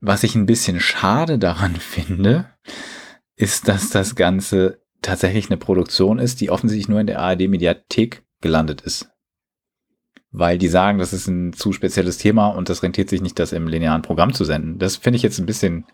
was 0.00 0.24
ich 0.24 0.34
ein 0.34 0.46
bisschen 0.46 0.80
schade 0.80 1.38
daran 1.38 1.76
finde, 1.76 2.50
ist, 3.36 3.68
dass 3.68 3.90
das 3.90 4.14
Ganze 4.14 4.82
tatsächlich 5.02 5.50
eine 5.50 5.58
Produktion 5.58 6.18
ist, 6.18 6.40
die 6.40 6.50
offensichtlich 6.50 6.88
nur 6.88 7.00
in 7.00 7.06
der 7.06 7.20
ARD-Mediathek 7.20 8.24
gelandet 8.40 8.82
ist. 8.82 9.10
Weil 10.32 10.58
die 10.58 10.68
sagen, 10.68 10.98
das 10.98 11.12
ist 11.12 11.28
ein 11.28 11.52
zu 11.52 11.72
spezielles 11.72 12.18
Thema 12.18 12.48
und 12.48 12.68
das 12.68 12.82
rentiert 12.82 13.08
sich 13.08 13.22
nicht, 13.22 13.38
das 13.38 13.52
im 13.52 13.68
linearen 13.68 14.02
Programm 14.02 14.34
zu 14.34 14.44
senden. 14.44 14.78
Das 14.78 14.96
finde 14.96 15.16
ich 15.16 15.22
jetzt 15.22 15.38
ein 15.38 15.46
bisschen 15.46 15.86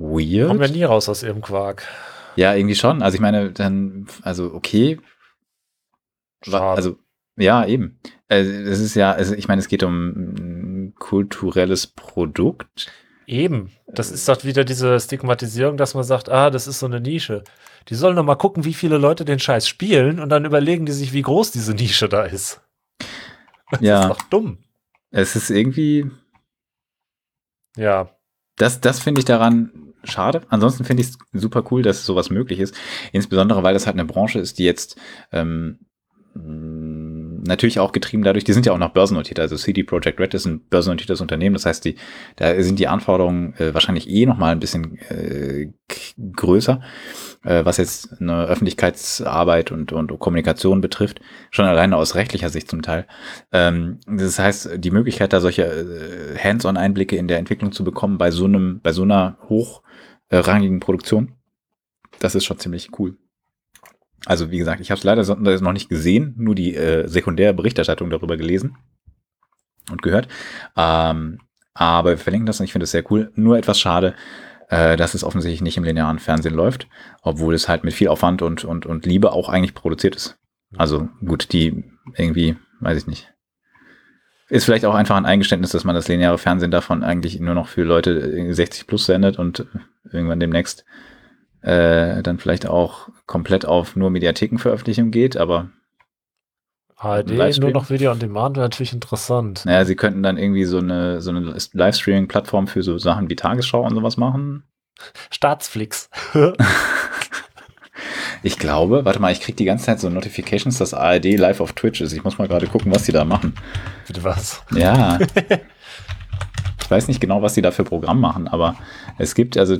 weird. 0.00 0.48
Kommen 0.48 0.60
wir 0.60 0.68
nie 0.68 0.84
raus 0.84 1.08
aus 1.08 1.22
ihrem 1.22 1.42
Quark. 1.42 1.86
Ja, 2.36 2.54
irgendwie 2.54 2.74
schon. 2.74 3.02
Also 3.02 3.14
ich 3.16 3.20
meine, 3.20 3.52
dann, 3.52 4.06
also 4.22 4.52
okay. 4.54 4.98
Schade. 6.42 6.76
Also, 6.76 6.96
ja, 7.36 7.66
eben. 7.66 7.98
Also, 8.28 8.50
es 8.50 8.80
ist 8.80 8.94
ja, 8.94 9.12
also 9.12 9.34
ich 9.34 9.48
meine, 9.48 9.60
es 9.60 9.68
geht 9.68 9.82
um 9.82 10.08
ein 10.08 10.94
kulturelles 10.98 11.86
Produkt. 11.86 12.90
Eben. 13.26 13.70
Das 13.86 14.10
ist 14.10 14.28
doch 14.28 14.44
wieder 14.44 14.64
diese 14.64 14.98
Stigmatisierung, 14.98 15.76
dass 15.76 15.94
man 15.94 16.04
sagt, 16.04 16.28
ah, 16.28 16.50
das 16.50 16.66
ist 16.66 16.80
so 16.80 16.86
eine 16.86 17.00
Nische. 17.00 17.44
Die 17.88 17.94
sollen 17.94 18.16
doch 18.16 18.24
mal 18.24 18.34
gucken, 18.34 18.64
wie 18.64 18.74
viele 18.74 18.98
Leute 18.98 19.24
den 19.24 19.38
Scheiß 19.38 19.68
spielen 19.68 20.18
und 20.18 20.28
dann 20.30 20.44
überlegen 20.44 20.86
die 20.86 20.92
sich, 20.92 21.12
wie 21.12 21.22
groß 21.22 21.50
diese 21.52 21.74
Nische 21.74 22.08
da 22.08 22.24
ist. 22.24 22.60
Das 23.72 23.82
ja. 23.82 24.00
ist 24.00 24.08
doch 24.08 24.22
dumm. 24.22 24.58
Es 25.12 25.36
ist 25.36 25.48
irgendwie. 25.48 26.10
Ja. 27.76 28.10
Das, 28.56 28.80
das 28.80 28.98
finde 28.98 29.20
ich 29.20 29.24
daran 29.24 29.89
schade. 30.04 30.42
Ansonsten 30.48 30.84
finde 30.84 31.02
ich 31.02 31.10
es 31.10 31.18
super 31.32 31.64
cool, 31.70 31.82
dass 31.82 32.04
sowas 32.04 32.30
möglich 32.30 32.60
ist. 32.60 32.74
Insbesondere, 33.12 33.62
weil 33.62 33.74
das 33.74 33.86
halt 33.86 33.96
eine 33.96 34.04
Branche 34.04 34.38
ist, 34.38 34.58
die 34.58 34.64
jetzt 34.64 34.96
ähm, 35.32 35.78
natürlich 36.34 37.80
auch 37.80 37.92
getrieben 37.92 38.22
dadurch, 38.22 38.44
die 38.44 38.52
sind 38.52 38.66
ja 38.66 38.72
auch 38.72 38.78
noch 38.78 38.90
börsennotiert. 38.90 39.40
Also 39.40 39.56
CD 39.56 39.82
Projekt 39.82 40.20
Red 40.20 40.34
ist 40.34 40.46
ein 40.46 40.60
börsennotiertes 40.60 41.20
Unternehmen. 41.20 41.54
Das 41.54 41.66
heißt, 41.66 41.84
die, 41.84 41.96
da 42.36 42.60
sind 42.62 42.78
die 42.78 42.88
Anforderungen 42.88 43.54
äh, 43.54 43.74
wahrscheinlich 43.74 44.08
eh 44.08 44.26
noch 44.26 44.38
mal 44.38 44.52
ein 44.52 44.60
bisschen 44.60 44.98
äh, 45.08 45.72
größer, 46.36 46.80
äh, 47.44 47.64
was 47.64 47.78
jetzt 47.78 48.20
eine 48.20 48.44
Öffentlichkeitsarbeit 48.44 49.72
und, 49.72 49.92
und 49.92 50.18
Kommunikation 50.18 50.80
betrifft. 50.80 51.20
Schon 51.50 51.64
alleine 51.66 51.96
aus 51.96 52.14
rechtlicher 52.14 52.50
Sicht 52.50 52.70
zum 52.70 52.82
Teil. 52.82 53.06
Ähm, 53.52 53.98
das 54.06 54.38
heißt, 54.38 54.70
die 54.76 54.90
Möglichkeit, 54.90 55.32
da 55.32 55.40
solche 55.40 55.64
äh, 55.64 56.38
Hands-on-Einblicke 56.38 57.16
in 57.16 57.28
der 57.28 57.38
Entwicklung 57.38 57.72
zu 57.72 57.84
bekommen 57.84 58.18
bei 58.18 58.30
so 58.30 58.44
einem, 58.44 58.80
bei 58.82 58.92
so 58.92 59.02
einer 59.02 59.38
hochrangigen 60.32 60.80
Produktion, 60.80 61.34
das 62.18 62.34
ist 62.34 62.44
schon 62.44 62.58
ziemlich 62.58 62.98
cool. 62.98 63.16
Also 64.26 64.50
wie 64.50 64.58
gesagt, 64.58 64.80
ich 64.80 64.90
habe 64.90 64.98
es 64.98 65.04
leider 65.04 65.24
noch 65.60 65.72
nicht 65.72 65.88
gesehen, 65.88 66.34
nur 66.36 66.54
die 66.54 66.74
äh, 66.74 67.08
sekundäre 67.08 67.54
Berichterstattung 67.54 68.10
darüber 68.10 68.36
gelesen 68.36 68.76
und 69.90 70.02
gehört. 70.02 70.28
Ähm, 70.76 71.40
aber 71.72 72.10
wir 72.10 72.18
verlinken 72.18 72.46
das 72.46 72.60
und 72.60 72.64
ich 72.64 72.72
finde 72.72 72.84
es 72.84 72.90
sehr 72.90 73.10
cool. 73.10 73.32
Nur 73.34 73.56
etwas 73.56 73.80
schade, 73.80 74.14
äh, 74.68 74.96
dass 74.96 75.14
es 75.14 75.24
offensichtlich 75.24 75.62
nicht 75.62 75.78
im 75.78 75.84
linearen 75.84 76.18
Fernsehen 76.18 76.54
läuft, 76.54 76.86
obwohl 77.22 77.54
es 77.54 77.68
halt 77.68 77.84
mit 77.84 77.94
viel 77.94 78.08
Aufwand 78.08 78.42
und, 78.42 78.64
und, 78.64 78.84
und 78.86 79.06
Liebe 79.06 79.32
auch 79.32 79.48
eigentlich 79.48 79.74
produziert 79.74 80.16
ist. 80.16 80.38
Also 80.76 81.08
gut, 81.24 81.52
die 81.52 81.84
irgendwie, 82.16 82.56
weiß 82.80 82.98
ich 82.98 83.06
nicht. 83.06 83.32
Ist 84.48 84.64
vielleicht 84.64 84.84
auch 84.84 84.94
einfach 84.94 85.16
ein 85.16 85.26
Eingeständnis, 85.26 85.70
dass 85.70 85.84
man 85.84 85.94
das 85.94 86.08
lineare 86.08 86.38
Fernsehen 86.38 86.70
davon 86.70 87.04
eigentlich 87.04 87.38
nur 87.40 87.54
noch 87.54 87.68
für 87.68 87.84
Leute 87.84 88.52
60 88.52 88.86
plus 88.86 89.06
sendet 89.06 89.38
und 89.38 89.66
irgendwann 90.12 90.40
demnächst 90.40 90.84
äh, 91.62 92.22
dann 92.22 92.38
vielleicht 92.38 92.66
auch 92.66 93.08
komplett 93.26 93.66
auf 93.66 93.96
nur 93.96 94.10
Mediathekenveröffentlichung 94.10 95.10
geht, 95.10 95.36
aber 95.36 95.70
ARD 96.96 97.58
nur 97.58 97.70
noch 97.70 97.88
Video 97.88 98.10
on 98.10 98.18
Demand 98.18 98.56
wäre 98.56 98.66
natürlich 98.66 98.92
interessant. 98.92 99.64
Naja, 99.64 99.86
sie 99.86 99.96
könnten 99.96 100.22
dann 100.22 100.36
irgendwie 100.36 100.64
so 100.64 100.78
eine, 100.78 101.22
so 101.22 101.30
eine 101.30 101.56
Livestreaming-Plattform 101.72 102.66
für 102.66 102.82
so 102.82 102.98
Sachen 102.98 103.30
wie 103.30 103.36
Tagesschau 103.36 103.82
und 103.82 103.94
sowas 103.94 104.18
machen. 104.18 104.64
Staatsflix. 105.30 106.10
ich 108.42 108.58
glaube, 108.58 109.06
warte 109.06 109.18
mal, 109.18 109.32
ich 109.32 109.40
kriege 109.40 109.56
die 109.56 109.64
ganze 109.64 109.86
Zeit 109.86 109.98
so 109.98 110.10
Notifications, 110.10 110.76
dass 110.76 110.92
ARD 110.92 111.38
live 111.38 111.60
auf 111.60 111.72
Twitch 111.72 112.02
ist. 112.02 112.12
Ich 112.12 112.22
muss 112.22 112.36
mal 112.36 112.48
gerade 112.48 112.66
gucken, 112.66 112.94
was 112.94 113.06
sie 113.06 113.12
da 113.12 113.24
machen. 113.24 113.54
Bitte 114.06 114.22
was? 114.22 114.62
Ja. 114.74 115.18
ich 116.82 116.90
weiß 116.90 117.08
nicht 117.08 117.20
genau, 117.20 117.40
was 117.40 117.54
sie 117.54 117.62
da 117.62 117.70
für 117.70 117.84
Programm 117.84 118.20
machen, 118.20 118.46
aber 118.46 118.76
es 119.20 119.34
gibt 119.34 119.56
also 119.56 119.76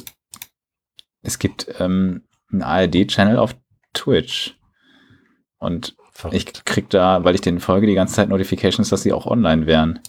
es 1.23 1.39
gibt 1.39 1.67
ähm, 1.79 2.23
einen 2.51 2.63
ARD-Channel 2.63 3.37
auf 3.37 3.55
Twitch. 3.95 4.57
Und 5.59 5.97
Verrückt. 6.13 6.37
ich 6.37 6.65
krieg 6.65 6.91
da, 6.91 7.25
weil 7.25 7.35
ich 7.35 7.41
den 7.41 7.61
folge, 7.61 7.87
die 7.87 7.95
ganze 7.95 8.15
Zeit 8.15 8.29
Notifications, 8.29 8.89
dass 8.89 9.03
sie 9.03 9.13
auch 9.13 9.27
online 9.27 9.67
wären. 9.67 10.01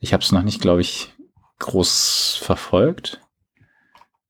Ich 0.00 0.12
habe 0.12 0.22
es 0.22 0.32
noch 0.32 0.42
nicht, 0.42 0.60
glaube 0.60 0.80
ich, 0.80 1.12
groß 1.58 2.38
verfolgt. 2.42 3.20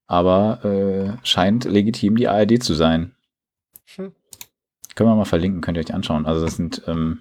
Aber 0.06 0.65
äh, 0.65 1.27
scheint 1.27 1.65
legitim 1.65 2.16
die 2.16 2.28
ARD 2.28 2.62
zu 2.62 2.74
sein. 2.74 3.15
Hm. 3.97 4.12
Können 4.94 5.10
wir 5.10 5.16
mal 5.16 5.24
verlinken, 5.27 5.60
könnt 5.60 5.77
ihr 5.77 5.85
euch 5.85 5.94
anschauen. 5.94 6.27
Also 6.27 6.44
das 6.44 6.56
sind, 6.56 6.82
ähm, 6.86 7.20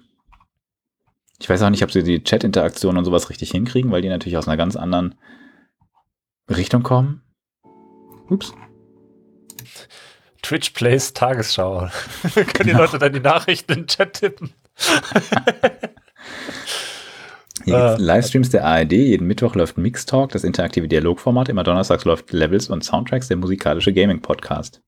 ich 1.38 1.48
weiß 1.48 1.62
auch 1.62 1.70
nicht, 1.70 1.84
ob 1.84 1.92
sie 1.92 2.02
die 2.02 2.24
Chat-Interaktion 2.24 2.96
und 2.96 3.04
sowas 3.04 3.30
richtig 3.30 3.50
hinkriegen, 3.50 3.90
weil 3.90 4.02
die 4.02 4.08
natürlich 4.08 4.38
aus 4.38 4.48
einer 4.48 4.56
ganz 4.56 4.74
anderen 4.74 5.14
Richtung 6.48 6.82
kommen. 6.82 7.22
Ups. 8.28 8.52
Twitch 10.42 10.70
Plays 10.70 11.12
Tagesschau. 11.12 11.88
Können 12.34 12.68
die 12.68 12.70
Leute 12.70 12.98
dann 12.98 13.12
die 13.12 13.20
Nachrichten 13.20 13.72
in 13.72 13.78
den 13.80 13.86
Chat 13.86 14.14
tippen? 14.14 14.50
Hier 17.64 17.76
gibt's 17.76 18.00
äh. 18.00 18.02
Livestreams 18.02 18.50
der 18.50 18.64
ARD. 18.64 18.92
Jeden 18.92 19.26
Mittwoch 19.26 19.54
läuft 19.54 19.76
Mix 19.76 20.06
Talk, 20.06 20.30
das 20.30 20.44
interaktive 20.44 20.88
Dialogformat. 20.88 21.48
Immer 21.48 21.64
donnerstags 21.64 22.04
läuft 22.04 22.32
Levels 22.32 22.68
und 22.68 22.82
Soundtracks, 22.82 23.28
der 23.28 23.36
musikalische 23.36 23.92
Gaming-Podcast. 23.92 24.80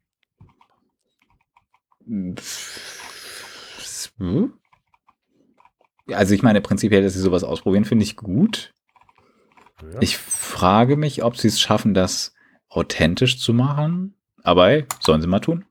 Also 6.09 6.35
ich 6.35 6.43
meine, 6.43 6.61
prinzipiell, 6.61 7.03
dass 7.03 7.15
sie 7.15 7.21
sowas 7.21 7.45
ausprobieren, 7.45 7.85
finde 7.85 8.05
ich 8.05 8.17
gut. 8.17 8.73
Ja. 9.83 10.01
Ich 10.01 10.17
frage 10.19 10.97
mich, 10.97 11.23
ob 11.23 11.37
sie 11.37 11.49
es 11.49 11.61
schaffen, 11.61 11.95
das 11.95 12.35
authentisch 12.69 13.39
zu 13.39 13.53
machen. 13.53 14.15
Aber 14.43 14.69
hey, 14.69 14.87
sollen 15.01 15.21
sie 15.21 15.27
mal 15.27 15.41
tun. 15.41 15.65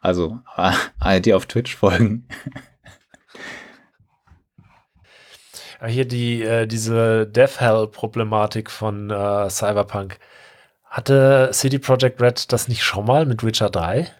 Also 0.00 0.38
ARD 0.98 1.32
auf 1.32 1.46
Twitch 1.46 1.76
folgen. 1.76 2.28
Hier 5.84 6.06
die, 6.06 6.42
äh, 6.42 6.66
diese 6.66 7.26
Death 7.26 7.60
Hell-Problematik 7.60 8.70
von 8.70 9.10
äh, 9.10 9.50
Cyberpunk. 9.50 10.18
Hatte 10.84 11.50
CD 11.52 11.78
Projekt 11.78 12.20
Red 12.22 12.52
das 12.52 12.68
nicht 12.68 12.82
schon 12.82 13.04
mal 13.04 13.26
mit 13.26 13.44
Witcher 13.44 13.68
3? 13.68 14.10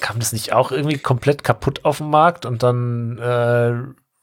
Kam 0.00 0.18
das 0.18 0.32
nicht 0.32 0.52
auch 0.52 0.72
irgendwie 0.72 0.98
komplett 0.98 1.44
kaputt 1.44 1.84
auf 1.84 1.98
dem 1.98 2.10
Markt 2.10 2.46
und 2.46 2.62
dann 2.62 3.18
äh, 3.18 3.72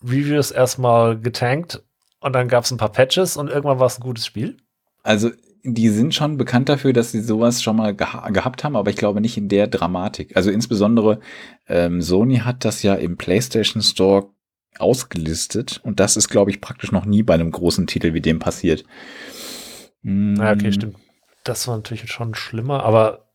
Reviews 0.03 0.51
erstmal 0.51 1.19
getankt 1.19 1.83
und 2.21 2.33
dann 2.33 2.47
gab 2.47 2.63
es 2.63 2.71
ein 2.71 2.77
paar 2.77 2.91
Patches 2.91 3.35
und 3.35 3.49
irgendwann 3.49 3.79
war 3.79 3.87
es 3.87 3.99
ein 3.99 4.03
gutes 4.03 4.25
Spiel? 4.25 4.57
Also 5.03 5.31
die 5.63 5.89
sind 5.89 6.15
schon 6.15 6.37
bekannt 6.37 6.69
dafür, 6.69 6.93
dass 6.93 7.11
sie 7.11 7.21
sowas 7.21 7.61
schon 7.61 7.75
mal 7.75 7.95
geha 7.95 8.29
gehabt 8.29 8.63
haben, 8.63 8.75
aber 8.75 8.89
ich 8.89 8.95
glaube 8.95 9.21
nicht 9.21 9.37
in 9.37 9.49
der 9.49 9.67
Dramatik. 9.67 10.35
Also 10.35 10.49
insbesondere 10.49 11.19
ähm, 11.67 12.01
Sony 12.01 12.37
hat 12.37 12.65
das 12.65 12.81
ja 12.83 12.95
im 12.95 13.17
PlayStation 13.17 13.81
Store 13.81 14.29
ausgelistet 14.79 15.81
und 15.83 15.99
das 15.99 16.17
ist, 16.17 16.29
glaube 16.29 16.49
ich, 16.49 16.61
praktisch 16.61 16.91
noch 16.91 17.05
nie 17.05 17.23
bei 17.23 17.33
einem 17.33 17.51
großen 17.51 17.87
Titel 17.87 18.13
wie 18.13 18.21
dem 18.21 18.39
passiert. 18.39 18.85
Mm. 20.01 20.35
Ja, 20.35 20.53
okay, 20.53 20.71
stimmt. 20.71 20.95
Das 21.43 21.67
war 21.67 21.75
natürlich 21.75 22.09
schon 22.11 22.35
schlimmer, 22.35 22.83
aber 22.83 23.31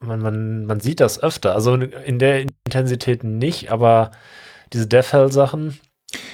man, 0.00 0.20
man, 0.20 0.64
man 0.64 0.80
sieht 0.80 1.00
das 1.00 1.22
öfter. 1.22 1.54
Also 1.54 1.74
in 1.74 2.18
der 2.18 2.40
Intensität 2.40 3.22
nicht, 3.24 3.70
aber 3.70 4.12
diese 4.72 4.86
Death 4.86 5.12
Hell-Sachen. 5.12 5.78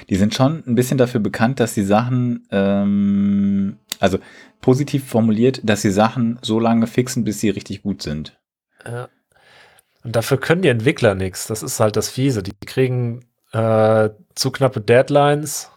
Die 0.09 0.17
sind 0.17 0.35
schon 0.35 0.63
ein 0.67 0.75
bisschen 0.75 0.99
dafür 0.99 1.21
bekannt, 1.21 1.61
dass 1.61 1.75
die 1.75 1.83
Sachen, 1.83 2.47
ähm, 2.51 3.79
also 3.99 4.19
positiv 4.61 5.07
formuliert, 5.09 5.61
dass 5.65 5.83
sie 5.83 5.91
Sachen 5.91 6.39
so 6.43 6.61
lange 6.61 6.87
fixen, 6.87 7.25
bis 7.25 7.41
sie 7.41 7.51
richtig 7.51 7.83
gut 7.83 8.03
sind. 8.03 8.39
Ja. 8.85 9.09
Und 10.05 10.15
dafür 10.15 10.39
können 10.39 10.63
die 10.63 10.69
Entwickler 10.69 11.15
nichts. 11.15 11.49
Das 11.49 11.63
ist 11.63 11.81
halt 11.81 11.97
das 11.97 12.09
Fiese. 12.09 12.43
Die 12.43 12.53
kriegen 12.65 13.25
äh, 13.53 14.11
zu 14.35 14.53
knappe 14.53 14.81
Deadlines. 14.81 15.71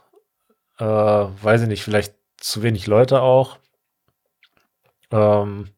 Äh, 0.77 0.85
weiß 0.85 1.63
ich 1.63 1.67
nicht, 1.67 1.83
vielleicht 1.83 2.13
zu 2.37 2.61
wenig 2.61 2.85
Leute 2.85 3.21
auch. 3.21 3.57
Ähm, 5.11 5.69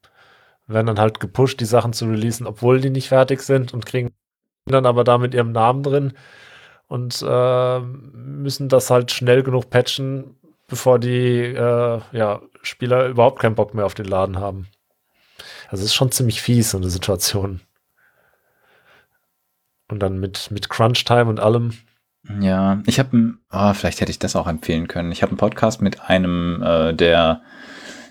werden 0.68 0.88
dann 0.88 0.99
halt 0.99 1.19
gepusht, 1.19 1.60
die 1.61 1.65
Sachen 1.65 1.94
zu 1.94 2.06
releasen, 2.06 2.45
obwohl 2.45 2.82
die 2.82 2.90
nicht 2.90 3.10
fertig 3.10 3.41
sind 3.41 3.73
und 3.73 3.86
kriegen 3.86 4.11
dann 4.65 4.86
aber 4.86 5.03
da 5.03 5.18
mit 5.18 5.34
ihrem 5.34 5.52
Namen 5.52 5.84
drin 5.84 6.14
und 6.91 7.23
äh, 7.26 7.80
müssen 7.80 8.68
das 8.68 8.89
halt 8.89 9.11
schnell 9.11 9.43
genug 9.43 9.69
patchen, 9.69 10.35
bevor 10.68 10.99
die 10.99 11.38
äh, 11.39 12.01
ja, 12.11 12.41
Spieler 12.63 13.07
überhaupt 13.07 13.39
keinen 13.39 13.55
Bock 13.55 13.73
mehr 13.73 13.85
auf 13.85 13.93
den 13.93 14.07
Laden 14.07 14.39
haben. 14.39 14.68
Also 15.69 15.85
es 15.85 15.91
ist 15.91 15.93
schon 15.93 16.11
ziemlich 16.11 16.41
fies, 16.41 16.72
so 16.72 16.77
eine 16.77 16.89
Situation. 16.89 17.61
Und 19.88 19.99
dann 19.99 20.19
mit, 20.19 20.51
mit 20.51 20.69
Crunch-Time 20.69 21.27
und 21.27 21.39
allem. 21.39 21.77
Ja, 22.41 22.81
ich 22.85 22.99
habe, 22.99 23.35
oh, 23.53 23.73
vielleicht 23.73 24.01
hätte 24.01 24.11
ich 24.11 24.19
das 24.19 24.35
auch 24.35 24.47
empfehlen 24.47 24.89
können. 24.89 25.13
Ich 25.13 25.22
habe 25.22 25.30
einen 25.30 25.38
Podcast 25.38 25.81
mit 25.81 26.09
einem, 26.09 26.61
äh, 26.61 26.93
der, 26.93 27.41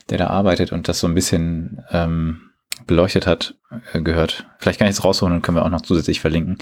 der 0.08 0.16
da 0.16 0.28
arbeitet 0.28 0.72
und 0.72 0.88
das 0.88 1.00
so 1.00 1.06
ein 1.06 1.14
bisschen 1.14 1.84
ähm, 1.90 2.50
beleuchtet 2.86 3.26
hat, 3.26 3.56
äh, 3.92 4.00
gehört. 4.00 4.46
Vielleicht 4.58 4.78
kann 4.78 4.88
ich 4.88 4.96
es 4.96 5.04
rausholen 5.04 5.34
und 5.34 5.42
können 5.42 5.58
wir 5.58 5.66
auch 5.66 5.70
noch 5.70 5.82
zusätzlich 5.82 6.20
verlinken. 6.20 6.56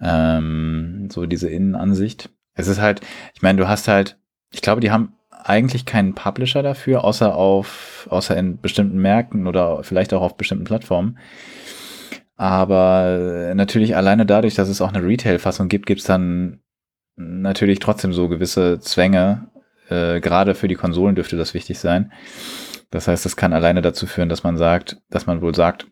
Ähm, 0.00 1.08
so 1.10 1.26
diese 1.26 1.48
Innenansicht. 1.48 2.30
Es 2.54 2.68
ist 2.68 2.80
halt, 2.80 3.00
ich 3.34 3.42
meine, 3.42 3.58
du 3.58 3.68
hast 3.68 3.88
halt, 3.88 4.18
ich 4.52 4.62
glaube, 4.62 4.80
die 4.80 4.90
haben 4.90 5.14
eigentlich 5.30 5.86
keinen 5.86 6.14
Publisher 6.14 6.62
dafür, 6.62 7.04
außer 7.04 7.34
auf, 7.34 8.06
außer 8.10 8.36
in 8.36 8.60
bestimmten 8.60 8.98
Märkten 8.98 9.46
oder 9.46 9.82
vielleicht 9.82 10.12
auch 10.12 10.22
auf 10.22 10.36
bestimmten 10.36 10.64
Plattformen. 10.64 11.18
Aber 12.36 13.52
natürlich 13.54 13.96
alleine 13.96 14.24
dadurch, 14.24 14.54
dass 14.54 14.68
es 14.68 14.80
auch 14.80 14.92
eine 14.92 15.06
Retail-Fassung 15.06 15.68
gibt, 15.68 15.86
gibt 15.86 16.00
es 16.00 16.06
dann 16.06 16.60
natürlich 17.16 17.80
trotzdem 17.80 18.12
so 18.12 18.28
gewisse 18.28 18.80
Zwänge. 18.80 19.48
Äh, 19.88 20.20
Gerade 20.20 20.54
für 20.54 20.68
die 20.68 20.74
Konsolen 20.74 21.14
dürfte 21.14 21.36
das 21.36 21.52
wichtig 21.52 21.78
sein. 21.78 22.12
Das 22.90 23.08
heißt, 23.08 23.24
das 23.24 23.36
kann 23.36 23.52
alleine 23.52 23.82
dazu 23.82 24.06
führen, 24.06 24.28
dass 24.28 24.42
man 24.42 24.56
sagt, 24.56 25.00
dass 25.10 25.26
man 25.26 25.42
wohl 25.42 25.54
sagt, 25.54 25.86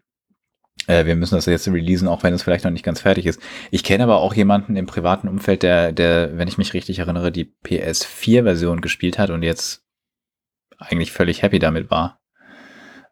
äh, 0.88 1.06
wir 1.06 1.14
müssen 1.14 1.36
das 1.36 1.46
jetzt 1.46 1.68
releasen, 1.68 2.08
auch 2.08 2.24
wenn 2.24 2.34
es 2.34 2.42
vielleicht 2.42 2.64
noch 2.64 2.72
nicht 2.72 2.84
ganz 2.84 3.02
fertig 3.02 3.26
ist. 3.26 3.40
Ich 3.70 3.84
kenne 3.84 4.02
aber 4.02 4.16
auch 4.16 4.34
jemanden 4.34 4.74
im 4.74 4.86
privaten 4.86 5.28
Umfeld, 5.28 5.62
der, 5.62 5.92
der, 5.92 6.36
wenn 6.36 6.48
ich 6.48 6.58
mich 6.58 6.74
richtig 6.74 6.98
erinnere, 6.98 7.30
die 7.30 7.54
PS4-Version 7.64 8.80
gespielt 8.80 9.18
hat 9.18 9.30
und 9.30 9.42
jetzt 9.42 9.84
eigentlich 10.78 11.12
völlig 11.12 11.42
happy 11.42 11.58
damit 11.58 11.90
war. 11.90 12.20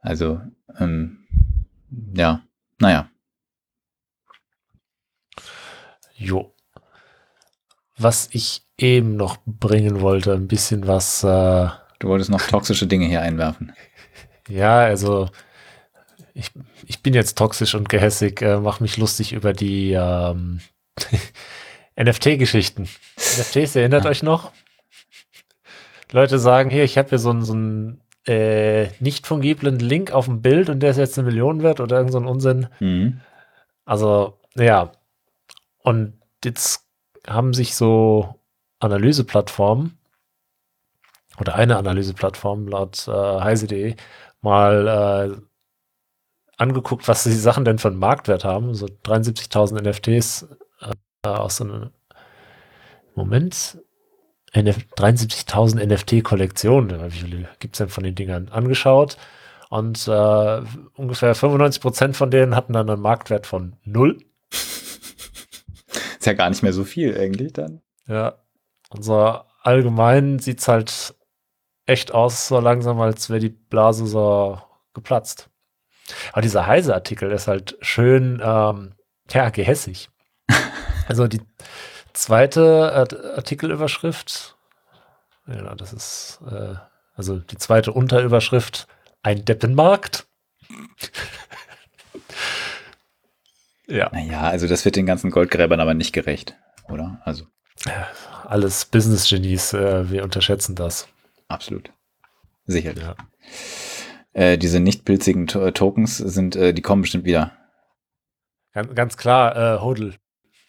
Also, 0.01 0.40
ähm, 0.78 1.27
ja, 2.15 2.43
naja. 2.81 3.11
Jo. 6.15 6.55
Was 7.98 8.28
ich 8.32 8.62
eben 8.78 9.16
noch 9.16 9.39
bringen 9.44 10.01
wollte, 10.01 10.32
ein 10.32 10.48
bisschen 10.48 10.86
was. 10.86 11.23
Äh, 11.24 11.69
du 11.98 12.09
wolltest 12.09 12.31
noch 12.31 12.43
toxische 12.43 12.86
Dinge 12.86 13.07
hier 13.07 13.23
einwerfen. 13.23 13.73
Ja, 14.48 14.78
also 14.78 15.28
ich, 16.37 16.51
ich 16.87 17.03
bin 17.03 17.15
jetzt 17.15 17.39
toxisch 17.39 17.75
und 17.75 17.89
gehässig, 17.89 18.43
äh, 18.43 18.59
mache 18.59 18.83
mich 18.83 18.99
lustig 18.99 19.33
über 19.33 19.55
die 19.55 19.93
ähm, 19.93 20.61
NFT-Geschichten. 21.99 22.89
NFTs, 23.17 23.75
erinnert 23.77 24.05
ja. 24.05 24.11
euch 24.11 24.23
noch? 24.23 24.53
Leute 26.13 26.39
sagen, 26.39 26.69
hier, 26.69 26.85
ich 26.85 26.99
habe 26.99 27.09
hier 27.09 27.19
so 27.19 27.31
einen, 27.31 27.43
so 27.43 27.55
einen 27.55 28.01
äh, 28.27 28.89
nicht 29.01 29.27
fungiblen 29.27 29.79
Link 29.79 30.13
auf 30.13 30.27
dem 30.27 30.43
Bild 30.43 30.69
und 30.69 30.81
der 30.81 30.91
ist 30.91 30.99
jetzt 30.99 31.19
eine 31.19 31.27
Million 31.27 31.63
wert 31.63 31.81
oder 31.81 31.97
irgend 31.97 32.13
so 32.13 32.19
ein 32.19 32.27
Unsinn. 32.27 32.69
Mhm. 32.81 33.21
Also, 33.87 34.39
ja. 34.57 34.93
Und 35.79 36.21
jetzt 36.45 36.87
haben 37.27 37.55
sich 37.55 37.75
so 37.75 38.41
Analyseplattformen 38.79 39.99
oder 41.41 41.55
eine 41.55 41.79
Analyseplattform 41.79 42.69
laut 42.69 43.09
äh, 43.09 43.41
heise.de 43.41 43.97
mal 44.43 45.33
äh, 45.33 45.45
angeguckt, 46.57 47.09
was 47.09 47.24
die 47.24 47.33
Sachen 47.33 47.65
denn 47.65 47.78
für 47.78 47.89
einen 47.89 47.99
Marktwert 47.99 48.45
haben. 48.45 48.74
So 48.74 48.87
73.000 48.87 49.83
NFTs 49.83 50.49
äh, 50.81 51.28
aus 51.28 51.57
so 51.57 51.65
einem 51.65 51.91
Moment. 53.15 53.78
73.000 54.55 55.85
NFT-Kollektionen. 55.85 57.12
Wie 57.12 57.19
viele 57.19 57.49
gibt 57.59 57.74
es 57.74 57.78
denn 57.78 57.89
von 57.89 58.05
den 58.05 58.15
Dingern 58.15 58.49
angeschaut? 58.49 59.19
Und 59.69 60.07
äh, 60.09 60.62
ungefähr 60.95 61.35
95 61.35 61.83
Prozent 61.83 62.16
von 62.16 62.31
denen 62.31 62.55
hatten 62.55 62.73
dann 62.73 62.89
einen 62.89 63.03
Marktwert 63.03 63.47
von 63.47 63.77
null. 63.85 64.19
Ist 64.51 66.24
ja 66.24 66.33
gar 66.33 66.49
nicht 66.49 66.62
mehr 66.62 66.73
so 66.73 66.85
viel 66.85 67.19
eigentlich 67.19 67.53
dann. 67.53 67.83
Ja. 68.07 68.39
Und 68.91 69.05
so 69.05 69.41
allgemein 69.62 70.39
sieht 70.39 70.61
es 70.61 70.69
halt 70.69 71.15
echt 71.87 72.15
aus, 72.15 72.49
so 72.49 72.61
langsam, 72.61 73.01
als 73.01 73.28
wäre 73.28 73.41
die 73.41 73.49
Blase 73.49 74.07
so 74.07 74.59
geplatzt. 74.95 75.51
Aber 76.33 76.43
dieser 76.43 76.66
Heise-Artikel 76.66 77.31
ist 77.31 77.49
halt 77.49 77.77
schön, 77.81 78.41
ähm, 78.43 78.95
ja, 79.31 79.51
gehässig. 79.51 80.11
also 81.09 81.27
die 81.27 81.41
zweite 82.12 82.93
Artikelüberschrift, 83.37 84.57
ja, 85.47 85.74
das 85.74 85.93
ist, 85.93 86.41
äh, 86.51 86.74
also 87.15 87.39
die 87.39 87.59
zweite 87.59 87.93
Unterüberschrift, 87.93 88.87
ein 89.23 89.45
Deppenmarkt. 89.45 90.27
ja. 93.87 94.11
Naja, 94.12 94.43
also 94.43 94.66
das 94.66 94.85
wird 94.85 94.97
den 94.97 95.07
ganzen 95.07 95.31
Goldgräbern 95.31 95.81
aber 95.81 95.95
nicht 95.95 96.12
gerecht, 96.12 96.57
oder? 96.89 97.20
Also. 97.24 97.47
Alles 98.45 98.87
Business-Genies, 98.87 99.73
äh, 99.73 100.11
wir 100.11 100.24
unterschätzen 100.24 100.74
das. 100.74 101.09
Absolut. 101.49 101.93
Sicherlich. 102.66 103.05
Ja. 103.05 103.15
Äh, 104.37 104.59
diese 104.59 104.81
nicht 104.81 105.07
pilzigen 105.07 105.47
to 105.47 105.71
Tokens 105.71 106.19
sind, 106.19 106.57
äh, 106.57 106.75
die 106.75 106.83
kommen 106.83 107.01
bestimmt 107.01 107.25
wieder. 107.25 107.53
Ganz, 108.75 108.95
ganz 108.95 109.17
klar, 109.17 109.57
äh, 109.57 109.81
Hodl. 109.81 110.15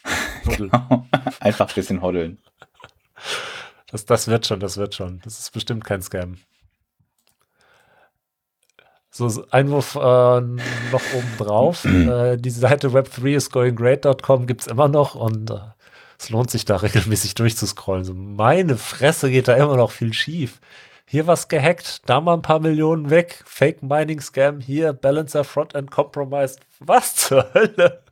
Hodl. 0.45 0.69
genau. 0.69 1.06
Einfach 1.41 1.68
ein 1.68 1.76
bisschen 1.76 2.02
hodeln. 2.02 2.38
Das, 3.91 4.06
das 4.06 4.30
wird 4.30 4.48
schon, 4.48 4.61
das 4.61 4.77
wird 4.77 4.95
schon. 4.95 5.19
Das 5.26 5.38
ist 5.38 5.52
bestimmt 5.52 5.84
kein 5.84 6.02
Scam. 6.02 6.38
So, 9.10 9.45
Einwurf 9.52 9.95
äh, 9.95 9.99
noch 9.99 11.02
oben 11.14 11.34
drauf. 11.38 11.84
äh, 11.85 12.38
die 12.38 12.49
Seite 12.52 12.91
web3isgoinggreat.com 12.91 14.48
gibt 14.48 14.61
es 14.61 14.68
immer 14.68 14.88
noch 14.88 15.15
und 15.15 15.52
äh, 15.52 15.60
es 16.18 16.30
lohnt 16.30 16.52
sich 16.52 16.64
da 16.64 16.76
regelmäßig 16.77 17.35
durchzuscrollen. 17.35 18.06
So, 18.06 18.14
meine 18.14 18.77
Fresse 18.77 19.30
geht 19.30 19.49
da 19.49 19.56
immer 19.56 19.76
noch 19.76 19.91
viel 19.91 20.14
schief 20.14 20.61
hier 21.07 21.25
was 21.25 21.47
gehackt, 21.47 22.07
da 22.09 22.19
mal 22.21 22.34
ein 22.34 22.41
paar 22.41 22.59
Millionen 22.59 23.09
weg, 23.09 23.41
Fake 23.45 23.81
Mining 23.81 24.19
Scam, 24.19 24.59
hier 24.59 24.93
Balancer 24.93 25.43
Front 25.43 25.73
and 25.73 25.89
Compromised. 25.89 26.59
Was 26.79 27.15
zur 27.15 27.53
Hölle? 27.53 28.03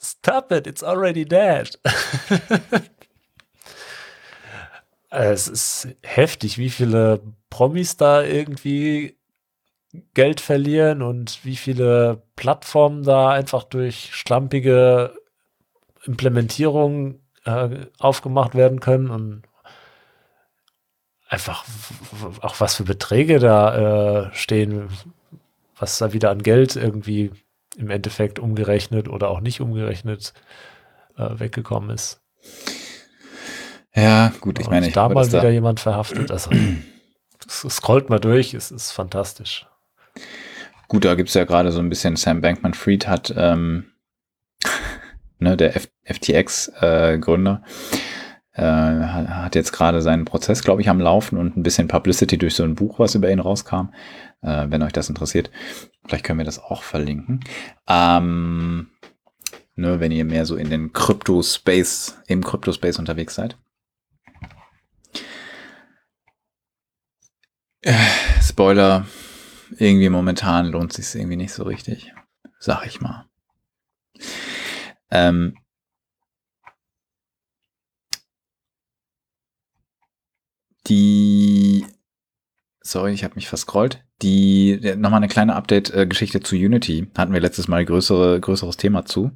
Stop 0.00 0.52
it, 0.52 0.66
it's 0.66 0.82
already 0.82 1.24
dead. 1.24 1.78
Es 5.16 5.46
ist 5.46 5.88
heftig, 6.02 6.58
wie 6.58 6.70
viele 6.70 7.20
Promis 7.48 7.96
da 7.96 8.24
irgendwie 8.24 9.16
Geld 10.12 10.40
verlieren 10.40 11.02
und 11.02 11.44
wie 11.44 11.54
viele 11.54 12.24
Plattformen 12.34 13.04
da 13.04 13.30
einfach 13.30 13.62
durch 13.62 14.10
schlampige 14.12 15.14
Implementierungen 16.02 17.22
äh, 17.44 17.86
aufgemacht 18.00 18.56
werden 18.56 18.80
können 18.80 19.08
und 19.08 19.42
einfach 21.34 21.64
auch 22.42 22.60
was 22.60 22.76
für 22.76 22.84
Beträge 22.84 23.40
da 23.40 24.28
äh, 24.28 24.34
stehen, 24.34 24.88
was 25.76 25.98
da 25.98 26.12
wieder 26.12 26.30
an 26.30 26.42
Geld 26.42 26.76
irgendwie 26.76 27.32
im 27.76 27.90
Endeffekt 27.90 28.38
umgerechnet 28.38 29.08
oder 29.08 29.28
auch 29.30 29.40
nicht 29.40 29.60
umgerechnet 29.60 30.32
äh, 31.18 31.40
weggekommen 31.40 31.90
ist. 31.90 32.20
Ja, 33.96 34.32
gut, 34.40 34.60
ich 34.60 34.68
meine, 34.68 34.86
ich 34.86 34.94
da 34.94 35.08
mal 35.08 35.26
wieder 35.26 35.40
da 35.40 35.48
jemand 35.50 35.80
verhaftet. 35.80 36.30
Also 36.30 36.50
scrollt 37.48 38.10
mal 38.10 38.20
durch, 38.20 38.54
es 38.54 38.70
ist 38.70 38.92
fantastisch. 38.92 39.66
Gut, 40.86 41.04
da 41.04 41.16
gibt 41.16 41.30
es 41.30 41.34
ja 41.34 41.44
gerade 41.44 41.72
so 41.72 41.80
ein 41.80 41.88
bisschen, 41.88 42.14
Sam 42.14 42.40
Bankman-Fried 42.42 43.08
hat, 43.08 43.34
ähm, 43.36 43.90
ne, 45.40 45.56
der 45.56 45.72
FTX-Gründer, 46.04 47.62
äh, 47.64 47.98
äh, 48.54 48.62
hat 48.62 49.54
jetzt 49.54 49.72
gerade 49.72 50.00
seinen 50.00 50.24
Prozess, 50.24 50.62
glaube 50.62 50.80
ich, 50.80 50.88
am 50.88 51.00
Laufen 51.00 51.38
und 51.38 51.56
ein 51.56 51.62
bisschen 51.62 51.88
Publicity 51.88 52.38
durch 52.38 52.54
so 52.54 52.62
ein 52.62 52.76
Buch, 52.76 52.98
was 52.98 53.14
über 53.14 53.30
ihn 53.30 53.40
rauskam. 53.40 53.88
Äh, 54.42 54.66
wenn 54.70 54.82
euch 54.82 54.92
das 54.92 55.08
interessiert, 55.08 55.50
vielleicht 56.06 56.24
können 56.24 56.38
wir 56.38 56.44
das 56.44 56.60
auch 56.60 56.82
verlinken. 56.82 57.40
Ähm, 57.88 58.90
ne, 59.74 59.98
wenn 60.00 60.12
ihr 60.12 60.24
mehr 60.24 60.46
so 60.46 60.56
in 60.56 60.70
den 60.70 60.92
Krypto-Space, 60.92 62.22
im 62.28 62.44
Krypto-Space 62.44 62.98
unterwegs 62.98 63.34
seid. 63.34 63.56
Spoiler, 68.40 69.04
irgendwie 69.78 70.08
momentan 70.08 70.66
lohnt 70.66 70.92
sich 70.92 71.14
irgendwie 71.14 71.36
nicht 71.36 71.52
so 71.52 71.64
richtig, 71.64 72.14
sag 72.58 72.86
ich 72.86 73.00
mal. 73.00 73.26
Ähm, 75.10 75.56
die, 80.86 81.86
sorry, 82.80 83.12
ich 83.12 83.24
habe 83.24 83.34
mich 83.36 83.48
verscrollt. 83.48 84.04
Die, 84.22 84.80
nochmal 84.96 85.18
eine 85.18 85.28
kleine 85.28 85.56
Update-Geschichte 85.56 86.40
zu 86.40 86.56
Unity. 86.56 87.08
Hatten 87.16 87.32
wir 87.32 87.40
letztes 87.40 87.68
Mal 87.68 87.84
größere, 87.84 88.40
größeres 88.40 88.76
Thema 88.76 89.04
zu. 89.04 89.32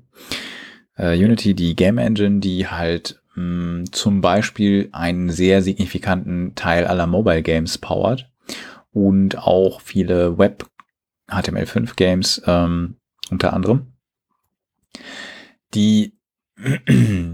Uh, 0.99 1.13
Unity, 1.13 1.55
die 1.55 1.77
Game 1.77 1.99
Engine, 1.99 2.41
die 2.41 2.67
halt 2.67 3.23
mh, 3.35 3.43
hm, 3.43 3.93
zum 3.93 4.21
Beispiel 4.21 4.89
einen 4.93 5.31
sehr 5.31 5.63
signifikanten 5.63 6.55
Teil 6.55 6.87
aller 6.87 7.07
Mobile 7.07 7.43
Games 7.43 7.79
powert 7.79 8.31
und 8.93 9.39
auch 9.39 9.81
viele 9.81 10.39
Web 10.39 10.67
HTML5 11.29 11.95
Games 11.95 12.43
ähm, 12.47 12.97
unter 13.31 13.53
anderem. 13.53 13.93
Die 15.75 16.18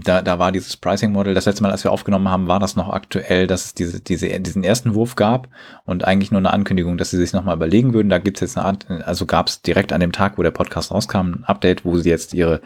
da, 0.03 0.21
da 0.21 0.39
war 0.39 0.51
dieses 0.51 0.77
Pricing 0.77 1.11
Model, 1.11 1.33
das 1.33 1.45
letzte 1.45 1.63
Mal, 1.63 1.71
als 1.71 1.83
wir 1.83 1.91
aufgenommen 1.91 2.29
haben, 2.29 2.47
war 2.47 2.59
das 2.59 2.75
noch 2.75 2.89
aktuell, 2.89 3.47
dass 3.47 3.65
es 3.65 3.73
diese, 3.73 3.99
diese, 3.99 4.39
diesen 4.39 4.63
ersten 4.63 4.93
Wurf 4.93 5.15
gab 5.15 5.47
und 5.83 6.05
eigentlich 6.05 6.31
nur 6.31 6.39
eine 6.39 6.53
Ankündigung, 6.53 6.97
dass 6.97 7.09
sie 7.09 7.17
sich 7.17 7.33
nochmal 7.33 7.55
überlegen 7.55 7.93
würden. 7.93 8.09
Da 8.09 8.19
gibt 8.19 8.37
es 8.37 8.41
jetzt 8.41 8.57
eine 8.57 8.67
Art, 8.67 8.85
also 8.89 9.25
gab 9.25 9.47
es 9.47 9.61
direkt 9.61 9.93
an 9.93 10.01
dem 10.01 10.11
Tag, 10.11 10.37
wo 10.37 10.43
der 10.43 10.51
Podcast 10.51 10.91
rauskam, 10.91 11.17
ein 11.17 11.43
Update, 11.45 11.85
wo 11.85 11.97
sie 11.97 12.09
jetzt 12.09 12.33
ihre 12.33 12.61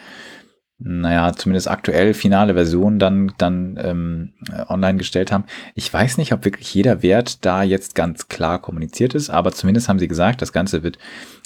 naja, 0.82 1.34
zumindest 1.34 1.70
aktuell 1.70 2.14
finale 2.14 2.54
Version 2.54 3.00
dann, 3.00 3.34
dann 3.38 3.78
ähm, 3.82 4.34
online 4.70 4.98
gestellt 4.98 5.30
haben. 5.30 5.44
Ich 5.76 5.94
weiß 5.94 6.18
nicht, 6.18 6.32
ob 6.32 6.46
wirklich 6.46 6.74
jeder 6.74 7.04
Wert 7.04 7.46
da 7.46 7.64
jetzt 7.64 7.96
ganz 7.96 8.30
klar 8.30 8.62
kommuniziert 8.62 9.14
ist, 9.14 9.30
aber 9.30 9.52
zumindest 9.52 9.90
haben 9.90 10.00
sie 10.00 10.08
gesagt, 10.08 10.42
das 10.42 10.54
Ganze 10.54 10.82
wird 10.82 10.98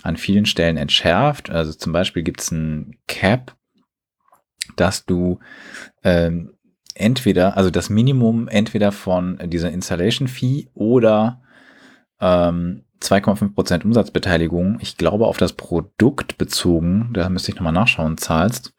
an 0.04 0.18
vielen 0.18 0.46
Stellen 0.46 0.78
entschärft. 0.78 1.50
Also 1.50 1.74
zum 1.74 1.94
Beispiel 1.94 2.22
gibt 2.22 2.42
es 2.42 2.52
ein 2.52 2.98
Cap, 3.08 3.56
dass 4.76 5.06
du 5.06 5.40
ähm, 6.04 6.54
entweder, 6.96 7.58
also 7.58 7.70
das 7.70 7.90
Minimum 7.90 8.48
entweder 8.48 8.92
von 8.92 9.40
dieser 9.46 9.72
Installation 9.72 10.28
Fee 10.28 10.70
oder 10.74 11.42
ähm, 12.20 12.84
2,5% 13.02 13.84
Umsatzbeteiligung, 13.84 14.78
ich 14.80 14.98
glaube 14.98 15.28
auf 15.28 15.38
das 15.38 15.54
Produkt 15.54 16.38
bezogen, 16.38 17.10
da 17.14 17.28
müsste 17.30 17.52
ich 17.52 17.56
nochmal 17.56 17.74
nachschauen, 17.74 18.18
zahlst, 18.18 18.74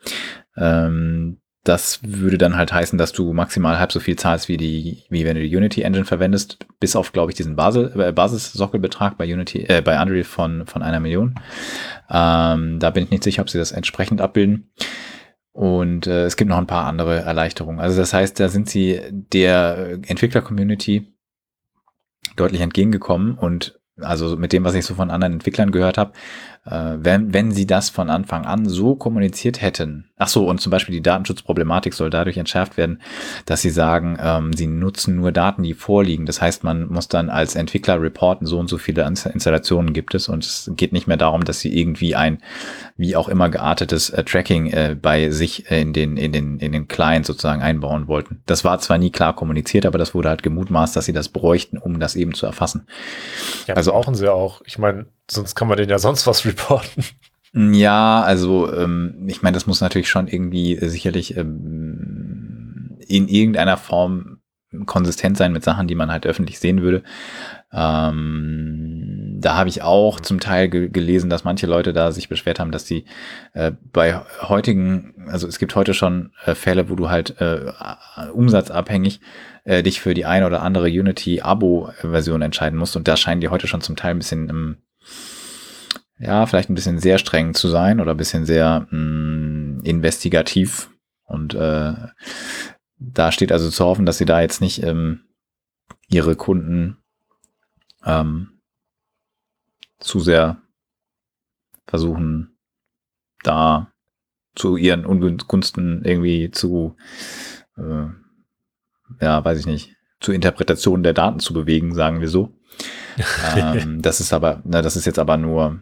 ähm, 0.56 1.40
das 1.65 2.01
würde 2.02 2.36
dann 2.36 2.56
halt 2.56 2.73
heißen, 2.74 2.98
dass 2.98 3.12
du 3.12 3.32
maximal 3.32 3.78
halb 3.78 3.90
so 3.90 3.98
viel 3.98 4.16
zahlst, 4.16 4.48
wie 4.48 4.59
die, 4.59 5.05
wie 5.09 5.24
wenn 5.24 5.35
du 5.35 5.43
die 5.43 5.56
Unity 5.56 5.81
Engine 5.81 6.05
verwendest, 6.05 6.59
bis 6.78 6.94
auf, 6.94 7.12
glaube 7.12 7.32
ich, 7.32 7.36
diesen 7.36 7.56
Basel, 7.56 7.90
äh, 7.98 8.12
Basissockelbetrag 8.12 9.16
bei 9.16 9.24
Unity, 9.24 9.65
äh, 9.66 9.81
bei 9.81 10.01
Unreal 10.01 10.24
von, 10.24 10.66
von 10.66 10.82
einer 10.82 11.01
Million. 11.01 11.35
Ähm, 12.11 12.78
da 12.81 12.90
bin 12.90 13.05
ich 13.05 13.11
nicht 13.11 13.24
sicher, 13.24 13.40
ob 13.40 13.48
sie 13.48 13.56
das 13.56 13.73
entsprechend 13.73 14.20
abbilden. 14.20 14.70
Und 15.55 16.09
äh, 16.09 16.25
es 16.25 16.37
gibt 16.37 16.49
noch 16.49 16.59
ein 16.59 16.67
paar 16.67 16.85
andere 16.85 17.21
Erleichterungen. 17.21 17.79
Also 17.79 17.97
das 17.97 18.13
heißt, 18.13 18.41
da 18.41 18.49
sind 18.49 18.69
sie 18.69 19.01
der 19.11 20.01
Entwickler-Community 20.05 21.15
deutlich 22.35 22.61
entgegengekommen 22.61 23.39
und 23.39 23.79
also 24.01 24.37
mit 24.37 24.53
dem, 24.53 24.65
was 24.65 24.75
ich 24.75 24.85
so 24.85 24.97
von 24.97 25.13
anderen 25.13 25.35
Entwicklern 25.35 25.71
gehört 25.71 25.97
habe, 25.97 26.13
äh, 26.66 26.95
wenn, 26.99 27.35
wenn 27.35 27.53
sie 27.53 27.66
das 27.66 27.91
von 27.91 28.11
Anfang 28.11 28.47
an 28.47 28.66
so 28.66 28.95
kommuniziert 28.95 29.61
hätten, 29.61 30.07
ach 30.16 30.28
so, 30.28 30.49
und 30.49 30.61
zum 30.61 30.70
Beispiel 30.70 30.95
die 30.95 31.03
Datenschutzproblematik 31.03 31.93
soll 31.93 32.11
dadurch 32.11 32.36
entschärft 32.36 32.77
werden, 32.77 33.03
dass 33.45 33.62
sie 33.62 33.70
sagen, 33.70 34.16
ähm, 34.20 34.53
sie 34.53 34.66
nutzen 34.66 35.16
nur 35.16 35.32
Daten, 35.32 35.62
die 35.62 35.74
vorliegen. 35.74 36.24
Das 36.24 36.41
heißt, 36.41 36.65
man 36.65 36.89
muss 36.89 37.09
dann 37.09 37.28
als 37.28 37.55
Entwickler 37.55 38.01
reporten, 38.01 38.47
so 38.47 38.59
und 38.59 38.69
so 38.69 38.78
viele 38.78 39.05
Installationen 39.05 39.93
gibt 39.93 40.15
es 40.15 40.28
und 40.28 40.45
es 40.45 40.70
geht 40.77 40.93
nicht 40.93 41.07
mehr 41.07 41.16
darum, 41.16 41.45
dass 41.45 41.61
sie 41.61 41.77
irgendwie 41.78 42.15
ein 42.15 42.39
wie 42.97 43.16
auch 43.16 43.28
immer 43.28 43.49
geartetes 43.49 44.11
äh, 44.11 44.24
Tracking 44.24 44.66
äh, 44.69 44.97
bei 45.01 45.31
sich 45.31 45.70
in 45.70 45.93
den 45.93 46.16
in 46.16 46.32
den 46.32 46.59
in 46.59 46.73
den 46.73 46.89
Client 46.89 47.27
sozusagen 47.27 47.62
einbauen 47.62 48.09
wollten. 48.09 48.43
Das 48.47 48.65
war 48.65 48.78
zwar 48.78 48.99
nie 48.99 49.11
klar 49.11 49.35
kommuniziert, 49.35 49.85
aber 49.85 49.99
das 49.99 50.15
wurde 50.15 50.28
halt 50.28 50.43
gemutmaßt, 50.43 50.97
dass 50.97 51.05
sie 51.05 51.12
das 51.12 51.28
bräuchten, 51.28 51.77
um 51.77 52.01
das 52.01 52.16
eben 52.16 52.35
zu 52.35 52.47
erfassen. 52.47 52.86
Ja, 53.66 53.74
also 53.74 53.93
brauchen 53.93 54.15
sie 54.15 54.32
auch. 54.32 54.62
Ich 54.65 54.78
meine, 54.78 55.07
sonst 55.31 55.55
kann 55.55 55.69
man 55.69 55.79
den 55.79 55.89
ja 55.89 55.99
sonst 55.99 56.27
was 56.27 56.45
reporten. 56.45 57.05
Ja, 57.55 58.23
also 58.23 58.73
ähm, 58.73 59.27
ich 59.29 59.43
meine, 59.43 59.55
das 59.55 59.67
muss 59.67 59.81
natürlich 59.81 60.09
schon 60.09 60.27
irgendwie 60.27 60.77
äh, 60.77 60.89
sicherlich 60.89 61.37
ähm, 61.37 62.99
in 63.07 63.29
irgendeiner 63.29 63.77
Form 63.77 64.41
konsistent 64.87 65.37
sein 65.37 65.53
mit 65.53 65.63
Sachen, 65.63 65.87
die 65.87 65.95
man 65.95 66.11
halt 66.11 66.27
öffentlich 66.27 66.59
sehen 66.59 66.83
würde. 66.83 67.05
Ähm, 67.73 69.39
da 69.41 69.57
habe 69.57 69.69
ich 69.69 69.83
auch 69.83 70.21
zum 70.21 70.41
Teil 70.41 70.69
ge 70.69 70.89
gelesen, 70.89 71.31
dass 71.31 71.45
manche 71.45 71.67
Leute 71.67 71.93
da 71.93 72.11
sich 72.13 72.29
beschwert 72.29 72.59
haben, 72.59 72.73
dass 72.73 72.87
sie 72.87 73.05
äh, 73.53 73.73
bei 73.93 74.21
heutigen, 74.43 75.15
also 75.29 75.47
es 75.47 75.59
gibt 75.59 75.77
heute 75.77 75.95
schon 75.95 76.33
äh, 76.45 76.55
Fälle, 76.55 76.89
wo 76.89 76.97
du 76.97 77.09
halt 77.09 77.41
äh, 77.41 77.73
umsatzabhängig 78.33 79.21
äh, 79.65 79.83
dich 79.83 80.01
für 80.01 80.15
die 80.15 80.25
eine 80.25 80.47
oder 80.47 80.63
andere 80.63 80.87
Unity-Abo-Version 80.87 82.43
entscheiden 82.43 82.79
musst 82.79 82.97
und 82.97 83.07
da 83.07 83.17
scheinen 83.17 83.41
die 83.41 83.49
heute 83.49 83.67
schon 83.67 83.81
zum 83.81 83.97
Teil 83.97 84.13
ein 84.13 84.19
bisschen 84.19 84.49
im 84.49 84.77
ja, 86.19 86.47
vielleicht 86.47 86.71
ein 86.71 86.75
bisschen 86.75 86.99
sehr 86.99 87.19
streng 87.19 87.55
zu 87.55 87.69
sein 87.69 88.01
oder 88.01 88.13
ein 88.13 88.17
bisschen 88.17 88.47
sehr 88.47 88.87
mh, 88.91 88.99
mm, 88.99 89.81
investigativ. 89.85 90.91
Und 91.25 91.55
äh, 91.55 91.95
da 92.99 93.33
steht 93.33 93.53
also 93.53 93.71
zu 93.71 93.85
hoffen, 93.85 94.07
dass 94.07 94.19
sie 94.19 94.25
da 94.25 94.41
jetzt 94.41 94.61
nicht 94.61 94.83
ähm, 94.83 95.25
ihre 96.09 96.37
Kunden 96.37 96.99
ähm, 98.05 98.61
zu 99.99 100.21
sehr 100.21 100.63
versuchen, 101.87 102.57
da 103.43 103.93
zu 104.55 104.77
ihren 104.77 105.05
Ungunsten 105.05 106.05
irgendwie 106.05 106.51
zu, 106.51 106.97
äh, 107.77 108.07
ja, 109.21 109.45
weiß 109.45 109.59
ich 109.59 109.67
nicht, 109.67 109.97
zur 110.21 110.35
Interpretation 110.35 111.03
der 111.03 111.13
Daten 111.13 111.41
zu 111.41 111.53
bewegen, 111.53 111.95
sagen 111.95 112.21
wir 112.21 112.29
so 112.29 112.57
ähm, 113.57 114.03
das 114.03 114.20
ist 114.20 114.32
aber, 114.32 114.61
na, 114.65 114.82
das 114.82 114.97
ist 114.97 115.07
jetzt 115.07 115.19
aber 115.19 115.36
nur, 115.36 115.81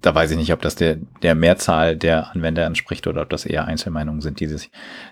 da 0.00 0.14
weiß 0.14 0.30
ich 0.32 0.36
nicht, 0.36 0.52
ob 0.52 0.62
das 0.62 0.74
der, 0.74 0.96
der 1.22 1.34
Mehrzahl 1.34 1.96
der 1.96 2.30
Anwender 2.30 2.64
entspricht 2.64 3.06
oder 3.06 3.22
ob 3.22 3.30
das 3.30 3.44
eher 3.44 3.66
Einzelmeinungen 3.66 4.20
sind, 4.20 4.40
die 4.40 4.46
sich 4.46 4.70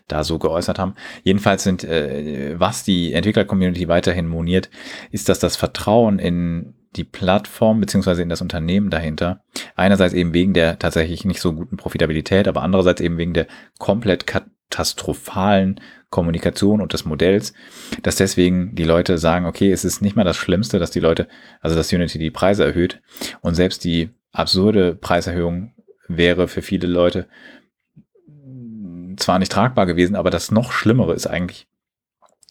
da 0.09 0.25
so 0.25 0.39
geäußert 0.39 0.79
haben. 0.79 0.95
Jedenfalls 1.23 1.63
sind, 1.63 1.85
äh, 1.85 2.59
was 2.59 2.85
die 2.85 3.13
Entwickler-Community 3.13 3.89
weiterhin 3.89 4.27
moniert, 4.27 4.71
ist, 5.11 5.29
dass 5.29 5.39
das 5.39 5.57
Vertrauen 5.57 6.19
in 6.19 6.75
die 6.97 7.05
Plattform 7.05 7.81
beziehungsweise 7.81 8.23
in 8.23 8.29
das 8.29 8.43
Unternehmen 8.43 8.91
dahinter. 8.91 9.43
Einerseits 9.77 10.15
eben 10.15 10.35
wegen 10.35 10.55
der 10.55 10.79
tatsächlich 10.79 11.25
nicht 11.25 11.41
so 11.41 11.53
guten 11.53 11.77
Profitabilität, 11.77 12.49
aber 12.49 12.63
andererseits 12.63 13.01
eben 13.01 13.17
wegen 13.17 13.35
der 13.35 13.47
komplett 13.79 14.27
katastrophalen 14.27 15.81
Kommunikation 16.11 16.81
und 16.81 16.93
des 16.93 17.05
Modells, 17.05 17.55
dass 18.03 18.17
deswegen 18.17 18.75
die 18.75 18.85
Leute 18.85 19.17
sagen, 19.17 19.47
okay, 19.47 19.71
es 19.73 19.85
ist 19.85 20.03
nicht 20.03 20.17
mal 20.17 20.25
das 20.25 20.37
Schlimmste, 20.37 20.79
dass 20.79 20.91
die 20.91 21.01
Leute, 21.01 21.29
also 21.61 21.77
dass 21.77 21.93
Unity 21.93 22.19
die 22.19 22.31
Preise 22.31 22.65
erhöht. 22.65 23.01
Und 23.41 23.55
selbst 23.55 23.85
die 23.85 24.11
absurde 24.33 24.95
Preiserhöhung 24.95 25.73
wäre 26.09 26.49
für 26.49 26.63
viele 26.63 26.89
Leute 26.89 27.29
zwar 29.17 29.39
nicht 29.39 29.53
tragbar 29.53 29.87
gewesen, 29.87 30.17
aber 30.17 30.31
das 30.31 30.51
noch 30.51 30.73
Schlimmere 30.73 31.15
ist 31.15 31.27
eigentlich, 31.27 31.69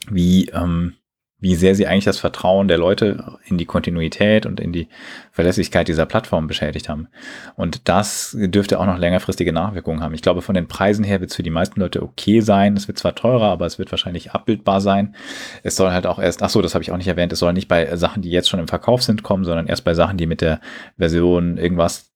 wie, 0.10 0.50
ähm, 0.50 0.96
wie 1.42 1.56
sehr 1.56 1.74
sie 1.74 1.88
eigentlich 1.88 2.06
das 2.06 2.20
Vertrauen 2.20 2.68
der 2.68 2.78
Leute 2.78 3.38
in 3.46 3.58
die 3.58 3.66
Kontinuität 3.66 4.46
und 4.46 4.60
in 4.60 4.74
die 4.74 4.90
Verlässlichkeit 5.32 5.88
dieser 5.88 6.06
Plattform 6.06 6.48
beschädigt 6.48 6.90
haben. 6.90 7.08
Und 7.56 7.88
das 7.88 8.36
dürfte 8.38 8.80
auch 8.80 8.86
noch 8.86 8.98
längerfristige 8.98 9.54
Nachwirkungen 9.54 10.02
haben. 10.02 10.14
Ich 10.14 10.22
glaube, 10.22 10.42
von 10.42 10.56
den 10.56 10.68
Preisen 10.68 11.06
her 11.06 11.22
wird 11.22 11.30
es 11.30 11.38
für 11.38 11.44
die 11.44 11.50
meisten 11.50 11.80
Leute 11.80 12.04
okay 12.04 12.42
sein. 12.42 12.76
Es 12.76 12.88
wird 12.88 13.00
zwar 13.00 13.16
teurer, 13.16 13.48
aber 13.48 13.66
es 13.66 13.80
wird 13.80 13.92
wahrscheinlich 13.92 14.32
abbildbar 14.32 14.82
sein. 14.82 15.16
Es 15.64 15.78
soll 15.78 15.92
halt 15.92 16.08
auch 16.08 16.20
erst, 16.20 16.44
ach 16.44 16.50
so, 16.50 16.62
das 16.62 16.74
habe 16.74 16.84
ich 16.84 16.92
auch 16.92 16.98
nicht 16.98 17.08
erwähnt, 17.08 17.32
es 17.32 17.40
soll 17.40 17.54
nicht 17.54 17.70
bei 17.70 17.96
Sachen, 17.96 18.22
die 18.22 18.32
jetzt 18.32 18.50
schon 18.50 18.60
im 18.60 18.68
Verkauf 18.68 19.02
sind, 19.02 19.24
kommen, 19.24 19.46
sondern 19.46 19.68
erst 19.68 19.86
bei 19.86 19.94
Sachen, 19.94 20.18
die 20.18 20.26
mit 20.26 20.42
der 20.42 20.60
Version 20.98 21.58
irgendwas 21.58 22.12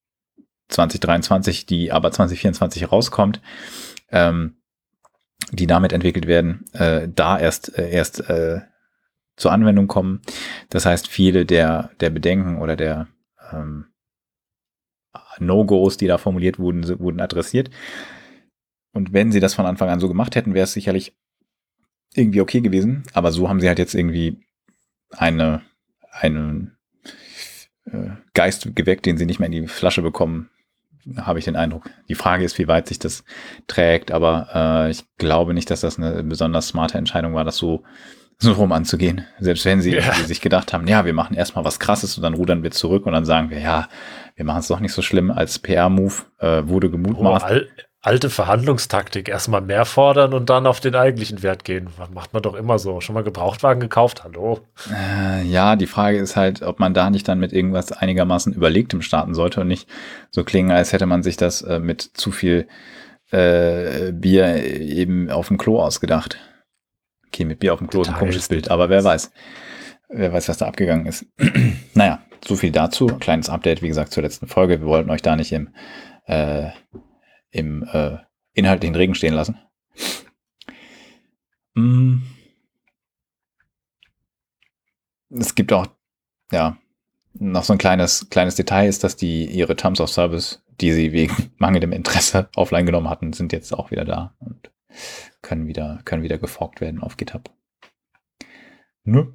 2023, 0.68 1.66
die 1.66 1.94
aber 1.94 2.12
2024 2.12 2.92
rauskommt. 2.92 3.42
Ähm, 4.12 4.58
die 5.52 5.68
damit 5.68 5.94
entwickelt 5.94 6.26
werden, 6.26 6.66
äh, 6.74 7.08
da 7.14 7.38
erst, 7.38 7.78
äh, 7.78 7.90
erst 7.90 8.30
äh, 8.30 8.62
zur 9.36 9.52
Anwendung 9.52 9.88
kommen. 9.88 10.22
Das 10.70 10.86
heißt, 10.86 11.08
viele 11.08 11.46
der, 11.46 11.92
der 12.00 12.10
Bedenken 12.10 12.62
oder 12.62 12.76
der 12.76 13.08
ähm, 13.52 13.86
No-Gos, 15.40 15.98
die 15.98 16.08
da 16.08 16.18
formuliert 16.18 16.60
wurden, 16.60 16.88
wurden 17.00 17.20
adressiert. 17.20 17.70
Und 18.94 19.14
wenn 19.14 19.32
sie 19.32 19.40
das 19.40 19.54
von 19.54 19.66
Anfang 19.66 19.90
an 19.90 20.00
so 20.00 20.08
gemacht 20.08 20.36
hätten, 20.36 20.54
wäre 20.54 20.66
es 20.66 20.74
sicherlich 20.74 21.16
irgendwie 22.14 22.42
okay 22.42 22.62
gewesen. 22.62 23.04
Aber 23.14 23.32
so 23.32 23.50
haben 23.50 23.60
sie 23.60 23.68
halt 23.68 23.80
jetzt 23.80 23.96
irgendwie 23.96 24.46
eine, 25.10 25.62
einen 26.12 26.78
äh, 27.86 28.12
Geist 28.34 28.76
geweckt, 28.76 29.06
den 29.06 29.18
sie 29.18 29.26
nicht 29.26 29.40
mehr 29.40 29.48
in 29.48 29.64
die 29.64 29.68
Flasche 29.68 30.02
bekommen, 30.02 30.50
habe 31.18 31.40
ich 31.40 31.46
den 31.46 31.56
Eindruck. 31.56 31.90
Die 32.08 32.16
Frage 32.16 32.46
ist, 32.46 32.58
wie 32.60 32.68
weit 32.68 32.88
sich 32.88 33.00
das 33.00 33.24
trägt, 33.68 34.12
aber 34.12 34.86
äh, 34.88 34.92
ich 34.92 35.04
glaube 35.18 35.54
nicht, 35.54 35.70
dass 35.70 35.82
das 35.82 35.98
eine 35.98 36.24
besonders 36.24 36.68
smarte 36.68 36.98
Entscheidung 36.98 37.34
war, 37.34 37.44
das 37.44 37.58
so 37.58 37.84
so 38.40 38.54
rum 38.54 38.72
anzugehen. 38.72 39.26
Selbst 39.40 39.66
wenn 39.66 39.82
sie 39.82 39.96
ja. 39.96 40.14
sich 40.14 40.42
gedacht 40.42 40.74
haben, 40.74 40.88
ja, 40.88 41.06
wir 41.06 41.14
machen 41.14 41.36
erstmal 41.36 41.66
was 41.66 41.80
krasses 41.80 42.18
und 42.18 42.24
dann 42.24 42.34
rudern 42.34 42.64
wir 42.64 42.72
zurück 42.72 43.06
und 43.06 43.14
dann 43.14 43.26
sagen 43.26 43.50
wir, 43.50 43.60
ja, 43.60 43.88
wir 44.36 44.46
machen 44.46 44.60
es 44.60 44.68
doch 44.68 44.80
nicht 44.80 44.94
so 44.94 45.02
schlimm. 45.02 45.32
Als 45.32 45.60
PR-Move 45.60 46.14
äh, 46.40 46.68
wurde 46.68 46.90
gemutmaßt. 46.90 47.46
Oh, 47.46 47.48
al 47.48 47.68
alte 48.04 48.30
Verhandlungstaktik. 48.30 49.30
Erstmal 49.30 49.62
mehr 49.62 49.86
fordern 49.86 50.34
und 50.34 50.50
dann 50.50 50.68
auf 50.68 50.80
den 50.80 50.94
eigentlichen 50.94 51.42
Wert 51.42 51.64
gehen. 51.64 51.88
Macht 52.14 52.34
man 52.34 52.44
doch 52.44 52.54
immer 52.54 52.78
so. 52.78 53.02
Schon 53.02 53.16
mal 53.16 53.24
Gebrauchtwagen 53.24 53.80
gekauft? 53.80 54.24
Hallo? 54.24 54.60
Äh, 54.92 55.44
ja, 55.44 55.76
die 55.76 55.88
Frage 55.88 56.18
ist 56.18 56.36
halt, 56.36 56.62
ob 56.62 56.80
man 56.80 56.94
da 56.94 57.10
nicht 57.10 57.28
dann 57.28 57.40
mit 57.40 57.54
irgendwas 57.54 57.92
einigermaßen 57.92 58.54
Überlegtem 58.54 59.02
starten 59.02 59.34
sollte 59.34 59.62
und 59.62 59.70
nicht 59.70 59.90
so 60.30 60.44
klingen, 60.44 60.72
als 60.72 60.92
hätte 60.94 61.06
man 61.06 61.24
sich 61.24 61.38
das 61.38 61.62
äh, 61.62 61.80
mit 61.80 62.02
zu 62.02 62.32
viel 62.32 62.68
äh, 63.32 64.12
Bier 64.12 64.64
eben 64.64 65.30
auf 65.30 65.48
dem 65.48 65.58
Klo 65.58 65.82
ausgedacht. 65.82 66.38
Okay, 67.34 67.46
mit 67.46 67.58
Bier 67.58 67.74
auf 67.74 67.80
dem 67.80 67.88
Klo 67.88 68.04
ist 68.04 68.10
ein 68.10 68.16
komisches 68.16 68.48
Bild, 68.48 68.70
aber 68.70 68.90
wer 68.90 69.04
weiß. 69.04 69.32
Wer 70.10 70.32
weiß, 70.32 70.50
was 70.50 70.58
da 70.58 70.68
abgegangen 70.68 71.08
ist. 71.08 71.26
naja, 71.96 72.24
so 72.46 72.56
viel 72.56 72.72
dazu. 72.72 73.08
Kleines 73.08 73.50
Update, 73.50 73.82
wie 73.82 73.88
gesagt, 73.88 74.12
zur 74.12 74.22
letzten 74.22 74.46
Folge. 74.46 74.80
Wir 74.80 74.86
wollten 74.86 75.10
euch 75.10 75.24
da 75.24 75.36
nicht 75.36 75.52
im, 75.52 75.74
äh, 76.28 76.70
im 77.50 77.90
äh, 77.92 78.18
inhaltlichen 78.54 78.96
Regen 78.96 79.16
stehen 79.16 79.34
lassen. 79.34 79.58
Mm. 81.74 82.18
Es 85.32 85.56
gibt 85.56 85.74
auch, 85.74 85.88
ja, 86.52 86.78
noch 87.34 87.64
so 87.64 87.74
ein 87.74 87.80
kleines, 87.80 88.30
kleines 88.30 88.54
Detail 88.54 88.88
ist, 88.88 89.04
dass 89.04 89.16
die 89.16 89.46
ihre 89.46 89.76
Terms 89.76 90.00
of 90.00 90.12
Service, 90.12 90.64
die 90.80 90.94
sie 90.94 91.14
wegen 91.14 91.52
mangelndem 91.58 91.94
Interesse 91.94 92.48
offline 92.56 92.86
genommen 92.86 93.10
hatten, 93.10 93.34
sind 93.34 93.54
jetzt 93.54 93.74
auch 93.74 93.90
wieder 93.90 94.06
da. 94.06 94.36
Und 94.38 94.70
können 95.44 95.68
wieder, 95.68 96.02
können 96.06 96.24
wieder 96.24 96.40
geforkt 96.40 96.82
werden 96.82 97.00
auf 97.00 97.18
GitHub. 97.18 97.52
Ne? 99.04 99.32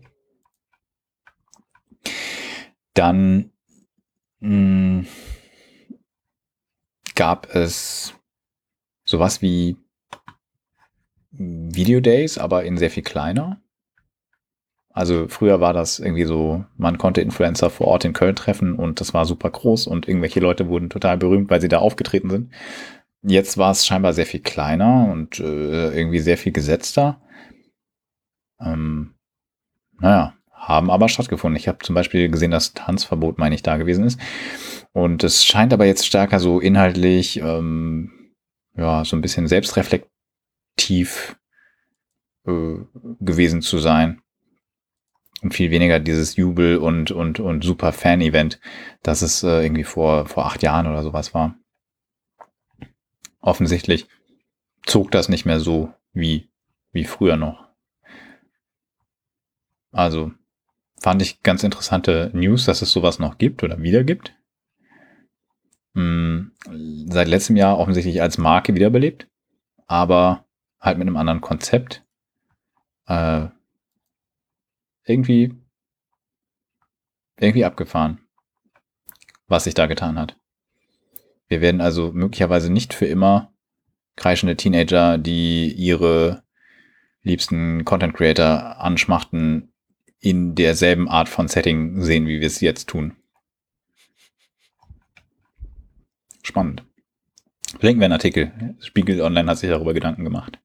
Dann 2.95 3.53
mh, 4.41 5.05
hm, 5.05 5.07
gab 7.15 7.55
es 7.55 8.15
sowas 9.05 9.41
wie 9.43 9.77
Video 11.31 12.01
Days, 12.01 12.39
aber 12.39 12.65
in 12.65 12.77
sehr 12.77 12.91
viel 12.91 13.05
kleiner. 13.05 13.61
Also 14.91 15.29
früher 15.29 15.61
war 15.61 15.73
das 15.73 16.01
irgendwie 16.01 16.25
so, 16.25 16.65
man 16.77 16.99
konnte 16.99 17.21
Influencer 17.21 17.71
vor 17.71 17.87
Ort 17.87 18.05
in 18.05 18.15
Köln 18.15 18.35
treffen 18.35 18.75
und 18.75 19.01
das 19.01 19.15
war 19.15 19.27
super 19.27 19.49
groß 19.49 19.87
und 19.87 20.09
irgendwelche 20.09 20.41
Leute 20.41 20.67
wurden 20.69 20.91
total 20.91 21.17
berühmt, 21.17 21.51
weil 21.51 21.61
sie 21.61 21.69
da 21.69 21.79
aufgetreten 21.79 22.31
sind. 22.31 22.53
Jetzt 23.23 23.59
war 23.59 23.73
es 23.73 23.85
scheinbar 23.85 24.13
sehr 24.13 24.27
viel 24.27 24.41
kleiner 24.41 25.09
und 25.11 25.41
äh, 25.41 25.91
irgendwie 25.91 26.21
sehr 26.21 26.39
viel 26.39 26.53
gesetzter. 26.53 27.21
Ähm, 28.61 29.15
naja, 29.99 30.35
haben 30.53 30.91
aber 30.91 31.09
stattgefunden. 31.09 31.57
Ich 31.57 31.67
habe 31.67 31.79
zum 31.79 31.95
Beispiel 31.95 32.29
gesehen, 32.29 32.53
dass 32.53 32.75
Tanzverbot, 32.75 33.39
meine 33.39 33.55
ich, 33.55 33.63
da 33.63 33.77
gewesen 33.77 34.05
ist. 34.05 34.21
Und 34.93 35.25
es 35.25 35.45
scheint 35.45 35.73
aber 35.73 35.87
jetzt 35.87 36.07
stärker 36.07 36.39
so 36.39 36.61
inhaltlich, 36.61 37.41
ähm, 37.41 38.33
ja, 38.75 39.05
so 39.05 39.17
ein 39.17 39.21
bisschen 39.21 39.49
selbstreflektiv 39.49 41.37
äh, 42.47 42.77
gewesen 43.21 43.63
zu 43.63 43.79
sein. 43.79 44.23
Und 45.43 45.55
viel 45.55 45.71
weniger 45.71 46.01
dieses 46.01 46.37
Jubel 46.37 46.79
und, 46.79 47.11
und, 47.11 47.41
und 47.41 47.63
super 47.63 47.93
Fan-Event, 47.93 48.61
das 49.03 49.23
es 49.23 49.43
äh, 49.43 49.63
irgendwie 49.65 49.85
vor, 49.85 50.27
vor 50.27 50.47
acht 50.47 50.63
Jahren 50.63 50.87
oder 50.87 51.03
sowas 51.03 51.35
war 51.35 51.57
offensichtlich 53.41 54.09
zog 54.85 55.11
das 55.11 55.29
nicht 55.29 55.45
mehr 55.45 55.61
so 55.61 55.93
wie, 56.13 56.51
wie 56.93 57.05
früher 57.05 57.37
noch. 57.37 57.69
Also 59.93 60.33
fand 61.01 61.23
ich 61.23 61.43
ganz 61.43 61.63
interessante 61.63 62.31
News, 62.35 62.65
dass 62.65 62.83
es 62.83 62.93
sowas 62.93 63.19
noch 63.19 63.39
gibt 63.39 63.63
oder 63.63 63.81
wieder 63.81 64.05
gibt. 64.05 64.35
Hm, 65.95 66.53
seit 67.09 67.29
letztem 67.29 67.57
Jahr 67.57 67.79
offensichtlich 67.79 68.23
als 68.23 68.39
Marke 68.39 68.75
wiederbelebt, 68.75 69.29
aber 69.87 70.45
halt 70.81 70.99
mit 70.99 71.07
einem 71.07 71.17
anderen 71.17 71.41
Konzept. 71.41 72.05
Äh, 73.07 73.49
irgendwie, 75.05 75.55
irgendwie 77.41 77.65
abgefahren, 77.65 78.21
was 79.47 79.65
sich 79.65 79.75
da 79.75 79.87
getan 79.87 80.19
hat. 80.19 80.38
Wir 81.49 81.61
werden 81.61 81.81
also 81.81 82.13
möglicherweise 82.13 82.73
nicht 82.73 82.95
für 82.95 83.07
immer 83.07 83.53
kreischende 84.17 84.57
Teenager, 84.57 85.19
die 85.19 85.73
ihre 85.73 86.43
liebsten 87.23 87.85
Content 87.85 88.15
Creator 88.15 88.79
anschmachten, 88.79 89.73
in 90.21 90.55
derselben 90.55 91.09
Art 91.09 91.29
von 91.29 91.47
Setting 91.47 92.03
sehen, 92.03 92.27
wie 92.27 92.41
wir 92.41 92.47
es 92.47 92.61
jetzt 92.61 92.89
tun. 92.89 93.17
Spannend. 96.43 96.83
Verlinken 97.79 98.01
wir 98.01 98.07
einen 98.07 98.13
Artikel. 98.15 98.77
Spiegel 98.81 99.21
Online 99.21 99.49
hat 99.49 99.59
sich 99.59 99.71
darüber 99.71 99.95
Gedanken 99.95 100.25
gemacht 100.25 100.59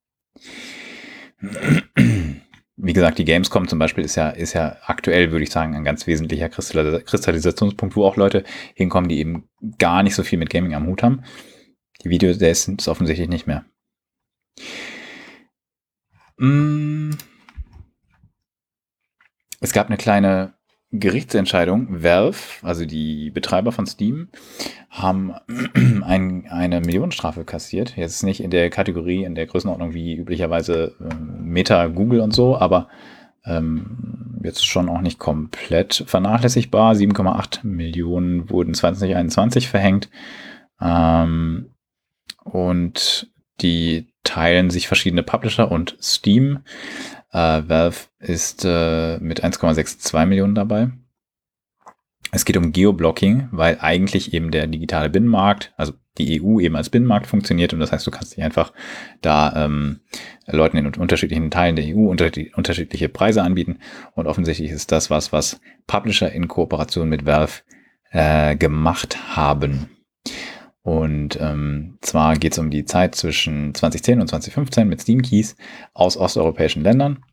wie 2.85 2.91
gesagt, 2.91 3.17
die 3.17 3.23
Gamescom 3.23 3.69
zum 3.69 3.79
Beispiel 3.79 4.03
ist 4.03 4.15
ja, 4.15 4.29
ist 4.29 4.51
ja 4.51 4.75
aktuell, 4.85 5.31
würde 5.31 5.43
ich 5.43 5.51
sagen, 5.51 5.73
ein 5.73 5.85
ganz 5.85 6.05
wesentlicher 6.05 6.49
Kristallisationspunkt, 6.49 7.95
wo 7.95 8.03
auch 8.03 8.17
Leute 8.17 8.43
hinkommen, 8.75 9.07
die 9.07 9.19
eben 9.19 9.47
gar 9.79 10.03
nicht 10.03 10.15
so 10.15 10.23
viel 10.23 10.37
mit 10.37 10.49
Gaming 10.49 10.75
am 10.75 10.87
Hut 10.87 11.01
haben. 11.01 11.23
Die 12.03 12.09
Videos 12.09 12.39
sind 12.39 12.81
es 12.81 12.89
offensichtlich 12.89 13.29
nicht 13.29 13.47
mehr. 13.47 13.63
Mm. 16.37 17.11
Es 19.61 19.71
gab 19.71 19.87
eine 19.87 19.95
kleine 19.95 20.53
Gerichtsentscheidung. 20.93 22.03
Valve, 22.03 22.37
also 22.61 22.85
die 22.85 23.31
Betreiber 23.31 23.71
von 23.71 23.87
Steam, 23.87 24.29
haben 24.89 25.33
ein, 26.03 26.47
eine 26.49 26.81
Millionenstrafe 26.81 27.43
kassiert. 27.45 27.97
Jetzt 27.97 28.23
nicht 28.23 28.41
in 28.41 28.51
der 28.51 28.69
Kategorie, 28.69 29.23
in 29.23 29.35
der 29.35 29.47
Größenordnung 29.47 29.93
wie 29.93 30.15
üblicherweise 30.15 30.95
äh, 31.01 31.13
Meta, 31.15 31.87
Google 31.87 32.21
und 32.21 32.33
so, 32.33 32.57
aber 32.57 32.87
ähm, 33.45 34.39
jetzt 34.43 34.65
schon 34.65 34.87
auch 34.87 35.01
nicht 35.01 35.19
komplett 35.19 36.03
vernachlässigbar. 36.05 36.93
7,8 36.93 37.65
Millionen 37.65 38.49
wurden 38.49 38.73
2021 38.73 39.67
verhängt. 39.67 40.09
Ähm, 40.79 41.71
und 42.43 43.31
die 43.61 44.12
teilen 44.23 44.69
sich 44.69 44.87
verschiedene 44.87 45.23
Publisher 45.23 45.71
und 45.71 45.97
Steam. 46.01 46.59
Äh, 47.31 47.63
Valve 47.67 48.07
ist 48.19 48.63
äh, 48.65 49.17
mit 49.19 49.43
1,62 49.43 50.25
Millionen 50.25 50.55
dabei. 50.55 50.91
Es 52.31 52.45
geht 52.45 52.57
um 52.57 52.71
Geoblocking, 52.71 53.49
weil 53.51 53.77
eigentlich 53.79 54.33
eben 54.33 54.49
der 54.49 54.65
digitale 54.65 55.09
Binnenmarkt, 55.09 55.71
also 55.77 55.93
die 56.17 56.41
EU 56.41 56.59
eben 56.59 56.75
als 56.75 56.89
Binnenmarkt 56.89 57.27
funktioniert 57.27 57.73
und 57.73 57.79
das 57.79 57.91
heißt, 57.91 58.05
du 58.05 58.11
kannst 58.11 58.35
dich 58.35 58.43
einfach 58.43 58.73
da 59.21 59.65
ähm, 59.65 59.99
Leuten 60.47 60.77
in 60.77 60.87
unterschiedlichen 60.87 61.51
Teilen 61.51 61.75
der 61.75 61.85
EU 61.85 62.07
unter 62.07 62.31
unterschiedliche 62.55 63.09
Preise 63.09 63.43
anbieten 63.43 63.79
und 64.13 64.25
offensichtlich 64.25 64.71
ist 64.71 64.91
das 64.91 65.11
was, 65.11 65.31
was 65.31 65.59
Publisher 65.85 66.31
in 66.31 66.47
Kooperation 66.47 67.07
mit 67.07 67.25
Valve 67.25 67.61
äh, 68.11 68.55
gemacht 68.55 69.35
haben. 69.35 69.89
Und 70.83 71.37
ähm, 71.41 71.97
zwar 72.01 72.35
geht 72.37 72.53
es 72.53 72.59
um 72.59 72.69
die 72.69 72.85
Zeit 72.85 73.15
zwischen 73.15 73.73
2010 73.73 74.19
und 74.21 74.27
2015 74.27 74.87
mit 74.87 75.01
Steam 75.01 75.21
Keys 75.21 75.55
aus 75.93 76.17
osteuropäischen 76.17 76.83
Ländern. 76.83 77.23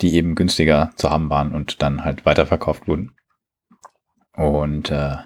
die 0.00 0.14
eben 0.14 0.34
günstiger 0.34 0.92
zu 0.96 1.10
haben 1.10 1.30
waren 1.30 1.54
und 1.54 1.82
dann 1.82 2.04
halt 2.04 2.24
weiterverkauft 2.26 2.88
wurden. 2.88 3.12
Und 4.34 4.90
äh, 4.90 5.16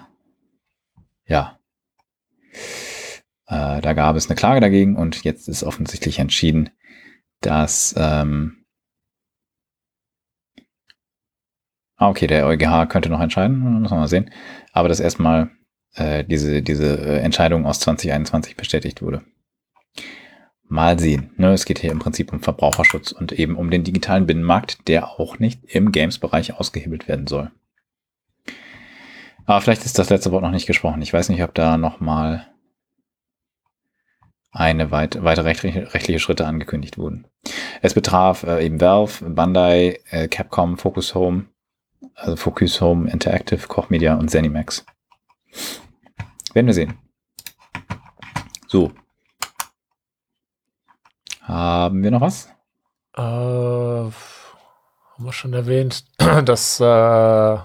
ja, 1.27 1.59
äh, 3.47 3.81
da 3.81 3.93
gab 3.93 4.15
es 4.15 4.27
eine 4.27 4.35
Klage 4.35 4.59
dagegen 4.59 4.95
und 4.97 5.23
jetzt 5.23 5.47
ist 5.47 5.63
offensichtlich 5.63 6.19
entschieden, 6.19 6.69
dass 7.41 7.95
ähm, 7.97 8.65
Ah, 11.97 12.09
okay, 12.09 12.27
der 12.27 12.45
EuGH 12.45 12.87
könnte 12.89 13.09
noch 13.09 13.21
entscheiden, 13.21 13.57
muss 13.59 13.89
man 13.91 13.99
mal 14.01 14.07
sehen. 14.07 14.29
Aber 14.73 14.89
dass 14.89 14.99
erstmal 14.99 15.49
äh, 15.95 16.23
diese, 16.23 16.61
diese 16.61 16.97
äh, 16.97 17.19
Entscheidung 17.19 17.65
aus 17.65 17.79
2021 17.79 18.55
bestätigt 18.55 19.01
wurde. 19.01 19.23
Mal 20.67 20.99
sehen. 20.99 21.31
Ne? 21.37 21.53
Es 21.53 21.65
geht 21.65 21.79
hier 21.79 21.91
im 21.91 21.99
Prinzip 21.99 22.33
um 22.33 22.41
Verbraucherschutz 22.41 23.11
und 23.11 23.31
eben 23.31 23.55
um 23.55 23.69
den 23.69 23.83
digitalen 23.83 24.25
Binnenmarkt, 24.25 24.87
der 24.87 25.19
auch 25.19 25.39
nicht 25.39 25.63
im 25.65 25.91
Games-Bereich 25.91 26.55
ausgehebelt 26.59 27.07
werden 27.07 27.27
soll. 27.27 27.51
Aber 29.45 29.61
vielleicht 29.61 29.85
ist 29.85 29.99
das 29.99 30.09
letzte 30.09 30.31
Wort 30.31 30.41
noch 30.41 30.51
nicht 30.51 30.65
gesprochen. 30.65 31.01
Ich 31.01 31.13
weiß 31.13 31.29
nicht, 31.29 31.43
ob 31.43 31.53
da 31.53 31.77
noch 31.77 31.99
mal 31.99 32.47
eine 34.51 34.89
weit, 34.89 35.21
weitere 35.23 35.49
rechtliche, 35.49 35.93
rechtliche 35.93 36.19
Schritte 36.19 36.47
angekündigt 36.47 36.97
wurden. 36.97 37.27
Es 37.81 37.93
betraf 37.93 38.43
äh, 38.43 38.65
eben 38.65 38.81
Valve, 38.81 39.29
Bandai, 39.29 39.99
äh, 40.09 40.27
Capcom, 40.27 40.77
Focus 40.77 41.13
Home, 41.13 41.45
also 42.15 42.37
Focus 42.37 42.81
Home, 42.81 43.11
Interactive, 43.11 43.67
Koch 43.67 43.89
Media 43.89 44.15
und 44.15 44.31
Zenimax. 44.31 44.85
Werden 46.55 46.67
wir 46.67 46.73
sehen. 46.73 46.97
So. 48.65 48.93
Haben 51.41 52.01
wir 52.01 52.11
noch 52.11 52.21
was? 52.21 52.47
Äh, 53.17 53.21
haben 53.21 54.13
wir 55.19 55.33
schon 55.33 55.51
erwähnt, 55.51 56.05
dass 56.45 56.79
äh, 56.79 57.57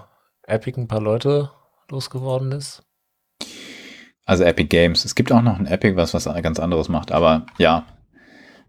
Epic 0.43 0.77
ein 0.77 0.89
paar 0.89 0.99
Leute 0.99 1.51
losgeworden 1.89 2.51
ist? 2.51 2.83
Also 4.25 4.43
Epic 4.43 4.67
Games. 4.67 5.05
Es 5.05 5.15
gibt 5.15 5.31
auch 5.31 5.41
noch 5.41 5.57
ein 5.57 5.67
Epic, 5.67 5.95
was 5.95 6.13
was 6.13 6.25
ganz 6.25 6.59
anderes 6.59 6.89
macht, 6.89 7.13
aber 7.13 7.45
ja, 7.57 7.85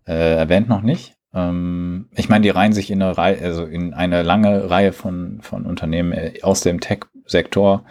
äh, 0.07 0.37
erwähnt 0.37 0.69
noch 0.69 0.83
nicht. 0.83 1.17
Ähm, 1.35 2.09
ich 2.13 2.29
meine, 2.29 2.43
die 2.43 2.51
reihen 2.51 2.73
sich 2.73 2.93
in 2.93 3.03
eine 3.03 3.19
Reihe, 3.19 3.43
also 3.43 3.65
in 3.65 3.93
eine 3.93 4.23
lange 4.23 4.71
Reihe 4.71 4.93
von, 4.93 5.41
von 5.43 5.67
Unternehmen 5.67 6.13
äh, 6.13 6.35
aus 6.43 6.61
dem 6.61 6.79
Tech-Sektor 6.79 7.85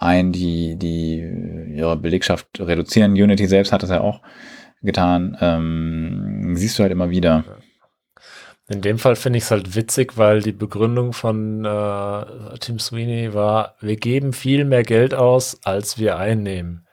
ein, 0.00 0.32
die, 0.32 0.76
die 0.76 1.18
ihre 1.76 1.96
Belegschaft 1.96 2.48
reduzieren. 2.58 3.12
Unity 3.12 3.46
selbst 3.46 3.70
hat 3.70 3.82
das 3.82 3.90
ja 3.90 4.00
auch 4.00 4.22
getan. 4.82 5.36
Ähm, 5.40 6.54
siehst 6.56 6.78
du 6.78 6.82
halt 6.82 6.92
immer 6.92 7.10
wieder. 7.10 7.44
In 8.68 8.80
dem 8.80 8.98
Fall 8.98 9.16
finde 9.16 9.36
ich 9.38 9.44
es 9.44 9.50
halt 9.50 9.74
witzig, 9.74 10.16
weil 10.16 10.42
die 10.42 10.52
Begründung 10.52 11.12
von 11.12 11.64
äh, 11.64 12.58
Tim 12.60 12.78
Sweeney 12.78 13.34
war, 13.34 13.74
wir 13.80 13.96
geben 13.96 14.32
viel 14.32 14.64
mehr 14.64 14.84
Geld 14.84 15.12
aus, 15.12 15.58
als 15.64 15.98
wir 15.98 16.16
einnehmen. 16.18 16.86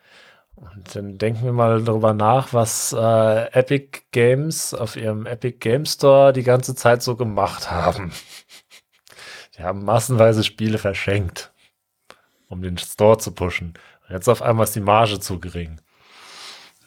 Und 0.55 0.95
dann 0.95 1.19
denken 1.19 1.45
wir 1.45 1.53
mal 1.53 1.83
darüber 1.83 2.13
nach, 2.13 2.51
was 2.51 2.93
äh, 2.93 3.51
Epic 3.51 3.99
Games 4.11 4.73
auf 4.73 4.95
ihrem 4.95 5.27
Epic 5.27 5.59
Game 5.59 5.85
Store 5.85 6.33
die 6.33 6.43
ganze 6.43 6.73
Zeit 6.73 7.03
so 7.03 7.15
gemacht 7.15 7.69
haben. 7.71 8.11
Die 9.57 9.63
haben 9.63 9.85
massenweise 9.85 10.43
Spiele 10.43 10.77
verschenkt, 10.77 11.51
um 12.49 12.61
den 12.61 12.77
Store 12.77 13.17
zu 13.17 13.31
pushen. 13.31 13.73
Und 14.07 14.13
jetzt 14.13 14.29
auf 14.29 14.41
einmal 14.41 14.65
ist 14.65 14.75
die 14.75 14.81
Marge 14.81 15.19
zu 15.19 15.39
gering. 15.39 15.79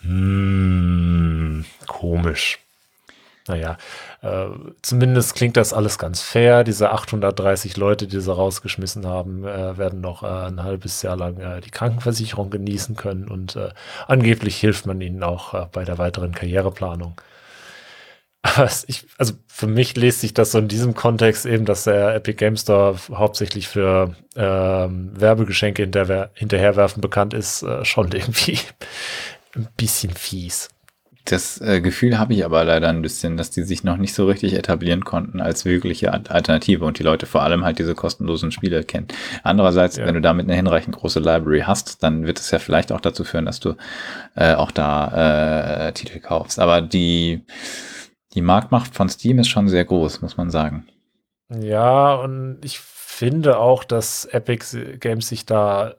Hm, 0.03 1.65
komisch. 1.87 2.59
Naja, 3.49 3.79
äh, 4.23 4.47
zumindest 4.83 5.35
klingt 5.35 5.57
das 5.57 5.73
alles 5.73 5.99
ganz 5.99 6.23
fair. 6.23 6.63
Diese 6.63 6.93
830 6.93 7.77
Leute, 7.77 8.07
die 8.07 8.21
sie 8.21 8.33
rausgeschmissen 8.33 9.07
haben, 9.07 9.45
äh, 9.45 9.77
werden 9.77 10.01
noch 10.01 10.23
äh, 10.23 10.27
ein 10.27 10.63
halbes 10.63 11.03
Jahr 11.03 11.17
lang 11.17 11.39
äh, 11.39 11.61
die 11.61 11.71
Krankenversicherung 11.71 12.51
genießen 12.51 12.97
können 12.97 13.29
und 13.29 13.57
äh, 13.57 13.71
angeblich 14.07 14.57
hilft 14.59 14.87
man 14.87 15.01
ihnen 15.01 15.23
auch 15.23 15.55
äh, 15.55 15.67
bei 15.73 15.85
der 15.85 15.99
weiteren 15.99 16.33
Karriereplanung. 16.33 17.21
Ich, 18.87 19.07
also 19.19 19.35
für 19.47 19.67
mich 19.67 19.97
lest 19.97 20.21
sich 20.21 20.33
das 20.33 20.53
so 20.53 20.59
in 20.59 20.69
diesem 20.69 20.95
Kontext 20.95 21.45
eben, 21.45 21.67
dass 21.67 21.85
der 21.85 22.15
Epic 22.15 22.37
Game 22.39 22.57
Store 22.57 22.97
hauptsächlich 23.13 23.69
für 23.69 24.17
ähm, 24.35 25.11
Werbegeschenke 25.15 25.83
hinterher, 25.83 26.31
hinterherwerfen 26.33 27.03
bekannt 27.03 27.35
ist, 27.35 27.65
schon 27.83 28.13
irgendwie 28.13 28.59
ein 29.55 29.69
bisschen 29.77 30.13
fies. 30.13 30.71
Das 31.27 31.61
äh, 31.61 31.81
Gefühl 31.81 32.19
habe 32.19 32.33
ich 32.33 32.45
aber 32.45 32.65
leider 32.65 32.89
ein 32.89 33.03
bisschen, 33.03 33.37
dass 33.37 33.51
die 33.51 33.63
sich 33.63 33.85
noch 33.85 33.99
nicht 33.99 34.15
so 34.15 34.27
richtig 34.27 34.55
etablieren 34.55 35.05
konnten 35.05 35.41
als 35.41 35.65
wirkliche 35.65 36.13
Alternative 36.13 36.85
und 36.85 36.99
die 36.99 37.03
Leute 37.03 37.27
vor 37.27 37.43
allem 37.43 37.65
halt 37.65 37.79
diese 37.79 37.95
kostenlosen 37.95 38.53
Spiele 38.53 38.83
kennen. 38.85 39.07
Andererseits, 39.43 39.97
ja. 39.97 40.07
wenn 40.07 40.15
du 40.15 40.21
damit 40.21 40.47
eine 40.47 40.57
hinreichend 40.57 40.97
große 40.97 41.21
Library 41.21 41.61
hast, 41.61 42.03
dann 42.03 42.27
wird 42.27 42.41
es 42.41 42.51
ja 42.51 42.59
vielleicht 42.59 42.91
auch 42.91 43.01
dazu 43.01 43.25
führen, 43.25 43.45
dass 43.45 43.61
du 43.61 43.75
äh, 44.35 44.55
auch 44.55 44.71
da 44.71 45.89
äh, 45.89 45.93
Titel 45.93 46.21
kaufst. 46.21 46.59
Aber 46.59 46.81
die, 46.81 47.43
die 48.35 48.43
Marktmacht 48.43 48.95
von 48.95 49.09
Steam 49.09 49.39
ist 49.39 49.49
schon 49.49 49.69
sehr 49.69 49.85
groß, 49.85 50.23
muss 50.23 50.37
man 50.37 50.51
sagen. 50.51 50.87
Ja, 51.49 52.15
und 52.15 52.59
ich 52.65 52.79
finde 52.81 53.59
auch, 53.59 53.85
dass 53.85 54.25
Epic 54.27 54.99
Games 54.99 55.29
sich 55.29 55.47
da 55.47 55.95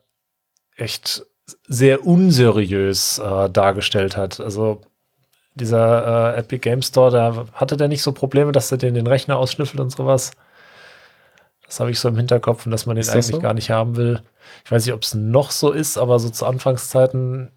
echt 0.76 1.26
sehr 1.68 2.06
unseriös 2.06 3.20
äh, 3.20 3.50
dargestellt 3.50 4.16
hat. 4.16 4.40
Also 4.40 4.82
dieser 5.56 6.36
äh, 6.36 6.40
Epic 6.40 6.60
Game 6.60 6.82
Store, 6.82 7.12
da 7.12 7.46
hatte 7.54 7.76
der 7.76 7.90
nicht 7.90 8.02
so 8.02 8.14
Probleme, 8.14 8.52
dass 8.54 8.72
er 8.72 8.78
den, 8.78 8.94
den 8.94 9.08
Rechner 9.08 9.38
ausschnüffelt 9.38 9.82
und 9.82 9.92
sowas. 9.92 10.32
Das 11.66 11.80
habe 11.80 11.92
ich 11.92 12.00
so 12.00 12.10
im 12.10 12.18
Hinterkopf 12.18 12.66
und 12.66 12.72
dass 12.72 12.86
man 12.86 12.96
den 12.96 13.08
eigentlich 13.08 13.26
so? 13.28 13.40
gar 13.40 13.54
nicht 13.54 13.70
haben 13.70 13.96
will. 13.96 14.22
Ich 14.66 14.72
weiß 14.72 14.86
nicht, 14.86 14.94
ob 14.94 15.04
es 15.04 15.14
noch 15.14 15.52
so 15.52 15.72
ist, 15.72 15.98
aber 15.98 16.20
so 16.20 16.30
zu 16.30 16.46
Anfangszeiten, 16.46 17.52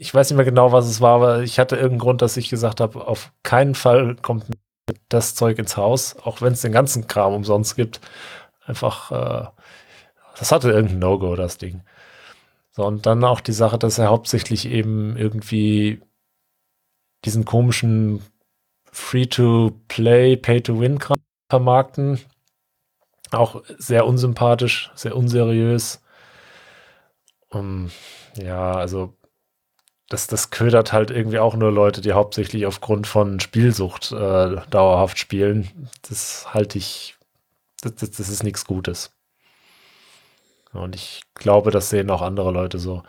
ich 0.00 0.14
weiß 0.14 0.30
nicht 0.30 0.36
mehr 0.38 0.46
genau, 0.46 0.72
was 0.72 0.86
es 0.86 1.02
war, 1.02 1.16
aber 1.16 1.42
ich 1.42 1.58
hatte 1.58 1.76
irgendeinen 1.76 1.98
Grund, 1.98 2.22
dass 2.22 2.38
ich 2.38 2.48
gesagt 2.48 2.80
habe, 2.80 3.06
auf 3.06 3.34
keinen 3.42 3.74
Fall 3.74 4.16
kommt 4.16 4.46
das 5.10 5.34
Zeug 5.34 5.58
ins 5.58 5.76
Haus, 5.76 6.16
auch 6.24 6.40
wenn 6.40 6.54
es 6.54 6.62
den 6.62 6.72
ganzen 6.72 7.06
Kram 7.06 7.34
umsonst 7.34 7.76
gibt. 7.76 8.00
Einfach, 8.64 9.12
äh, 9.12 9.48
das 10.38 10.52
hatte 10.52 10.70
irgendein 10.70 11.00
No-Go, 11.00 11.36
das 11.36 11.58
Ding. 11.58 11.82
So, 12.70 12.86
und 12.86 13.04
dann 13.04 13.22
auch 13.24 13.40
die 13.42 13.52
Sache, 13.52 13.78
dass 13.78 13.98
er 13.98 14.08
hauptsächlich 14.08 14.64
eben 14.64 15.18
irgendwie 15.18 16.00
diesen 17.26 17.44
komischen 17.44 18.24
Free-to-Play, 18.92 20.38
Pay-to-Win 20.38 20.98
vermarkten. 21.50 22.20
Auch 23.32 23.62
sehr 23.76 24.06
unsympathisch, 24.06 24.92
sehr 24.94 25.14
unseriös. 25.14 26.02
Um, 27.50 27.90
ja, 28.36 28.72
also 28.72 29.19
das, 30.10 30.26
das 30.26 30.50
ködert 30.50 30.92
halt 30.92 31.12
irgendwie 31.12 31.38
auch 31.38 31.54
nur 31.54 31.70
Leute, 31.70 32.00
die 32.00 32.12
hauptsächlich 32.12 32.66
aufgrund 32.66 33.06
von 33.06 33.38
Spielsucht 33.38 34.10
äh, 34.10 34.56
dauerhaft 34.68 35.18
spielen. 35.18 35.70
Das 36.02 36.52
halte 36.52 36.78
ich, 36.78 37.14
das, 37.80 37.94
das, 37.94 38.10
das 38.10 38.28
ist 38.28 38.42
nichts 38.42 38.64
Gutes. 38.64 39.12
Und 40.72 40.96
ich 40.96 41.22
glaube, 41.34 41.70
das 41.70 41.90
sehen 41.90 42.10
auch 42.10 42.22
andere 42.22 42.50
Leute 42.50 42.80
so. 42.80 43.04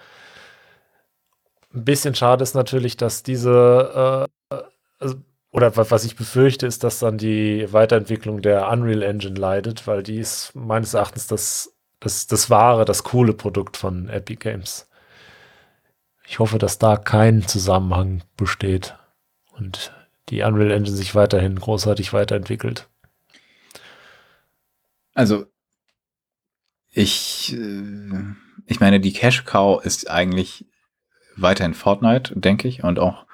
Ein 1.73 1.85
bisschen 1.85 2.13
schade 2.13 2.43
ist 2.43 2.53
natürlich, 2.53 2.97
dass 2.97 3.23
diese, 3.23 4.29
äh, 4.51 4.55
also, 4.99 5.15
oder 5.49 5.75
was 5.75 6.03
ich 6.05 6.15
befürchte, 6.15 6.67
ist, 6.67 6.83
dass 6.83 6.99
dann 6.99 7.17
die 7.17 7.73
Weiterentwicklung 7.73 8.43
der 8.43 8.69
Unreal 8.69 9.01
Engine 9.01 9.39
leidet, 9.39 9.87
weil 9.87 10.03
die 10.03 10.19
ist 10.19 10.53
meines 10.53 10.93
Erachtens 10.93 11.25
das, 11.25 11.73
das, 11.99 12.27
das 12.27 12.51
wahre, 12.51 12.85
das 12.85 13.03
coole 13.03 13.33
Produkt 13.33 13.75
von 13.75 14.07
Epic 14.07 14.39
Games. 14.39 14.87
Ich 16.31 16.39
hoffe, 16.39 16.59
dass 16.59 16.79
da 16.79 16.95
kein 16.95 17.45
Zusammenhang 17.45 18.23
besteht 18.37 18.95
und 19.57 19.91
die 20.29 20.43
Unreal 20.43 20.71
Engine 20.71 20.95
sich 20.95 21.13
weiterhin 21.13 21.59
großartig 21.59 22.13
weiterentwickelt. 22.13 22.87
Also, 25.13 25.45
ich, 26.89 27.53
äh, 27.53 28.23
ich 28.65 28.79
meine, 28.79 29.01
die 29.01 29.11
Cash 29.11 29.43
Cow 29.43 29.83
ist 29.83 30.09
eigentlich 30.09 30.65
weiterhin 31.35 31.73
Fortnite, 31.73 32.33
denke 32.39 32.69
ich, 32.69 32.81
und 32.85 32.97
auch 32.97 33.25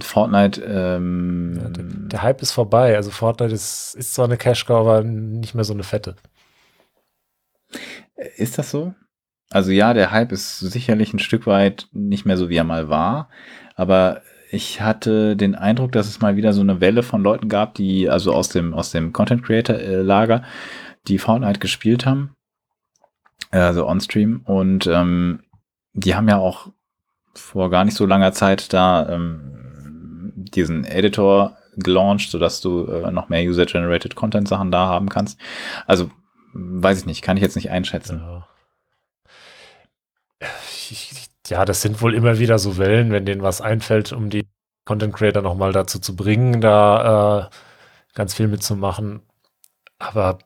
Fortnite. 0.00 0.60
Ähm, 0.62 1.56
ja, 1.56 1.68
der, 1.68 1.84
der, 1.84 2.22
Hype 2.22 2.42
ist 2.42 2.50
vorbei. 2.50 2.96
Also 2.96 3.12
Fortnite 3.12 3.54
ist, 3.54 3.94
ist 3.94 4.12
zwar 4.12 4.24
eine 4.24 4.38
Cash 4.38 4.66
Cow, 4.66 4.80
aber 4.80 5.04
nicht 5.04 5.54
mehr 5.54 5.62
so 5.62 5.72
eine 5.72 5.84
fette. 5.84 6.16
Ist 8.36 8.58
das 8.58 8.72
so? 8.72 8.92
Also 9.50 9.70
ja, 9.70 9.94
der 9.94 10.10
Hype 10.10 10.32
ist 10.32 10.58
sicherlich 10.58 11.14
ein 11.14 11.18
Stück 11.18 11.46
weit 11.46 11.88
nicht 11.92 12.26
mehr 12.26 12.36
so, 12.36 12.48
wie 12.48 12.56
er 12.56 12.64
mal 12.64 12.88
war. 12.88 13.28
Aber 13.74 14.22
ich 14.50 14.80
hatte 14.80 15.36
den 15.36 15.54
Eindruck, 15.54 15.92
dass 15.92 16.08
es 16.08 16.20
mal 16.20 16.36
wieder 16.36 16.52
so 16.52 16.60
eine 16.60 16.80
Welle 16.80 17.02
von 17.02 17.22
Leuten 17.22 17.48
gab, 17.48 17.74
die 17.74 18.08
also 18.08 18.32
aus 18.32 18.48
dem 18.48 18.74
aus 18.74 18.90
dem 18.90 19.12
Content 19.12 19.44
Creator 19.44 19.76
Lager, 19.76 20.42
die 21.08 21.18
Fortnite 21.18 21.60
gespielt 21.60 22.06
haben, 22.06 22.34
also 23.50 23.86
on 23.86 24.00
Stream 24.00 24.42
und 24.44 24.86
ähm, 24.86 25.40
die 25.92 26.14
haben 26.14 26.28
ja 26.28 26.38
auch 26.38 26.68
vor 27.34 27.70
gar 27.70 27.84
nicht 27.84 27.96
so 27.96 28.06
langer 28.06 28.32
Zeit 28.32 28.72
da 28.72 29.08
ähm, 29.08 30.32
diesen 30.34 30.84
Editor 30.84 31.56
gelauncht, 31.76 32.30
sodass 32.30 32.60
du 32.60 32.86
äh, 32.86 33.10
noch 33.10 33.28
mehr 33.28 33.42
User-Generated 33.42 34.14
Content-Sachen 34.14 34.70
da 34.70 34.86
haben 34.86 35.08
kannst. 35.08 35.38
Also, 35.86 36.10
weiß 36.54 37.00
ich 37.00 37.06
nicht, 37.06 37.22
kann 37.22 37.36
ich 37.36 37.42
jetzt 37.42 37.56
nicht 37.56 37.70
einschätzen. 37.70 38.20
Ja. 38.20 38.46
Ja, 41.48 41.64
das 41.64 41.82
sind 41.82 42.00
wohl 42.02 42.14
immer 42.14 42.38
wieder 42.38 42.58
so 42.58 42.76
Wellen, 42.78 43.12
wenn 43.12 43.26
denen 43.26 43.42
was 43.42 43.60
einfällt, 43.60 44.12
um 44.12 44.30
die 44.30 44.46
Content 44.84 45.14
Creator 45.14 45.42
nochmal 45.42 45.72
dazu 45.72 45.98
zu 45.98 46.16
bringen, 46.16 46.60
da 46.60 47.48
äh, 47.50 48.14
ganz 48.14 48.34
viel 48.34 48.48
mitzumachen. 48.48 49.22
Aber 49.98 50.38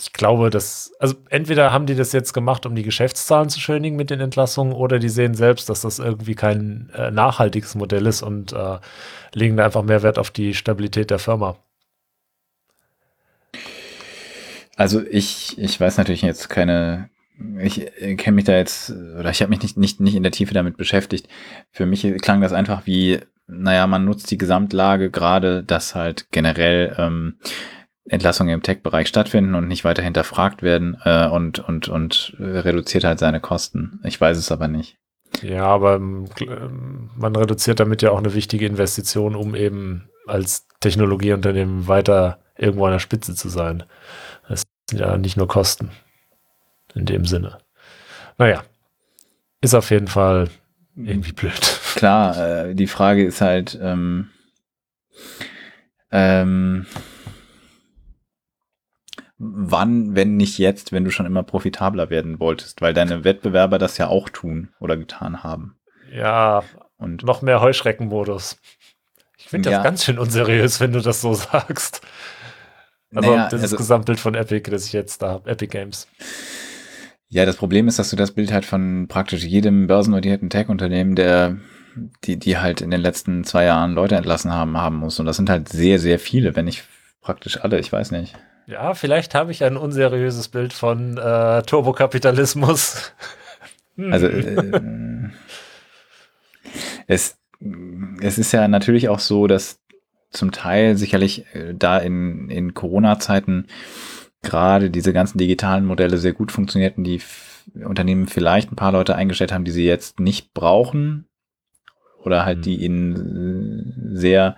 ich 0.00 0.12
glaube, 0.12 0.50
dass, 0.50 0.92
also 1.00 1.16
entweder 1.28 1.72
haben 1.72 1.86
die 1.86 1.96
das 1.96 2.12
jetzt 2.12 2.32
gemacht, 2.32 2.66
um 2.66 2.74
die 2.74 2.84
Geschäftszahlen 2.84 3.48
zu 3.48 3.60
schönigen 3.60 3.96
mit 3.96 4.10
den 4.10 4.20
Entlassungen, 4.20 4.72
oder 4.72 4.98
die 4.98 5.08
sehen 5.08 5.34
selbst, 5.34 5.68
dass 5.68 5.80
das 5.80 5.98
irgendwie 5.98 6.34
kein 6.34 6.90
äh, 6.94 7.10
nachhaltiges 7.10 7.74
Modell 7.74 8.06
ist 8.06 8.22
und 8.22 8.52
äh, 8.52 8.78
legen 9.34 9.56
da 9.56 9.64
einfach 9.64 9.82
mehr 9.82 10.02
Wert 10.02 10.18
auf 10.18 10.30
die 10.30 10.54
Stabilität 10.54 11.10
der 11.10 11.18
Firma. 11.18 11.56
Also 14.76 15.02
ich, 15.04 15.58
ich 15.58 15.80
weiß 15.80 15.98
natürlich 15.98 16.22
jetzt 16.22 16.48
keine, 16.48 17.10
ich 17.60 17.90
kenne 18.16 18.34
mich 18.34 18.44
da 18.44 18.56
jetzt, 18.56 18.90
oder 18.90 19.30
ich 19.30 19.40
habe 19.40 19.50
mich 19.50 19.62
nicht, 19.62 19.76
nicht, 19.76 20.00
nicht 20.00 20.14
in 20.14 20.22
der 20.22 20.32
Tiefe 20.32 20.54
damit 20.54 20.76
beschäftigt. 20.76 21.28
Für 21.70 21.86
mich 21.86 22.02
klang 22.20 22.40
das 22.40 22.52
einfach 22.52 22.86
wie, 22.86 23.20
naja, 23.46 23.86
man 23.86 24.04
nutzt 24.04 24.30
die 24.30 24.38
Gesamtlage 24.38 25.10
gerade, 25.10 25.62
dass 25.62 25.94
halt 25.94 26.28
generell 26.30 26.94
ähm, 26.98 27.38
Entlassungen 28.08 28.54
im 28.54 28.62
Tech-Bereich 28.62 29.08
stattfinden 29.08 29.54
und 29.54 29.68
nicht 29.68 29.84
weiter 29.84 30.02
hinterfragt 30.02 30.62
werden 30.62 30.96
äh, 31.04 31.28
und, 31.28 31.60
und, 31.60 31.88
und 31.88 32.36
reduziert 32.38 33.04
halt 33.04 33.18
seine 33.18 33.40
Kosten. 33.40 34.00
Ich 34.04 34.20
weiß 34.20 34.36
es 34.36 34.50
aber 34.50 34.66
nicht. 34.66 34.96
Ja, 35.42 35.66
aber 35.66 35.96
ähm, 35.96 37.10
man 37.16 37.36
reduziert 37.36 37.80
damit 37.80 38.02
ja 38.02 38.10
auch 38.10 38.18
eine 38.18 38.34
wichtige 38.34 38.66
Investition, 38.66 39.36
um 39.36 39.54
eben 39.54 40.08
als 40.26 40.66
Technologieunternehmen 40.80 41.86
weiter 41.86 42.40
irgendwo 42.56 42.86
an 42.86 42.92
der 42.92 42.98
Spitze 42.98 43.34
zu 43.34 43.48
sein. 43.48 43.84
Das 44.48 44.64
sind 44.90 45.00
ja 45.00 45.16
nicht 45.18 45.36
nur 45.36 45.46
Kosten 45.46 45.90
in 46.94 47.06
dem 47.06 47.24
Sinne. 47.24 47.58
Naja, 48.38 48.62
ist 49.60 49.74
auf 49.74 49.90
jeden 49.90 50.08
Fall 50.08 50.48
irgendwie 50.96 51.32
blöd. 51.32 51.80
Klar, 51.94 52.36
äh, 52.36 52.74
die 52.74 52.86
Frage 52.86 53.24
ist 53.24 53.40
halt, 53.40 53.78
ähm, 53.80 54.30
ähm, 56.10 56.86
wann, 59.38 60.14
wenn 60.14 60.36
nicht 60.36 60.58
jetzt, 60.58 60.92
wenn 60.92 61.04
du 61.04 61.10
schon 61.10 61.26
immer 61.26 61.42
profitabler 61.42 62.10
werden 62.10 62.40
wolltest, 62.40 62.80
weil 62.80 62.94
deine 62.94 63.24
Wettbewerber 63.24 63.78
das 63.78 63.98
ja 63.98 64.08
auch 64.08 64.28
tun 64.28 64.70
oder 64.80 64.96
getan 64.96 65.42
haben. 65.42 65.76
Ja, 66.12 66.62
und 66.96 67.22
noch 67.22 67.42
mehr 67.42 67.60
Heuschreckenmodus. 67.60 68.58
Ich 69.36 69.46
finde 69.48 69.70
das 69.70 69.78
ja. 69.78 69.82
ganz 69.82 70.04
schön 70.04 70.18
unseriös, 70.18 70.80
wenn 70.80 70.92
du 70.92 71.00
das 71.00 71.20
so 71.20 71.34
sagst. 71.34 72.02
Also 73.14 73.30
naja, 73.30 73.44
das 73.44 73.60
ist 73.60 73.62
also, 73.62 73.76
Gesamtbild 73.76 74.20
von 74.20 74.34
Epic, 74.34 74.70
das 74.70 74.86
ich 74.86 74.92
jetzt 74.92 75.22
da 75.22 75.30
habe, 75.30 75.50
Epic 75.50 75.70
Games. 75.70 76.08
Ja, 77.28 77.44
das 77.44 77.56
Problem 77.56 77.88
ist, 77.88 77.98
dass 77.98 78.10
du 78.10 78.16
das 78.16 78.32
Bild 78.32 78.52
halt 78.52 78.64
von 78.64 79.06
praktisch 79.08 79.44
jedem 79.44 79.86
börsennotierten 79.86 80.48
Tech-Unternehmen, 80.48 81.14
der 81.14 81.58
die, 82.24 82.36
die 82.36 82.58
halt 82.58 82.80
in 82.80 82.90
den 82.90 83.00
letzten 83.00 83.44
zwei 83.44 83.64
Jahren 83.64 83.92
Leute 83.92 84.16
entlassen 84.16 84.52
haben, 84.52 84.76
haben 84.78 84.96
muss. 84.96 85.18
Und 85.20 85.26
das 85.26 85.36
sind 85.36 85.50
halt 85.50 85.68
sehr, 85.68 85.98
sehr 85.98 86.18
viele, 86.18 86.56
wenn 86.56 86.64
nicht 86.64 86.84
praktisch 87.20 87.60
alle, 87.60 87.78
ich 87.78 87.92
weiß 87.92 88.12
nicht. 88.12 88.34
Ja, 88.66 88.94
vielleicht 88.94 89.34
habe 89.34 89.50
ich 89.50 89.64
ein 89.64 89.76
unseriöses 89.76 90.48
Bild 90.48 90.72
von 90.72 91.16
äh, 91.18 91.62
Turbokapitalismus. 91.62 93.12
also 94.10 94.26
äh, 94.26 94.80
es, 97.06 97.38
es 98.20 98.38
ist 98.38 98.52
ja 98.52 98.68
natürlich 98.68 99.08
auch 99.08 99.20
so, 99.20 99.46
dass 99.46 99.80
zum 100.30 100.52
Teil 100.52 100.96
sicherlich 100.96 101.46
äh, 101.54 101.74
da 101.74 101.98
in, 101.98 102.50
in 102.50 102.74
Corona-Zeiten 102.74 103.66
gerade 104.42 104.90
diese 104.90 105.12
ganzen 105.12 105.38
digitalen 105.38 105.84
Modelle 105.84 106.18
sehr 106.18 106.32
gut 106.32 106.52
funktionierten, 106.52 107.04
die 107.04 107.20
Unternehmen 107.84 108.26
vielleicht 108.26 108.72
ein 108.72 108.76
paar 108.76 108.92
Leute 108.92 109.14
eingestellt 109.14 109.52
haben, 109.52 109.64
die 109.64 109.70
sie 109.70 109.84
jetzt 109.84 110.20
nicht 110.20 110.54
brauchen 110.54 111.26
oder 112.22 112.44
halt 112.44 112.64
die 112.64 112.76
mhm. 112.76 112.82
ihnen 112.82 114.10
sehr 114.14 114.56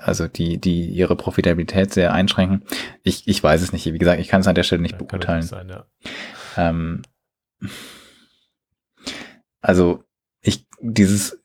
also 0.00 0.28
die, 0.28 0.58
die 0.58 0.86
ihre 0.86 1.16
Profitabilität 1.16 1.92
sehr 1.92 2.12
einschränken. 2.12 2.62
Ich, 3.02 3.26
ich 3.26 3.42
weiß 3.42 3.62
es 3.62 3.72
nicht. 3.72 3.84
Wie 3.92 3.98
gesagt, 3.98 4.20
ich 4.20 4.28
kann 4.28 4.40
es 4.40 4.46
an 4.46 4.54
der 4.54 4.62
Stelle 4.62 4.82
nicht 4.82 4.92
ja, 4.92 4.98
beurteilen. 4.98 5.40
Nicht 5.40 5.48
sein, 5.48 5.68
ja. 5.68 5.86
ähm, 6.56 7.02
also 9.60 10.04
ich, 10.40 10.66
dieses, 10.80 11.40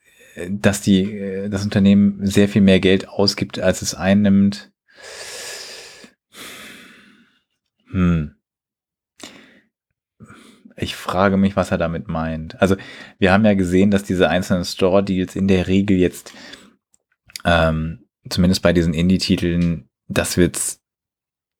dass 0.50 0.82
die, 0.82 1.48
das 1.50 1.64
Unternehmen 1.64 2.26
sehr 2.26 2.48
viel 2.48 2.62
mehr 2.62 2.80
Geld 2.80 3.10
ausgibt, 3.10 3.60
als 3.60 3.82
es 3.82 3.96
einnimmt. 3.96 4.72
Hm. 7.94 8.36
Ich 10.76 10.96
frage 10.96 11.38
mich, 11.38 11.56
was 11.56 11.72
er 11.72 11.78
damit 11.78 12.08
meint. 12.08 12.60
Also 12.60 12.76
wir 13.20 13.32
haben 13.32 13.46
ja 13.46 13.54
gesehen, 13.54 13.92
dass 13.92 14.04
diese 14.04 14.30
einzelnen 14.30 14.66
Store-Deals 14.66 15.36
in 15.36 15.48
der 15.48 15.68
Regel 15.68 15.98
jetzt 15.98 16.34
ähm, 17.46 18.06
zumindest 18.28 18.64
bei 18.64 18.74
diesen 18.74 18.94
Indie-Titeln, 18.94 19.88
das 20.08 20.38
wird's 20.38 20.82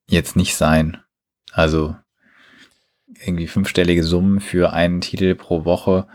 jetzt 0.08 0.34
nicht 0.34 0.56
sein. 0.56 0.98
Also 1.52 1.94
irgendwie 3.24 3.46
fünfstellige 3.46 4.02
Summen 4.02 4.40
für 4.40 4.72
einen 4.72 5.00
Titel 5.00 5.36
pro 5.36 5.64
Woche. 5.64 6.08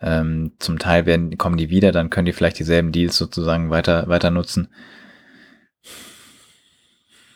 Ähm, 0.00 0.52
zum 0.58 0.80
Teil 0.80 1.06
werden, 1.06 1.38
kommen 1.38 1.56
die 1.56 1.70
wieder, 1.70 1.92
dann 1.92 2.10
können 2.10 2.26
die 2.26 2.32
vielleicht 2.32 2.58
dieselben 2.58 2.90
Deals 2.90 3.16
sozusagen 3.16 3.70
weiter, 3.70 4.08
weiter 4.08 4.30
nutzen. 4.30 4.68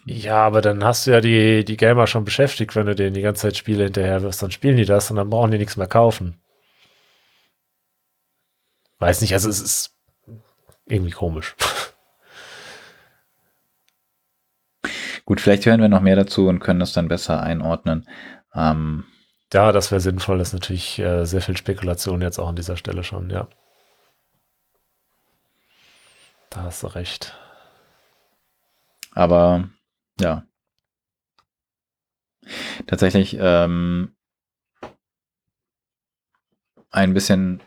Ja, 0.07 0.45
aber 0.47 0.61
dann 0.61 0.85
hast 0.85 1.07
du 1.07 1.13
ja 1.13 1.21
die, 1.21 1.65
die 1.65 1.77
Gamer 1.77 2.07
schon 2.07 2.25
beschäftigt, 2.25 2.77
wenn 2.77 2.87
du 2.87 2.95
denen 2.95 3.15
die 3.15 3.23
ganze 3.23 3.43
Zeit 3.43 3.57
Spiele 3.57 3.85
hinterher 3.85 4.23
wirst, 4.23 4.43
dann 4.43 4.51
spielen 4.51 4.77
die 4.77 4.85
das 4.85 5.11
und 5.11 5.17
dann 5.17 5.31
brauchen 5.31 5.51
die 5.51 5.59
nichts 5.59 5.77
mehr 5.77 5.87
kaufen. 5.87 6.39
Weiß 8.99 9.21
nicht, 9.21 9.33
also 9.33 9.49
es 9.49 9.61
ist 9.61 9.97
irgendwie 10.87 11.11
komisch. 11.13 11.55
Gut, 15.25 15.41
vielleicht 15.41 15.65
hören 15.67 15.81
wir 15.81 15.89
noch 15.89 16.01
mehr 16.01 16.17
dazu 16.17 16.49
und 16.49 16.61
können 16.61 16.81
das 16.81 16.93
dann 16.93 17.09
besser 17.09 17.43
einordnen. 17.43 18.07
Ähm, 18.55 19.05
ja, 19.53 19.73
das 19.73 19.91
wäre 19.91 20.01
sinnvoll. 20.01 20.39
Das 20.39 20.49
ist 20.49 20.55
natürlich 20.55 20.99
äh, 20.99 21.25
sehr 21.25 21.41
viel 21.41 21.57
Spekulation 21.57 22.21
jetzt 22.21 22.39
auch 22.39 22.49
an 22.49 22.57
dieser 22.57 22.77
Stelle 22.77 23.05
schon, 23.05 23.31
ja. 23.31 23.49
Da 26.51 26.63
hast 26.65 26.83
du 26.83 26.89
recht. 26.89 27.35
Aber 29.13 29.69
ja. 30.21 30.47
Tatsächlich 32.87 33.37
ähm, 33.41 34.15
ein 36.91 37.15
bisschen 37.15 37.61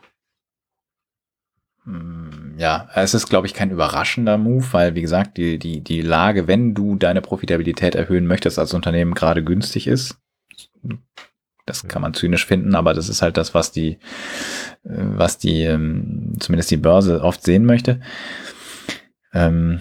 hm, 1.88 2.54
ja, 2.58 2.88
es 2.94 3.14
ist, 3.14 3.28
glaube 3.28 3.46
ich, 3.46 3.54
kein 3.54 3.70
überraschender 3.70 4.36
Move, 4.36 4.66
weil, 4.72 4.94
wie 4.94 5.00
gesagt, 5.00 5.38
die, 5.38 5.58
die, 5.58 5.80
die 5.80 6.02
Lage, 6.02 6.46
wenn 6.46 6.74
du 6.74 6.96
deine 6.96 7.22
Profitabilität 7.22 7.94
erhöhen 7.94 8.26
möchtest 8.26 8.58
als 8.58 8.74
Unternehmen, 8.74 9.14
gerade 9.14 9.42
günstig 9.42 9.86
ist. 9.86 10.18
Das 11.64 11.88
kann 11.88 12.02
man 12.02 12.12
zynisch 12.12 12.44
finden, 12.44 12.74
aber 12.74 12.92
das 12.92 13.08
ist 13.08 13.22
halt 13.22 13.38
das, 13.38 13.54
was 13.54 13.72
die, 13.72 13.98
was 14.82 15.38
die, 15.38 15.62
ähm, 15.62 16.34
zumindest 16.40 16.70
die 16.70 16.76
Börse 16.76 17.22
oft 17.22 17.42
sehen 17.42 17.64
möchte. 17.64 18.00
Ähm, 19.32 19.80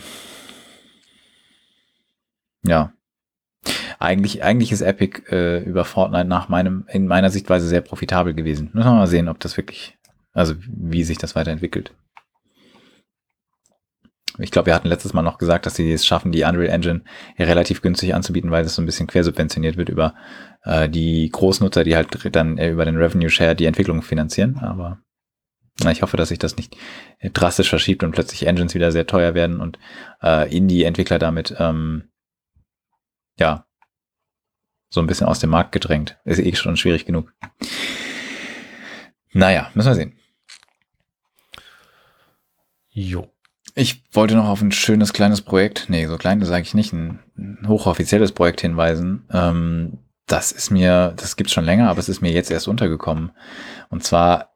ja. 2.64 2.94
Eigentlich, 4.00 4.44
eigentlich 4.44 4.72
ist 4.72 4.82
Epic 4.82 5.24
äh, 5.32 5.64
über 5.64 5.84
Fortnite 5.84 6.28
nach 6.28 6.50
meinem, 6.50 6.86
in 6.90 7.08
meiner 7.08 7.32
Sichtweise 7.32 7.68
sehr 7.68 7.82
profitabel 7.82 8.34
gewesen. 8.34 8.70
Müssen 8.74 8.88
wir 8.88 8.94
mal 8.94 9.08
sehen, 9.08 9.28
ob 9.28 9.40
das 9.40 9.58
wirklich 9.58 9.98
also 10.38 10.54
wie 10.68 11.04
sich 11.04 11.18
das 11.18 11.36
weiterentwickelt. 11.36 11.96
Ich 14.38 14.52
glaube, 14.52 14.68
wir 14.68 14.76
hatten 14.76 14.88
letztes 14.88 15.14
Mal 15.14 15.24
noch 15.24 15.40
gesagt, 15.40 15.66
dass 15.66 15.76
sie 15.76 15.92
es 15.92 16.06
schaffen, 16.06 16.32
die 16.32 16.44
Unreal 16.44 16.70
Engine 16.70 17.02
relativ 17.40 17.82
günstig 17.82 18.14
anzubieten, 18.14 18.52
weil 18.52 18.62
das 18.62 18.76
so 18.76 18.84
ein 18.84 18.86
bisschen 18.86 19.08
quersubventioniert 19.08 19.78
wird 19.78 19.90
über 19.90 20.14
äh, 20.64 20.88
die 20.88 21.28
Großnutzer, 21.30 21.84
die 21.84 21.96
halt 21.96 22.36
dann 22.36 22.60
über 22.60 22.86
den 22.86 22.98
Revenue 22.98 23.32
Share 23.32 23.56
die 23.56 23.66
Entwicklung 23.66 24.04
finanzieren. 24.04 24.60
Aber 24.60 25.00
na, 25.84 25.92
ich 25.92 26.04
hoffe, 26.04 26.18
dass 26.18 26.30
sich 26.30 26.38
das 26.38 26.56
nicht 26.56 26.78
drastisch 27.34 27.70
verschiebt 27.70 28.04
und 28.04 28.12
plötzlich 28.12 28.46
Engines 28.46 28.76
wieder 28.76 28.92
sehr 28.92 29.08
teuer 29.08 29.34
werden 29.34 29.60
und 29.60 29.80
äh, 30.22 30.56
Indie-Entwickler 30.56 31.18
damit 31.18 31.56
ähm, 31.58 32.10
ja 33.38 33.65
so 34.89 35.01
ein 35.01 35.07
bisschen 35.07 35.27
aus 35.27 35.39
dem 35.39 35.49
Markt 35.49 35.72
gedrängt. 35.72 36.18
Ist 36.23 36.39
eh 36.39 36.55
schon 36.55 36.77
schwierig 36.77 37.05
genug. 37.05 37.34
Naja, 39.34 39.69
müssen 39.73 39.89
wir 39.89 39.95
sehen. 39.95 40.19
Jo. 42.89 43.31
Ich 43.76 44.03
wollte 44.11 44.35
noch 44.35 44.47
auf 44.47 44.61
ein 44.61 44.72
schönes 44.72 45.14
kleines 45.14 45.43
Projekt, 45.43 45.85
nee, 45.88 46.07
so 46.07 46.18
klein 46.18 46.43
sage 46.43 46.64
ich 46.64 46.73
nicht, 46.73 46.93
ein, 46.93 47.19
ein 47.38 47.68
hochoffizielles 47.68 48.31
Projekt 48.31 48.61
hinweisen. 48.61 49.27
Ähm, 49.31 49.99
das 50.26 50.51
ist 50.51 50.72
mir, 50.72 51.14
das 51.15 51.35
gibt's 51.35 51.53
schon 51.53 51.65
länger, 51.65 51.89
aber 51.89 51.99
es 51.99 52.09
ist 52.09 52.22
mir 52.22 52.31
jetzt 52.31 52.49
erst 52.49 52.68
untergekommen. 52.68 53.31
Und 53.89 54.03
zwar 54.03 54.55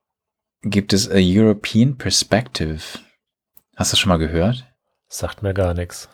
gibt 0.64 0.92
es 0.94 1.08
a 1.10 1.18
European 1.18 1.98
Perspective. 1.98 2.82
Hast 3.76 3.92
du 3.92 3.94
das 3.94 4.00
schon 4.00 4.10
mal 4.10 4.18
gehört? 4.18 4.66
Sagt 5.08 5.44
mir 5.44 5.54
gar 5.54 5.76
nichts. 5.76 6.10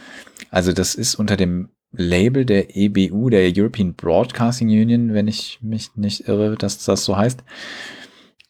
Also 0.52 0.74
das 0.74 0.96
ist 0.96 1.16
unter 1.16 1.38
dem 1.38 1.70
Label 1.92 2.46
der 2.46 2.76
EBU, 2.76 3.30
der 3.30 3.52
European 3.56 3.94
Broadcasting 3.94 4.68
Union, 4.68 5.14
wenn 5.14 5.28
ich 5.28 5.60
mich 5.62 5.96
nicht 5.96 6.28
irre, 6.28 6.56
dass 6.56 6.84
das 6.84 7.06
so 7.06 7.18
heißt, 7.18 7.44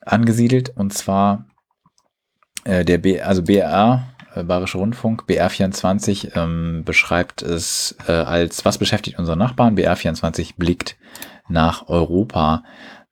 angesiedelt. 0.01 0.71
Und 0.75 0.93
zwar 0.93 1.45
äh, 2.63 2.83
der 2.83 2.97
B, 2.97 3.21
also 3.21 3.43
BR, 3.43 4.07
äh, 4.33 4.43
Bayerische 4.43 4.77
Rundfunk, 4.77 5.23
BR24 5.27 6.35
ähm, 6.35 6.83
beschreibt 6.83 7.41
es 7.41 7.95
äh, 8.07 8.11
als, 8.11 8.65
was 8.65 8.77
beschäftigt 8.77 9.19
unsere 9.19 9.37
Nachbarn? 9.37 9.77
BR24 9.77 10.55
blickt 10.57 10.97
nach 11.49 11.87
Europa. 11.87 12.63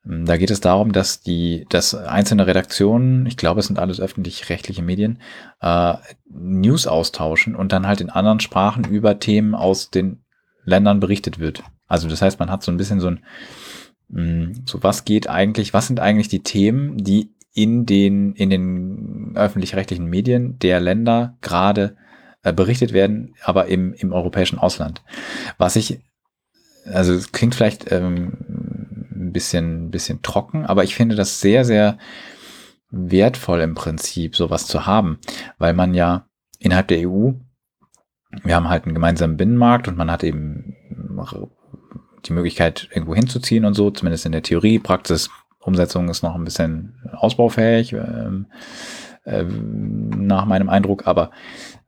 Ähm, 0.06 0.26
da 0.26 0.38
geht 0.38 0.52
es 0.52 0.62
darum, 0.62 0.92
dass 0.92 1.22
die, 1.22 1.66
dass 1.70 1.96
einzelne 1.96 2.48
Redaktionen, 2.48 3.26
ich 3.26 3.38
glaube, 3.38 3.60
es 3.60 3.68
sind 3.68 3.80
alles 3.80 4.00
öffentlich-rechtliche 4.00 4.82
Medien, 4.82 5.20
äh, 5.62 5.96
News 6.30 6.88
austauschen 6.88 7.56
und 7.56 7.72
dann 7.72 7.88
halt 7.88 8.02
in 8.02 8.10
anderen 8.10 8.40
Sprachen 8.40 8.86
über 8.86 9.20
Themen 9.20 9.56
aus 9.56 9.90
den 9.90 10.24
Ländern 10.64 11.00
berichtet 11.00 11.40
wird. 11.40 11.64
Also 11.88 12.08
das 12.08 12.22
heißt, 12.22 12.40
man 12.40 12.50
hat 12.50 12.64
so 12.64 12.72
ein 12.72 12.78
bisschen 12.78 13.00
so 13.00 13.08
ein, 13.08 13.24
mh, 14.10 14.24
mm, 14.24 14.54
so 14.66 14.84
was 14.84 15.06
geht 15.06 15.30
eigentlich, 15.30 15.74
was 15.74 15.88
sind 15.88 16.00
eigentlich 16.00 16.28
die 16.28 16.44
Themen, 16.44 16.98
die 16.98 17.32
in 17.54 17.86
den, 17.86 18.34
in 18.34 18.50
den 18.50 19.32
öffentlich-rechtlichen 19.36 20.06
Medien 20.06 20.60
der 20.60 20.82
Länder 20.82 21.38
gerade 21.42 21.96
äh, 22.44 22.52
berichtet 22.52 22.92
werden, 22.92 23.34
aber 23.44 23.68
im, 23.68 23.94
im 23.94 24.12
europäischen 24.12 24.60
Ausland. 24.60 25.02
Was 25.58 25.78
ich, 25.78 26.00
also 26.86 27.14
es 27.14 27.32
klingt 27.32 27.56
vielleicht 27.56 27.92
ähm, 27.92 28.34
bisschen, 29.36 29.92
bisschen 29.92 30.22
trocken, 30.22 30.66
aber 30.66 30.84
ich 30.84 30.96
finde 30.96 31.16
das 31.16 31.42
sehr, 31.42 31.66
sehr 31.66 31.98
wertvoll 32.90 33.60
im 33.60 33.76
Prinzip, 33.76 34.36
sowas 34.36 34.66
zu 34.66 34.86
haben, 34.86 35.20
weil 35.58 35.74
man 35.74 35.94
ja 35.94 36.28
innerhalb 36.60 36.88
der 36.88 37.08
EU, 37.08 37.32
wir 38.44 38.56
haben 38.56 38.70
halt 38.70 38.86
einen 38.86 38.96
gemeinsamen 38.96 39.38
Binnenmarkt 39.38 39.88
und 39.88 39.98
man 39.98 40.10
hat 40.10 40.24
eben 40.24 40.76
die 42.26 42.34
Möglichkeit, 42.34 42.88
irgendwo 42.92 43.14
hinzuziehen 43.14 43.66
und 43.66 43.74
so, 43.74 43.92
zumindest 43.92 44.26
in 44.26 44.32
der 44.32 44.44
Theorie. 44.44 44.80
Praxis 44.80 45.30
Umsetzung 45.60 46.10
ist 46.10 46.24
noch 46.24 46.36
ein 46.36 46.46
bisschen 46.46 46.96
ausbaufähig, 47.12 47.94
ähm, 47.94 48.48
äh, 49.26 49.44
nach 49.44 50.46
meinem 50.46 50.70
Eindruck, 50.70 51.08
aber 51.08 51.32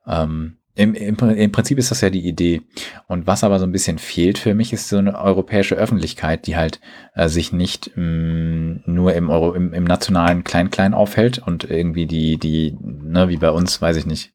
ähm, 0.06 0.57
im, 0.78 0.94
im, 0.94 1.18
im, 1.18 1.52
Prinzip 1.52 1.78
ist 1.78 1.91
das 1.91 2.02
ja 2.02 2.10
die 2.10 2.28
Idee. 2.28 2.62
Und 3.08 3.26
was 3.26 3.44
aber 3.44 3.60
so 3.60 3.66
ein 3.66 3.72
bisschen 3.72 3.98
fehlt 3.98 4.38
für 4.38 4.54
mich, 4.54 4.74
ist 4.74 4.90
so 4.90 4.98
eine 4.98 5.20
europäische 5.20 5.76
Öffentlichkeit, 5.76 6.45
die 6.45 6.56
halt 6.56 6.80
äh, 7.16 7.28
sich 7.28 7.52
nicht 7.52 7.91
mh, 7.95 8.04
mm, 8.04 8.84
nur 8.86 9.14
im, 9.14 9.30
Euro, 9.30 9.54
im, 9.54 9.74
im 9.74 9.84
nationalen 9.84 10.44
Klein-Klein 10.44 10.94
aufhält 10.94 11.40
und 11.40 11.64
irgendwie 11.64 12.06
die, 12.06 12.38
die, 12.38 12.78
ne, 12.82 13.28
wie 13.28 13.38
bei 13.38 13.49
uns, 13.49 13.82
weiß 13.82 13.98
ich 13.98 14.06
nicht, 14.06 14.34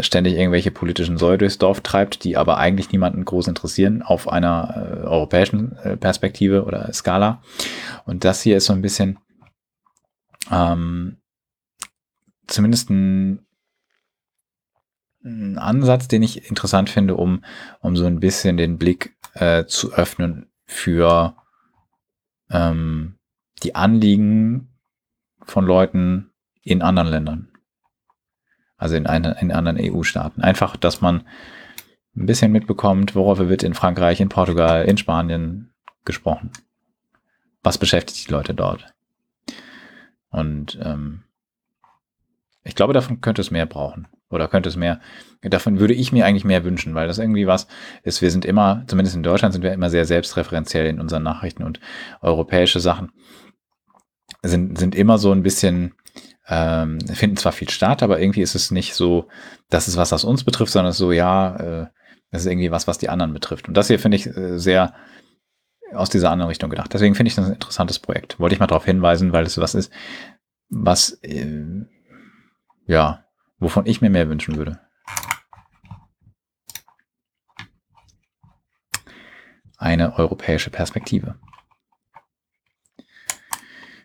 ständig 0.00 0.34
irgendwelche 0.34 0.70
politischen 0.70 1.18
Säue 1.18 1.38
durchs 1.38 1.58
Dorf 1.58 1.80
treibt, 1.80 2.24
die 2.24 2.36
aber 2.36 2.58
eigentlich 2.58 2.90
niemanden 2.90 3.24
groß 3.24 3.48
interessieren 3.48 4.02
auf 4.02 4.28
einer 4.28 4.74
äh, 4.76 5.06
europäischen 5.06 5.76
äh, 5.78 5.96
Perspektive 5.96 6.64
oder 6.64 6.92
Skala. 6.92 7.42
Und 8.06 8.24
das 8.24 8.42
hier 8.42 8.56
ist 8.56 8.66
so 8.66 8.72
ein 8.72 8.82
bisschen 8.82 9.18
ähm, 10.50 11.18
zumindest 12.46 12.90
ein, 12.90 13.46
ein 15.24 15.58
Ansatz, 15.58 16.06
den 16.08 16.22
ich 16.22 16.48
interessant 16.48 16.90
finde, 16.90 17.16
um, 17.16 17.42
um 17.80 17.96
so 17.96 18.04
ein 18.06 18.20
bisschen 18.20 18.56
den 18.56 18.78
Blick 18.78 19.16
äh, 19.34 19.64
zu 19.64 19.92
öffnen 19.92 20.50
für 20.66 21.34
ähm, 22.50 23.16
die 23.62 23.74
Anliegen 23.74 24.68
von 25.42 25.64
Leuten 25.64 26.30
in 26.62 26.82
anderen 26.82 27.08
Ländern. 27.08 27.48
Also 28.76 28.96
in, 28.96 29.06
eine, 29.06 29.36
in 29.40 29.52
anderen 29.52 29.78
EU-Staaten. 29.80 30.42
Einfach, 30.42 30.76
dass 30.76 31.00
man 31.00 31.26
ein 32.16 32.26
bisschen 32.26 32.52
mitbekommt, 32.52 33.14
worauf 33.14 33.38
wird 33.38 33.62
in 33.62 33.74
Frankreich, 33.74 34.20
in 34.20 34.28
Portugal, 34.28 34.84
in 34.84 34.98
Spanien 34.98 35.72
gesprochen. 36.04 36.50
Was 37.62 37.78
beschäftigt 37.78 38.28
die 38.28 38.32
Leute 38.32 38.54
dort? 38.54 38.92
Und 40.28 40.78
ähm, 40.82 41.24
ich 42.62 42.74
glaube, 42.74 42.92
davon 42.92 43.20
könnte 43.20 43.40
es 43.40 43.50
mehr 43.50 43.66
brauchen. 43.66 44.06
Oder 44.30 44.48
könnte 44.48 44.68
es 44.68 44.76
mehr, 44.76 45.00
davon 45.42 45.78
würde 45.78 45.94
ich 45.94 46.10
mir 46.10 46.26
eigentlich 46.26 46.44
mehr 46.44 46.64
wünschen, 46.64 46.94
weil 46.94 47.06
das 47.06 47.18
irgendwie 47.18 47.46
was 47.46 47.68
ist. 48.02 48.22
Wir 48.22 48.30
sind 48.30 48.44
immer, 48.44 48.84
zumindest 48.86 49.16
in 49.16 49.22
Deutschland 49.22 49.52
sind 49.52 49.62
wir 49.62 49.72
immer 49.72 49.90
sehr 49.90 50.06
selbstreferenziell 50.06 50.86
in 50.86 51.00
unseren 51.00 51.22
Nachrichten 51.22 51.62
und 51.62 51.78
europäische 52.20 52.80
Sachen 52.80 53.12
sind, 54.42 54.78
sind 54.78 54.94
immer 54.94 55.18
so 55.18 55.32
ein 55.32 55.42
bisschen, 55.42 55.94
ähm, 56.48 57.00
finden 57.00 57.36
zwar 57.36 57.52
viel 57.52 57.70
statt, 57.70 58.02
aber 58.02 58.20
irgendwie 58.20 58.42
ist 58.42 58.54
es 58.54 58.70
nicht 58.70 58.94
so, 58.94 59.28
dass 59.70 59.88
es 59.88 59.96
was, 59.96 60.12
was 60.12 60.24
uns 60.24 60.44
betrifft, 60.44 60.72
sondern 60.72 60.90
es 60.90 60.96
ist 60.96 61.00
so, 61.00 61.12
ja, 61.12 61.56
äh, 61.56 61.86
das 62.30 62.42
ist 62.42 62.50
irgendwie 62.50 62.70
was, 62.70 62.86
was 62.86 62.98
die 62.98 63.08
anderen 63.08 63.32
betrifft. 63.32 63.68
Und 63.68 63.76
das 63.76 63.88
hier 63.88 63.98
finde 63.98 64.16
ich 64.16 64.26
äh, 64.26 64.58
sehr 64.58 64.94
aus 65.92 66.10
dieser 66.10 66.30
anderen 66.30 66.48
Richtung 66.48 66.70
gedacht. 66.70 66.92
Deswegen 66.92 67.14
finde 67.14 67.28
ich 67.28 67.36
das 67.36 67.46
ein 67.46 67.54
interessantes 67.54 67.98
Projekt. 67.98 68.40
Wollte 68.40 68.54
ich 68.54 68.60
mal 68.60 68.66
darauf 68.66 68.84
hinweisen, 68.84 69.32
weil 69.32 69.44
es 69.44 69.58
was 69.58 69.74
ist, 69.74 69.92
was, 70.68 71.18
äh, 71.22 71.84
ja, 72.86 73.23
wovon 73.64 73.86
ich 73.86 74.02
mir 74.02 74.10
mehr 74.10 74.28
wünschen 74.28 74.56
würde. 74.56 74.78
Eine 79.78 80.18
europäische 80.18 80.70
Perspektive. 80.70 81.38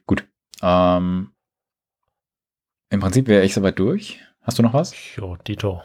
Gut. 0.06 0.28
Ähm, 0.62 1.34
im 2.90 3.00
Prinzip 3.02 3.28
wäre 3.28 3.44
ich 3.44 3.54
soweit 3.54 3.78
durch. 3.78 4.22
Hast 4.42 4.58
du 4.58 4.64
noch 4.64 4.74
was? 4.74 4.94
Jo, 5.16 5.36
Dito. 5.36 5.84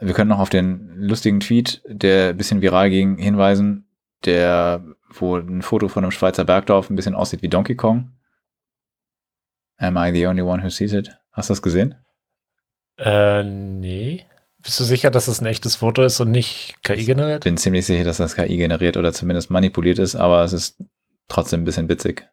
Wir 0.00 0.12
können 0.12 0.28
noch 0.28 0.40
auf 0.40 0.50
den 0.50 0.96
lustigen 0.96 1.40
Tweet, 1.40 1.80
der 1.86 2.30
ein 2.30 2.36
bisschen 2.36 2.60
viral 2.60 2.90
ging, 2.90 3.16
hinweisen, 3.18 3.88
der, 4.24 4.84
wo 5.08 5.36
ein 5.36 5.62
Foto 5.62 5.88
von 5.88 6.04
einem 6.04 6.10
Schweizer 6.10 6.44
Bergdorf 6.44 6.90
ein 6.90 6.96
bisschen 6.96 7.14
aussieht 7.14 7.42
wie 7.42 7.48
Donkey 7.48 7.76
Kong. 7.76 8.12
Am 9.78 9.96
I 9.96 10.12
the 10.12 10.26
only 10.26 10.42
one 10.42 10.62
who 10.62 10.70
sees 10.70 10.92
it? 10.92 11.16
Hast 11.30 11.48
du 11.48 11.52
das 11.52 11.62
gesehen? 11.62 11.94
Äh, 12.98 13.42
nee. 13.42 14.24
Bist 14.62 14.80
du 14.80 14.84
sicher, 14.84 15.10
dass 15.10 15.28
es 15.28 15.40
ein 15.40 15.46
echtes 15.46 15.76
Foto 15.76 16.02
ist 16.02 16.18
und 16.20 16.30
nicht 16.30 16.74
KI 16.82 17.04
generiert? 17.04 17.44
Bin 17.44 17.56
ziemlich 17.56 17.86
sicher, 17.86 18.04
dass 18.04 18.16
das 18.16 18.34
KI 18.34 18.56
generiert 18.56 18.96
oder 18.96 19.12
zumindest 19.12 19.50
manipuliert 19.50 19.98
ist, 19.98 20.16
aber 20.16 20.42
es 20.42 20.52
ist 20.52 20.82
trotzdem 21.28 21.60
ein 21.60 21.64
bisschen 21.64 21.88
witzig. 21.88 22.28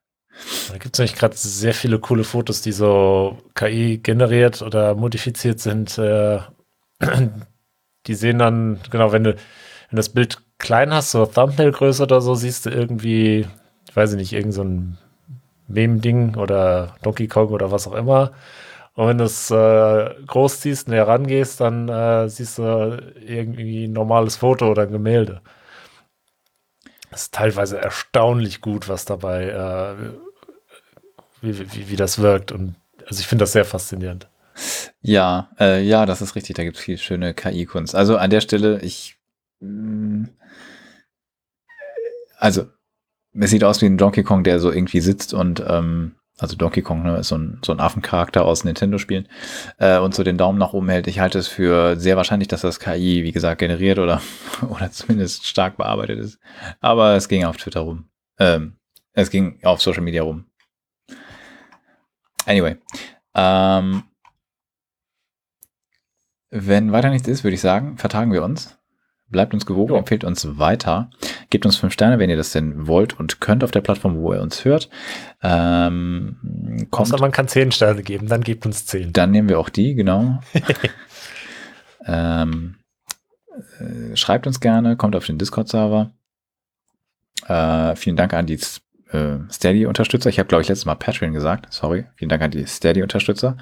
Da 0.71 0.77
gibt 0.77 0.95
es 0.95 0.99
nämlich 0.99 1.15
gerade 1.15 1.35
sehr 1.35 1.73
viele 1.73 1.99
coole 1.99 2.23
Fotos, 2.23 2.61
die 2.61 2.71
so 2.71 3.37
KI 3.53 3.99
generiert 3.99 4.61
oder 4.61 4.95
modifiziert 4.95 5.59
sind. 5.59 5.97
Äh, 5.99 6.39
die 8.07 8.15
sehen 8.15 8.39
dann, 8.39 8.79
genau, 8.89 9.11
wenn 9.11 9.23
du, 9.23 9.35
wenn 9.35 9.97
das 9.97 10.09
Bild 10.09 10.39
klein 10.57 10.91
hast, 10.91 11.11
so 11.11 11.25
Thumbnail-Größe 11.25 12.03
oder 12.03 12.19
so, 12.21 12.33
siehst 12.33 12.65
du 12.65 12.71
irgendwie, 12.71 13.45
ich 13.87 13.95
weiß 13.95 14.13
nicht, 14.15 14.33
irgend 14.33 14.53
so 14.53 14.63
ein 14.63 14.97
Meme-Ding 15.67 16.35
oder 16.35 16.95
Donkey 17.03 17.27
Kong 17.27 17.49
oder 17.49 17.71
was 17.71 17.87
auch 17.87 17.93
immer. 17.93 18.31
Und 18.95 19.07
wenn 19.07 19.17
du 19.17 19.23
es 19.23 19.49
äh, 19.49 20.15
groß 20.27 20.59
ziehst, 20.59 20.87
näher 20.87 21.07
rangehst, 21.07 21.59
dann 21.59 21.89
äh, 21.89 22.29
siehst 22.29 22.59
du 22.59 23.13
irgendwie 23.19 23.85
ein 23.85 23.93
normales 23.93 24.35
Foto 24.35 24.69
oder 24.69 24.83
ein 24.83 24.91
Gemälde. 24.91 25.41
Das 27.09 27.23
ist 27.23 27.33
teilweise 27.33 27.79
erstaunlich 27.79 28.61
gut, 28.61 28.89
was 28.89 29.05
dabei, 29.05 29.49
äh, 29.49 29.95
wie, 31.41 31.59
wie, 31.73 31.89
wie 31.89 31.95
das 31.95 32.19
wirkt. 32.19 32.51
Und 32.51 32.75
also 33.07 33.19
ich 33.19 33.27
finde 33.27 33.43
das 33.43 33.51
sehr 33.51 33.65
faszinierend. 33.65 34.27
Ja, 35.01 35.49
äh, 35.59 35.81
ja, 35.81 36.05
das 36.05 36.21
ist 36.21 36.35
richtig. 36.35 36.55
Da 36.55 36.63
gibt 36.63 36.77
es 36.77 36.83
viel 36.83 36.97
schöne 36.97 37.33
KI-Kunst. 37.33 37.95
Also 37.95 38.17
an 38.17 38.29
der 38.29 38.41
Stelle, 38.41 38.79
ich. 38.81 39.17
Mh, 39.59 39.69
mm, 39.69 40.29
also, 42.37 42.67
es 43.39 43.51
sieht 43.51 43.63
aus 43.63 43.81
wie 43.81 43.85
ein 43.85 43.97
Donkey 43.97 44.23
Kong, 44.23 44.43
der 44.43 44.59
so 44.59 44.69
irgendwie 44.71 44.99
sitzt 44.99 45.33
und 45.33 45.63
ähm, 45.65 46.15
also 46.43 46.57
Donkey 46.57 46.81
Kong 46.81 47.03
ne, 47.03 47.17
ist 47.17 47.29
so 47.29 47.37
ein, 47.37 47.59
so 47.63 47.71
ein 47.71 47.79
Affencharakter 47.79 48.43
aus 48.43 48.65
Nintendo-Spielen 48.65 49.29
äh, 49.77 49.97
und 49.97 50.13
so 50.13 50.23
den 50.23 50.37
Daumen 50.37 50.59
nach 50.59 50.73
oben 50.73 50.89
hält. 50.89 51.07
Ich 51.07 51.19
halte 51.19 51.39
es 51.39 51.47
für 51.47 51.95
sehr 51.95 52.17
wahrscheinlich, 52.17 52.49
dass 52.49 52.61
das 52.61 52.81
KI, 52.81 53.23
wie 53.23 53.31
gesagt, 53.31 53.59
generiert 53.59 53.97
oder, 53.97 54.21
oder 54.69 54.91
zumindest 54.91 55.47
stark 55.47 55.77
bearbeitet 55.77 56.19
ist. 56.19 56.39
Aber 56.81 57.15
es 57.15 57.29
ging 57.29 57.45
auf 57.45 57.55
Twitter 57.55 57.79
rum. 57.79 58.09
Ähm, 58.37 58.75
es 59.13 59.29
ging 59.29 59.59
auf 59.63 59.81
Social 59.81 60.03
Media 60.03 60.21
rum. 60.21 60.45
Anyway. 62.45 62.75
Ähm, 63.33 64.03
wenn 66.49 66.91
weiter 66.91 67.09
nichts 67.09 67.27
ist, 67.29 67.43
würde 67.45 67.55
ich 67.55 67.61
sagen, 67.61 67.97
vertagen 67.97 68.33
wir 68.33 68.43
uns. 68.43 68.77
Bleibt 69.33 69.53
uns 69.53 69.65
gewogen, 69.65 69.91
jo. 69.91 69.97
empfehlt 69.97 70.23
uns 70.23 70.57
weiter. 70.57 71.09
Gebt 71.49 71.65
uns 71.65 71.75
fünf 71.75 71.91
Sterne, 71.91 72.19
wenn 72.19 72.29
ihr 72.29 72.37
das 72.37 72.53
denn 72.53 72.87
wollt 72.87 73.19
und 73.19 73.41
könnt 73.41 73.65
auf 73.65 73.71
der 73.71 73.81
Plattform, 73.81 74.15
wo 74.15 74.33
ihr 74.33 74.41
uns 74.41 74.63
hört. 74.63 74.89
Ähm, 75.41 76.37
kommt, 76.89 77.07
Außer 77.09 77.19
man 77.19 77.31
kann 77.31 77.49
zehn 77.49 77.73
Sterne 77.73 78.03
geben, 78.03 78.27
dann 78.27 78.41
gebt 78.41 78.65
uns 78.65 78.85
zehn. 78.85 79.11
Dann 79.11 79.31
nehmen 79.31 79.49
wir 79.49 79.59
auch 79.59 79.69
die, 79.69 79.95
genau. 79.95 80.39
ähm, 82.05 82.75
äh, 83.79 84.15
schreibt 84.15 84.47
uns 84.47 84.61
gerne, 84.61 84.95
kommt 84.95 85.15
auf 85.17 85.25
den 85.25 85.37
Discord-Server. 85.37 86.11
Äh, 87.47 87.95
vielen 87.95 88.15
Dank 88.15 88.33
an 88.33 88.45
die 88.45 88.59
äh, 89.11 89.39
Steady-Unterstützer. 89.51 90.29
Ich 90.29 90.39
habe, 90.39 90.47
glaube 90.47 90.61
ich, 90.61 90.69
letztes 90.69 90.85
Mal 90.85 90.95
Patreon 90.95 91.33
gesagt. 91.33 91.67
Sorry. 91.71 92.05
Vielen 92.15 92.29
Dank 92.29 92.41
an 92.41 92.51
die 92.51 92.65
Steady-Unterstützer. 92.65 93.57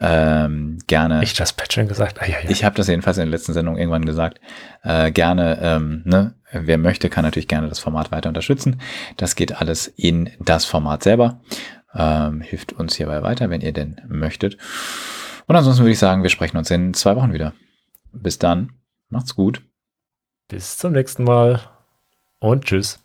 Ähm, 0.00 0.78
gerne. 0.86 1.22
Ich 1.22 1.34
das 1.34 1.52
Patreon 1.52 1.86
gesagt? 1.86 2.20
Ah, 2.20 2.26
ja, 2.26 2.36
ja. 2.42 2.50
Ich 2.50 2.64
habe 2.64 2.74
das 2.74 2.88
jedenfalls 2.88 3.18
in 3.18 3.24
der 3.24 3.30
letzten 3.30 3.52
Sendung 3.52 3.76
irgendwann 3.76 4.06
gesagt. 4.06 4.40
Äh, 4.82 5.12
gerne, 5.12 5.58
ähm, 5.60 6.02
ne, 6.06 6.34
wer 6.52 6.78
möchte, 6.78 7.10
kann 7.10 7.24
natürlich 7.24 7.48
gerne 7.48 7.68
das 7.68 7.80
Format 7.80 8.10
weiter 8.10 8.28
unterstützen. 8.28 8.80
Das 9.18 9.36
geht 9.36 9.60
alles 9.60 9.86
in 9.88 10.30
das 10.40 10.64
Format 10.64 11.02
selber. 11.02 11.40
Ähm, 11.94 12.40
hilft 12.40 12.72
uns 12.72 12.96
hierbei 12.96 13.22
weiter, 13.22 13.50
wenn 13.50 13.60
ihr 13.60 13.72
denn 13.72 14.00
möchtet. 14.08 14.56
Und 15.46 15.56
ansonsten 15.56 15.82
würde 15.82 15.92
ich 15.92 15.98
sagen, 15.98 16.22
wir 16.22 16.30
sprechen 16.30 16.56
uns 16.56 16.70
in 16.70 16.94
zwei 16.94 17.16
Wochen 17.16 17.32
wieder. 17.32 17.52
Bis 18.12 18.38
dann. 18.38 18.72
Macht's 19.10 19.34
gut. 19.34 19.62
Bis 20.48 20.78
zum 20.78 20.92
nächsten 20.92 21.24
Mal 21.24 21.60
und 22.38 22.64
tschüss. 22.64 23.00